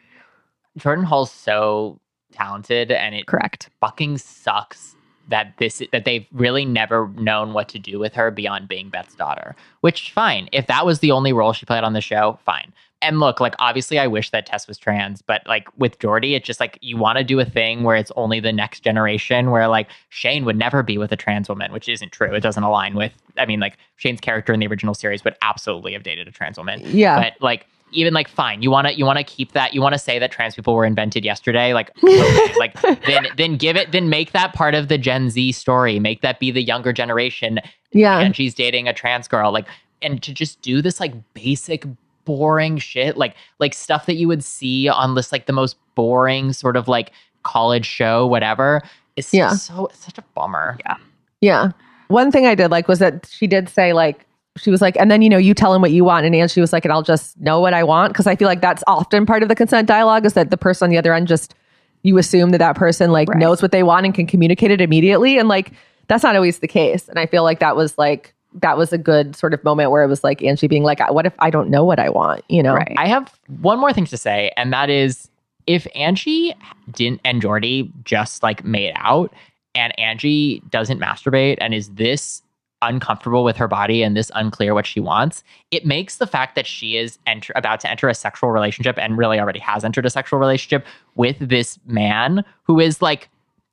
Jordan 0.76 1.04
Hull's 1.04 1.32
so 1.32 2.00
talented 2.32 2.90
and 2.90 3.14
it 3.14 3.26
correct. 3.26 3.70
fucking 3.80 4.18
sucks 4.18 4.96
that 5.28 5.54
this 5.58 5.82
that 5.92 6.04
they've 6.04 6.26
really 6.32 6.64
never 6.64 7.08
known 7.16 7.52
what 7.52 7.68
to 7.68 7.78
do 7.78 7.98
with 7.98 8.14
her 8.14 8.30
beyond 8.30 8.68
being 8.68 8.90
Bette's 8.90 9.14
daughter. 9.14 9.54
Which 9.80 10.12
fine. 10.12 10.48
If 10.52 10.66
that 10.66 10.84
was 10.84 10.98
the 10.98 11.12
only 11.12 11.32
role 11.32 11.52
she 11.52 11.66
played 11.66 11.84
on 11.84 11.92
the 11.92 12.00
show, 12.00 12.38
fine. 12.44 12.72
And 13.02 13.18
look, 13.18 13.40
like 13.40 13.54
obviously 13.58 13.98
I 13.98 14.06
wish 14.06 14.30
that 14.30 14.44
Tess 14.44 14.68
was 14.68 14.76
trans, 14.76 15.22
but 15.22 15.40
like 15.46 15.68
with 15.78 15.98
Jordi, 15.98 16.36
it's 16.36 16.46
just 16.46 16.60
like 16.60 16.78
you 16.82 16.98
want 16.98 17.16
to 17.16 17.24
do 17.24 17.40
a 17.40 17.44
thing 17.46 17.82
where 17.82 17.96
it's 17.96 18.12
only 18.14 18.40
the 18.40 18.52
next 18.52 18.80
generation 18.80 19.50
where 19.50 19.68
like 19.68 19.88
Shane 20.10 20.44
would 20.44 20.56
never 20.56 20.82
be 20.82 20.98
with 20.98 21.10
a 21.10 21.16
trans 21.16 21.48
woman, 21.48 21.72
which 21.72 21.88
isn't 21.88 22.12
true. 22.12 22.34
It 22.34 22.40
doesn't 22.40 22.62
align 22.62 22.94
with 22.94 23.12
I 23.38 23.46
mean, 23.46 23.60
like 23.60 23.78
Shane's 23.96 24.20
character 24.20 24.52
in 24.52 24.60
the 24.60 24.66
original 24.66 24.94
series 24.94 25.24
would 25.24 25.36
absolutely 25.42 25.92
have 25.94 26.02
dated 26.02 26.28
a 26.28 26.30
trans 26.30 26.58
woman. 26.58 26.82
Yeah. 26.84 27.18
But 27.18 27.40
like 27.40 27.66
even 27.92 28.14
like 28.14 28.28
fine, 28.28 28.62
you 28.62 28.70
want 28.70 28.86
to 28.88 28.94
you 28.94 29.04
want 29.04 29.18
to 29.18 29.24
keep 29.24 29.52
that 29.52 29.74
you 29.74 29.80
want 29.80 29.92
to 29.94 29.98
say 29.98 30.18
that 30.18 30.30
trans 30.30 30.54
people 30.54 30.74
were 30.74 30.84
invented 30.84 31.24
yesterday, 31.24 31.72
like 31.74 31.90
okay, 32.04 32.54
like 32.58 32.80
then 33.06 33.26
then 33.36 33.56
give 33.56 33.76
it 33.76 33.92
then 33.92 34.08
make 34.08 34.32
that 34.32 34.52
part 34.54 34.74
of 34.74 34.88
the 34.88 34.98
Gen 34.98 35.30
Z 35.30 35.52
story, 35.52 35.98
make 35.98 36.20
that 36.22 36.38
be 36.40 36.50
the 36.50 36.62
younger 36.62 36.92
generation 36.92 37.58
Yeah. 37.92 38.18
and 38.20 38.34
she's 38.36 38.54
dating 38.54 38.88
a 38.88 38.92
trans 38.92 39.28
girl 39.28 39.52
like 39.52 39.66
and 40.02 40.22
to 40.22 40.32
just 40.32 40.62
do 40.62 40.80
this 40.82 41.00
like 41.00 41.12
basic 41.34 41.84
boring 42.24 42.78
shit 42.78 43.16
like 43.16 43.34
like 43.58 43.74
stuff 43.74 44.06
that 44.06 44.14
you 44.14 44.28
would 44.28 44.44
see 44.44 44.88
on 44.88 45.14
this 45.14 45.32
like 45.32 45.46
the 45.46 45.52
most 45.52 45.76
boring 45.94 46.52
sort 46.52 46.76
of 46.76 46.86
like 46.86 47.12
college 47.42 47.86
show 47.86 48.26
whatever 48.26 48.82
it's 49.16 49.32
Yeah. 49.34 49.54
so 49.54 49.86
it's 49.86 50.04
such 50.04 50.18
a 50.18 50.22
bummer 50.34 50.78
Yeah. 50.86 50.96
Yeah. 51.40 51.72
One 52.08 52.30
thing 52.30 52.46
I 52.46 52.54
did 52.54 52.70
like 52.70 52.86
was 52.88 52.98
that 52.98 53.26
she 53.30 53.46
did 53.46 53.68
say 53.68 53.92
like 53.92 54.26
she 54.56 54.70
was 54.70 54.80
like, 54.80 54.96
and 54.98 55.10
then 55.10 55.22
you 55.22 55.28
know 55.28 55.38
you 55.38 55.54
tell 55.54 55.72
him 55.74 55.80
what 55.82 55.92
you 55.92 56.04
want, 56.04 56.26
and 56.26 56.34
Angie 56.34 56.60
was 56.60 56.72
like, 56.72 56.84
and 56.84 56.92
I'll 56.92 57.02
just 57.02 57.38
know 57.40 57.60
what 57.60 57.72
I 57.74 57.84
want 57.84 58.12
because 58.12 58.26
I 58.26 58.36
feel 58.36 58.48
like 58.48 58.60
that's 58.60 58.82
often 58.86 59.26
part 59.26 59.42
of 59.42 59.48
the 59.48 59.54
consent 59.54 59.86
dialogue 59.88 60.26
is 60.26 60.32
that 60.34 60.50
the 60.50 60.56
person 60.56 60.86
on 60.86 60.90
the 60.90 60.98
other 60.98 61.14
end 61.14 61.28
just 61.28 61.54
you 62.02 62.16
assume 62.18 62.50
that 62.50 62.58
that 62.58 62.76
person 62.76 63.10
like 63.12 63.28
Right. 63.28 63.38
knows 63.38 63.60
what 63.62 63.72
they 63.72 63.82
want 63.82 64.06
and 64.06 64.14
can 64.14 64.26
communicate 64.26 64.70
it 64.70 64.80
immediately, 64.80 65.38
and 65.38 65.48
like 65.48 65.72
that's 66.08 66.22
not 66.24 66.34
always 66.34 66.58
the 66.58 66.68
case. 66.68 67.08
And 67.08 67.18
I 67.18 67.26
feel 67.26 67.44
like 67.44 67.60
that 67.60 67.76
was 67.76 67.96
like 67.98 68.34
that 68.54 68.76
was 68.76 68.92
a 68.92 68.98
good 68.98 69.36
sort 69.36 69.54
of 69.54 69.62
moment 69.62 69.92
where 69.92 70.02
it 70.02 70.08
was 70.08 70.24
like 70.24 70.42
Angie 70.42 70.66
being 70.66 70.82
like, 70.82 71.00
uh, 71.00 71.06
what 71.12 71.24
if 71.26 71.34
I 71.38 71.50
don't 71.50 71.70
know 71.70 71.84
what 71.84 72.00
I 72.00 72.08
want? 72.08 72.42
You 72.48 72.64
know? 72.64 72.74
Right. 72.74 72.92
I 72.96 73.06
have 73.06 73.32
one 73.60 73.78
more 73.78 73.92
thing 73.92 74.06
to 74.06 74.16
say, 74.16 74.50
and 74.56 74.72
that 74.72 74.90
is 74.90 75.30
if 75.68 75.86
Angie 75.94 76.52
didn't 76.90 77.20
and 77.24 77.40
Jordi 77.40 77.92
just 78.04 78.42
like 78.42 78.64
made 78.64 78.92
out, 78.96 79.32
and 79.76 79.96
Angie 80.00 80.60
doesn't 80.70 80.98
masturbate 80.98 81.58
and 81.60 81.72
is 81.72 81.90
this 81.90 82.42
uncomfortable 82.82 83.44
with 83.44 83.56
her 83.56 83.68
body 83.68 84.02
and 84.02 84.16
this 84.16 84.30
unclear 84.34 84.74
what 84.74 84.86
she 84.86 85.00
wants, 85.00 85.42
it 85.70 85.84
makes 85.84 86.16
the 86.16 86.26
fact 86.26 86.54
that 86.54 86.66
she 86.66 86.96
is 86.96 87.18
enter- 87.26 87.52
about 87.56 87.80
to 87.80 87.90
enter 87.90 88.08
a 88.08 88.14
sexual 88.14 88.50
relationship 88.50 88.98
and 88.98 89.18
really 89.18 89.38
already 89.38 89.58
has 89.60 89.84
entered 89.84 90.06
a 90.06 90.10
sexual 90.10 90.38
relationship 90.38 90.86
with 91.14 91.36
this 91.40 91.78
man 91.86 92.44
who 92.62 92.80
is 92.80 93.02
like, 93.02 93.28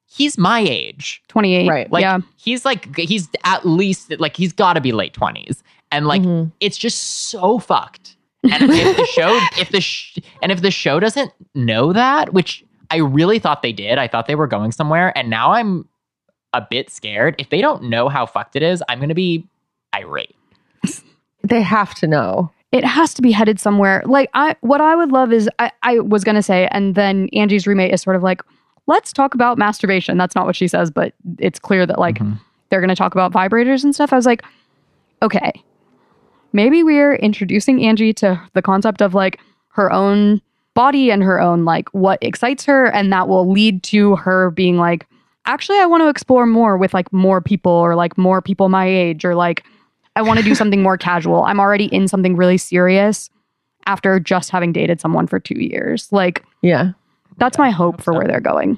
he's 0.09 0.37
my 0.37 0.59
age. 0.59 1.21
28. 1.27 1.67
Right. 1.69 1.91
Like 1.91 2.01
yeah. 2.01 2.19
he's 2.37 2.65
like 2.65 2.95
he's 2.97 3.29
at 3.43 3.65
least 3.65 4.13
like 4.19 4.35
he's 4.37 4.53
got 4.53 4.73
to 4.73 4.81
be 4.81 4.91
late 4.91 5.13
twenties, 5.13 5.63
and 5.91 6.07
like 6.07 6.21
Mhm. 6.21 6.51
it's 6.59 6.77
just 6.77 7.29
so 7.29 7.59
fucked. 7.59 8.15
And 8.43 8.63
if 8.71 8.95
the 8.97 9.05
show, 9.07 9.37
if 9.59 9.69
the 9.71 9.81
sh- 9.81 10.17
and 10.41 10.51
if 10.51 10.61
the 10.61 10.71
show 10.71 10.99
doesn't 11.01 11.33
know 11.55 11.91
that, 11.91 12.33
which 12.33 12.63
I 12.91 12.97
really 12.97 13.39
thought 13.39 13.61
they 13.61 13.73
did, 13.73 13.97
I 13.97 14.07
thought 14.07 14.27
they 14.27 14.35
were 14.35 14.47
going 14.47 14.71
somewhere, 14.71 15.11
and 15.17 15.29
now 15.29 15.51
I'm 15.51 15.85
a 16.57 16.67
bit 16.69 16.89
scared. 16.89 17.35
If 17.37 17.49
they 17.49 17.61
don't 17.61 17.83
know 17.83 18.09
how 18.09 18.25
fucked 18.25 18.55
it 18.55 18.63
is, 18.63 18.81
I'm 18.89 18.99
gonna 18.99 19.13
be 19.15 19.47
irate. 19.95 20.35
They 21.43 21.61
have 21.61 21.93
to 21.95 22.07
know. 22.07 22.51
it 22.73 22.83
has 22.83 23.13
to 23.13 23.21
be 23.21 23.31
headed 23.31 23.57
somewhere. 23.59 24.01
Like 24.05 24.29
I 24.33 24.55
what 24.61 24.81
I 24.81 24.95
would 24.95 25.11
love 25.13 25.31
is 25.31 25.49
I, 25.59 25.71
I 25.83 25.99
was 25.99 26.23
gonna 26.25 26.43
say, 26.43 26.67
and 26.71 26.93
then 26.95 27.29
Angie's 27.31 27.65
roommate 27.67 27.93
is 27.93 28.01
sort 28.01 28.17
of 28.17 28.23
like, 28.23 28.41
let's 28.87 29.13
talk 29.13 29.33
about 29.33 29.57
masturbation. 29.57 30.17
That's 30.17 30.35
not 30.35 30.45
what 30.45 30.55
she 30.57 30.67
says, 30.67 30.91
but 30.91 31.13
it's 31.39 31.59
clear 31.59 31.85
that 31.85 31.99
like 31.99 32.17
Mhm. 32.19 32.37
they're 32.69 32.81
gonna 32.81 32.95
talk 32.95 33.13
about 33.15 33.31
vibrators 33.31 33.83
and 33.85 33.95
stuff. 33.95 34.11
I 34.11 34.17
was 34.17 34.25
like, 34.25 34.43
okay. 35.21 35.53
Maybe 36.53 36.83
we're 36.83 37.15
introducing 37.15 37.83
Angie 37.85 38.13
to 38.13 38.41
the 38.53 38.61
concept 38.61 39.01
of 39.01 39.13
like 39.13 39.39
her 39.69 39.91
own 39.91 40.41
body 40.73 41.11
and 41.11 41.23
her 41.23 41.39
own 41.39 41.63
like 41.65 41.87
what 41.93 42.19
excites 42.21 42.65
her, 42.65 42.87
and 42.87 43.13
that 43.13 43.27
will 43.29 43.49
lead 43.49 43.83
to 43.83 44.15
her 44.17 44.51
being 44.51 44.77
like, 44.77 45.07
actually 45.47 45.79
I 45.79 45.85
want 45.85 46.01
to 46.03 46.09
explore 46.09 46.45
more 46.45 46.77
with 46.77 46.93
like 46.93 47.11
more 47.11 47.41
people 47.41 47.71
or 47.71 47.95
like 47.95 48.17
more 48.17 48.41
people 48.41 48.69
my 48.69 48.85
age 48.87 49.25
or 49.25 49.33
like 49.35 49.63
I 50.15 50.21
want 50.21 50.37
to 50.39 50.45
do 50.45 50.53
something 50.55 50.81
more 50.83 50.97
casual. 51.09 51.43
I'm 51.43 51.59
already 51.59 51.85
in 51.85 52.07
something 52.07 52.35
really 52.35 52.57
serious 52.57 53.29
after 53.85 54.19
just 54.19 54.49
having 54.51 54.73
dated 54.73 54.99
someone 54.99 55.27
for 55.27 55.39
two 55.39 55.59
years. 55.59 56.11
Like, 56.11 56.43
Yeah. 56.61 56.91
that's 57.37 57.57
my 57.57 57.69
hope 57.69 58.01
for 58.01 58.13
where 58.13 58.27
they're 58.27 58.39
going. 58.41 58.77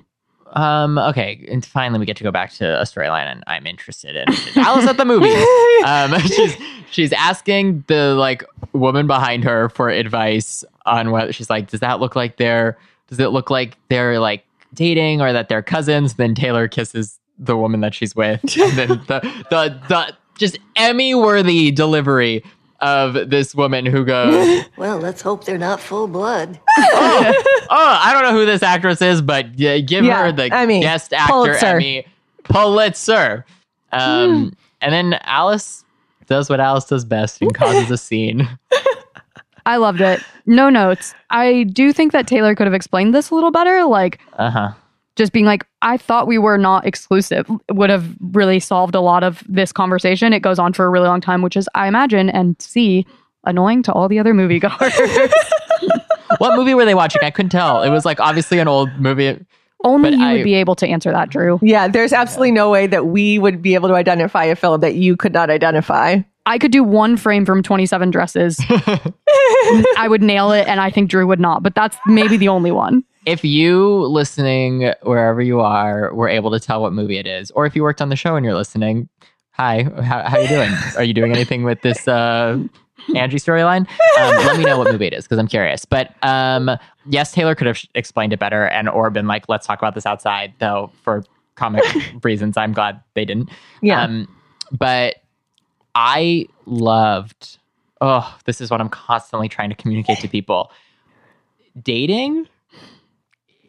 Um. 0.53 0.97
Okay. 0.97 1.45
And 1.51 1.63
finally, 1.63 1.99
we 1.99 2.07
get 2.07 2.17
to 2.17 2.23
go 2.23 2.31
back 2.31 2.51
to 2.53 2.79
a 2.81 2.83
storyline, 2.83 3.31
and 3.31 3.43
I'm 3.45 3.67
interested 3.67 4.15
in 4.15 4.25
Alice 4.55 4.87
at 4.87 4.97
the 4.97 5.05
movies. 5.05 5.35
Um. 5.85 6.19
She's 6.21 6.57
she's 6.89 7.13
asking 7.13 7.83
the 7.87 8.15
like 8.15 8.43
woman 8.73 9.05
behind 9.05 9.43
her 9.43 9.69
for 9.69 9.89
advice 9.89 10.63
on 10.87 11.11
what 11.11 11.35
she's 11.35 11.51
like. 11.51 11.69
Does 11.69 11.81
that 11.81 11.99
look 11.99 12.15
like 12.15 12.37
they're? 12.37 12.79
Does 13.09 13.19
it 13.19 13.27
look 13.27 13.51
like 13.51 13.77
they're 13.89 14.19
like 14.19 14.43
dating 14.73 15.21
or 15.21 15.31
that 15.33 15.49
they're 15.49 15.61
cousins? 15.61 16.15
Then 16.15 16.35
Taylor 16.35 16.67
kisses 16.67 17.19
the 17.37 17.55
woman 17.57 17.81
that 17.81 17.93
she's 17.93 18.15
with, 18.15 18.41
and 18.57 18.71
then 18.73 18.87
the 19.07 19.19
the 19.49 19.79
the 19.87 20.13
just 20.37 20.57
Emmy 20.75 21.13
worthy 21.15 21.71
delivery 21.71 22.43
of 22.81 23.29
this 23.29 23.53
woman 23.53 23.85
who 23.85 24.05
goes. 24.05 24.63
Well, 24.77 24.97
let's 24.99 25.21
hope 25.21 25.43
they're 25.43 25.57
not 25.57 25.81
full 25.81 26.07
blood. 26.07 26.57
oh, 26.77 27.33
oh, 27.69 27.99
I 28.01 28.13
don't 28.13 28.23
know 28.23 28.39
who 28.39 28.45
this 28.45 28.63
actress 28.63 29.01
is, 29.01 29.21
but 29.21 29.59
yeah, 29.59 29.77
give 29.79 30.05
Yeah, 30.05 30.23
her 30.27 30.31
the 30.31 30.53
Emmy. 30.55 30.79
guest 30.79 31.11
actor 31.11 31.33
Pulitzer. 31.33 31.65
Emmy 31.65 32.05
Pulitzer. 32.45 33.45
Um, 33.91 34.53
and 34.79 34.93
then 34.93 35.19
Alice 35.23 35.83
does 36.27 36.49
what 36.49 36.61
Alice 36.61 36.85
does 36.85 37.03
best 37.03 37.41
and 37.41 37.53
causes 37.53 37.91
a 37.91 37.97
scene. 37.97 38.47
I 39.65 39.77
loved 39.77 40.01
it. 40.01 40.21
No 40.45 40.69
notes. 40.69 41.13
I 41.29 41.63
do 41.63 41.91
think 41.93 42.11
that 42.11 42.27
Taylor 42.27 42.55
could 42.55 42.67
have 42.67 42.73
explained 42.73 43.13
this 43.13 43.29
a 43.29 43.35
little 43.35 43.51
better. 43.51 43.83
Like, 43.85 44.19
Uh 44.37 44.49
huh. 44.49 44.71
just 45.15 45.31
being 45.33 45.45
like, 45.45 45.65
I 45.81 45.97
thought 45.97 46.27
we 46.27 46.37
were 46.37 46.57
not 46.57 46.85
exclusive 46.85 47.49
would 47.71 47.89
have 47.89 48.05
really 48.21 48.59
solved 48.59 48.95
a 48.95 49.01
lot 49.01 49.23
of 49.23 49.43
this 49.47 49.71
conversation. 49.71 50.33
It 50.33 50.41
goes 50.41 50.59
on 50.59 50.73
for 50.73 50.85
a 50.85 50.89
really 50.89 51.07
long 51.07 51.21
time, 51.21 51.41
which 51.41 51.55
is, 51.57 51.67
I 51.75 51.87
imagine, 51.87 52.29
and 52.29 52.59
see, 52.61 53.05
annoying 53.45 53.83
to 53.83 53.93
all 53.93 54.07
the 54.09 54.19
other 54.19 54.33
moviegoers. 54.33 55.31
What 56.37 56.55
movie 56.55 56.73
were 56.73 56.85
they 56.85 56.93
watching? 56.95 57.21
I 57.23 57.31
couldn't 57.31 57.49
tell. 57.49 57.81
It 57.81 57.89
was 57.89 58.05
like 58.05 58.19
obviously 58.19 58.59
an 58.59 58.67
old 58.67 58.89
movie. 58.99 59.37
Only 59.83 60.11
you 60.15 60.23
I- 60.23 60.33
would 60.35 60.43
be 60.43 60.53
able 60.55 60.75
to 60.75 60.87
answer 60.87 61.11
that, 61.11 61.29
Drew. 61.29 61.59
Yeah. 61.61 61.87
There's 61.87 62.13
absolutely 62.13 62.51
no 62.51 62.69
way 62.69 62.85
that 62.87 63.07
we 63.07 63.39
would 63.39 63.61
be 63.61 63.73
able 63.73 63.89
to 63.89 63.95
identify 63.95 64.43
a 64.45 64.55
film 64.55 64.79
that 64.81 64.95
you 64.95 65.17
could 65.17 65.33
not 65.33 65.49
identify. 65.49 66.19
I 66.49 66.57
could 66.57 66.71
do 66.71 66.83
one 66.83 67.15
frame 67.15 67.45
from 67.45 67.61
27 67.63 68.09
dresses. 68.11 68.59
I 69.97 70.07
would 70.09 70.21
nail 70.21 70.51
it, 70.51 70.67
and 70.67 70.81
I 70.81 70.89
think 70.89 71.09
Drew 71.09 71.27
would 71.27 71.39
not, 71.39 71.61
but 71.63 71.75
that's 71.75 71.95
maybe 72.07 72.37
the 72.37 72.47
only 72.47 72.71
one. 72.71 73.03
If 73.25 73.45
you 73.45 74.03
listening 74.05 74.91
wherever 75.03 75.41
you 75.41 75.59
are 75.59 76.13
were 76.13 76.27
able 76.27 76.49
to 76.51 76.59
tell 76.59 76.81
what 76.81 76.91
movie 76.91 77.17
it 77.17 77.27
is, 77.27 77.51
or 77.51 77.65
if 77.65 77.75
you 77.75 77.83
worked 77.83 78.01
on 78.01 78.09
the 78.09 78.15
show 78.15 78.35
and 78.35 78.43
you're 78.43 78.55
listening, 78.55 79.07
Hi, 79.59 79.83
how, 80.01 80.23
how 80.23 80.39
you 80.39 80.47
doing? 80.47 80.71
Are 80.95 81.03
you 81.03 81.13
doing 81.13 81.33
anything 81.33 81.63
with 81.63 81.81
this 81.81 82.07
uh, 82.07 82.57
Angie 83.13 83.39
storyline? 83.39 83.89
Um, 84.17 84.35
let 84.37 84.57
me 84.57 84.63
know 84.63 84.77
what 84.77 84.89
movie 84.89 85.07
it 85.07 85.13
is 85.13 85.25
because 85.25 85.37
I'm 85.37 85.49
curious. 85.49 85.83
But 85.83 86.15
um, 86.23 86.71
yes, 87.09 87.33
Taylor 87.33 87.55
could 87.55 87.67
have 87.67 87.77
sh- 87.77 87.87
explained 87.93 88.31
it 88.31 88.39
better 88.39 88.67
and 88.67 88.87
or 88.87 89.09
been 89.09 89.27
like, 89.27 89.49
let's 89.49 89.67
talk 89.67 89.77
about 89.77 89.95
this 89.95 90.05
outside. 90.05 90.53
Though 90.59 90.91
for 91.03 91.25
comic 91.55 91.83
reasons, 92.23 92.55
I'm 92.55 92.71
glad 92.71 93.03
they 93.15 93.25
didn't. 93.25 93.49
Yeah. 93.81 94.03
Um, 94.03 94.33
but 94.71 95.17
I 96.01 96.47
loved. 96.65 97.57
Oh, 97.99 98.37
this 98.45 98.61
is 98.61 98.71
what 98.71 98.79
I'm 98.79 98.87
constantly 98.87 99.49
trying 99.49 99.67
to 99.67 99.75
communicate 99.75 100.19
to 100.19 100.29
people. 100.29 100.71
Dating 101.83 102.47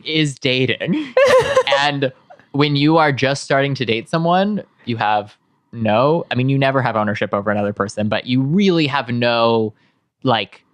is 0.05 0.39
dating. 0.39 1.13
and 1.81 2.13
when 2.53 2.77
you 2.77 2.99
are 2.99 3.11
just 3.11 3.43
starting 3.43 3.75
to 3.75 3.85
date 3.85 4.09
someone, 4.09 4.63
you 4.85 4.97
have 4.97 5.37
no, 5.73 6.25
I 6.31 6.37
mean, 6.37 6.49
you 6.49 6.57
never 6.57 6.81
have 6.83 6.95
ownership 6.95 7.35
over 7.35 7.51
another 7.51 7.73
person, 7.73 8.09
but 8.09 8.27
you 8.27 8.41
really 8.41 8.87
have 8.87 9.09
no, 9.09 9.75
like, 10.23 10.65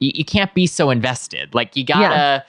you, 0.00 0.12
you 0.14 0.24
can't 0.24 0.52
be 0.52 0.66
so 0.66 0.90
invested. 0.90 1.54
Like, 1.54 1.76
you 1.76 1.84
gotta, 1.84 2.44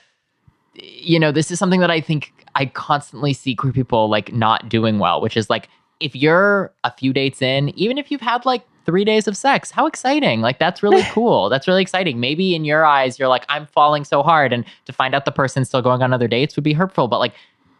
you 0.74 1.18
know, 1.18 1.32
this 1.32 1.52
is 1.52 1.58
something 1.58 1.80
that 1.80 1.92
I 1.92 2.02
think 2.02 2.34
I 2.56 2.66
constantly 2.66 3.32
see 3.32 3.56
queer 3.56 3.72
people 3.72 4.10
like 4.10 4.34
not 4.34 4.68
doing 4.68 5.00
well, 5.00 5.22
which 5.22 5.38
is 5.38 5.50
like, 5.50 5.70
if 6.00 6.16
you're 6.16 6.72
a 6.84 6.92
few 6.92 7.14
dates 7.14 7.42
in, 7.42 7.70
even 7.78 7.98
if 7.98 8.12
you've 8.12 8.22
had 8.22 8.46
like 8.46 8.64
three 8.86 9.04
days 9.04 9.28
of 9.28 9.36
sex, 9.36 9.72
how 9.72 9.86
exciting! 9.86 10.42
Like, 10.42 10.60
that's 10.60 10.82
really 10.82 11.04
cool. 11.12 11.50
That's 11.50 11.68
really 11.68 11.82
exciting. 11.82 12.20
Maybe 12.20 12.56
in 12.56 12.66
your 12.66 12.86
eyes, 12.86 13.20
you're 13.20 13.28
like, 13.28 13.46
I'm 13.50 13.66
falling 13.68 14.04
so 14.04 14.24
hard. 14.24 14.54
And 14.54 14.66
to 14.86 14.94
find 14.94 15.14
out 15.14 15.26
the 15.26 15.32
person's 15.32 15.68
still 15.68 15.82
going 15.82 16.02
on 16.02 16.14
other 16.14 16.28
dates 16.28 16.56
would 16.56 16.64
be 16.64 16.74
hurtful. 16.74 17.08
But 17.08 17.20
like, 17.20 17.34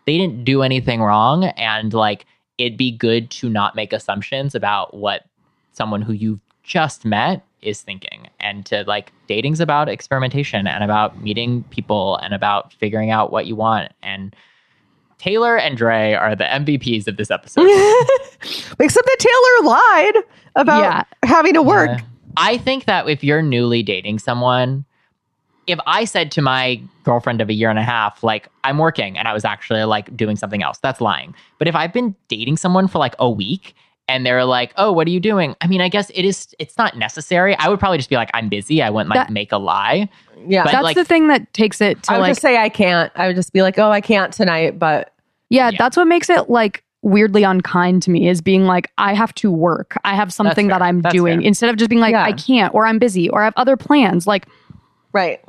they 0.06 0.18
didn't 0.18 0.44
do 0.44 0.62
anything 0.62 1.02
wrong. 1.02 1.46
And 1.46 1.94
like, 1.94 2.26
it'd 2.58 2.78
be 2.78 2.92
good 2.92 3.30
to 3.32 3.50
not 3.50 3.76
make 3.76 3.94
assumptions 3.94 4.56
about 4.56 4.96
what 4.96 5.26
someone 5.74 6.02
who 6.02 6.14
you've 6.14 6.40
just 6.64 7.06
met 7.06 7.46
is 7.62 7.82
thinking. 7.82 8.28
And 8.40 8.66
to 8.68 8.84
like, 8.86 9.12
dating's 9.28 9.60
about 9.60 9.90
experimentation 9.90 10.68
and 10.68 10.84
about 10.84 11.22
meeting 11.22 11.64
people 11.70 12.18
and 12.18 12.34
about 12.34 12.74
figuring 12.74 13.12
out 13.12 13.32
what 13.32 13.46
you 13.46 13.56
want. 13.56 13.92
And 14.04 14.36
Taylor 15.18 15.58
and 15.58 15.76
Dre 15.78 16.14
are 16.14 16.36
the 16.36 16.44
MVPs 16.46 17.08
of 17.08 17.18
this 17.18 17.32
episode. 17.32 17.64
Except 18.80 19.06
that 19.06 19.18
Taylor 19.20 19.70
lied 19.70 20.24
about 20.56 20.82
Yeah. 20.82 21.04
having 21.24 21.54
to 21.54 21.62
work. 21.62 21.90
Yeah. 21.90 22.02
I 22.38 22.58
think 22.58 22.86
that 22.86 23.10
if 23.10 23.24
you're 23.24 23.42
newly 23.42 23.82
dating 23.82 24.20
someone, 24.20 24.86
if 25.66 25.80
I 25.88 26.06
said 26.06 26.32
to 26.34 26.42
my 26.42 26.80
girlfriend 27.04 27.42
of 27.42 27.50
a 27.50 27.54
year 27.54 27.70
and 27.70 27.80
a 27.80 27.84
half, 27.84 28.24
like, 28.24 28.48
I'm 28.64 28.78
working 28.78 29.18
and 29.18 29.28
I 29.28 29.34
was 29.34 29.44
actually 29.44 29.84
like 29.86 30.16
doing 30.16 30.36
something 30.36 30.62
else, 30.64 30.78
that's 30.78 31.02
lying. 31.02 31.34
But 31.58 31.68
if 31.68 31.76
I've 31.76 31.92
been 31.94 32.16
dating 32.28 32.58
someone 32.58 32.88
for 32.88 33.00
like 33.00 33.16
a 33.20 33.30
week 33.30 33.74
and 34.10 34.26
they're 34.26 34.46
like, 34.46 34.74
oh, 34.78 34.92
what 34.92 35.08
are 35.08 35.10
you 35.12 35.20
doing? 35.20 35.56
I 35.62 35.68
mean, 35.68 35.82
I 35.82 35.90
guess 35.90 36.10
it 36.12 36.24
is, 36.24 36.56
it's 36.60 36.78
not 36.78 36.98
necessary. 36.98 37.56
I 37.58 37.68
would 37.70 37.80
probably 37.80 37.98
just 37.98 38.10
be 38.10 38.16
like, 38.16 38.30
I'm 38.34 38.48
busy. 38.50 38.82
I 38.82 38.90
wouldn't 38.90 39.10
like 39.10 39.28
That- 39.28 39.34
make 39.34 39.52
a 39.52 39.58
lie. 39.58 40.10
Yeah. 40.48 40.64
But, 40.64 40.72
That's 40.72 40.84
like- 40.84 40.96
the 40.96 41.06
thing 41.06 41.28
that 41.28 41.52
takes 41.54 41.82
it 41.82 42.04
to 42.04 42.12
I 42.14 42.16
would 42.18 42.22
like 42.22 42.30
just 42.32 42.42
say 42.42 42.58
I 42.58 42.70
can't. 42.70 43.12
I 43.16 43.28
would 43.28 43.36
just 43.36 43.52
be 43.54 43.62
like, 43.62 43.78
oh, 43.80 43.92
I 43.92 44.02
can't 44.02 44.32
tonight, 44.34 44.80
but 44.80 45.14
Yeah, 45.50 45.70
Yeah. 45.72 45.78
that's 45.78 45.98
what 45.98 46.08
makes 46.08 46.30
it 46.30 46.50
like 46.50 46.84
weirdly 47.02 47.44
unkind 47.44 48.02
to 48.04 48.10
me 48.12 48.28
is 48.28 48.42
being 48.42 48.66
like, 48.66 48.92
I 48.98 49.14
have 49.14 49.34
to 49.36 49.52
work. 49.52 49.98
I 50.04 50.16
have 50.16 50.34
something 50.34 50.68
that 50.68 50.82
I'm 50.82 51.02
That's 51.02 51.14
doing 51.14 51.40
fair. 51.40 51.48
instead 51.48 51.70
of 51.70 51.78
just 51.78 51.90
being 51.90 52.02
like, 52.02 52.12
Yeah. 52.12 52.24
I 52.24 52.32
can't 52.34 52.74
or 52.74 52.86
I'm 52.86 53.00
busy 53.00 53.30
or 53.30 53.42
I 53.42 53.46
have 53.46 53.54
other 53.56 53.78
plans. 53.78 54.26
Like, 54.28 54.46
right. 55.14 55.40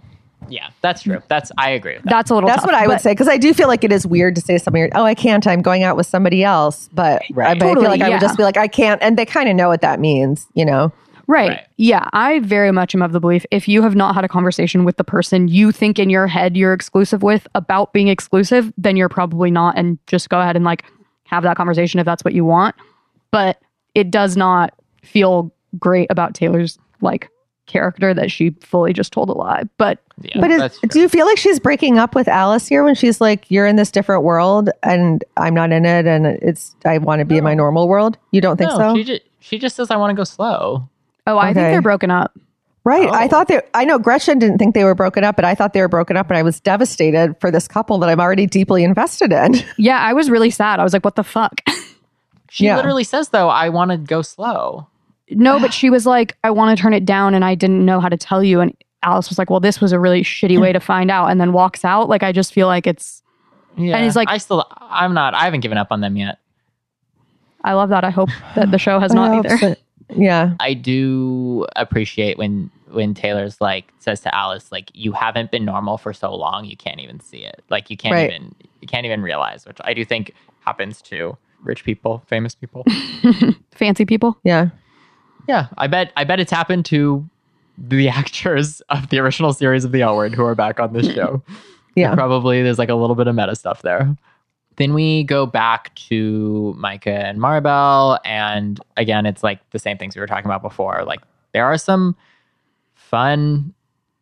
Yeah, 0.49 0.71
that's 0.81 1.03
true. 1.03 1.21
That's, 1.29 1.51
I 1.59 1.71
agree 1.71 1.95
with 1.95 2.05
that. 2.05 2.11
that's 2.11 2.31
a 2.31 2.35
little 2.35 2.49
That's 2.49 2.61
tough. 2.63 2.67
what 2.73 2.75
I 2.75 2.87
would 2.87 3.01
say 3.01 3.13
because 3.13 3.29
I 3.29 3.37
do 3.39 3.53
feel 3.53 3.69
like 3.69 3.85
it 3.85 3.93
is 3.93 4.07
weird 4.07 4.35
to 4.37 4.41
say 4.41 4.55
to 4.55 4.59
somebody, 4.59 4.91
"Oh, 4.95 5.05
I 5.05 5.15
can't. 5.15 5.47
I'm 5.47 5.63
going 5.63 5.83
out 5.83 5.97
with 5.97 6.07
somebody 6.07 6.43
else." 6.45 6.89
But, 6.93 7.23
Right. 7.33 7.51
I, 7.51 7.55
but 7.59 7.69
I 7.69 7.75
feel 7.75 7.83
like 7.83 8.01
I 8.01 8.09
would 8.11 8.21
just 8.21 8.37
be 8.37 8.43
like, 8.45 8.57
"I 8.57 8.69
can't," 8.69 9.03
and 9.03 9.19
they 9.19 9.27
kind 9.27 9.49
of 9.49 9.57
know 9.57 9.69
what 9.69 9.81
that 9.83 10.01
means, 10.01 10.47
you 10.55 10.65
know? 10.65 10.93
Right. 11.27 11.51
Right. 11.51 11.67
Yeah. 11.77 12.09
I 12.15 12.39
very 12.41 12.73
much 12.73 12.95
am 12.95 13.03
of 13.03 13.13
the 13.13 13.21
belief 13.21 13.45
if 13.51 13.69
you 13.69 13.83
have 13.83 13.95
not 13.95 14.15
had 14.15 14.25
a 14.25 14.29
conversation 14.29 14.85
with 14.85 14.97
the 14.97 15.05
person 15.05 15.47
you 15.49 15.71
think 15.73 15.99
in 15.99 16.09
your 16.09 16.27
head 16.27 16.57
you're 16.57 16.73
exclusive 16.73 17.23
with 17.23 17.47
about 17.55 17.93
being 17.93 18.09
exclusive, 18.09 18.73
then 18.79 18.97
you're 18.97 19.11
probably 19.11 19.51
not. 19.51 19.77
And 19.77 19.99
just 20.07 20.31
go 20.31 20.41
ahead 20.41 20.57
and 20.57 20.65
like 20.65 20.85
have 21.25 21.43
that 21.43 21.59
conversation 21.59 22.01
if 22.01 22.07
that's 22.07 22.25
what 22.25 22.33
you 22.33 22.47
want. 22.47 22.75
But 23.31 23.61
it 23.95 24.11
does 24.11 24.39
not 24.39 24.73
feel 25.03 25.53
great 25.79 26.07
about 26.11 26.33
Taylor's 26.35 26.79
like 27.03 27.29
character 27.69 28.13
that 28.13 28.31
she 28.33 28.51
fully 28.61 28.93
just 28.93 29.13
told 29.13 29.29
a 29.29 29.33
lie. 29.33 29.63
But 29.77 30.01
Yeah, 30.23 30.41
But 30.41 30.51
is, 30.51 30.79
do 30.89 30.99
you 30.99 31.09
feel 31.09 31.27
like 31.27 31.39
she's 31.39 31.61
breaking 31.61 31.99
up 31.99 32.15
with 32.17 32.27
Alice 32.27 32.67
here 32.67 32.83
when 32.83 32.97
she's 32.97 33.21
like, 33.21 33.49
"You're 33.51 33.67
in 33.67 33.77
this 33.77 33.91
different 33.93 34.25
world, 34.25 34.71
and 34.83 35.23
I'm 35.37 35.55
not 35.55 35.71
in 35.71 35.87
it, 35.87 36.07
and 36.07 36.27
it's 36.27 36.75
I 36.85 36.99
want 36.99 37.21
to 37.21 37.25
be 37.25 37.37
in 37.39 37.45
my 37.45 37.55
normal 37.55 37.87
world"? 37.87 38.19
You 38.33 38.41
don't 38.41 38.57
think 38.57 38.71
no, 38.73 38.79
so? 38.79 38.95
she 38.97 39.05
just, 39.05 39.23
she 39.39 39.59
just 39.59 39.77
says, 39.77 39.91
I 39.93 39.97
want 39.97 40.11
to 40.11 40.17
go 40.17 40.25
slow. 40.25 40.89
oh, 41.29 41.39
I 41.39 41.55
think 41.55 41.69
they're 41.69 41.81
broken 41.83 42.11
up. 42.11 42.37
Right. 42.85 43.09
I 43.09 43.27
Oh. 43.27 43.29
thought 43.29 43.49
that 43.49 43.69
I 43.75 43.85
know 43.85 43.99
Gretchen 43.99 44.39
didn't 44.39 44.57
think 44.59 44.75
they 44.75 44.85
were 44.85 44.95
broken 44.95 45.23
up, 45.23 45.37
but 45.37 45.45
I 45.45 45.55
thought 45.55 45.75
they 45.75 45.83
were 45.83 45.89
broken 45.89 46.17
up 46.17 46.31
and 46.31 46.39
I 46.39 46.43
was 46.43 46.59
devastated 46.59 47.37
for 47.39 47.51
this 47.51 47.69
couple 47.69 47.99
that 47.99 48.09
I'm 48.09 48.19
already 48.19 48.47
deeply 48.47 48.83
invested 48.83 49.31
in. 49.33 49.57
Yeah, 49.77 49.99
I 49.99 50.15
was 50.15 50.31
really 50.31 50.49
sad. 50.51 50.81
I 50.81 50.85
was 50.85 50.95
like, 50.95 51.05
what 51.05 51.15
the 51.17 51.23
fuck? 51.25 51.61
She 52.51 52.65
Yeah. 52.65 52.77
literally 52.77 53.05
says, 53.05 53.29
though, 53.29 53.51
I 53.51 53.69
want 53.69 53.91
to 53.91 53.99
go 53.99 54.23
slow. 54.23 54.87
No, 55.31 55.59
but 55.61 55.73
she 55.75 55.91
was 55.91 56.07
like, 56.07 56.37
I 56.45 56.51
want 56.51 56.77
to 56.77 56.81
turn 56.83 56.95
it 56.95 57.05
down 57.05 57.35
and 57.35 57.45
I 57.45 57.55
didn't 57.55 57.85
know 57.85 58.01
how 58.01 58.09
to 58.09 58.17
tell 58.17 58.43
you. 58.43 58.61
And 58.61 58.75
Alice 59.03 59.29
was 59.29 59.39
like, 59.39 59.51
well, 59.51 59.61
this 59.61 59.81
was 59.81 59.93
a 59.93 59.99
really 60.01 60.23
shitty 60.23 60.61
way 60.61 60.73
to 60.73 60.81
find 60.81 61.11
out. 61.11 61.27
And 61.29 61.41
then 61.41 61.53
walks 61.53 61.85
out. 61.85 62.09
Like, 62.09 62.23
I 62.23 62.33
just 62.33 62.53
feel 62.53 62.67
like 62.67 62.87
it's, 62.87 63.23
Yeah. 63.77 63.95
And 63.97 64.05
he's 64.05 64.17
like- 64.17 64.29
I 64.29 64.39
still, 64.39 64.67
I'm 64.81 65.15
not, 65.15 65.35
I 65.35 65.45
haven't 65.45 65.61
given 65.61 65.79
up 65.79 65.89
on 65.91 66.01
them 66.01 66.17
yet. 66.17 66.39
I 67.65 67.75
love 67.75 67.89
that. 67.91 68.05
I 68.05 68.11
hope 68.11 68.31
that 68.55 68.71
the 68.71 68.79
show 68.79 68.99
has 69.01 69.13
not 69.15 69.45
either. 69.45 69.59
so. 69.59 69.75
Yeah. 70.17 70.55
I 70.61 70.75
do 70.75 71.67
appreciate 71.77 72.39
when 72.39 72.71
when 72.91 73.13
Taylor's 73.13 73.61
like 73.61 73.93
says 73.99 74.21
to 74.23 74.35
Alice 74.35 74.73
like 74.73 74.91
you 74.95 75.13
haven't 75.13 75.51
been 75.51 75.67
normal 75.67 75.99
for 75.99 76.15
so 76.15 76.35
long 76.35 76.65
you 76.65 76.75
can't 76.75 77.01
even 77.01 77.21
see 77.21 77.45
it 77.45 77.63
like 77.69 77.91
you 77.91 77.99
can't 77.99 78.15
Right. 78.15 78.31
even 78.33 78.55
you 78.81 78.89
can't 78.89 79.05
even 79.05 79.21
realize 79.21 79.67
which 79.67 79.77
I 79.85 79.93
do 79.93 80.07
think 80.07 80.33
happens 80.61 81.03
to 81.03 81.37
rich 81.63 81.85
people 81.85 82.23
famous 82.27 82.55
people 82.55 82.87
Fancy 83.73 84.07
people. 84.07 84.39
Yeah. 84.45 84.71
Yeah 85.49 85.67
I 85.77 85.87
bet 85.89 86.13
I 86.17 86.23
bet 86.25 86.39
it's 86.39 86.53
happened 86.53 86.85
to 86.87 87.29
the 87.77 88.09
actors 88.21 88.81
of 88.91 89.09
the 89.09 89.19
original 89.19 89.53
series 89.53 89.85
of 89.85 89.91
the 89.93 90.03
L 90.03 90.15
Word 90.17 90.35
who 90.35 90.45
are 90.45 90.55
back 90.55 90.79
on 90.79 90.93
this 90.93 91.07
show 91.15 91.43
Yeah. 91.97 92.15
probably 92.15 92.63
there's 92.63 92.79
like 92.79 92.89
a 92.91 92.95
little 92.95 93.17
bit 93.17 93.27
of 93.27 93.35
meta 93.35 93.57
stuff 93.57 93.83
there 93.83 94.15
then 94.77 94.95
we 94.95 95.25
go 95.25 95.45
back 95.45 95.93
to 95.97 96.73
Micah 96.79 97.11
and 97.27 97.41
Maribel, 97.41 98.21
and 98.25 98.79
again, 98.97 99.27
it's 99.27 99.43
like 99.43 99.59
the 99.71 99.79
same 99.81 99.99
things 99.99 100.15
we 100.15 100.21
were 100.21 100.29
talking 100.29 100.45
about 100.47 100.63
before. 100.63 101.03
Like 101.05 101.19
there 101.53 101.65
are 101.65 101.77
some 101.77 102.15
fun, 102.95 103.75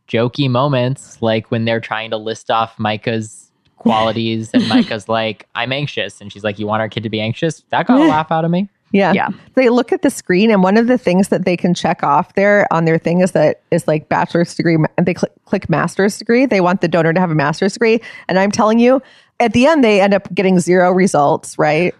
jokey 0.08 0.48
moments, 0.48 1.20
like 1.20 1.50
when 1.50 1.66
they're 1.66 1.78
trying 1.78 2.08
to 2.10 2.16
list 2.16 2.50
off 2.50 2.78
Micah's 2.78 3.50
qualities, 3.76 4.50
and 4.54 4.66
Micah's 4.70 5.10
like, 5.10 5.46
"I'm 5.54 5.72
anxious," 5.72 6.22
and 6.22 6.32
she's 6.32 6.42
like, 6.42 6.58
"You 6.58 6.66
want 6.66 6.80
our 6.80 6.88
kid 6.88 7.02
to 7.02 7.10
be 7.10 7.20
anxious?" 7.20 7.62
That 7.68 7.86
got 7.86 8.00
a 8.00 8.04
laugh 8.04 8.32
out 8.32 8.46
of 8.46 8.50
me. 8.50 8.68
Yeah. 8.92 9.12
Yeah. 9.12 9.28
They 9.54 9.68
look 9.68 9.92
at 9.92 10.02
the 10.02 10.10
screen 10.10 10.50
and 10.50 10.62
one 10.62 10.76
of 10.76 10.86
the 10.86 10.98
things 10.98 11.28
that 11.28 11.44
they 11.44 11.56
can 11.56 11.74
check 11.74 12.02
off 12.02 12.34
there 12.34 12.66
on 12.72 12.84
their 12.84 12.98
thing 12.98 13.20
is 13.20 13.32
that 13.32 13.62
is 13.70 13.86
like 13.88 14.08
bachelor's 14.08 14.54
degree 14.54 14.76
and 14.96 15.06
they 15.06 15.14
click, 15.14 15.32
click 15.44 15.68
master's 15.68 16.18
degree. 16.18 16.46
They 16.46 16.60
want 16.60 16.80
the 16.80 16.88
donor 16.88 17.12
to 17.12 17.20
have 17.20 17.30
a 17.30 17.34
master's 17.34 17.74
degree. 17.74 18.00
And 18.28 18.38
I'm 18.38 18.50
telling 18.50 18.78
you, 18.78 19.02
at 19.40 19.52
the 19.52 19.66
end, 19.66 19.84
they 19.84 20.00
end 20.00 20.14
up 20.14 20.32
getting 20.34 20.60
zero 20.60 20.92
results, 20.92 21.58
right? 21.58 21.94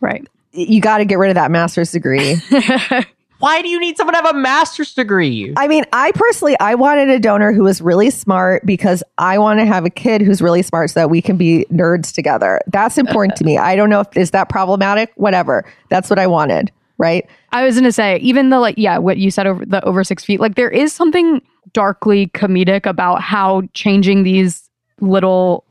Right. 0.00 0.26
You 0.52 0.80
got 0.80 0.98
to 0.98 1.04
get 1.04 1.18
rid 1.18 1.30
of 1.30 1.34
that 1.34 1.50
master's 1.50 1.90
degree. 1.90 2.36
Why 3.38 3.60
do 3.60 3.68
you 3.68 3.78
need 3.78 3.96
someone 3.96 4.14
to 4.14 4.22
have 4.22 4.34
a 4.34 4.38
master's 4.38 4.94
degree? 4.94 5.52
I 5.56 5.68
mean, 5.68 5.84
I 5.92 6.12
personally, 6.12 6.56
I 6.58 6.74
wanted 6.74 7.10
a 7.10 7.18
donor 7.18 7.52
who 7.52 7.64
was 7.64 7.80
really 7.80 8.10
smart 8.10 8.64
because 8.64 9.02
I 9.18 9.38
want 9.38 9.60
to 9.60 9.66
have 9.66 9.84
a 9.84 9.90
kid 9.90 10.22
who's 10.22 10.40
really 10.40 10.62
smart 10.62 10.90
so 10.90 11.00
that 11.00 11.10
we 11.10 11.20
can 11.20 11.36
be 11.36 11.66
nerds 11.70 12.14
together. 12.14 12.60
That's 12.68 12.96
important 12.96 13.36
to 13.36 13.44
me. 13.44 13.58
I 13.58 13.76
don't 13.76 13.90
know 13.90 14.00
if 14.00 14.16
is 14.16 14.30
that 14.30 14.48
problematic. 14.48 15.12
Whatever. 15.16 15.64
That's 15.90 16.08
what 16.08 16.18
I 16.18 16.26
wanted. 16.26 16.72
Right. 16.98 17.28
I 17.52 17.64
was 17.64 17.74
gonna 17.74 17.92
say, 17.92 18.16
even 18.18 18.48
though 18.48 18.60
like, 18.60 18.76
yeah, 18.78 18.96
what 18.96 19.18
you 19.18 19.30
said 19.30 19.46
over 19.46 19.66
the 19.66 19.84
over 19.84 20.02
six 20.02 20.24
feet, 20.24 20.40
like 20.40 20.54
there 20.54 20.70
is 20.70 20.94
something 20.94 21.42
darkly 21.72 22.28
comedic 22.28 22.86
about 22.86 23.20
how 23.20 23.62
changing 23.74 24.22
these 24.22 24.70
little 25.00 25.64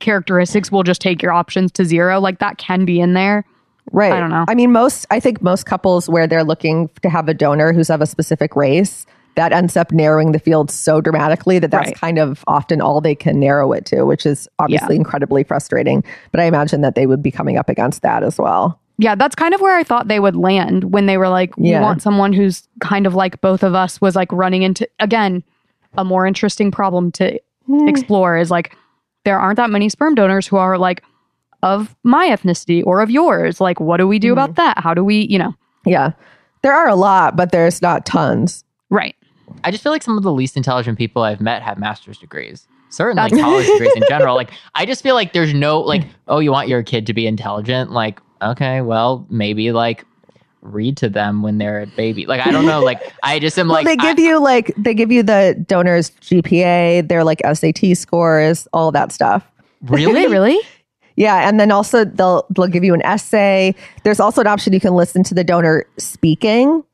characteristics 0.00 0.72
will 0.72 0.82
just 0.82 1.00
take 1.00 1.22
your 1.22 1.32
options 1.32 1.70
to 1.72 1.84
zero. 1.84 2.18
Like 2.20 2.38
that 2.38 2.56
can 2.56 2.86
be 2.86 3.00
in 3.00 3.12
there. 3.12 3.44
Right. 3.92 4.12
I 4.12 4.20
don't 4.20 4.30
know. 4.30 4.44
I 4.48 4.54
mean, 4.54 4.72
most, 4.72 5.06
I 5.10 5.20
think 5.20 5.42
most 5.42 5.66
couples 5.66 6.08
where 6.08 6.26
they're 6.26 6.44
looking 6.44 6.88
to 7.02 7.10
have 7.10 7.28
a 7.28 7.34
donor 7.34 7.72
who's 7.72 7.90
of 7.90 8.00
a 8.00 8.06
specific 8.06 8.56
race, 8.56 9.06
that 9.34 9.52
ends 9.52 9.76
up 9.76 9.92
narrowing 9.92 10.32
the 10.32 10.38
field 10.38 10.70
so 10.70 11.00
dramatically 11.00 11.58
that 11.58 11.70
that's 11.70 11.88
Right. 11.88 12.00
kind 12.00 12.18
of 12.18 12.44
often 12.46 12.80
all 12.80 13.00
they 13.00 13.14
can 13.14 13.40
narrow 13.40 13.72
it 13.72 13.86
to, 13.86 14.04
which 14.04 14.26
is 14.26 14.48
obviously 14.58 14.96
incredibly 14.96 15.42
frustrating. 15.42 16.04
But 16.30 16.40
I 16.40 16.44
imagine 16.44 16.82
that 16.82 16.94
they 16.94 17.06
would 17.06 17.22
be 17.22 17.30
coming 17.30 17.56
up 17.56 17.68
against 17.68 18.02
that 18.02 18.22
as 18.22 18.38
well. 18.38 18.78
Yeah, 18.98 19.14
that's 19.14 19.34
kind 19.34 19.54
of 19.54 19.60
where 19.60 19.76
I 19.76 19.84
thought 19.84 20.08
they 20.08 20.20
would 20.20 20.36
land 20.36 20.92
when 20.92 21.06
they 21.06 21.16
were 21.16 21.28
like, 21.28 21.56
we 21.56 21.70
Yeah. 21.70 21.80
want 21.80 22.02
someone 22.02 22.32
who's 22.32 22.68
kind 22.80 23.06
of 23.06 23.14
like 23.14 23.40
both 23.40 23.62
of 23.62 23.74
us 23.74 24.00
was 24.00 24.14
like 24.14 24.30
running 24.32 24.62
into 24.62 24.86
again 25.00 25.42
a 25.96 26.04
more 26.04 26.26
interesting 26.26 26.70
problem 26.70 27.10
to 27.12 27.38
hmm. 27.66 27.88
explore 27.88 28.36
is 28.36 28.50
like 28.50 28.76
there 29.24 29.38
aren't 29.38 29.56
that 29.56 29.70
many 29.70 29.88
sperm 29.88 30.14
donors 30.14 30.46
who 30.46 30.56
are 30.56 30.78
like 30.78 31.02
of 31.62 31.94
my 32.02 32.28
ethnicity 32.28 32.82
or 32.84 33.00
of 33.00 33.10
yours. 33.10 33.60
Like, 33.60 33.80
what 33.80 33.98
do 33.98 34.08
we 34.08 34.18
do 34.18 34.32
about 34.32 34.52
mm. 34.52 34.56
that? 34.56 34.78
How 34.78 34.94
do 34.94 35.04
we, 35.04 35.26
you 35.28 35.38
know? 35.38 35.54
Yeah. 35.84 36.12
There 36.62 36.72
are 36.72 36.88
a 36.88 36.94
lot, 36.94 37.36
but 37.36 37.52
there's 37.52 37.82
not 37.82 38.06
tons. 38.06 38.64
Right. 38.90 39.16
I 39.64 39.70
just 39.70 39.82
feel 39.82 39.92
like 39.92 40.02
some 40.02 40.16
of 40.16 40.22
the 40.22 40.32
least 40.32 40.56
intelligent 40.56 40.98
people 40.98 41.22
I've 41.22 41.40
met 41.40 41.62
have 41.62 41.78
master's 41.78 42.18
degrees. 42.18 42.66
Certainly 42.90 43.30
like 43.30 43.32
college 43.42 43.66
degrees 43.66 43.92
in 43.96 44.02
general. 44.08 44.36
Like 44.36 44.50
I 44.74 44.86
just 44.86 45.02
feel 45.02 45.14
like 45.14 45.32
there's 45.32 45.54
no 45.54 45.80
like, 45.80 46.04
oh, 46.28 46.38
you 46.40 46.52
want 46.52 46.68
your 46.68 46.82
kid 46.82 47.06
to 47.06 47.14
be 47.14 47.26
intelligent? 47.26 47.90
Like, 47.90 48.20
okay, 48.40 48.80
well, 48.80 49.26
maybe 49.30 49.72
like 49.72 50.04
read 50.60 50.96
to 50.98 51.08
them 51.08 51.42
when 51.42 51.58
they're 51.58 51.82
a 51.82 51.86
baby. 51.86 52.26
Like 52.26 52.46
I 52.46 52.50
don't 52.50 52.66
know. 52.66 52.80
Like 52.82 53.00
I 53.22 53.38
just 53.38 53.58
am 53.58 53.68
Well, 53.68 53.82
like 53.82 53.86
they 53.86 53.96
give 53.96 54.18
I- 54.18 54.22
you 54.22 54.40
like 54.40 54.74
they 54.76 54.94
give 54.94 55.10
you 55.10 55.22
the 55.22 55.62
donors 55.66 56.10
GPA, 56.10 57.08
their 57.08 57.24
like 57.24 57.40
SAT 57.44 57.96
scores, 57.96 58.68
all 58.72 58.92
that 58.92 59.12
stuff. 59.12 59.44
really, 59.82 60.26
really? 60.28 60.58
Yeah, 61.16 61.48
and 61.48 61.58
then 61.60 61.70
also 61.70 62.04
they'll 62.04 62.46
they'll 62.50 62.66
give 62.68 62.84
you 62.84 62.94
an 62.94 63.02
essay. 63.02 63.74
There's 64.04 64.20
also 64.20 64.40
an 64.40 64.46
option 64.46 64.72
you 64.72 64.80
can 64.80 64.94
listen 64.94 65.22
to 65.24 65.34
the 65.34 65.44
donor 65.44 65.84
speaking 65.98 66.84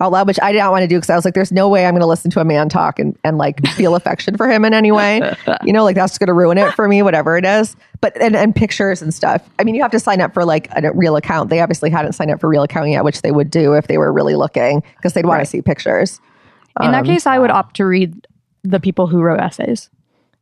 out 0.00 0.12
loud, 0.12 0.28
which 0.28 0.38
I 0.40 0.52
didn't 0.52 0.70
want 0.70 0.82
to 0.82 0.86
do 0.86 0.94
because 0.96 1.10
I 1.10 1.16
was 1.16 1.24
like, 1.24 1.34
there's 1.34 1.50
no 1.50 1.68
way 1.68 1.84
I'm 1.84 1.92
going 1.92 2.02
to 2.02 2.06
listen 2.06 2.30
to 2.30 2.40
a 2.40 2.44
man 2.44 2.68
talk 2.68 3.00
and, 3.00 3.18
and 3.24 3.36
like 3.36 3.66
feel 3.70 3.96
affection 3.96 4.36
for 4.36 4.48
him 4.48 4.64
in 4.64 4.72
any 4.72 4.92
way. 4.92 5.34
You 5.64 5.72
know, 5.72 5.82
like 5.82 5.96
that's 5.96 6.16
going 6.18 6.28
to 6.28 6.32
ruin 6.32 6.56
it 6.56 6.72
for 6.74 6.86
me, 6.86 7.02
whatever 7.02 7.36
it 7.36 7.44
is. 7.44 7.74
But 8.00 8.16
and, 8.22 8.36
and 8.36 8.54
pictures 8.54 9.02
and 9.02 9.12
stuff. 9.12 9.42
I 9.58 9.64
mean, 9.64 9.74
you 9.74 9.82
have 9.82 9.90
to 9.90 9.98
sign 9.98 10.20
up 10.20 10.32
for 10.34 10.44
like 10.44 10.68
a 10.70 10.92
real 10.92 11.16
account. 11.16 11.50
They 11.50 11.58
obviously 11.60 11.90
hadn't 11.90 12.12
signed 12.12 12.30
up 12.30 12.38
for 12.40 12.48
real 12.48 12.62
account 12.62 12.90
yet, 12.90 13.02
which 13.02 13.22
they 13.22 13.32
would 13.32 13.50
do 13.50 13.72
if 13.74 13.88
they 13.88 13.98
were 13.98 14.12
really 14.12 14.36
looking 14.36 14.84
because 14.96 15.14
they'd 15.14 15.26
want 15.26 15.38
Right. 15.38 15.44
to 15.44 15.50
see 15.50 15.62
pictures. 15.62 16.20
In 16.80 16.92
that 16.92 17.00
Um, 17.00 17.06
case, 17.06 17.26
I 17.26 17.40
would 17.40 17.50
opt 17.50 17.74
to 17.76 17.84
read 17.84 18.24
the 18.62 18.78
people 18.78 19.08
who 19.08 19.20
wrote 19.20 19.40
essays. 19.40 19.90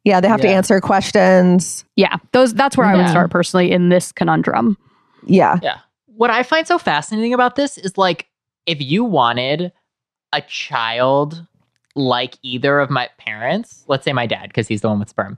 Yeah, 0.06 0.20
they 0.20 0.28
have 0.28 0.40
to 0.42 0.48
answer 0.48 0.80
questions. 0.80 1.84
Yeah, 1.96 2.18
those. 2.30 2.54
That's 2.54 2.76
where 2.76 2.86
I 2.86 2.94
would 2.94 3.08
start 3.08 3.28
personally 3.28 3.72
in 3.72 3.88
this 3.88 4.12
conundrum. 4.12 4.78
Yeah. 5.26 5.58
Yeah. 5.64 5.78
What 6.06 6.30
I 6.30 6.44
find 6.44 6.64
so 6.64 6.78
fascinating 6.78 7.34
about 7.34 7.56
this 7.56 7.76
is 7.76 7.98
like 7.98 8.28
if 8.66 8.80
you 8.80 9.04
wanted 9.04 9.72
a 10.32 10.42
child 10.42 11.44
like 11.96 12.38
either 12.42 12.78
of 12.78 12.88
my 12.88 13.08
parents, 13.18 13.84
let's 13.88 14.04
say 14.04 14.12
my 14.12 14.26
dad 14.28 14.46
because 14.46 14.68
he's 14.68 14.80
the 14.80 14.88
one 14.88 15.00
with 15.00 15.08
sperm. 15.08 15.36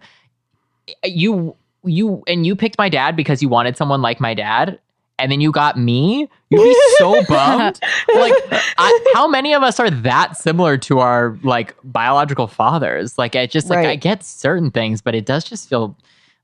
You 1.03 1.57
you 1.83 2.23
and 2.27 2.45
you 2.45 2.55
picked 2.55 2.77
my 2.77 2.91
dad 2.91 3.17
because 3.17 3.41
you 3.41 3.49
wanted 3.49 3.75
someone 3.79 4.03
like 4.03 4.21
my 4.21 4.35
dad 4.35 4.79
and 5.19 5.31
then 5.33 5.41
you 5.41 5.51
got 5.53 5.79
me, 5.79 6.29
you'd 6.51 6.63
be 6.63 6.77
so 6.99 7.23
bummed. 7.29 7.81
Like 8.15 8.35
I, 8.79 9.13
how 9.15 9.27
many 9.29 9.53
of 9.55 9.63
us 9.63 9.81
are 9.81 9.91
that 9.91 10.37
similar 10.37 10.77
to 10.79 11.01
our 11.01 11.39
like 11.43 11.75
biological 11.85 12.47
fathers? 12.47 13.19
Like 13.19 13.37
I 13.37 13.47
just 13.47 13.69
like 13.69 13.79
Right. 13.79 13.89
I 13.89 13.97
get 13.97 14.23
certain 14.25 14.71
things, 14.71 15.01
but 15.03 15.15
it 15.15 15.27
does 15.27 15.45
just 15.45 15.69
feel 15.69 15.97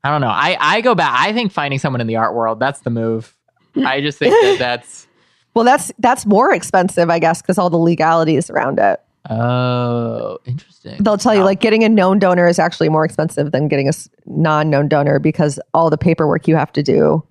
I 0.03 0.09
don't 0.09 0.21
know. 0.21 0.27
I 0.27 0.57
I 0.59 0.81
go 0.81 0.93
back. 0.95 1.13
I 1.17 1.33
think 1.33 1.51
finding 1.51 1.79
someone 1.79 2.01
in 2.01 2.07
the 2.07 2.15
art 2.17 2.35
world 2.35 2.59
that's 2.59 2.81
the 2.81 2.89
move. 2.89 3.35
I 3.77 4.01
just 4.01 4.19
think 4.19 4.31
that 4.31 4.57
that's 4.59 5.07
Well, 5.53 5.65
that's 5.65 5.91
that's 5.99 6.25
more 6.25 6.53
expensive, 6.53 7.09
I 7.09 7.19
guess, 7.19 7.41
because 7.41 7.57
all 7.57 7.69
the 7.69 7.77
legalities 7.77 8.49
around 8.49 8.79
it. 8.79 8.99
oh 9.29 10.37
interesting. 10.45 11.01
They'll 11.01 11.17
tell 11.17 11.33
you 11.33 11.43
like 11.43 11.59
getting 11.59 11.83
a 11.83 11.89
known 11.89 12.19
donor 12.19 12.47
is 12.47 12.59
actually 12.59 12.89
more 12.89 13.03
expensive 13.05 13.51
than 13.51 13.67
getting 13.67 13.89
a 13.89 13.91
non-known 14.27 14.87
donor 14.87 15.17
because 15.19 15.59
all 15.73 15.89
the 15.89 15.97
paperwork 15.97 16.47
you 16.47 16.55
have 16.55 16.71
to 16.73 16.83
do 16.83 17.23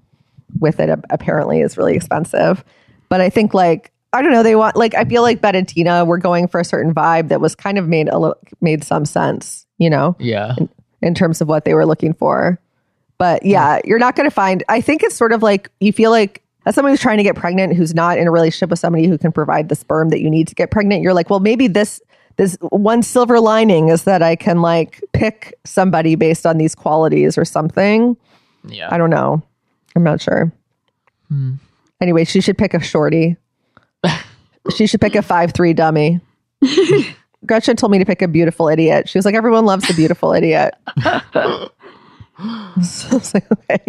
with 0.59 0.81
it 0.81 0.91
apparently 1.11 1.61
is 1.61 1.77
really 1.77 1.95
expensive. 1.95 2.65
But 3.09 3.21
I 3.21 3.31
think 3.31 3.55
like 3.55 3.93
I 4.13 4.23
don't 4.23 4.33
know, 4.33 4.45
they 4.45 4.55
want 4.55 4.77
like 4.77 4.95
I 4.95 5.05
feel 5.05 5.23
like 5.23 5.41
Bette 5.41 5.59
and 5.59 5.69
Tina 5.69 6.05
were 6.05 6.19
going 6.19 6.47
for 6.47 6.61
a 6.61 6.65
certain 6.65 6.95
vibe 6.95 7.29
that 7.29 7.41
was 7.41 7.55
kind 7.55 7.79
of 7.79 7.89
made 7.89 8.09
a 8.09 8.19
little 8.19 8.39
made 8.61 8.85
some 8.85 9.05
sense, 9.05 9.67
you 9.79 9.91
know, 9.91 10.17
yeah. 10.21 10.55
in 11.03 11.15
terms 11.15 11.41
of 11.41 11.49
what 11.49 11.65
they 11.65 11.75
were 11.75 11.85
looking 11.85 12.15
for. 12.15 12.61
But 13.19 13.45
yeah, 13.45 13.81
you're 13.85 13.99
not 13.99 14.17
going 14.17 14.29
to 14.29 14.35
find. 14.35 14.63
I 14.69 14.81
think 14.81 15.03
it's 15.03 15.17
sort 15.17 15.33
of 15.33 15.43
like 15.43 15.71
you 15.81 15.93
feel 15.93 16.11
like 16.11 16.43
as 16.67 16.75
someone 16.75 16.93
who's 16.93 17.01
trying 17.01 17.19
to 17.19 17.23
get 17.23 17.37
pregnant, 17.37 17.75
who's 17.75 17.95
not 17.95 18.19
in 18.19 18.27
a 18.27 18.31
relationship 18.31 18.71
with 18.71 18.79
somebody 18.79 19.07
who 19.07 19.19
can 19.19 19.33
provide 19.33 19.69
the 19.69 19.75
sperm 19.75 20.09
that 20.11 20.21
you 20.21 20.31
need 20.31 20.49
to 20.49 20.55
get 20.55 20.71
pregnant. 20.71 21.03
You're 21.03 21.15
like, 21.15 21.29
well, 21.29 21.41
maybe 21.41 21.67
this 21.67 22.01
this 22.37 22.57
one 22.71 23.03
silver 23.03 23.39
lining 23.39 23.89
is 23.89 24.05
that 24.05 24.23
I 24.23 24.37
can 24.37 24.61
like 24.61 25.03
pick 25.13 25.55
somebody 25.65 26.15
based 26.15 26.47
on 26.47 26.59
these 26.59 26.75
qualities 26.75 27.39
or 27.39 27.45
something. 27.45 28.17
Yeah. 28.67 28.89
I 28.93 28.99
don't 28.99 29.11
know. 29.11 29.43
I'm 29.97 30.03
not 30.03 30.20
sure. 30.20 30.53
Anyway, 32.01 32.24
she 32.24 32.40
should 32.40 32.59
pick 32.59 32.74
a 32.74 32.80
shorty. 32.80 33.36
she 34.76 34.86
should 34.86 35.01
pick 35.01 35.14
a 35.14 35.22
five 35.22 35.53
three 35.53 35.72
dummy. 35.72 36.20
Gretchen 37.47 37.76
told 37.76 37.92
me 37.92 37.99
to 37.99 38.05
pick 38.05 38.22
a 38.22 38.28
beautiful 38.28 38.68
idiot. 38.68 39.09
She 39.09 39.18
was 39.18 39.24
like, 39.24 39.34
everyone 39.34 39.66
loves 39.66 39.86
the 39.86 39.95
beautiful 39.95 40.32
idiot. 40.32 40.74
so 41.03 41.11
I 42.38 42.72
was 43.11 43.34
like, 43.34 43.47
okay. 43.53 43.84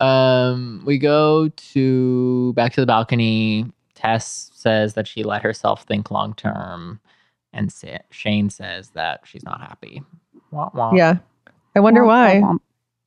Um, 0.00 0.82
we 0.84 0.98
go 0.98 1.48
to 1.48 2.52
back 2.54 2.72
to 2.74 2.80
the 2.80 2.86
balcony. 2.86 3.66
Tess 3.94 4.50
says 4.54 4.94
that 4.94 5.06
she 5.06 5.22
let 5.22 5.42
herself 5.42 5.82
think 5.84 6.10
long 6.10 6.34
term, 6.34 7.00
and 7.52 7.70
Sa- 7.70 7.98
Shane 8.10 8.48
says 8.48 8.90
that 8.90 9.20
she's 9.24 9.44
not 9.44 9.60
happy. 9.60 10.02
Wah, 10.50 10.70
wah. 10.72 10.94
Yeah. 10.94 11.18
I 11.76 11.80
wonder 11.80 12.04
why. 12.04 12.42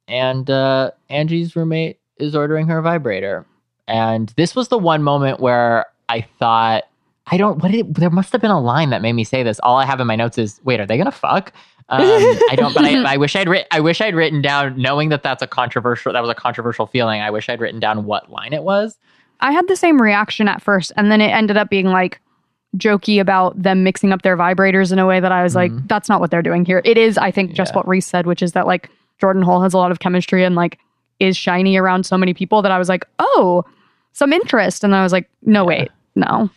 And 0.07 0.49
uh, 0.49 0.91
Angie's 1.09 1.55
roommate 1.55 1.99
is 2.23 2.35
ordering 2.35 2.67
her 2.67 2.81
vibrator, 2.81 3.45
and 3.87 4.33
this 4.37 4.55
was 4.55 4.69
the 4.69 4.77
one 4.77 5.03
moment 5.03 5.39
where 5.39 5.85
I 6.09 6.21
thought, 6.39 6.83
I 7.27 7.37
don't. 7.37 7.61
What 7.61 7.71
did 7.71 7.79
it, 7.87 7.93
there 7.95 8.09
must 8.09 8.31
have 8.31 8.41
been 8.41 8.51
a 8.51 8.61
line 8.61 8.89
that 8.89 9.01
made 9.01 9.13
me 9.13 9.23
say 9.23 9.43
this. 9.43 9.59
All 9.61 9.77
I 9.77 9.85
have 9.85 9.99
in 9.99 10.07
my 10.07 10.15
notes 10.15 10.37
is, 10.37 10.59
wait, 10.63 10.79
are 10.79 10.85
they 10.85 10.97
gonna 10.97 11.11
fuck? 11.11 11.53
Um, 11.89 12.01
I 12.49 12.55
don't, 12.55 12.73
but 12.73 12.85
I, 12.85 13.13
I 13.13 13.17
wish 13.17 13.35
I'd 13.35 13.47
written. 13.49 13.67
I 13.71 13.79
wish 13.79 14.01
I'd 14.01 14.15
written 14.15 14.41
down, 14.41 14.77
knowing 14.81 15.09
that 15.09 15.21
that's 15.23 15.41
a 15.43 15.47
controversial. 15.47 16.13
That 16.13 16.21
was 16.21 16.29
a 16.29 16.35
controversial 16.35 16.87
feeling. 16.87 17.21
I 17.21 17.29
wish 17.29 17.49
I'd 17.49 17.59
written 17.59 17.79
down 17.79 18.05
what 18.05 18.31
line 18.31 18.53
it 18.53 18.63
was. 18.63 18.97
I 19.41 19.51
had 19.51 19.67
the 19.67 19.75
same 19.75 20.01
reaction 20.01 20.47
at 20.47 20.61
first, 20.61 20.91
and 20.95 21.11
then 21.11 21.19
it 21.21 21.29
ended 21.29 21.57
up 21.57 21.69
being 21.69 21.87
like 21.87 22.19
jokey 22.77 23.21
about 23.21 23.61
them 23.61 23.83
mixing 23.83 24.11
up 24.11 24.21
their 24.23 24.35
vibrators 24.35 24.91
in 24.91 24.97
a 24.97 25.05
way 25.05 25.19
that 25.19 25.31
I 25.31 25.43
was 25.43 25.53
like, 25.55 25.71
that's 25.87 26.09
not 26.09 26.19
what 26.19 26.31
they're 26.31 26.41
doing 26.41 26.65
here. 26.65 26.81
It 26.83 26.97
is, 26.97 27.17
I 27.19 27.29
think, 27.29 27.51
just 27.53 27.69
Mm-hmm. 27.71 27.75
Yeah. 27.77 27.79
what 27.81 27.87
Reese 27.87 28.07
said, 28.07 28.25
which 28.25 28.41
is 28.41 28.53
that 28.53 28.65
like 28.65 28.89
Jordan 29.19 29.43
Hull 29.43 29.61
has 29.61 29.73
a 29.73 29.77
lot 29.77 29.91
of 29.91 29.99
chemistry 29.99 30.43
and 30.43 30.55
like 30.55 30.79
is 31.19 31.35
shiny 31.37 31.77
around 31.77 32.05
so 32.05 32.17
many 32.17 32.33
people 32.33 32.61
that 32.61 32.71
I 32.71 32.77
was 32.79 32.89
like, 32.89 33.05
oh, 33.19 33.63
some 34.13 34.33
interest. 34.33 34.83
And 34.83 34.93
then 34.93 34.99
I 34.99 35.03
was 35.03 35.11
like, 35.11 35.29
no, 35.43 35.63
wait, 35.65 35.89
no. 36.15 36.49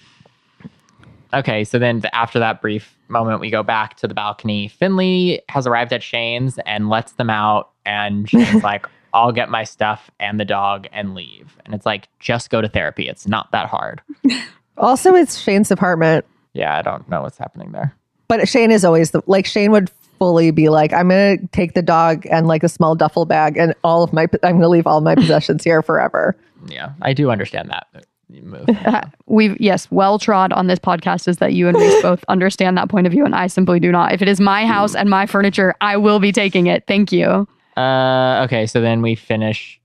Okay, 1.34 1.64
so 1.64 1.78
then 1.78 2.02
after 2.12 2.38
that 2.38 2.62
brief 2.62 2.96
moment, 3.08 3.40
we 3.40 3.50
go 3.50 3.62
back 3.62 3.96
to 3.98 4.08
the 4.08 4.14
balcony. 4.14 4.68
Finley 4.68 5.42
has 5.48 5.66
arrived 5.66 5.92
at 5.92 6.02
Shane's 6.02 6.58
and 6.66 6.88
lets 6.88 7.12
them 7.12 7.28
out, 7.30 7.70
and 7.84 8.28
Shane's 8.30 8.62
like, 8.62 8.86
"I'll 9.12 9.32
get 9.32 9.48
my 9.50 9.64
stuff 9.64 10.10
and 10.20 10.38
the 10.40 10.44
dog 10.44 10.86
and 10.92 11.14
leave." 11.14 11.56
And 11.64 11.74
it's 11.74 11.84
like, 11.84 12.08
just 12.20 12.48
go 12.50 12.60
to 12.60 12.68
therapy. 12.68 13.08
It's 13.08 13.26
not 13.26 13.50
that 13.52 13.68
hard. 13.68 14.00
Also, 14.78 15.14
it's 15.14 15.38
Shane's 15.38 15.70
apartment, 15.70 16.26
Yeah, 16.52 16.76
I 16.76 16.82
don't 16.82 17.08
know 17.08 17.22
what's 17.22 17.38
happening 17.38 17.72
there. 17.72 17.96
but 18.28 18.46
Shane 18.46 18.70
is 18.70 18.84
always 18.84 19.10
the 19.10 19.22
like 19.26 19.46
Shane 19.46 19.70
would 19.70 19.90
fully 20.18 20.50
be 20.50 20.68
like, 20.68 20.92
I'm 20.92 21.08
gonna 21.08 21.38
take 21.52 21.74
the 21.74 21.82
dog 21.82 22.26
and 22.30 22.46
like 22.46 22.62
a 22.62 22.68
small 22.68 22.94
duffel 22.94 23.24
bag 23.24 23.56
and 23.56 23.74
all 23.84 24.02
of 24.02 24.12
my 24.12 24.22
I'm 24.42 24.56
gonna 24.56 24.68
leave 24.68 24.86
all 24.86 25.00
my 25.00 25.14
possessions 25.14 25.64
here 25.64 25.82
forever. 25.82 26.36
Yeah, 26.68 26.92
I 27.02 27.12
do 27.12 27.30
understand 27.30 27.70
that 27.70 28.06
move. 28.42 28.68
We've, 29.26 29.56
yes, 29.60 29.90
well 29.90 30.18
trod 30.18 30.52
on 30.52 30.66
this 30.66 30.78
podcast 30.78 31.28
is 31.28 31.38
that 31.38 31.52
you 31.52 31.68
and 31.68 31.76
Reese 31.76 32.02
both 32.02 32.24
understand 32.28 32.76
that 32.78 32.88
point 32.88 33.06
of 33.06 33.12
view, 33.12 33.24
and 33.24 33.34
I 33.34 33.46
simply 33.46 33.80
do 33.80 33.92
not. 33.92 34.12
If 34.12 34.22
it 34.22 34.28
is 34.28 34.40
my 34.40 34.66
house 34.66 34.94
and 34.94 35.08
my 35.08 35.26
furniture, 35.26 35.74
I 35.80 35.96
will 35.96 36.18
be 36.18 36.32
taking 36.32 36.66
it. 36.66 36.84
Thank 36.86 37.12
you. 37.12 37.48
Uh, 37.76 38.42
okay, 38.44 38.66
so 38.66 38.80
then 38.80 39.02
we 39.02 39.14
finish 39.14 39.80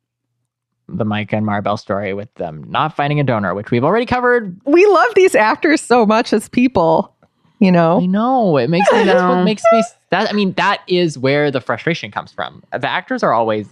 the 0.88 1.06
Mike 1.06 1.34
and 1.34 1.46
Maribel 1.46 1.80
story 1.80 2.14
with 2.14 2.34
them 2.36 2.64
not 2.68 2.96
finding 2.96 3.20
a 3.20 3.24
donor, 3.24 3.54
which 3.54 3.72
we've 3.72 3.84
already 3.84 4.06
covered. 4.06 4.60
We 4.66 4.86
love 4.86 5.16
these 5.16 5.36
actors 5.36 5.82
so 5.82 6.06
much 6.06 6.34
as 6.34 6.50
people, 6.50 7.16
you 7.60 7.72
know. 7.72 8.00
I 8.00 8.06
know. 8.06 8.52
know 8.52 8.58
it 8.58 8.70
makes 8.70 8.92
me. 8.92 9.04
That's 9.04 9.22
what 9.22 9.44
makes 9.44 9.64
me. 9.72 9.84
That 10.12 10.30
I 10.30 10.34
mean, 10.34 10.54
that 10.54 10.82
is 10.88 11.18
where 11.18 11.50
the 11.52 11.60
frustration 11.62 12.12
comes 12.12 12.32
from. 12.32 12.64
The 12.72 12.88
actors 12.90 13.24
are 13.24 13.34
always 13.34 13.68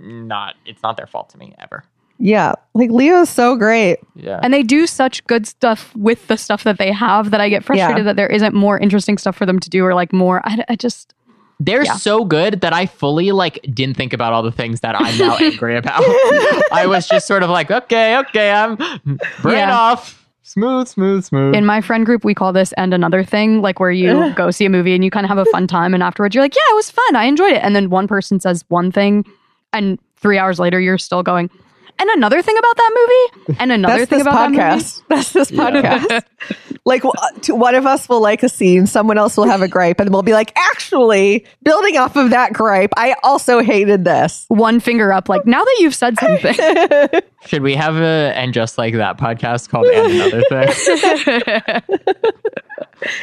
not. 0.00 0.54
It's 0.66 0.82
not 0.82 0.96
their 0.96 1.06
fault 1.06 1.30
to 1.30 1.38
me 1.38 1.54
ever. 1.58 1.84
Yeah, 2.18 2.52
like 2.74 2.90
Leo's 2.90 3.28
so 3.30 3.56
great. 3.56 3.98
Yeah. 4.14 4.38
And 4.42 4.54
they 4.54 4.62
do 4.62 4.86
such 4.86 5.24
good 5.26 5.46
stuff 5.46 5.94
with 5.96 6.26
the 6.28 6.36
stuff 6.36 6.62
that 6.64 6.78
they 6.78 6.92
have 6.92 7.30
that 7.32 7.40
I 7.40 7.48
get 7.48 7.64
frustrated 7.64 7.98
Yeah. 7.98 8.02
that 8.04 8.16
there 8.16 8.28
isn't 8.28 8.54
more 8.54 8.78
interesting 8.78 9.18
stuff 9.18 9.34
for 9.36 9.44
them 9.44 9.58
to 9.58 9.68
do 9.68 9.84
or 9.84 9.92
like 9.94 10.12
more. 10.12 10.40
I, 10.44 10.64
I 10.68 10.76
just, 10.76 11.14
They're 11.58 11.84
Yeah. 11.84 11.94
so 11.96 12.24
good 12.24 12.60
that 12.60 12.72
I 12.72 12.86
fully 12.86 13.32
like 13.32 13.58
didn't 13.74 13.96
think 13.96 14.12
about 14.12 14.32
all 14.32 14.42
the 14.44 14.52
things 14.52 14.80
that 14.80 14.94
I'm 15.00 15.18
now 15.18 15.36
angry 15.40 15.76
about. 15.76 16.02
I 16.70 16.84
was 16.86 17.08
just 17.08 17.26
sort 17.26 17.42
of 17.42 17.50
like, 17.50 17.70
okay, 17.72 18.16
okay, 18.18 18.52
I'm 18.52 18.76
brain 19.40 19.56
Yeah. 19.58 19.76
off, 19.76 20.21
smooth, 20.42 20.88
smooth, 20.88 21.24
smooth. 21.24 21.54
in 21.54 21.64
my 21.64 21.80
friend 21.80 22.04
group, 22.06 22.24
we 22.24 22.34
call 22.34 22.52
this 22.52 22.72
and 22.74 22.92
another 22.92 23.24
thing, 23.24 23.62
like 23.62 23.80
where 23.80 23.90
you 23.90 24.32
go 24.34 24.50
see 24.50 24.64
a 24.64 24.70
movie 24.70 24.94
and 24.94 25.04
you 25.04 25.10
kind 25.10 25.24
of 25.24 25.28
have 25.28 25.38
a 25.38 25.44
fun 25.46 25.66
time. 25.66 25.94
And 25.94 26.02
afterwards, 26.02 26.34
you're 26.34 26.44
like, 26.44 26.54
yeah, 26.54 26.72
it 26.72 26.74
was 26.74 26.90
fun. 26.90 27.16
I 27.16 27.24
enjoyed 27.24 27.52
it. 27.52 27.62
And 27.62 27.74
then 27.74 27.90
one 27.90 28.08
person 28.08 28.40
says 28.40 28.64
one 28.68 28.92
thing, 28.92 29.24
and 29.72 29.98
three 30.16 30.38
hours 30.38 30.58
later, 30.58 30.78
you're 30.80 30.98
still 30.98 31.22
going, 31.22 31.50
And 32.02 32.10
another 32.10 32.42
thing 32.42 32.58
about 32.58 32.76
that 32.76 32.90
movie, 32.96 33.56
and 33.60 33.70
another 33.70 33.98
That's 33.98 34.10
thing 34.10 34.18
this 34.18 34.26
about 34.26 34.50
podcast. 34.50 35.02
That's 35.08 35.32
this 35.32 35.52
podcast. 35.52 36.24
like 36.84 37.04
one 37.48 37.76
of 37.76 37.86
us 37.86 38.08
will 38.08 38.20
like 38.20 38.42
a 38.42 38.48
scene, 38.48 38.88
someone 38.88 39.18
else 39.18 39.36
will 39.36 39.46
have 39.46 39.62
a 39.62 39.68
gripe, 39.68 40.00
and 40.00 40.10
we'll 40.10 40.24
be 40.24 40.32
like, 40.32 40.52
actually, 40.56 41.46
building 41.62 41.96
off 41.98 42.16
of 42.16 42.30
that 42.30 42.54
gripe, 42.54 42.90
I 42.96 43.14
also 43.22 43.60
hated 43.60 44.04
this. 44.04 44.46
one 44.48 44.80
finger 44.80 45.12
up, 45.12 45.28
like 45.28 45.46
now 45.46 45.62
that 45.62 45.76
you've 45.78 45.94
said 45.94 46.18
something. 46.18 46.56
Should 47.46 47.62
we 47.62 47.76
have 47.76 47.94
a 47.94 48.32
and 48.34 48.52
just 48.52 48.78
like 48.78 48.94
that 48.94 49.16
podcast 49.16 49.68
called 49.68 49.86
and 49.86 50.12
another 50.12 50.42
thing? 50.48 51.82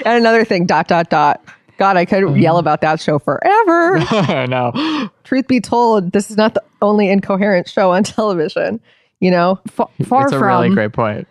And 0.06 0.18
another 0.18 0.46
thing, 0.46 0.66
dot 0.66 0.88
dot 0.88 1.10
dot. 1.10 1.44
God, 1.80 1.96
I 1.96 2.04
could 2.04 2.36
yell 2.38 2.56
mm-hmm. 2.56 2.60
about 2.60 2.82
that 2.82 3.00
show 3.00 3.18
forever. 3.20 4.00
no. 4.48 5.10
Truth 5.24 5.48
be 5.48 5.62
told, 5.62 6.12
this 6.12 6.30
is 6.30 6.36
not 6.36 6.54
the 6.54 6.64
only 6.82 7.10
incoherent 7.10 7.70
show 7.70 7.92
on 7.92 8.04
television. 8.04 8.82
You 9.22 9.32
know, 9.32 9.60
Fa- 9.68 9.88
far 10.04 10.26
it's 10.26 10.34
a 10.34 10.40
from. 10.40 10.48
really 10.48 10.70
great 10.70 10.92
point. 10.94 11.28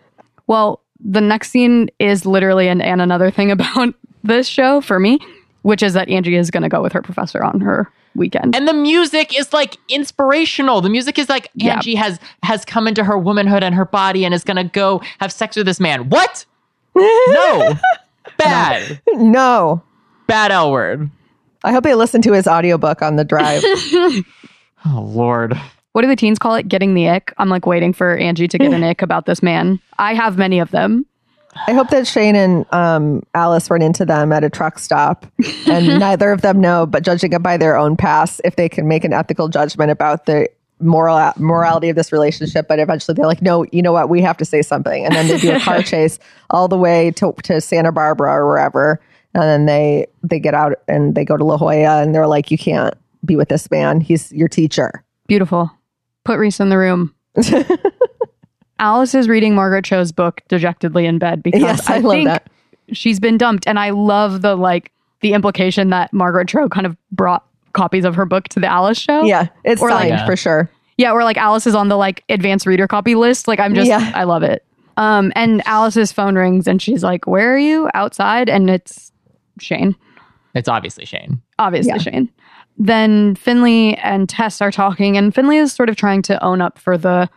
Well, 0.47 0.81
the 0.99 1.21
next 1.21 1.51
scene 1.51 1.89
is 1.99 2.25
literally 2.25 2.67
an 2.67 2.81
and 2.81 2.99
another 3.01 3.29
thing 3.31 3.51
about 3.57 3.93
this 4.23 4.47
show 4.47 4.81
for 4.81 4.99
me, 4.99 5.19
which 5.61 5.83
is 5.83 5.93
that 5.93 6.09
Angie 6.09 6.35
is 6.35 6.49
going 6.51 6.63
to 6.63 6.69
go 6.69 6.81
with 6.81 6.93
her 6.93 7.01
professor 7.03 7.43
on 7.43 7.61
her 7.61 7.91
weekend. 8.15 8.55
And 8.55 8.67
the 8.67 8.73
music 8.73 9.37
is 9.37 9.53
like 9.53 9.77
inspirational. 9.87 10.81
The 10.81 10.89
music 10.89 11.19
is 11.19 11.29
like 11.29 11.49
Yeah. 11.53 11.75
Angie 11.75 11.93
has 11.93 12.19
has 12.41 12.65
come 12.65 12.87
into 12.87 13.03
her 13.03 13.19
womanhood 13.19 13.63
and 13.63 13.75
her 13.75 13.85
body 13.85 14.25
and 14.25 14.33
is 14.33 14.43
gonna 14.43 14.63
go 14.63 15.01
have 15.19 15.31
sex 15.31 15.55
with 15.55 15.67
this 15.67 15.79
man. 15.79 16.09
What? 16.09 16.43
No. 16.95 17.75
Bad. 18.37 18.99
no. 19.13 19.83
Bad 20.29 20.51
L 20.51 20.71
word. 20.71 21.09
I 21.63 21.71
hope 21.73 21.83
they 21.83 21.95
listen 21.95 22.21
to 22.21 22.31
his 22.33 22.47
audiobook 22.47 23.01
on 23.01 23.15
the 23.17 23.25
drive. 23.25 23.63
Oh 24.85 25.01
Lord. 25.01 25.59
what 25.91 26.03
do 26.03 26.07
the 26.07 26.15
teens 26.15 26.39
call 26.39 26.55
it? 26.55 26.69
Getting 26.69 26.93
the 26.93 27.09
ick. 27.09 27.33
I'm 27.37 27.49
like 27.49 27.65
waiting 27.65 27.91
for 27.91 28.15
Angie 28.15 28.47
to 28.47 28.57
get 28.57 28.71
an 28.71 28.81
ick 28.81 29.01
about 29.01 29.25
this 29.25 29.43
man. 29.43 29.77
I 29.97 30.13
have 30.13 30.37
many 30.37 30.59
of 30.59 30.71
them. 30.71 31.05
I 31.67 31.73
hope 31.73 31.89
that 31.89 32.07
Shane 32.07 32.37
and 32.37 32.65
um, 32.71 33.23
Alice 33.33 33.69
run 33.69 33.81
into 33.81 34.05
them 34.05 34.31
at 34.31 34.45
a 34.45 34.49
truck 34.49 34.79
stop, 34.79 35.25
and 35.67 35.85
neither 35.99 36.31
of 36.31 36.41
them 36.43 36.61
know, 36.61 36.85
but 36.85 37.03
judging 37.03 37.33
it 37.33 37.43
by 37.43 37.57
their 37.57 37.75
own 37.75 37.97
past, 37.97 38.39
if 38.45 38.55
they 38.55 38.69
can 38.69 38.87
make 38.87 39.03
an 39.03 39.11
ethical 39.11 39.49
judgment 39.49 39.91
about 39.91 40.27
the 40.27 40.47
moral 40.79 41.33
morality 41.35 41.89
of 41.89 41.97
this 41.97 42.13
relationship. 42.13 42.69
But 42.69 42.79
eventually, 42.79 43.15
they're 43.15 43.25
like, 43.25 43.41
"No, 43.41 43.65
you 43.73 43.81
know 43.81 43.91
what? 43.91 44.07
We 44.07 44.21
have 44.21 44.37
to 44.37 44.45
say 44.45 44.61
something," 44.61 45.03
and 45.03 45.13
then 45.13 45.27
they 45.27 45.37
do 45.39 45.53
a 45.55 45.59
car 45.59 45.81
chase 45.83 46.19
all 46.51 46.69
the 46.69 46.77
way 46.77 47.11
to, 47.17 47.33
to 47.43 47.59
Santa 47.59 47.91
Barbara 47.91 48.31
or 48.31 48.47
wherever, 48.47 49.01
and 49.33 49.43
then 49.43 49.65
they 49.65 50.07
they 50.23 50.39
get 50.39 50.53
out 50.53 50.73
and 50.87 51.15
they 51.15 51.23
go 51.25 51.37
to 51.37 51.43
La 51.43 51.57
Jolla, 51.57 52.01
and 52.01 52.13
they're 52.15 52.27
like, 52.27 52.51
"You 52.51 52.57
can't 52.57 52.93
be 53.25 53.35
with 53.35 53.49
this 53.49 53.69
man. 53.71 54.01
He's 54.01 54.31
your 54.31 54.47
teacher." 54.47 55.03
Beautiful. 55.27 55.71
Put 56.25 56.39
Reese 56.39 56.59
in 56.59 56.69
the 56.69 56.77
room. 56.77 57.13
Alice 58.79 59.13
is 59.13 59.27
reading 59.27 59.55
Margaret 59.55 59.83
Cho's 59.83 60.11
book 60.11 60.41
dejectedly 60.47 61.05
in 61.05 61.17
bed 61.19 61.43
because 61.43 61.61
Yes, 61.61 61.89
I 61.89 61.95
I, 61.95 61.97
love 61.99 62.11
think 62.13 62.27
that. 62.27 62.49
she's 62.93 63.19
been 63.19 63.37
dumped. 63.37 63.67
And 63.67 63.77
I 63.77 63.89
love 63.89 64.41
the 64.41 64.55
like 64.55 64.91
the 65.21 65.33
implication 65.33 65.89
that 65.89 66.13
Margaret 66.13 66.47
Cho 66.47 66.69
kind 66.69 66.85
of 66.85 66.95
brought 67.11 67.45
copies 67.73 68.05
of 68.05 68.15
her 68.15 68.25
book 68.25 68.47
to 68.49 68.59
the 68.59 68.67
Alice 68.67 68.97
show. 68.97 69.23
Yeah, 69.23 69.47
it's 69.65 69.81
Or, 69.81 69.89
like- 69.89 69.99
signed 69.99 70.09
Yeah. 70.11 70.25
for 70.25 70.35
sure. 70.37 70.69
Yeah, 70.97 71.11
or 71.11 71.23
like 71.23 71.37
Alice 71.37 71.67
is 71.67 71.75
on 71.75 71.87
the 71.89 71.97
like 71.97 72.23
advanced 72.29 72.65
reader 72.65 72.87
copy 72.87 73.15
list. 73.15 73.47
Like 73.47 73.59
I'm 73.59 73.73
just 73.75 73.87
Yeah. 73.87 74.11
I 74.15 74.23
love 74.23 74.43
it. 74.43 74.65
Um 74.95 75.31
and 75.35 75.61
Alice's 75.67 76.11
phone 76.13 76.35
rings 76.35 76.65
and 76.67 76.81
she's 76.81 77.03
like, 77.03 77.27
Where 77.27 77.53
are 77.53 77.57
you? 77.59 77.89
Outside? 77.93 78.47
And 78.49 78.69
it's 78.69 79.11
Shane. 79.61 79.95
It's 80.55 80.67
obviously 80.69 81.05
Shane. 81.05 81.41
Obviously 81.59 81.91
Yeah. 81.91 81.97
Shane. 81.99 82.29
Then 82.77 83.35
Finley 83.35 83.95
and 83.97 84.27
Tess 84.29 84.61
are 84.61 84.71
talking, 84.71 85.17
and 85.17 85.35
Finley 85.35 85.57
is 85.57 85.73
sort 85.73 85.89
of 85.89 85.95
trying 85.95 86.21
to 86.23 86.41
own 86.43 86.61
up 86.61 86.79
for 86.79 86.97
the 86.97 87.29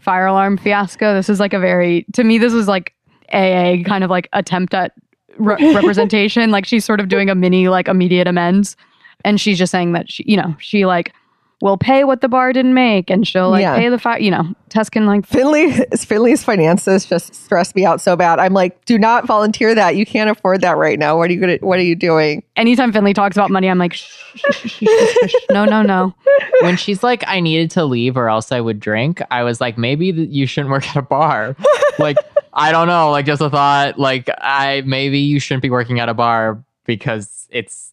fire 0.00 0.26
alarm 0.26 0.56
fiasco. 0.58 1.14
This 1.14 1.28
is 1.28 1.38
like 1.40 1.52
a 1.52 1.58
very 1.58 2.04
to 2.14 2.24
me, 2.24 2.38
this 2.38 2.52
was 2.52 2.66
like 2.68 2.94
AA 3.32 3.82
kind 3.84 4.02
of 4.04 4.10
like 4.10 4.28
attempt 4.32 4.74
at 4.74 4.92
re- 5.36 5.56
representation. 5.74 6.50
like 6.50 6.64
she's 6.66 6.84
sort 6.84 6.98
of 7.00 7.08
doing 7.08 7.30
a 7.30 7.34
mini 7.34 7.68
like 7.68 7.88
immediate 7.88 8.26
amends. 8.26 8.76
And 9.24 9.40
she's 9.40 9.58
just 9.58 9.70
saying 9.72 9.92
that 9.92 10.10
she, 10.10 10.24
you 10.26 10.36
know, 10.36 10.54
she 10.58 10.86
like 10.86 11.12
will 11.60 11.76
pay 11.76 12.04
what 12.04 12.20
the 12.20 12.28
bar 12.28 12.52
didn't 12.52 12.74
make 12.74 13.10
and 13.10 13.26
she'll 13.26 13.50
like 13.50 13.62
Yeah. 13.62 13.76
pay 13.76 13.88
the 13.88 13.98
fire, 13.98 14.20
you 14.20 14.30
know, 14.30 14.54
Tess 14.68 14.88
can 14.88 15.06
like 15.06 15.26
Finley 15.26 15.72
Finley's 15.96 16.44
finances 16.44 17.04
just 17.04 17.34
stress 17.34 17.74
me 17.74 17.84
out 17.84 18.00
so 18.00 18.14
bad. 18.14 18.38
I'm 18.38 18.52
like, 18.54 18.84
do 18.84 18.96
not 18.98 19.26
volunteer 19.26 19.74
that. 19.74 19.96
You 19.96 20.06
can't 20.06 20.30
afford 20.30 20.60
that 20.60 20.76
right 20.76 20.98
now. 20.98 21.16
What 21.16 21.30
are 21.30 21.32
you 21.32 21.40
gonna 21.40 21.58
what 21.60 21.78
are 21.78 21.82
you 21.82 21.96
doing? 21.96 22.44
anytime 22.56 22.92
Finley 22.92 23.12
talks 23.14 23.36
about 23.36 23.50
money, 23.50 23.68
I'm 23.68 23.78
like, 23.78 23.92
shh, 23.94 24.08
shh, 24.36 24.44
shh, 24.52 24.68
shh, 24.68 24.84
shh, 24.86 25.30
shh. 25.30 25.34
no, 25.50 25.64
no, 25.64 25.82
no. 25.82 26.14
When 26.62 26.76
she's 26.76 27.02
like, 27.02 27.24
I 27.26 27.40
needed 27.40 27.70
to 27.72 27.84
leave 27.84 28.16
or 28.16 28.28
else 28.28 28.52
I 28.52 28.60
would 28.60 28.78
drink, 28.80 29.20
I 29.30 29.42
was 29.42 29.60
like, 29.60 29.76
maybe 29.78 30.12
th- 30.12 30.28
you 30.30 30.46
shouldn't 30.46 30.70
work 30.70 30.88
at 30.88 30.96
a 30.96 31.02
bar. 31.02 31.56
like, 31.98 32.16
I 32.52 32.70
don't 32.72 32.86
know. 32.88 33.10
Like, 33.10 33.26
just 33.26 33.40
a 33.42 33.50
thought. 33.50 33.98
Like, 33.98 34.28
I 34.38 34.82
maybe 34.86 35.18
you 35.18 35.38
shouldn't 35.40 35.62
be 35.62 35.70
working 35.70 35.98
at 36.00 36.08
a 36.08 36.14
bar 36.14 36.62
because 36.84 37.46
it's, 37.50 37.92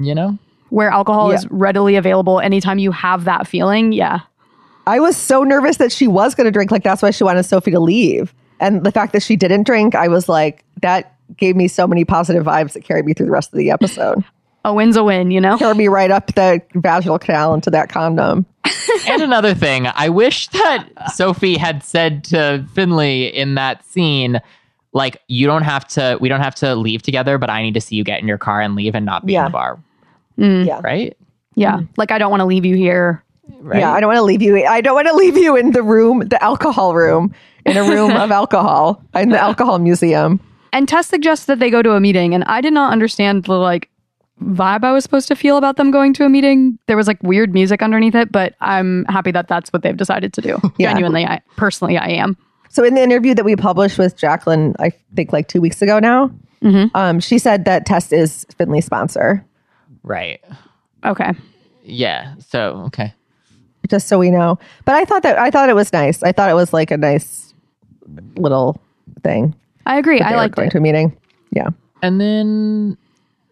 you 0.00 0.14
know, 0.14 0.38
Where 0.70 0.90
alcohol 0.90 1.30
Yeah. 1.30 1.36
is 1.36 1.46
readily 1.50 1.96
available 1.96 2.40
anytime 2.40 2.78
you 2.78 2.92
have 2.92 3.24
that 3.24 3.46
feeling. 3.46 3.92
Yeah. 3.92 4.20
I 4.86 5.00
was 5.00 5.16
so 5.16 5.42
nervous 5.44 5.76
that 5.78 5.92
she 5.92 6.06
was 6.08 6.34
gonna 6.34 6.50
drink. 6.50 6.70
Like 6.70 6.82
that's 6.82 7.02
why 7.02 7.10
she 7.10 7.24
wanted 7.24 7.42
Sophie 7.44 7.70
to 7.72 7.80
leave. 7.80 8.34
And 8.60 8.84
the 8.84 8.90
fact 8.92 9.12
that 9.12 9.22
she 9.22 9.36
didn't 9.36 9.64
drink, 9.64 9.94
I 9.94 10.08
was 10.08 10.28
like, 10.28 10.64
that 10.82 11.14
gave 11.36 11.54
me 11.56 11.68
so 11.68 11.86
many 11.86 12.04
positive 12.04 12.44
vibes 12.44 12.72
that 12.72 12.84
carried 12.84 13.04
me 13.04 13.12
through 13.14 13.26
the 13.26 13.32
rest 13.32 13.52
of 13.52 13.58
the 13.58 13.70
episode. 13.70 14.24
A 14.64 14.74
win's 14.74 14.96
a 14.96 15.04
win, 15.04 15.30
you 15.30 15.40
know? 15.40 15.56
carried 15.56 15.76
me 15.76 15.88
right 15.88 16.10
up 16.10 16.34
the 16.34 16.60
vaginal 16.74 17.18
canal 17.18 17.54
into 17.54 17.70
that 17.70 17.88
condom. 17.88 18.44
and 19.08 19.22
another 19.22 19.54
thing, 19.54 19.86
I 19.94 20.08
wish 20.08 20.48
that 20.48 20.88
Sophie 21.14 21.56
had 21.56 21.84
said 21.84 22.24
to 22.24 22.66
Finley 22.74 23.26
in 23.26 23.54
that 23.54 23.84
scene, 23.86 24.40
like, 24.92 25.22
you 25.28 25.46
don't 25.46 25.62
have 25.62 25.86
to, 25.88 26.18
we 26.20 26.28
don't 26.28 26.40
have 26.40 26.54
to 26.56 26.74
leave 26.74 27.02
together, 27.02 27.38
but 27.38 27.48
I 27.50 27.62
need 27.62 27.74
to 27.74 27.80
see 27.80 27.94
you 27.94 28.04
get 28.04 28.20
in 28.20 28.26
your 28.26 28.38
car 28.38 28.60
and 28.60 28.74
leave 28.74 28.94
and 28.94 29.06
not 29.06 29.24
be 29.24 29.36
in 29.36 29.44
the 29.44 29.50
bar. 29.50 29.78
Mm. 30.38 30.66
Yeah. 30.66 30.80
Right? 30.82 31.16
Yeah. 31.54 31.78
Mm. 31.78 31.88
Like, 31.96 32.10
I 32.10 32.18
don't 32.18 32.30
want 32.30 32.40
to 32.40 32.46
leave 32.46 32.64
you 32.64 32.76
here. 32.76 33.24
Right. 33.60 33.80
Yeah, 33.80 33.92
I 33.92 34.00
don't 34.00 34.08
want 34.08 34.18
to 34.18 34.22
leave 34.22 34.42
you. 34.42 34.64
I 34.64 34.80
don't 34.80 34.94
want 34.94 35.08
to 35.08 35.14
leave 35.14 35.36
you 35.36 35.56
in 35.56 35.72
the 35.72 35.82
room, 35.82 36.20
the 36.20 36.42
alcohol 36.42 36.94
room, 36.94 37.34
in 37.64 37.76
a 37.76 37.82
room 37.82 38.10
of 38.16 38.30
alcohol, 38.30 39.02
in 39.14 39.30
the 39.30 39.38
alcohol 39.38 39.78
museum. 39.78 40.40
And 40.72 40.86
Tess 40.86 41.06
suggests 41.06 41.46
that 41.46 41.58
they 41.58 41.70
go 41.70 41.82
to 41.82 41.92
a 41.92 42.00
meeting, 42.00 42.34
and 42.34 42.44
I 42.44 42.60
did 42.60 42.72
not 42.74 42.92
understand 42.92 43.44
the 43.44 43.54
like 43.54 43.88
vibe 44.42 44.84
I 44.84 44.92
was 44.92 45.02
supposed 45.02 45.28
to 45.28 45.36
feel 45.36 45.56
about 45.56 45.76
them 45.76 45.90
going 45.90 46.12
to 46.14 46.24
a 46.24 46.28
meeting. 46.28 46.78
There 46.86 46.96
was 46.96 47.06
like 47.06 47.22
weird 47.22 47.52
music 47.52 47.82
underneath 47.82 48.14
it, 48.14 48.30
but 48.30 48.54
I'm 48.60 49.04
happy 49.06 49.30
that 49.32 49.48
that's 49.48 49.72
what 49.72 49.82
they've 49.82 49.96
decided 49.96 50.32
to 50.34 50.40
do. 50.40 50.58
Yeah. 50.78 50.92
Genuinely, 50.92 51.24
I 51.24 51.40
personally 51.56 51.96
I 51.96 52.08
am. 52.08 52.36
So 52.68 52.84
in 52.84 52.94
the 52.94 53.02
interview 53.02 53.34
that 53.34 53.44
we 53.44 53.56
published 53.56 53.98
with 53.98 54.16
Jacqueline, 54.16 54.76
I 54.78 54.92
think 55.16 55.32
like 55.32 55.48
two 55.48 55.60
weeks 55.60 55.82
ago 55.82 55.98
now, 55.98 56.30
mm-hmm. 56.62 56.94
um, 56.94 57.18
she 57.18 57.38
said 57.38 57.64
that 57.64 57.84
Tess 57.84 58.12
is 58.12 58.46
Finley's 58.56 58.84
sponsor. 58.84 59.44
Right. 60.08 60.42
Okay. 61.04 61.32
Yeah. 61.84 62.34
So, 62.38 62.82
okay. 62.86 63.12
Just 63.88 64.08
so 64.08 64.18
we 64.18 64.30
know. 64.30 64.58
But 64.84 64.94
I 64.94 65.04
thought 65.04 65.22
that 65.22 65.38
I 65.38 65.50
thought 65.50 65.68
it 65.68 65.74
was 65.74 65.92
nice. 65.92 66.22
I 66.22 66.32
thought 66.32 66.50
it 66.50 66.54
was 66.54 66.72
like 66.72 66.90
a 66.90 66.96
nice 66.96 67.54
little 68.36 68.80
thing. 69.22 69.54
I 69.86 69.98
agree. 69.98 70.20
I 70.20 70.24
like 70.24 70.32
were 70.32 70.36
liked 70.36 70.54
going 70.56 70.68
it. 70.68 70.72
to 70.72 70.78
a 70.78 70.80
meeting. 70.80 71.16
Yeah. 71.52 71.68
And 72.02 72.20
then 72.20 72.98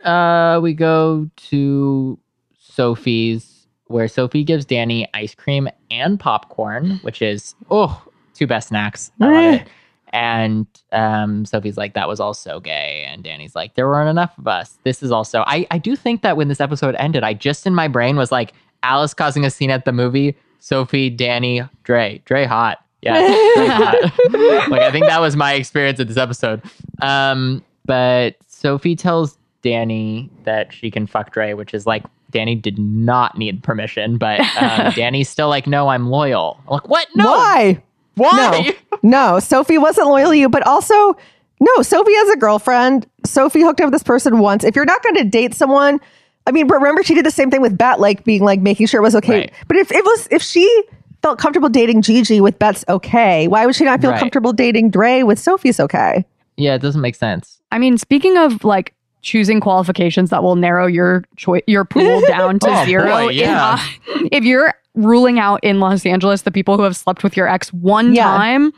uh 0.04 0.60
we 0.62 0.74
go 0.74 1.30
to 1.36 2.18
Sophie's 2.58 3.66
where 3.86 4.08
Sophie 4.08 4.44
gives 4.44 4.66
Dani 4.66 5.06
ice 5.14 5.34
cream 5.34 5.68
and 5.90 6.18
popcorn, 6.18 6.98
which 7.02 7.22
is 7.22 7.54
oh, 7.70 8.02
two 8.34 8.46
best 8.46 8.68
snacks. 8.68 9.10
I 9.20 9.24
love 9.26 9.54
it. 9.54 9.68
And 10.12 10.66
um 10.92 11.44
Sophie's 11.44 11.76
like, 11.76 11.94
that 11.94 12.08
was 12.08 12.20
also 12.20 12.60
gay. 12.60 13.04
And 13.08 13.22
Dani's 13.22 13.54
like, 13.54 13.74
there 13.74 13.88
weren't 13.88 14.08
enough 14.08 14.36
of 14.38 14.46
us. 14.46 14.78
This 14.84 15.02
is 15.02 15.10
also 15.10 15.44
I, 15.46 15.66
I 15.70 15.78
do 15.78 15.96
think 15.96 16.22
that 16.22 16.36
when 16.36 16.48
this 16.48 16.60
episode 16.60 16.94
ended, 16.96 17.22
I 17.22 17.34
just 17.34 17.66
in 17.66 17.74
my 17.74 17.88
brain 17.88 18.16
was 18.16 18.32
like, 18.32 18.52
Alice 18.82 19.14
causing 19.14 19.44
a 19.44 19.50
scene 19.50 19.70
at 19.70 19.84
the 19.84 19.92
movie, 19.92 20.36
Sophie, 20.60 21.14
Dani, 21.14 21.68
Dre. 21.82 22.22
Dre 22.24 22.44
hot. 22.44 22.78
Yeah. 23.02 23.20
Dre 23.20 23.66
hot. 23.66 24.70
like 24.70 24.82
I 24.82 24.90
think 24.90 25.06
that 25.06 25.20
was 25.20 25.36
my 25.36 25.54
experience 25.54 26.00
at 26.00 26.08
this 26.08 26.16
episode. 26.16 26.62
Um, 27.02 27.64
but 27.84 28.36
Sophie 28.46 28.96
tells 28.96 29.38
Dani 29.62 30.28
that 30.44 30.72
she 30.72 30.90
can 30.90 31.06
fuck 31.06 31.32
Dre, 31.32 31.54
which 31.54 31.74
is 31.74 31.86
like 31.86 32.04
Danny 32.30 32.54
did 32.54 32.78
not 32.78 33.38
need 33.38 33.62
permission, 33.62 34.18
but 34.18 34.40
um, 34.60 34.92
Danny's 34.96 35.28
still 35.28 35.48
like, 35.48 35.66
no, 35.66 35.88
I'm 35.88 36.08
loyal. 36.08 36.58
I'm 36.66 36.74
like, 36.74 36.88
what? 36.88 37.08
No. 37.14 37.30
Why? 37.30 37.82
Why? 38.16 38.74
No. 39.02 39.32
no, 39.32 39.38
Sophie 39.40 39.78
wasn't 39.78 40.08
loyal 40.08 40.30
to 40.30 40.36
you, 40.38 40.48
but 40.48 40.66
also, 40.66 41.16
no, 41.60 41.82
Sophie 41.82 42.14
has 42.14 42.30
a 42.30 42.36
girlfriend. 42.36 43.06
Sophie 43.24 43.62
hooked 43.62 43.80
up 43.80 43.86
with 43.86 43.92
this 43.92 44.02
person 44.02 44.38
once. 44.40 44.64
If 44.64 44.74
you're 44.76 44.84
not 44.84 45.02
going 45.02 45.14
to 45.16 45.24
date 45.24 45.54
someone, 45.54 46.00
I 46.46 46.52
mean, 46.52 46.68
remember 46.68 47.02
she 47.02 47.14
did 47.14 47.24
the 47.26 47.30
same 47.30 47.50
thing 47.50 47.60
with 47.60 47.76
Bette, 47.76 48.00
like 48.00 48.24
being 48.24 48.42
like 48.44 48.60
making 48.60 48.86
sure 48.86 49.00
it 49.00 49.02
was 49.02 49.16
okay. 49.16 49.38
Right. 49.40 49.52
But 49.68 49.76
if 49.78 49.90
it 49.92 50.04
was, 50.04 50.28
if 50.30 50.42
she 50.42 50.84
felt 51.22 51.38
comfortable 51.38 51.68
dating 51.68 52.02
Gigi 52.02 52.40
with 52.40 52.58
Bette's 52.58 52.84
okay, 52.88 53.48
why 53.48 53.66
would 53.66 53.74
she 53.74 53.84
not 53.84 54.00
feel 54.00 54.10
Right. 54.12 54.18
comfortable 54.20 54.52
dating 54.52 54.90
Dre 54.90 55.22
with 55.22 55.38
Sophie's 55.38 55.80
okay? 55.80 56.24
Yeah, 56.56 56.74
it 56.74 56.82
doesn't 56.82 57.00
make 57.00 57.16
sense. 57.16 57.60
I 57.72 57.78
mean, 57.78 57.98
speaking 57.98 58.36
of 58.38 58.62
like 58.64 58.94
choosing 59.22 59.60
qualifications 59.60 60.30
that 60.30 60.42
will 60.44 60.54
narrow 60.56 60.86
your 60.86 61.24
choice, 61.36 61.62
your 61.66 61.84
pool 61.84 62.20
down 62.28 62.60
to 62.60 62.68
Oh, 62.70 62.84
zero. 62.84 63.06
boy, 63.06 63.28
if 63.30 63.34
yeah. 63.36 63.76
I- 63.78 64.28
if, 64.32 64.44
you're 64.44 64.72
ruling 64.96 65.38
out 65.38 65.60
in 65.62 65.78
Los 65.80 66.04
Angeles 66.04 66.42
the 66.42 66.50
people 66.50 66.76
who 66.76 66.82
have 66.82 66.96
slept 66.96 67.22
with 67.22 67.36
your 67.36 67.48
ex 67.48 67.72
one 67.72 68.14
Yeah. 68.14 68.24
time, 68.24 68.72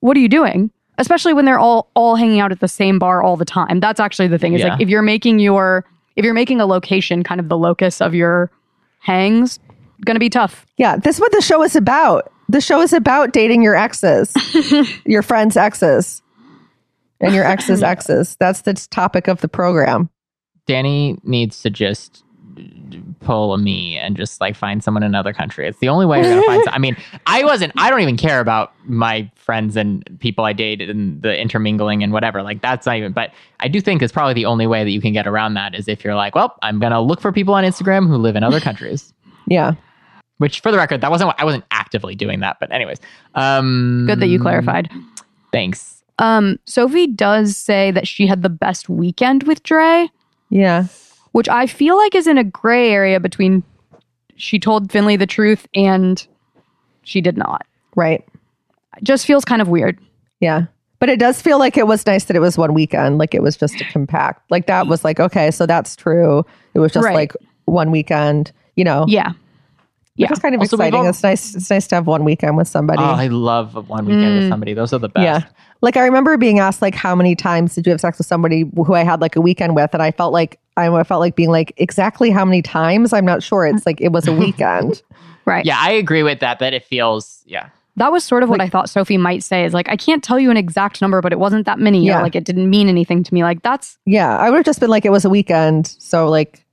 what 0.00 0.16
are 0.16 0.20
you 0.20 0.28
doing? 0.28 0.70
Especially 0.98 1.32
when 1.34 1.44
they're 1.44 1.58
all 1.58 1.90
all 1.94 2.14
hanging 2.16 2.40
out 2.40 2.52
at 2.52 2.60
the 2.60 2.68
same 2.68 2.98
bar 2.98 3.22
all 3.22 3.36
the 3.36 3.44
time. 3.44 3.80
That's 3.80 3.98
actually 4.00 4.28
the 4.28 4.38
thing. 4.38 4.54
Is 4.54 4.60
Yeah. 4.60 4.68
like 4.74 4.80
if 4.80 4.88
you're 4.88 5.02
making 5.02 5.40
your 5.40 5.84
if 6.16 6.24
you're 6.24 6.34
making 6.34 6.60
a 6.60 6.66
location 6.66 7.24
kind 7.24 7.40
of 7.40 7.48
the 7.48 7.58
locus 7.58 8.00
of 8.00 8.14
your 8.14 8.50
hangs, 9.00 9.58
gonna 10.04 10.20
be 10.20 10.30
tough. 10.30 10.64
Yeah, 10.78 10.96
this 10.96 11.16
is 11.16 11.20
what 11.20 11.32
the 11.32 11.40
show 11.42 11.62
is 11.64 11.74
about. 11.74 12.30
The 12.48 12.60
show 12.60 12.80
is 12.80 12.92
about 12.92 13.32
dating 13.32 13.62
your 13.62 13.74
exes, 13.74 14.32
your 15.06 15.22
friends' 15.22 15.56
exes, 15.56 16.22
and 17.20 17.34
your 17.34 17.44
exes' 17.44 17.82
exes. 17.94 18.36
That's 18.38 18.60
the 18.62 18.74
topic 18.74 19.26
of 19.28 19.40
the 19.40 19.48
program. 19.48 20.10
Dani 20.68 21.18
needs 21.24 21.60
to 21.62 21.70
just 21.70 22.22
pull 23.24 23.54
a 23.54 23.58
me 23.58 23.96
and 23.96 24.16
just 24.16 24.40
like 24.40 24.54
find 24.54 24.84
someone 24.84 25.02
in 25.02 25.08
another 25.08 25.32
country. 25.32 25.66
It's 25.66 25.78
the 25.78 25.88
only 25.88 26.06
way 26.06 26.20
you're 26.20 26.30
gonna 26.34 26.46
find. 26.46 26.62
Some, 26.64 26.74
I 26.74 26.78
mean, 26.78 26.96
I 27.26 27.42
wasn't. 27.44 27.72
I 27.76 27.90
don't 27.90 28.00
even 28.00 28.16
care 28.16 28.40
about 28.40 28.72
my 28.84 29.30
friends 29.36 29.76
and 29.76 30.04
people 30.20 30.44
I 30.44 30.52
dated 30.52 30.90
and 30.90 31.20
the 31.22 31.36
intermingling 31.40 32.02
and 32.02 32.12
whatever. 32.12 32.42
Like 32.42 32.62
that's 32.62 32.86
not 32.86 32.96
even. 32.96 33.12
But 33.12 33.32
I 33.60 33.68
do 33.68 33.80
think 33.80 34.02
it's 34.02 34.12
probably 34.12 34.34
the 34.34 34.46
only 34.46 34.66
way 34.66 34.84
that 34.84 34.90
you 34.90 35.00
can 35.00 35.12
get 35.12 35.26
around 35.26 35.54
that 35.54 35.74
is 35.74 35.88
if 35.88 36.04
you're 36.04 36.14
like, 36.14 36.34
well, 36.34 36.56
I'm 36.62 36.78
gonna 36.78 37.00
look 37.00 37.20
for 37.20 37.32
people 37.32 37.54
on 37.54 37.64
Instagram 37.64 38.06
who 38.06 38.16
live 38.16 38.36
in 38.36 38.44
other 38.44 38.60
countries. 38.68 39.12
Yeah. 39.48 39.72
Which, 40.38 40.60
for 40.60 40.72
the 40.72 40.76
record, 40.78 41.00
that 41.00 41.10
wasn't. 41.10 41.32
I 41.38 41.44
wasn't 41.44 41.64
actively 41.70 42.14
doing 42.14 42.40
that. 42.40 42.56
But 42.60 42.72
anyways, 42.72 42.98
um, 43.34 44.04
Good 44.06 44.20
that 44.20 44.26
you 44.26 44.40
clarified. 44.40 44.90
Thanks. 45.52 46.02
Um, 46.18 46.58
Sophie 46.66 47.06
does 47.06 47.56
say 47.56 47.90
that 47.90 48.06
she 48.06 48.26
had 48.26 48.42
the 48.42 48.48
best 48.48 48.88
weekend 48.88 49.44
with 49.44 49.62
Dre, 49.62 50.08
Yeah. 50.50 50.86
Which 51.34 51.48
I 51.48 51.66
feel 51.66 51.96
like 51.96 52.14
is 52.14 52.26
in 52.28 52.38
a 52.38 52.44
gray 52.44 52.90
area 52.90 53.18
between 53.18 53.64
she 54.36 54.58
told 54.58 54.90
Finley 54.92 55.16
the 55.16 55.26
truth 55.26 55.66
and 55.74 56.24
she 57.02 57.20
did 57.20 57.36
not. 57.36 57.66
Right. 57.96 58.24
It 58.96 59.02
just 59.04 59.26
feels 59.26 59.44
kind 59.44 59.60
of 59.60 59.68
weird. 59.68 59.98
Yeah. 60.40 60.66
But 61.00 61.08
it 61.08 61.18
does 61.18 61.42
feel 61.42 61.58
like 61.58 61.76
it 61.76 61.86
was 61.88 62.06
nice 62.06 62.24
that 62.26 62.36
it 62.36 62.40
was 62.40 62.56
one 62.56 62.72
weekend. 62.72 63.18
Like 63.18 63.34
it 63.34 63.42
was 63.42 63.56
just 63.56 63.80
a 63.80 63.84
compact. 63.86 64.48
Like 64.50 64.66
that 64.68 64.86
was 64.86 65.02
like, 65.04 65.18
okay, 65.20 65.50
so 65.50 65.66
that's 65.66 65.96
true. 65.96 66.44
It 66.72 66.78
was 66.78 66.92
just 66.92 67.04
Right. 67.04 67.14
like 67.14 67.32
one 67.64 67.90
weekend, 67.90 68.52
you 68.76 68.84
know. 68.84 69.04
Yeah. 69.08 69.32
Yeah. 70.16 70.28
It's 70.30 70.38
kind 70.38 70.54
of 70.54 70.60
Also, 70.60 70.76
exciting. 70.76 71.00
all- 71.00 71.06
It's 71.08 71.22
nice. 71.24 71.56
It's 71.56 71.68
nice 71.68 71.88
to 71.88 71.96
have 71.96 72.06
one 72.06 72.22
weekend 72.24 72.56
with 72.56 72.68
somebody. 72.68 73.02
Oh, 73.02 73.06
I 73.06 73.26
love 73.26 73.74
one 73.88 74.06
weekend 74.06 74.34
with 74.36 74.44
Mm. 74.44 74.48
somebody. 74.50 74.72
Those 74.72 74.92
are 74.92 74.98
the 75.00 75.08
best. 75.08 75.24
Yeah. 75.24 75.40
Like 75.82 75.96
I 75.96 76.04
remember 76.04 76.36
being 76.36 76.60
asked 76.60 76.80
like 76.80 76.94
how 76.94 77.16
many 77.16 77.34
times 77.34 77.74
did 77.74 77.86
you 77.86 77.90
have 77.90 78.00
sex 78.00 78.18
with 78.18 78.26
somebody 78.28 78.70
who 78.76 78.94
I 78.94 79.02
had 79.02 79.20
like 79.20 79.34
a 79.36 79.40
weekend 79.40 79.74
with 79.74 79.90
and 79.92 80.02
I 80.02 80.12
felt 80.12 80.32
like 80.32 80.58
I 80.76 81.02
felt 81.04 81.20
like 81.20 81.36
being 81.36 81.50
like 81.50 81.72
exactly 81.76 82.30
how 82.30 82.44
many 82.44 82.62
times 82.62 83.12
I'm 83.12 83.24
not 83.24 83.42
sure 83.42 83.66
it's 83.66 83.86
like 83.86 84.00
it 84.00 84.12
was 84.12 84.26
a 84.26 84.32
weekend. 84.44 85.02
Right. 85.44 85.64
Yeah, 85.64 85.78
I 85.78 85.90
agree 85.90 86.22
with 86.22 86.40
that. 86.40 86.58
That 86.58 86.74
it 86.74 86.84
feels. 86.84 87.42
Yeah. 87.46 87.68
That 87.96 88.10
was 88.10 88.24
sort 88.24 88.42
of 88.42 88.48
what 88.48 88.60
I 88.60 88.68
thought 88.68 88.90
Sophie 88.90 89.18
might 89.18 89.44
say 89.44 89.64
is 89.64 89.72
like, 89.72 89.88
I 89.88 89.96
can't 89.96 90.24
tell 90.24 90.40
you 90.40 90.50
an 90.50 90.56
exact 90.56 91.00
number, 91.00 91.20
but 91.20 91.32
it 91.32 91.38
wasn't 91.38 91.64
that 91.66 91.78
many. 91.78 92.04
Yeah. 92.04 92.18
Or 92.18 92.22
like 92.22 92.34
it 92.34 92.44
didn't 92.44 92.68
mean 92.68 92.88
anything 92.88 93.22
to 93.22 93.32
me. 93.32 93.44
Like 93.44 93.62
that's 93.62 93.98
yeah, 94.04 94.36
I 94.36 94.50
would 94.50 94.56
have 94.56 94.66
just 94.66 94.80
been 94.80 94.90
like 94.90 95.04
it 95.04 95.12
was 95.12 95.24
a 95.24 95.30
weekend 95.30 95.86
so 95.86 96.28
like 96.28 96.64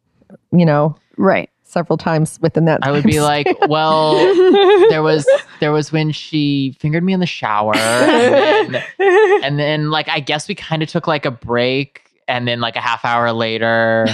you 0.52 0.66
know 0.66 0.96
right. 1.18 1.50
several 1.64 1.98
times 1.98 2.40
within 2.42 2.66
that 2.66 2.80
I 2.82 2.92
would 2.92 3.04
be 3.04 3.22
like, 3.22 3.48
well, 3.68 4.16
there 4.90 5.04
was 5.04 5.28
there 5.60 5.72
was 5.72 5.92
when 5.92 6.12
she 6.12 6.76
fingered 6.80 7.04
me 7.04 7.14
in 7.14 7.20
the 7.20 7.28
shower, 7.28 7.76
and 7.76 8.74
then, 8.74 8.84
and 9.44 9.60
then 9.60 9.92
like 9.92 10.10
I 10.10 10.20
guess 10.22 10.48
we 10.48 10.56
kind 10.56 10.82
of 10.82 10.90
took 10.90 11.06
like 11.08 11.26
a 11.26 11.32
break, 11.32 12.11
and 12.32 12.48
then 12.48 12.60
like 12.62 12.76
a 12.76 12.82
half 12.82 13.04
hour 13.06 13.32
later, 13.34 14.08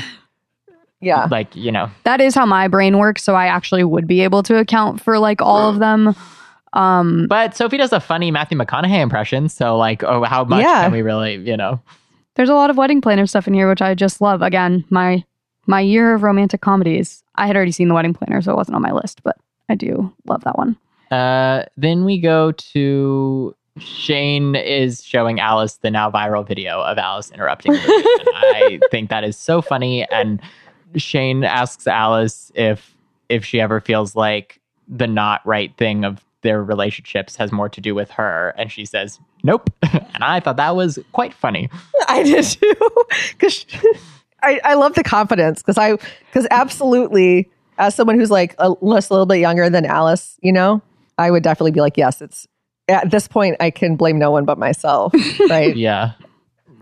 yeah. 1.02 1.28
like 1.30 1.56
you 1.56 1.72
know, 1.72 1.90
That 2.04 2.20
is 2.22 2.36
how 2.36 2.46
my 2.46 2.68
brain 2.68 2.98
works. 2.98 3.24
So 3.24 3.36
I 3.36 3.48
actually 3.48 3.84
would 3.84 4.08
be 4.08 4.22
able 4.22 4.44
to 4.44 4.58
account 4.58 5.02
for 5.02 5.20
like 5.20 5.42
all 5.42 5.70
of 5.70 5.80
them. 5.80 6.16
Um, 6.74 7.28
but 7.30 7.56
Sophie 7.56 7.78
does 7.78 7.94
a 7.94 8.00
funny 8.00 8.30
Matthew 8.30 8.58
McConaughey 8.58 9.02
impression, 9.02 9.50
so 9.50 9.78
like, 9.78 10.04
oh, 10.04 10.24
how 10.24 10.44
much 10.44 10.62
Yeah. 10.64 10.84
can 10.84 10.92
we 10.92 11.02
really, 11.02 11.36
you 11.36 11.56
know? 11.58 11.80
there's 12.36 12.50
a 12.50 12.54
lot 12.54 12.70
of 12.70 12.78
wedding 12.78 13.02
planner 13.02 13.26
stuff 13.26 13.48
in 13.48 13.54
here, 13.56 13.68
which 13.68 13.82
I 13.82 13.96
just 13.96 14.22
love. 14.22 14.42
Again, 14.44 14.84
my 14.90 15.24
my 15.66 15.82
year 15.82 16.14
of 16.14 16.24
romantic 16.24 16.62
comedies. 16.62 17.24
I 17.36 17.48
had 17.48 17.56
already 17.56 17.72
seen 17.72 17.88
the 17.88 17.94
wedding 17.96 18.14
planner, 18.14 18.42
so 18.42 18.52
it 18.52 18.56
wasn't 18.56 18.76
on 18.76 18.82
my 18.84 18.92
list, 18.92 19.22
but 19.24 19.38
I 19.70 19.76
do 19.76 20.14
love 20.26 20.44
that 20.44 20.58
one. 20.58 20.78
Uh, 21.12 21.64
then 21.78 22.06
we 22.06 22.20
go 22.20 22.52
to 22.52 23.56
Shane 23.80 24.56
is 24.56 25.04
showing 25.04 25.40
Alice 25.40 25.76
the 25.78 25.92
now 25.92 26.12
viral 26.12 26.48
video 26.48 26.82
of 26.82 26.98
Alice 26.98 27.32
interrupting. 27.32 27.74
I 27.74 28.80
think 28.92 29.10
that 29.10 29.24
is 29.24 29.38
so 29.38 29.62
funny. 29.62 30.06
And 30.12 30.42
Shane 30.96 31.44
asks 31.44 31.88
Alice 31.88 32.52
if 32.56 32.96
if 33.30 33.44
she 33.44 33.60
ever 33.60 33.82
feels 33.82 34.16
like 34.16 34.60
the 34.88 35.08
not 35.08 35.46
right 35.46 35.76
thing 35.78 36.06
of 36.06 36.24
their 36.42 36.64
relationships 36.64 37.36
has 37.36 37.52
more 37.52 37.68
to 37.68 37.82
do 37.82 37.94
with 37.94 38.10
her, 38.12 38.54
and 38.58 38.72
she 38.72 38.86
says 38.86 39.20
nope. 39.44 39.70
and 39.92 40.24
I 40.24 40.40
thought 40.40 40.58
that 40.58 40.76
was 40.76 41.00
quite 41.12 41.34
funny. 41.34 41.70
I 42.08 42.24
did 42.24 42.44
too. 42.44 42.74
Because 43.32 43.66
I, 44.44 44.60
I 44.64 44.74
love 44.76 44.94
the 44.94 45.04
confidence 45.04 45.62
because 45.62 45.78
I 45.78 45.98
because 46.28 46.48
absolutely 46.52 47.50
as 47.78 47.96
someone 47.96 48.20
who's 48.20 48.32
like 48.32 48.56
a, 48.58 48.70
a 48.70 48.86
little 48.86 49.26
bit 49.26 49.40
younger 49.40 49.70
than 49.70 49.86
Alice, 49.86 50.38
you 50.42 50.52
know, 50.52 50.82
I 51.18 51.32
would 51.32 51.44
definitely 51.44 51.72
be 51.72 51.82
like, 51.82 51.98
yes, 51.98 52.22
it's 52.22 52.48
at 52.88 53.12
this 53.12 53.28
point 53.28 53.58
I 53.60 53.70
can 53.70 53.96
blame 53.96 54.18
no 54.20 54.32
one 54.32 54.46
but 54.46 54.58
myself, 54.58 55.14
right? 55.50 55.76
Yeah. 55.76 56.14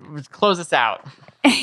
Let's 0.10 0.28
close 0.28 0.58
this 0.58 0.74
out. 0.74 1.06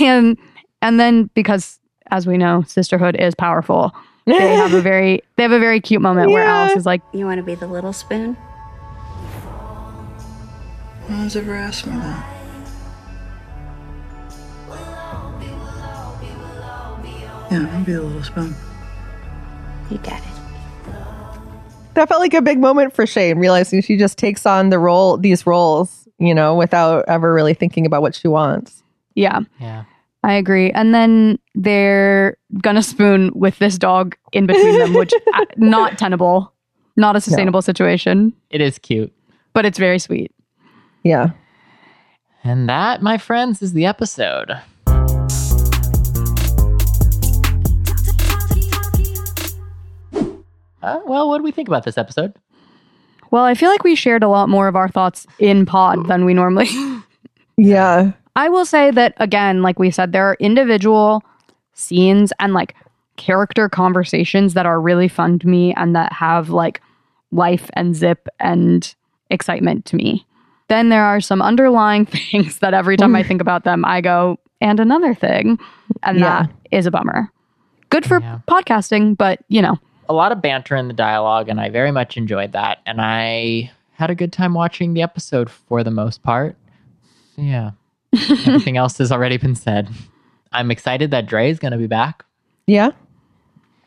And 0.01 0.37
and 0.81 0.99
then 1.01 1.31
because 1.35 1.79
as 2.11 2.27
we 2.27 2.37
know, 2.37 2.63
sisterhood 2.67 3.17
is 3.17 3.35
powerful. 3.35 3.93
They 4.27 4.35
have 4.57 4.75
a 4.75 4.81
very 4.81 5.23
they 5.37 5.43
have 5.43 5.53
a 5.53 5.59
very 5.59 5.81
cute 5.81 6.03
moment 6.03 6.31
where 6.31 6.45
Alice 6.45 6.77
is 6.77 6.87
like, 6.87 7.03
You 7.13 7.25
want 7.27 7.39
to 7.39 7.43
be 7.43 7.55
the 7.55 7.67
little 7.67 7.93
spoon? 7.93 8.37
No 11.09 11.17
one's 11.19 11.37
ever 11.37 11.55
asked 11.55 11.87
me 11.87 11.93
that. 11.97 12.29
Yeah, 17.51 17.69
I'll 17.71 17.85
be 17.85 17.93
the 17.93 18.01
little 18.01 18.23
spoon. 18.23 18.55
You 19.91 19.99
got 19.99 20.21
it. 20.21 20.32
That 21.95 22.09
felt 22.09 22.21
like 22.21 22.33
a 22.35 22.41
big 22.43 22.59
moment 22.59 22.95
for 22.95 23.07
Shane, 23.07 23.39
realizing 23.39 23.83
she 23.83 23.97
just 23.97 24.17
takes 24.17 24.47
on 24.47 24.71
the 24.71 24.79
role 24.79 25.19
these 25.19 25.47
roles, 25.47 26.09
you 26.19 26.35
know, 26.35 26.55
without 26.55 27.05
ever 27.07 27.35
really 27.35 27.53
thinking 27.55 27.85
about 27.85 28.01
what 28.03 28.15
she 28.15 28.29
wants. 28.29 28.83
Yeah, 29.15 29.41
Yeah. 29.61 29.85
I 30.25 30.35
agree. 30.35 30.71
And 30.71 30.95
then 30.95 31.39
they're 31.55 32.37
gonna 32.63 32.83
spoon 32.83 33.31
with 33.35 33.59
this 33.59 33.77
dog 33.77 34.17
in 34.33 34.47
between 34.47 34.79
them, 34.79 34.95
which 34.95 35.13
uh, 35.35 35.45
not 35.57 35.99
tenable, 35.99 36.53
not 36.97 37.17
a 37.17 37.21
sustainable 37.21 37.61
situation, 37.61 38.33
It 38.51 38.61
is 38.61 38.79
cute. 38.79 39.13
but 39.53 39.67
it's 39.67 39.79
very 39.79 39.99
sweet. 39.99 40.33
Yeah. 41.03 41.31
And 42.45 42.69
that, 42.69 43.03
my 43.03 43.19
friends, 43.19 43.61
is 43.63 43.73
the 43.75 43.85
episode. 43.85 44.53
Uh, 50.83 51.01
well, 51.07 51.29
what 51.29 51.39
do 51.39 51.45
we 51.45 51.53
think 51.53 51.69
about 51.69 51.85
this 51.85 51.97
episode? 51.99 52.35
Well, 53.31 53.45
I 53.45 53.55
feel 53.55 53.71
like 53.71 53.85
we 53.85 53.95
shared 53.95 54.23
a 54.23 54.29
lot 54.29 54.49
more 54.49 54.69
of 54.69 54.77
our 54.77 54.89
thoughts 54.89 55.27
in 55.39 55.65
pod 55.65 56.07
than 56.09 56.25
we 56.25 56.35
normally. 56.35 56.69
Yeah. 57.59 58.13
I 58.35 58.49
will 58.49 58.65
say 58.65 58.91
that 58.93 59.13
again, 59.19 59.61
like 59.61 59.79
we 59.79 59.91
said, 59.91 60.13
there 60.13 60.25
are 60.25 60.37
individual 60.41 61.23
scenes 61.75 62.33
and 62.41 62.55
like 62.55 62.75
character 63.17 63.69
conversations 63.69 64.55
that 64.55 64.65
are 64.65 64.81
really 64.81 65.07
fun 65.07 65.39
to 65.41 65.47
me 65.47 65.75
and 65.75 65.95
that 65.95 66.13
have 66.15 66.49
like 66.49 66.81
life 67.31 67.71
and 67.75 67.95
zip 67.95 68.27
and 68.41 68.95
excitement 69.31 69.85
to 69.85 69.97
me. 69.97 70.27
Then 70.69 70.89
there 70.89 71.05
are 71.05 71.21
some 71.21 71.43
underlying 71.43 72.07
things 72.31 72.59
that 72.61 72.73
every 72.73 72.97
time 72.97 73.15
I 73.15 73.23
think 73.29 73.43
about 73.43 73.65
them, 73.65 73.85
I 73.85 74.01
go, 74.01 74.39
and 74.63 74.81
another 74.81 75.15
thing. 75.15 75.59
And 76.03 76.19
Yeah. 76.19 76.45
that 76.45 76.51
is 76.71 76.87
a 76.87 76.91
bummer. 76.91 77.31
Good 77.91 78.07
for 78.07 78.21
Yeah. 78.21 78.39
podcasting, 78.49 79.17
but 79.17 79.41
you 79.49 79.61
know, 79.61 79.79
A 80.13 80.15
lot 80.15 80.31
of 80.31 80.43
banter 80.43 80.77
in 80.77 80.89
the 80.89 80.95
dialogue, 80.95 81.49
and 81.49 81.59
I 81.59 81.71
very 81.71 81.91
much 81.91 82.19
enjoyed 82.19 82.53
that. 82.53 82.81
And 82.85 83.01
I 83.01 83.71
had 83.93 84.11
a 84.11 84.15
good 84.15 84.31
time 84.31 84.53
watching 84.53 84.93
the 84.93 85.01
episode 85.01 85.49
for 85.49 85.83
the 85.83 85.91
most 85.91 86.23
part. 86.23 86.55
So, 87.35 87.41
yeah. 87.41 87.71
Everything 88.15 88.77
else 88.77 88.99
has 88.99 89.11
already 89.11 89.39
been 89.39 89.55
said. 89.55 89.89
I'm 90.53 90.71
excited 90.71 91.11
that 91.13 91.25
Dre 91.25 91.49
is 91.49 91.59
going 91.59 91.73
to 91.73 91.79
be 91.79 91.87
back. 91.87 92.27
Yeah. 92.67 92.91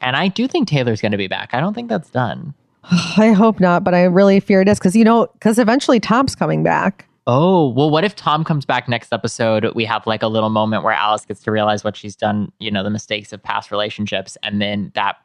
And 0.02 0.15
I 0.15 0.27
do 0.27 0.47
think 0.47 0.68
Taylor's 0.68 0.99
going 0.99 1.11
to 1.11 1.18
be 1.19 1.27
back. 1.27 1.53
I 1.53 1.60
don't 1.60 1.76
think 1.76 1.89
that's 1.89 2.10
done. 2.10 2.56
I 2.84 3.34
hope 3.34 3.60
not, 3.60 3.84
but 3.84 3.93
I 3.93 4.06
really 4.06 4.39
fear 4.39 4.61
it 4.61 4.68
is 4.68 4.80
because, 4.80 4.95
you 4.95 5.03
know, 5.03 5.27
because 5.34 5.60
eventually 5.60 5.99
Tom's 5.99 6.35
coming 6.35 6.64
back. 6.64 7.07
Oh, 7.27 7.69
well, 7.69 7.91
what 7.91 8.03
if 8.03 8.15
Tom 8.15 8.43
comes 8.43 8.65
back 8.65 8.89
next 8.89 9.14
episode? 9.14 9.72
We 9.76 9.85
have 9.85 10.07
like 10.07 10.23
a 10.23 10.27
little 10.27 10.49
moment 10.49 10.84
where 10.84 10.93
Alice 10.93 11.23
gets 11.23 11.43
to 11.43 11.52
realize 11.52 11.84
what 11.84 11.95
she's 11.95 12.15
done, 12.15 12.52
you 12.57 12.72
know, 12.72 12.84
the 12.84 12.89
mistakes 12.89 13.31
of 13.31 13.43
past 13.43 13.69
relationships. 13.69 14.38
And 14.41 14.60
then 14.60 14.91
that 14.95 15.18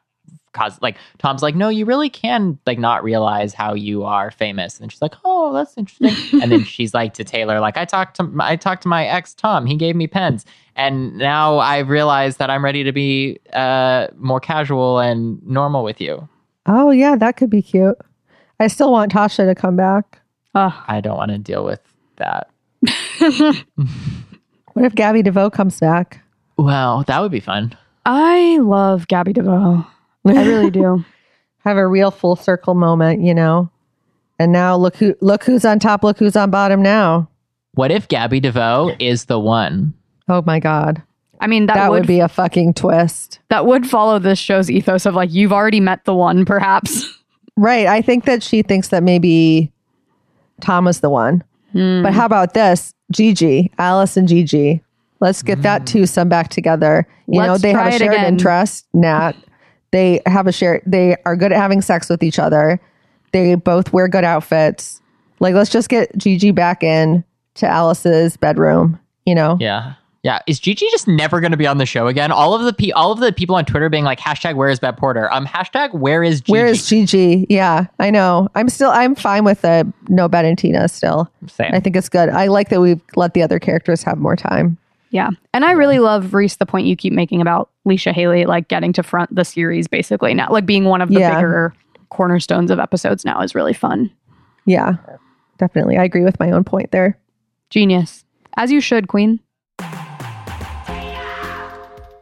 cause 0.53 0.79
like 0.81 0.97
Tom's 1.17 1.41
like, 1.41 1.55
no, 1.55 1.69
you 1.69 1.85
really 1.85 2.09
can 2.09 2.57
like 2.65 2.79
not 2.79 3.03
realize 3.03 3.53
how 3.53 3.73
you 3.73 4.03
are 4.03 4.31
famous. 4.31 4.79
And 4.79 4.91
she's 4.91 5.01
like, 5.01 5.15
oh, 5.23 5.53
that's 5.53 5.77
interesting. 5.77 6.41
and 6.41 6.51
then 6.51 6.63
she's 6.65 6.93
like 6.93 7.13
to 7.15 7.23
Taylor, 7.23 7.59
like, 7.59 7.77
I 7.77 7.85
talked 7.85 8.17
to 8.17 8.31
I 8.39 8.55
talked 8.55 8.83
to 8.83 8.87
my 8.87 9.05
ex 9.05 9.33
Tom. 9.33 9.65
He 9.65 9.75
gave 9.75 9.95
me 9.95 10.07
pens. 10.07 10.45
And 10.75 11.17
now 11.17 11.59
I've 11.59 11.89
realized 11.89 12.39
that 12.39 12.49
I'm 12.49 12.63
ready 12.63 12.83
to 12.83 12.91
be 12.91 13.39
uh 13.53 14.07
more 14.17 14.39
casual 14.39 14.99
and 14.99 15.41
normal 15.45 15.83
with 15.83 15.99
you. 16.01 16.27
Oh 16.65 16.91
yeah, 16.91 17.15
that 17.15 17.37
could 17.37 17.49
be 17.49 17.61
cute. 17.61 17.97
I 18.59 18.67
still 18.67 18.91
want 18.91 19.11
Tasha 19.11 19.47
to 19.47 19.55
come 19.55 19.75
back. 19.75 20.19
I 20.53 21.01
don't 21.01 21.17
want 21.17 21.31
to 21.31 21.37
deal 21.37 21.63
with 21.63 21.79
that. 22.17 22.49
What 24.73 24.85
if 24.85 24.95
Gabby 24.95 25.21
Deveaux 25.21 25.51
comes 25.51 25.79
back? 25.79 26.21
Well, 26.57 27.03
that 27.07 27.19
would 27.19 27.31
be 27.31 27.39
fun. 27.39 27.77
I 28.05 28.57
love 28.59 29.07
Gabby 29.07 29.33
Deveaux. 29.33 29.85
I 30.25 30.45
really 30.45 30.71
do. 30.71 31.03
Have 31.59 31.77
a 31.77 31.87
real 31.87 32.11
full 32.11 32.35
circle 32.35 32.73
moment, 32.73 33.21
you 33.21 33.33
know. 33.33 33.69
And 34.39 34.51
now 34.51 34.75
look 34.75 34.95
who 34.95 35.15
look 35.21 35.43
who's 35.43 35.63
on 35.63 35.77
top, 35.77 36.03
look 36.03 36.17
who's 36.17 36.35
on 36.35 36.49
bottom 36.49 36.81
now. 36.81 37.29
What 37.73 37.91
if 37.91 38.07
Gabby 38.07 38.39
Deveaux 38.39 38.95
is 38.99 39.25
the 39.25 39.39
one? 39.39 39.93
Oh 40.27 40.41
my 40.45 40.59
god. 40.59 41.03
I 41.39 41.47
mean, 41.47 41.65
that, 41.67 41.75
That, 41.75 41.91
would, 41.91 42.01
would 42.01 42.07
be 42.07 42.19
a 42.19 42.27
fucking 42.27 42.75
twist. 42.75 43.39
that 43.49 43.65
would 43.65 43.87
follow 43.87 44.19
this 44.19 44.37
show's 44.37 44.69
ethos 44.69 45.05
of 45.05 45.15
like 45.15 45.31
you've 45.31 45.53
already 45.53 45.79
met 45.79 46.05
the 46.05 46.15
one, 46.15 46.45
perhaps. 46.45 47.17
Right. 47.57 47.85
I 47.85 48.01
think 48.01 48.23
that 48.25 48.41
she 48.41 48.63
thinks 48.63 48.87
that 48.87 49.03
maybe 49.03 49.71
Tom 50.61 50.85
was 50.85 51.01
the 51.01 51.09
one. 51.09 51.43
Hmm. 51.73 52.01
But 52.01 52.13
how 52.13 52.25
about 52.25 52.53
this? 52.53 52.95
Gigi, 53.11 53.71
Alice 53.77 54.17
and 54.17 54.27
Gigi. 54.27 54.81
Let's 55.19 55.43
get 55.43 55.61
that 55.61 55.83
mm. 55.83 55.91
twosome 55.91 56.29
back 56.29 56.49
together. 56.49 57.07
You 57.27 57.41
know, 57.41 57.51
Let's 57.51 57.61
they 57.61 57.73
have 57.73 57.93
a 57.93 57.97
shared 57.97 58.13
again. 58.13 58.25
interest, 58.25 58.87
Nat. 58.93 59.33
They 59.91 60.21
have 60.25 60.47
a 60.47 60.51
shared 60.51 60.81
they 60.85 61.17
are 61.25 61.35
good 61.35 61.51
at 61.51 61.57
having 61.57 61.81
sex 61.81 62.09
with 62.09 62.23
each 62.23 62.39
other. 62.39 62.79
They 63.31 63.55
both 63.55 63.93
wear 63.93 64.07
good 64.07 64.23
outfits. 64.23 65.01
Like 65.39 65.53
let's 65.53 65.69
just 65.69 65.89
get 65.89 66.15
Gigi 66.17 66.51
back 66.51 66.83
in 66.83 67.23
to 67.55 67.67
Alice's 67.67 68.37
bedroom, 68.37 68.99
you 69.25 69.35
know? 69.35 69.57
Yeah. 69.59 69.93
Yeah. 70.23 70.39
Is 70.45 70.59
Gigi 70.59 70.85
just 70.91 71.07
never 71.07 71.39
going 71.41 71.51
to 71.51 71.57
be 71.57 71.65
on 71.65 71.77
the 71.79 71.85
show 71.85 72.05
again? 72.07 72.31
All 72.31 72.53
of 72.53 72.61
the 72.63 72.73
pe- 72.73 72.91
all 72.91 73.11
of 73.11 73.19
the 73.19 73.33
people 73.33 73.55
on 73.55 73.65
Twitter 73.65 73.89
being 73.89 74.03
like 74.03 74.19
hashtag 74.19 74.55
where 74.55 74.69
is 74.69 74.79
Bette 74.79 74.97
Porter? 74.97 75.31
Um 75.33 75.45
hashtag 75.45 75.93
where 75.95 76.23
is 76.23 76.41
Gigi? 76.41 76.51
Where 76.51 76.67
is 76.67 76.87
Gigi? 76.87 77.47
Yeah, 77.49 77.87
I 77.99 78.11
know. 78.11 78.47
I'm 78.55 78.69
still 78.69 78.91
I'm 78.91 79.15
fine 79.15 79.43
with 79.43 79.61
the 79.61 79.91
no 80.09 80.29
Bette 80.29 80.47
and 80.47 80.57
Tina 80.57 80.87
still. 80.87 81.29
Same. 81.47 81.71
I 81.73 81.79
think 81.79 81.95
it's 81.95 82.09
good. 82.09 82.29
I 82.29 82.47
like 82.47 82.69
that 82.69 82.79
we've 82.81 83.01
let 83.15 83.33
the 83.33 83.41
other 83.41 83.59
characters 83.59 84.03
have 84.03 84.19
more 84.19 84.35
time. 84.35 84.77
Yeah. 85.11 85.29
And 85.53 85.63
I 85.65 85.71
really 85.73 85.99
love 85.99 86.33
Reese 86.33 86.55
the 86.55 86.65
point 86.65 86.87
you 86.87 86.95
keep 86.95 87.13
making 87.13 87.41
about 87.41 87.69
Leisha 87.87 88.11
Hailey 88.13 88.45
like 88.45 88.67
getting 88.69 88.93
to 88.93 89.03
front 89.03 89.33
the 89.35 89.43
series 89.45 89.87
basically 89.87 90.33
now. 90.33 90.47
Like 90.49 90.65
being 90.65 90.85
one 90.85 91.01
of 91.01 91.09
the 91.09 91.19
Yeah. 91.19 91.35
bigger 91.35 91.73
cornerstones 92.09 92.71
of 92.71 92.79
episodes 92.79 93.23
now 93.25 93.41
is 93.41 93.53
really 93.53 93.73
fun. 93.73 94.09
Yeah, 94.65 94.95
definitely. 95.57 95.97
I 95.97 96.03
agree 96.03 96.23
with 96.23 96.39
my 96.39 96.51
own 96.51 96.63
point 96.63 96.91
there. 96.91 97.17
Genius. 97.69 98.25
As 98.57 98.71
you 98.71 98.79
should, 98.81 99.07
Queen. 99.07 99.39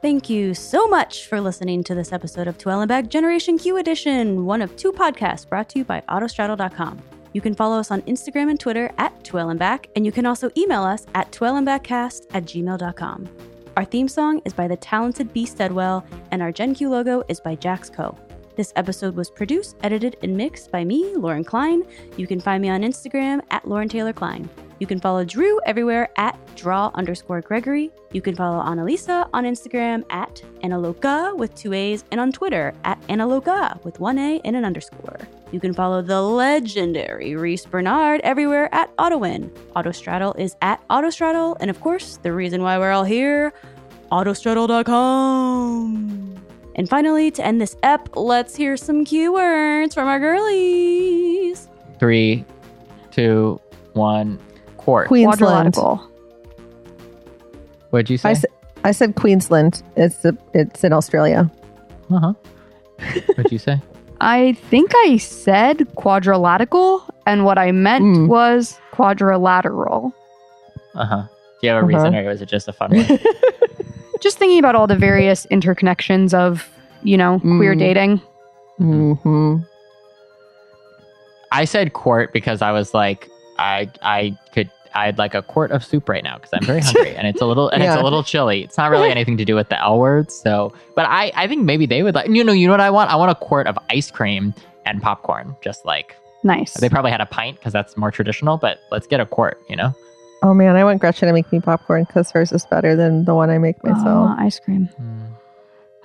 Thank 0.01 0.29
you 0.29 0.53
so 0.53 0.87
much 0.87 1.27
for 1.27 1.41
listening 1.41 1.83
to 1.83 1.93
this 1.93 2.13
episode 2.13 2.47
of 2.47 2.57
To 2.59 2.69
L 2.69 2.79
and 2.81 2.87
Back 2.87 3.09
Generation 3.09 3.57
Q 3.57 3.75
Edition, 3.77 4.45
one 4.45 4.61
of 4.61 4.75
two 4.77 4.93
podcasts 4.93 5.47
brought 5.47 5.67
to 5.69 5.79
you 5.79 5.85
by 5.85 6.01
Autostraddle.com. 6.07 7.01
You 7.33 7.41
can 7.41 7.53
follow 7.53 7.79
us 7.79 7.91
on 7.91 8.01
Instagram 8.03 8.49
and 8.49 8.59
Twitter 8.59 8.91
at 8.97 9.23
Twellenback, 9.23 9.85
and 9.95 10.05
you 10.05 10.11
can 10.11 10.25
also 10.25 10.49
email 10.57 10.83
us 10.83 11.05
at 11.13 11.31
twellenbackcast 11.31 12.27
at 12.33 12.45
gmail.com. 12.45 13.29
Our 13.77 13.85
theme 13.85 14.07
song 14.07 14.41
is 14.45 14.53
by 14.53 14.67
the 14.67 14.77
talented 14.77 15.31
B. 15.31 15.45
Steadwell, 15.45 16.05
and 16.31 16.41
our 16.41 16.51
Gen 16.51 16.73
Q 16.73 16.89
logo 16.89 17.23
is 17.29 17.39
by 17.39 17.55
Jax 17.55 17.89
Co. 17.89 18.17
This 18.55 18.73
episode 18.75 19.15
was 19.15 19.29
produced, 19.29 19.77
edited, 19.83 20.17
and 20.21 20.35
mixed 20.35 20.69
by 20.71 20.83
me, 20.83 21.15
Lauren 21.15 21.45
Klein. 21.45 21.83
You 22.17 22.27
can 22.27 22.41
find 22.41 22.61
me 22.61 22.69
on 22.69 22.81
Instagram 22.81 23.41
at 23.51 23.65
Lauren 23.65 23.87
Taylor 23.87 24.11
Klein. 24.11 24.49
You 24.79 24.87
can 24.87 24.99
follow 24.99 25.23
Drew 25.25 25.59
everywhere 25.65 26.09
at 26.15 26.39
drew 26.55 26.73
underscore 26.73 27.41
Gregory. 27.41 27.91
You 28.13 28.21
can 28.21 28.35
follow 28.35 28.63
Annalisa 28.63 29.29
on 29.33 29.43
Instagram 29.43 30.05
at 30.09 30.41
Analoka 30.63 31.37
with 31.37 31.53
two 31.53 31.73
A's 31.73 32.05
and 32.11 32.21
on 32.21 32.31
Twitter 32.31 32.73
at 32.85 32.99
Analoka 33.07 33.83
with 33.83 33.99
one 33.99 34.17
A 34.17 34.39
and 34.45 34.55
an 34.55 34.63
underscore. 34.63 35.19
You 35.51 35.59
can 35.59 35.73
follow 35.73 36.01
the 36.01 36.21
legendary 36.21 37.35
Reese 37.35 37.65
Bernard 37.65 38.21
everywhere 38.23 38.73
at 38.73 38.95
Autowin. 38.97 39.49
Autostraddle 39.75 40.39
is 40.39 40.55
at 40.61 40.81
Autostraddle, 40.89 41.57
and 41.59 41.69
of 41.69 41.81
course, 41.81 42.17
the 42.23 42.31
reason 42.31 42.63
why 42.63 42.77
we're 42.77 42.91
all 42.91 43.03
here, 43.03 43.51
Autostraddle.com. 44.11 46.35
And 46.75 46.87
finally, 46.87 47.31
to 47.31 47.45
end 47.45 47.59
this 47.59 47.75
ep, 47.83 48.15
let's 48.15 48.55
hear 48.55 48.77
some 48.77 49.03
keywords 49.03 49.93
from 49.93 50.07
our 50.07 50.19
girlies. 50.19 51.67
Three, 51.99 52.45
two, 53.11 53.59
one. 53.93 54.39
Court. 54.89 55.07
Queensland. 55.07 55.75
What'd 57.91 58.09
you 58.09 58.17
say? 58.17 58.35
I 58.83 58.91
said 58.91 59.15
Queensland. 59.15 59.83
It's 59.95 60.17
the, 60.17 60.35
it's 60.53 60.83
in 60.83 60.93
Australia. 60.93 61.49
uh 62.11 62.19
huh. 62.19 62.33
What'd 63.35 63.51
you 63.51 63.59
say? 63.59 63.79
I 64.21 64.53
think 64.69 64.91
I 65.05 65.17
said 65.17 65.87
quadrilateral, 65.95 67.03
and 67.27 67.45
what 67.45 67.57
I 67.57 67.71
meant 67.71 68.03
Mm. 68.03 68.27
was 68.27 68.79
quadrilateral. 68.91 70.11
Uh 70.95 71.05
huh. 71.05 71.23
Do 71.61 71.67
you 71.67 71.73
have 71.73 71.83
a 71.83 71.85
reason, 71.85 72.15
or 72.15 72.23
was 72.25 72.41
it 72.41 72.47
just 72.49 72.67
a 72.67 72.73
fun 72.73 72.91
one? 72.95 73.19
Just 74.21 74.37
thinking 74.37 74.59
about 74.59 74.75
all 74.75 74.85
the 74.85 74.97
various 74.97 75.45
interconnections 75.45 76.33
of, 76.33 76.67
you 77.03 77.15
know, 77.15 77.39
queer 77.39 77.73
Mm. 77.73 77.79
dating. 77.79 78.17
hmm 78.77 79.57
I 81.53 81.63
said 81.65 81.93
court 81.93 82.33
because 82.33 82.61
I 82.61 82.71
was 82.73 82.93
like, 82.93 83.29
I 83.57 83.89
I 84.01 84.37
could 84.53 84.69
I'd 84.93 85.17
like 85.17 85.33
a 85.35 85.41
quart 85.41 85.71
of 85.71 85.83
soup 85.83 86.09
right 86.09 86.23
now 86.23 86.35
because 86.37 86.51
I'm 86.53 86.65
very 86.65 86.81
hungry 86.81 87.15
and 87.15 87.27
it's 87.27 87.41
a 87.41 87.45
little 87.45 87.69
and 87.69 87.81
it's 87.83 87.95
a 87.95 88.03
little 88.03 88.23
chilly. 88.23 88.63
It's 88.63 88.77
not 88.77 88.89
really 88.91 89.09
anything 89.17 89.37
to 89.37 89.45
do 89.45 89.55
with 89.55 89.69
the 89.69 89.79
L 89.81 89.99
words, 89.99 90.33
so 90.33 90.73
but 90.95 91.05
I 91.07 91.31
I 91.35 91.47
think 91.47 91.63
maybe 91.63 91.85
they 91.85 92.03
would 92.03 92.15
like 92.15 92.29
you 92.29 92.43
know 92.43 92.51
you 92.53 92.67
know 92.67 92.73
what 92.73 92.81
I 92.81 92.89
want 92.89 93.11
I 93.11 93.15
want 93.15 93.31
a 93.31 93.35
quart 93.35 93.67
of 93.67 93.77
ice 93.89 94.09
cream 94.11 94.53
and 94.85 95.01
popcorn 95.01 95.55
just 95.61 95.85
like 95.85 96.15
Nice. 96.43 96.73
they 96.75 96.87
probably 96.89 97.11
had 97.11 97.19
a 97.21 97.25
pint 97.25 97.57
because 97.59 97.73
that's 97.73 97.97
more 97.97 98.11
traditional, 98.11 98.57
but 98.57 98.79
let's 98.91 99.05
get 99.07 99.19
a 99.19 99.25
quart, 99.25 99.61
you 99.69 99.75
know. 99.75 99.93
Oh 100.41 100.53
man, 100.53 100.77
I 100.77 100.85
want 100.85 101.01
Gretchen 101.01 101.27
to 101.27 101.33
make 101.33 101.51
me 101.51 101.59
popcorn 101.59 102.05
because 102.05 102.31
hers 102.31 102.53
is 102.53 102.65
better 102.65 102.95
than 102.95 103.25
the 103.25 103.35
one 103.35 103.49
I 103.49 103.57
make 103.57 103.75
Oh, 103.83 103.89
myself. 103.91 104.39
ice 104.39 104.59
cream. 104.59 104.85
Hmm. 104.95 105.25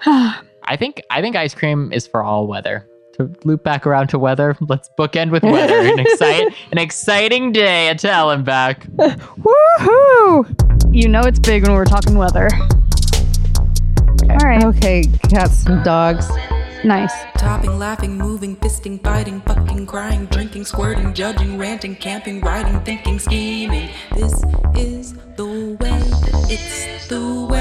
I 0.66 0.76
think 0.76 1.02
I 1.10 1.20
think 1.20 1.36
ice 1.36 1.54
cream 1.54 1.92
is 1.92 2.06
for 2.06 2.22
all 2.22 2.46
weather 2.46 2.86
to 3.14 3.30
loop 3.44 3.64
back 3.64 3.86
around 3.86 4.08
to 4.08 4.18
weather, 4.18 4.56
let's 4.60 4.90
bookend 4.98 5.30
with 5.30 5.42
weather. 5.42 5.78
An, 5.78 5.98
excite, 5.98 6.54
an 6.72 6.78
exciting 6.78 7.52
day 7.52 7.88
at 7.88 8.04
L 8.04 8.30
and 8.30 8.44
Back. 8.44 8.86
Woohoo! 8.86 10.94
You 10.94 11.08
know 11.08 11.22
it's 11.22 11.38
big 11.38 11.62
when 11.62 11.72
we're 11.72 11.84
talking 11.84 12.16
weather. 12.16 12.48
All 14.30 14.38
right. 14.38 14.64
Okay, 14.64 15.04
cats 15.28 15.66
and 15.66 15.84
dogs. 15.84 16.28
Nice. 16.84 17.12
Topping, 17.38 17.78
laughing, 17.78 18.18
moving, 18.18 18.56
fisting, 18.56 19.02
biting, 19.02 19.40
fucking, 19.42 19.86
crying, 19.86 20.26
drinking, 20.26 20.66
squirting, 20.66 21.14
judging, 21.14 21.56
ranting, 21.56 21.96
camping, 21.96 22.42
riding, 22.42 22.78
thinking, 22.82 23.18
scheming. 23.18 23.88
This 24.14 24.44
is 24.76 25.14
the 25.36 25.78
way. 25.80 26.02
It's 26.50 27.08
the 27.08 27.46
way. 27.50 27.53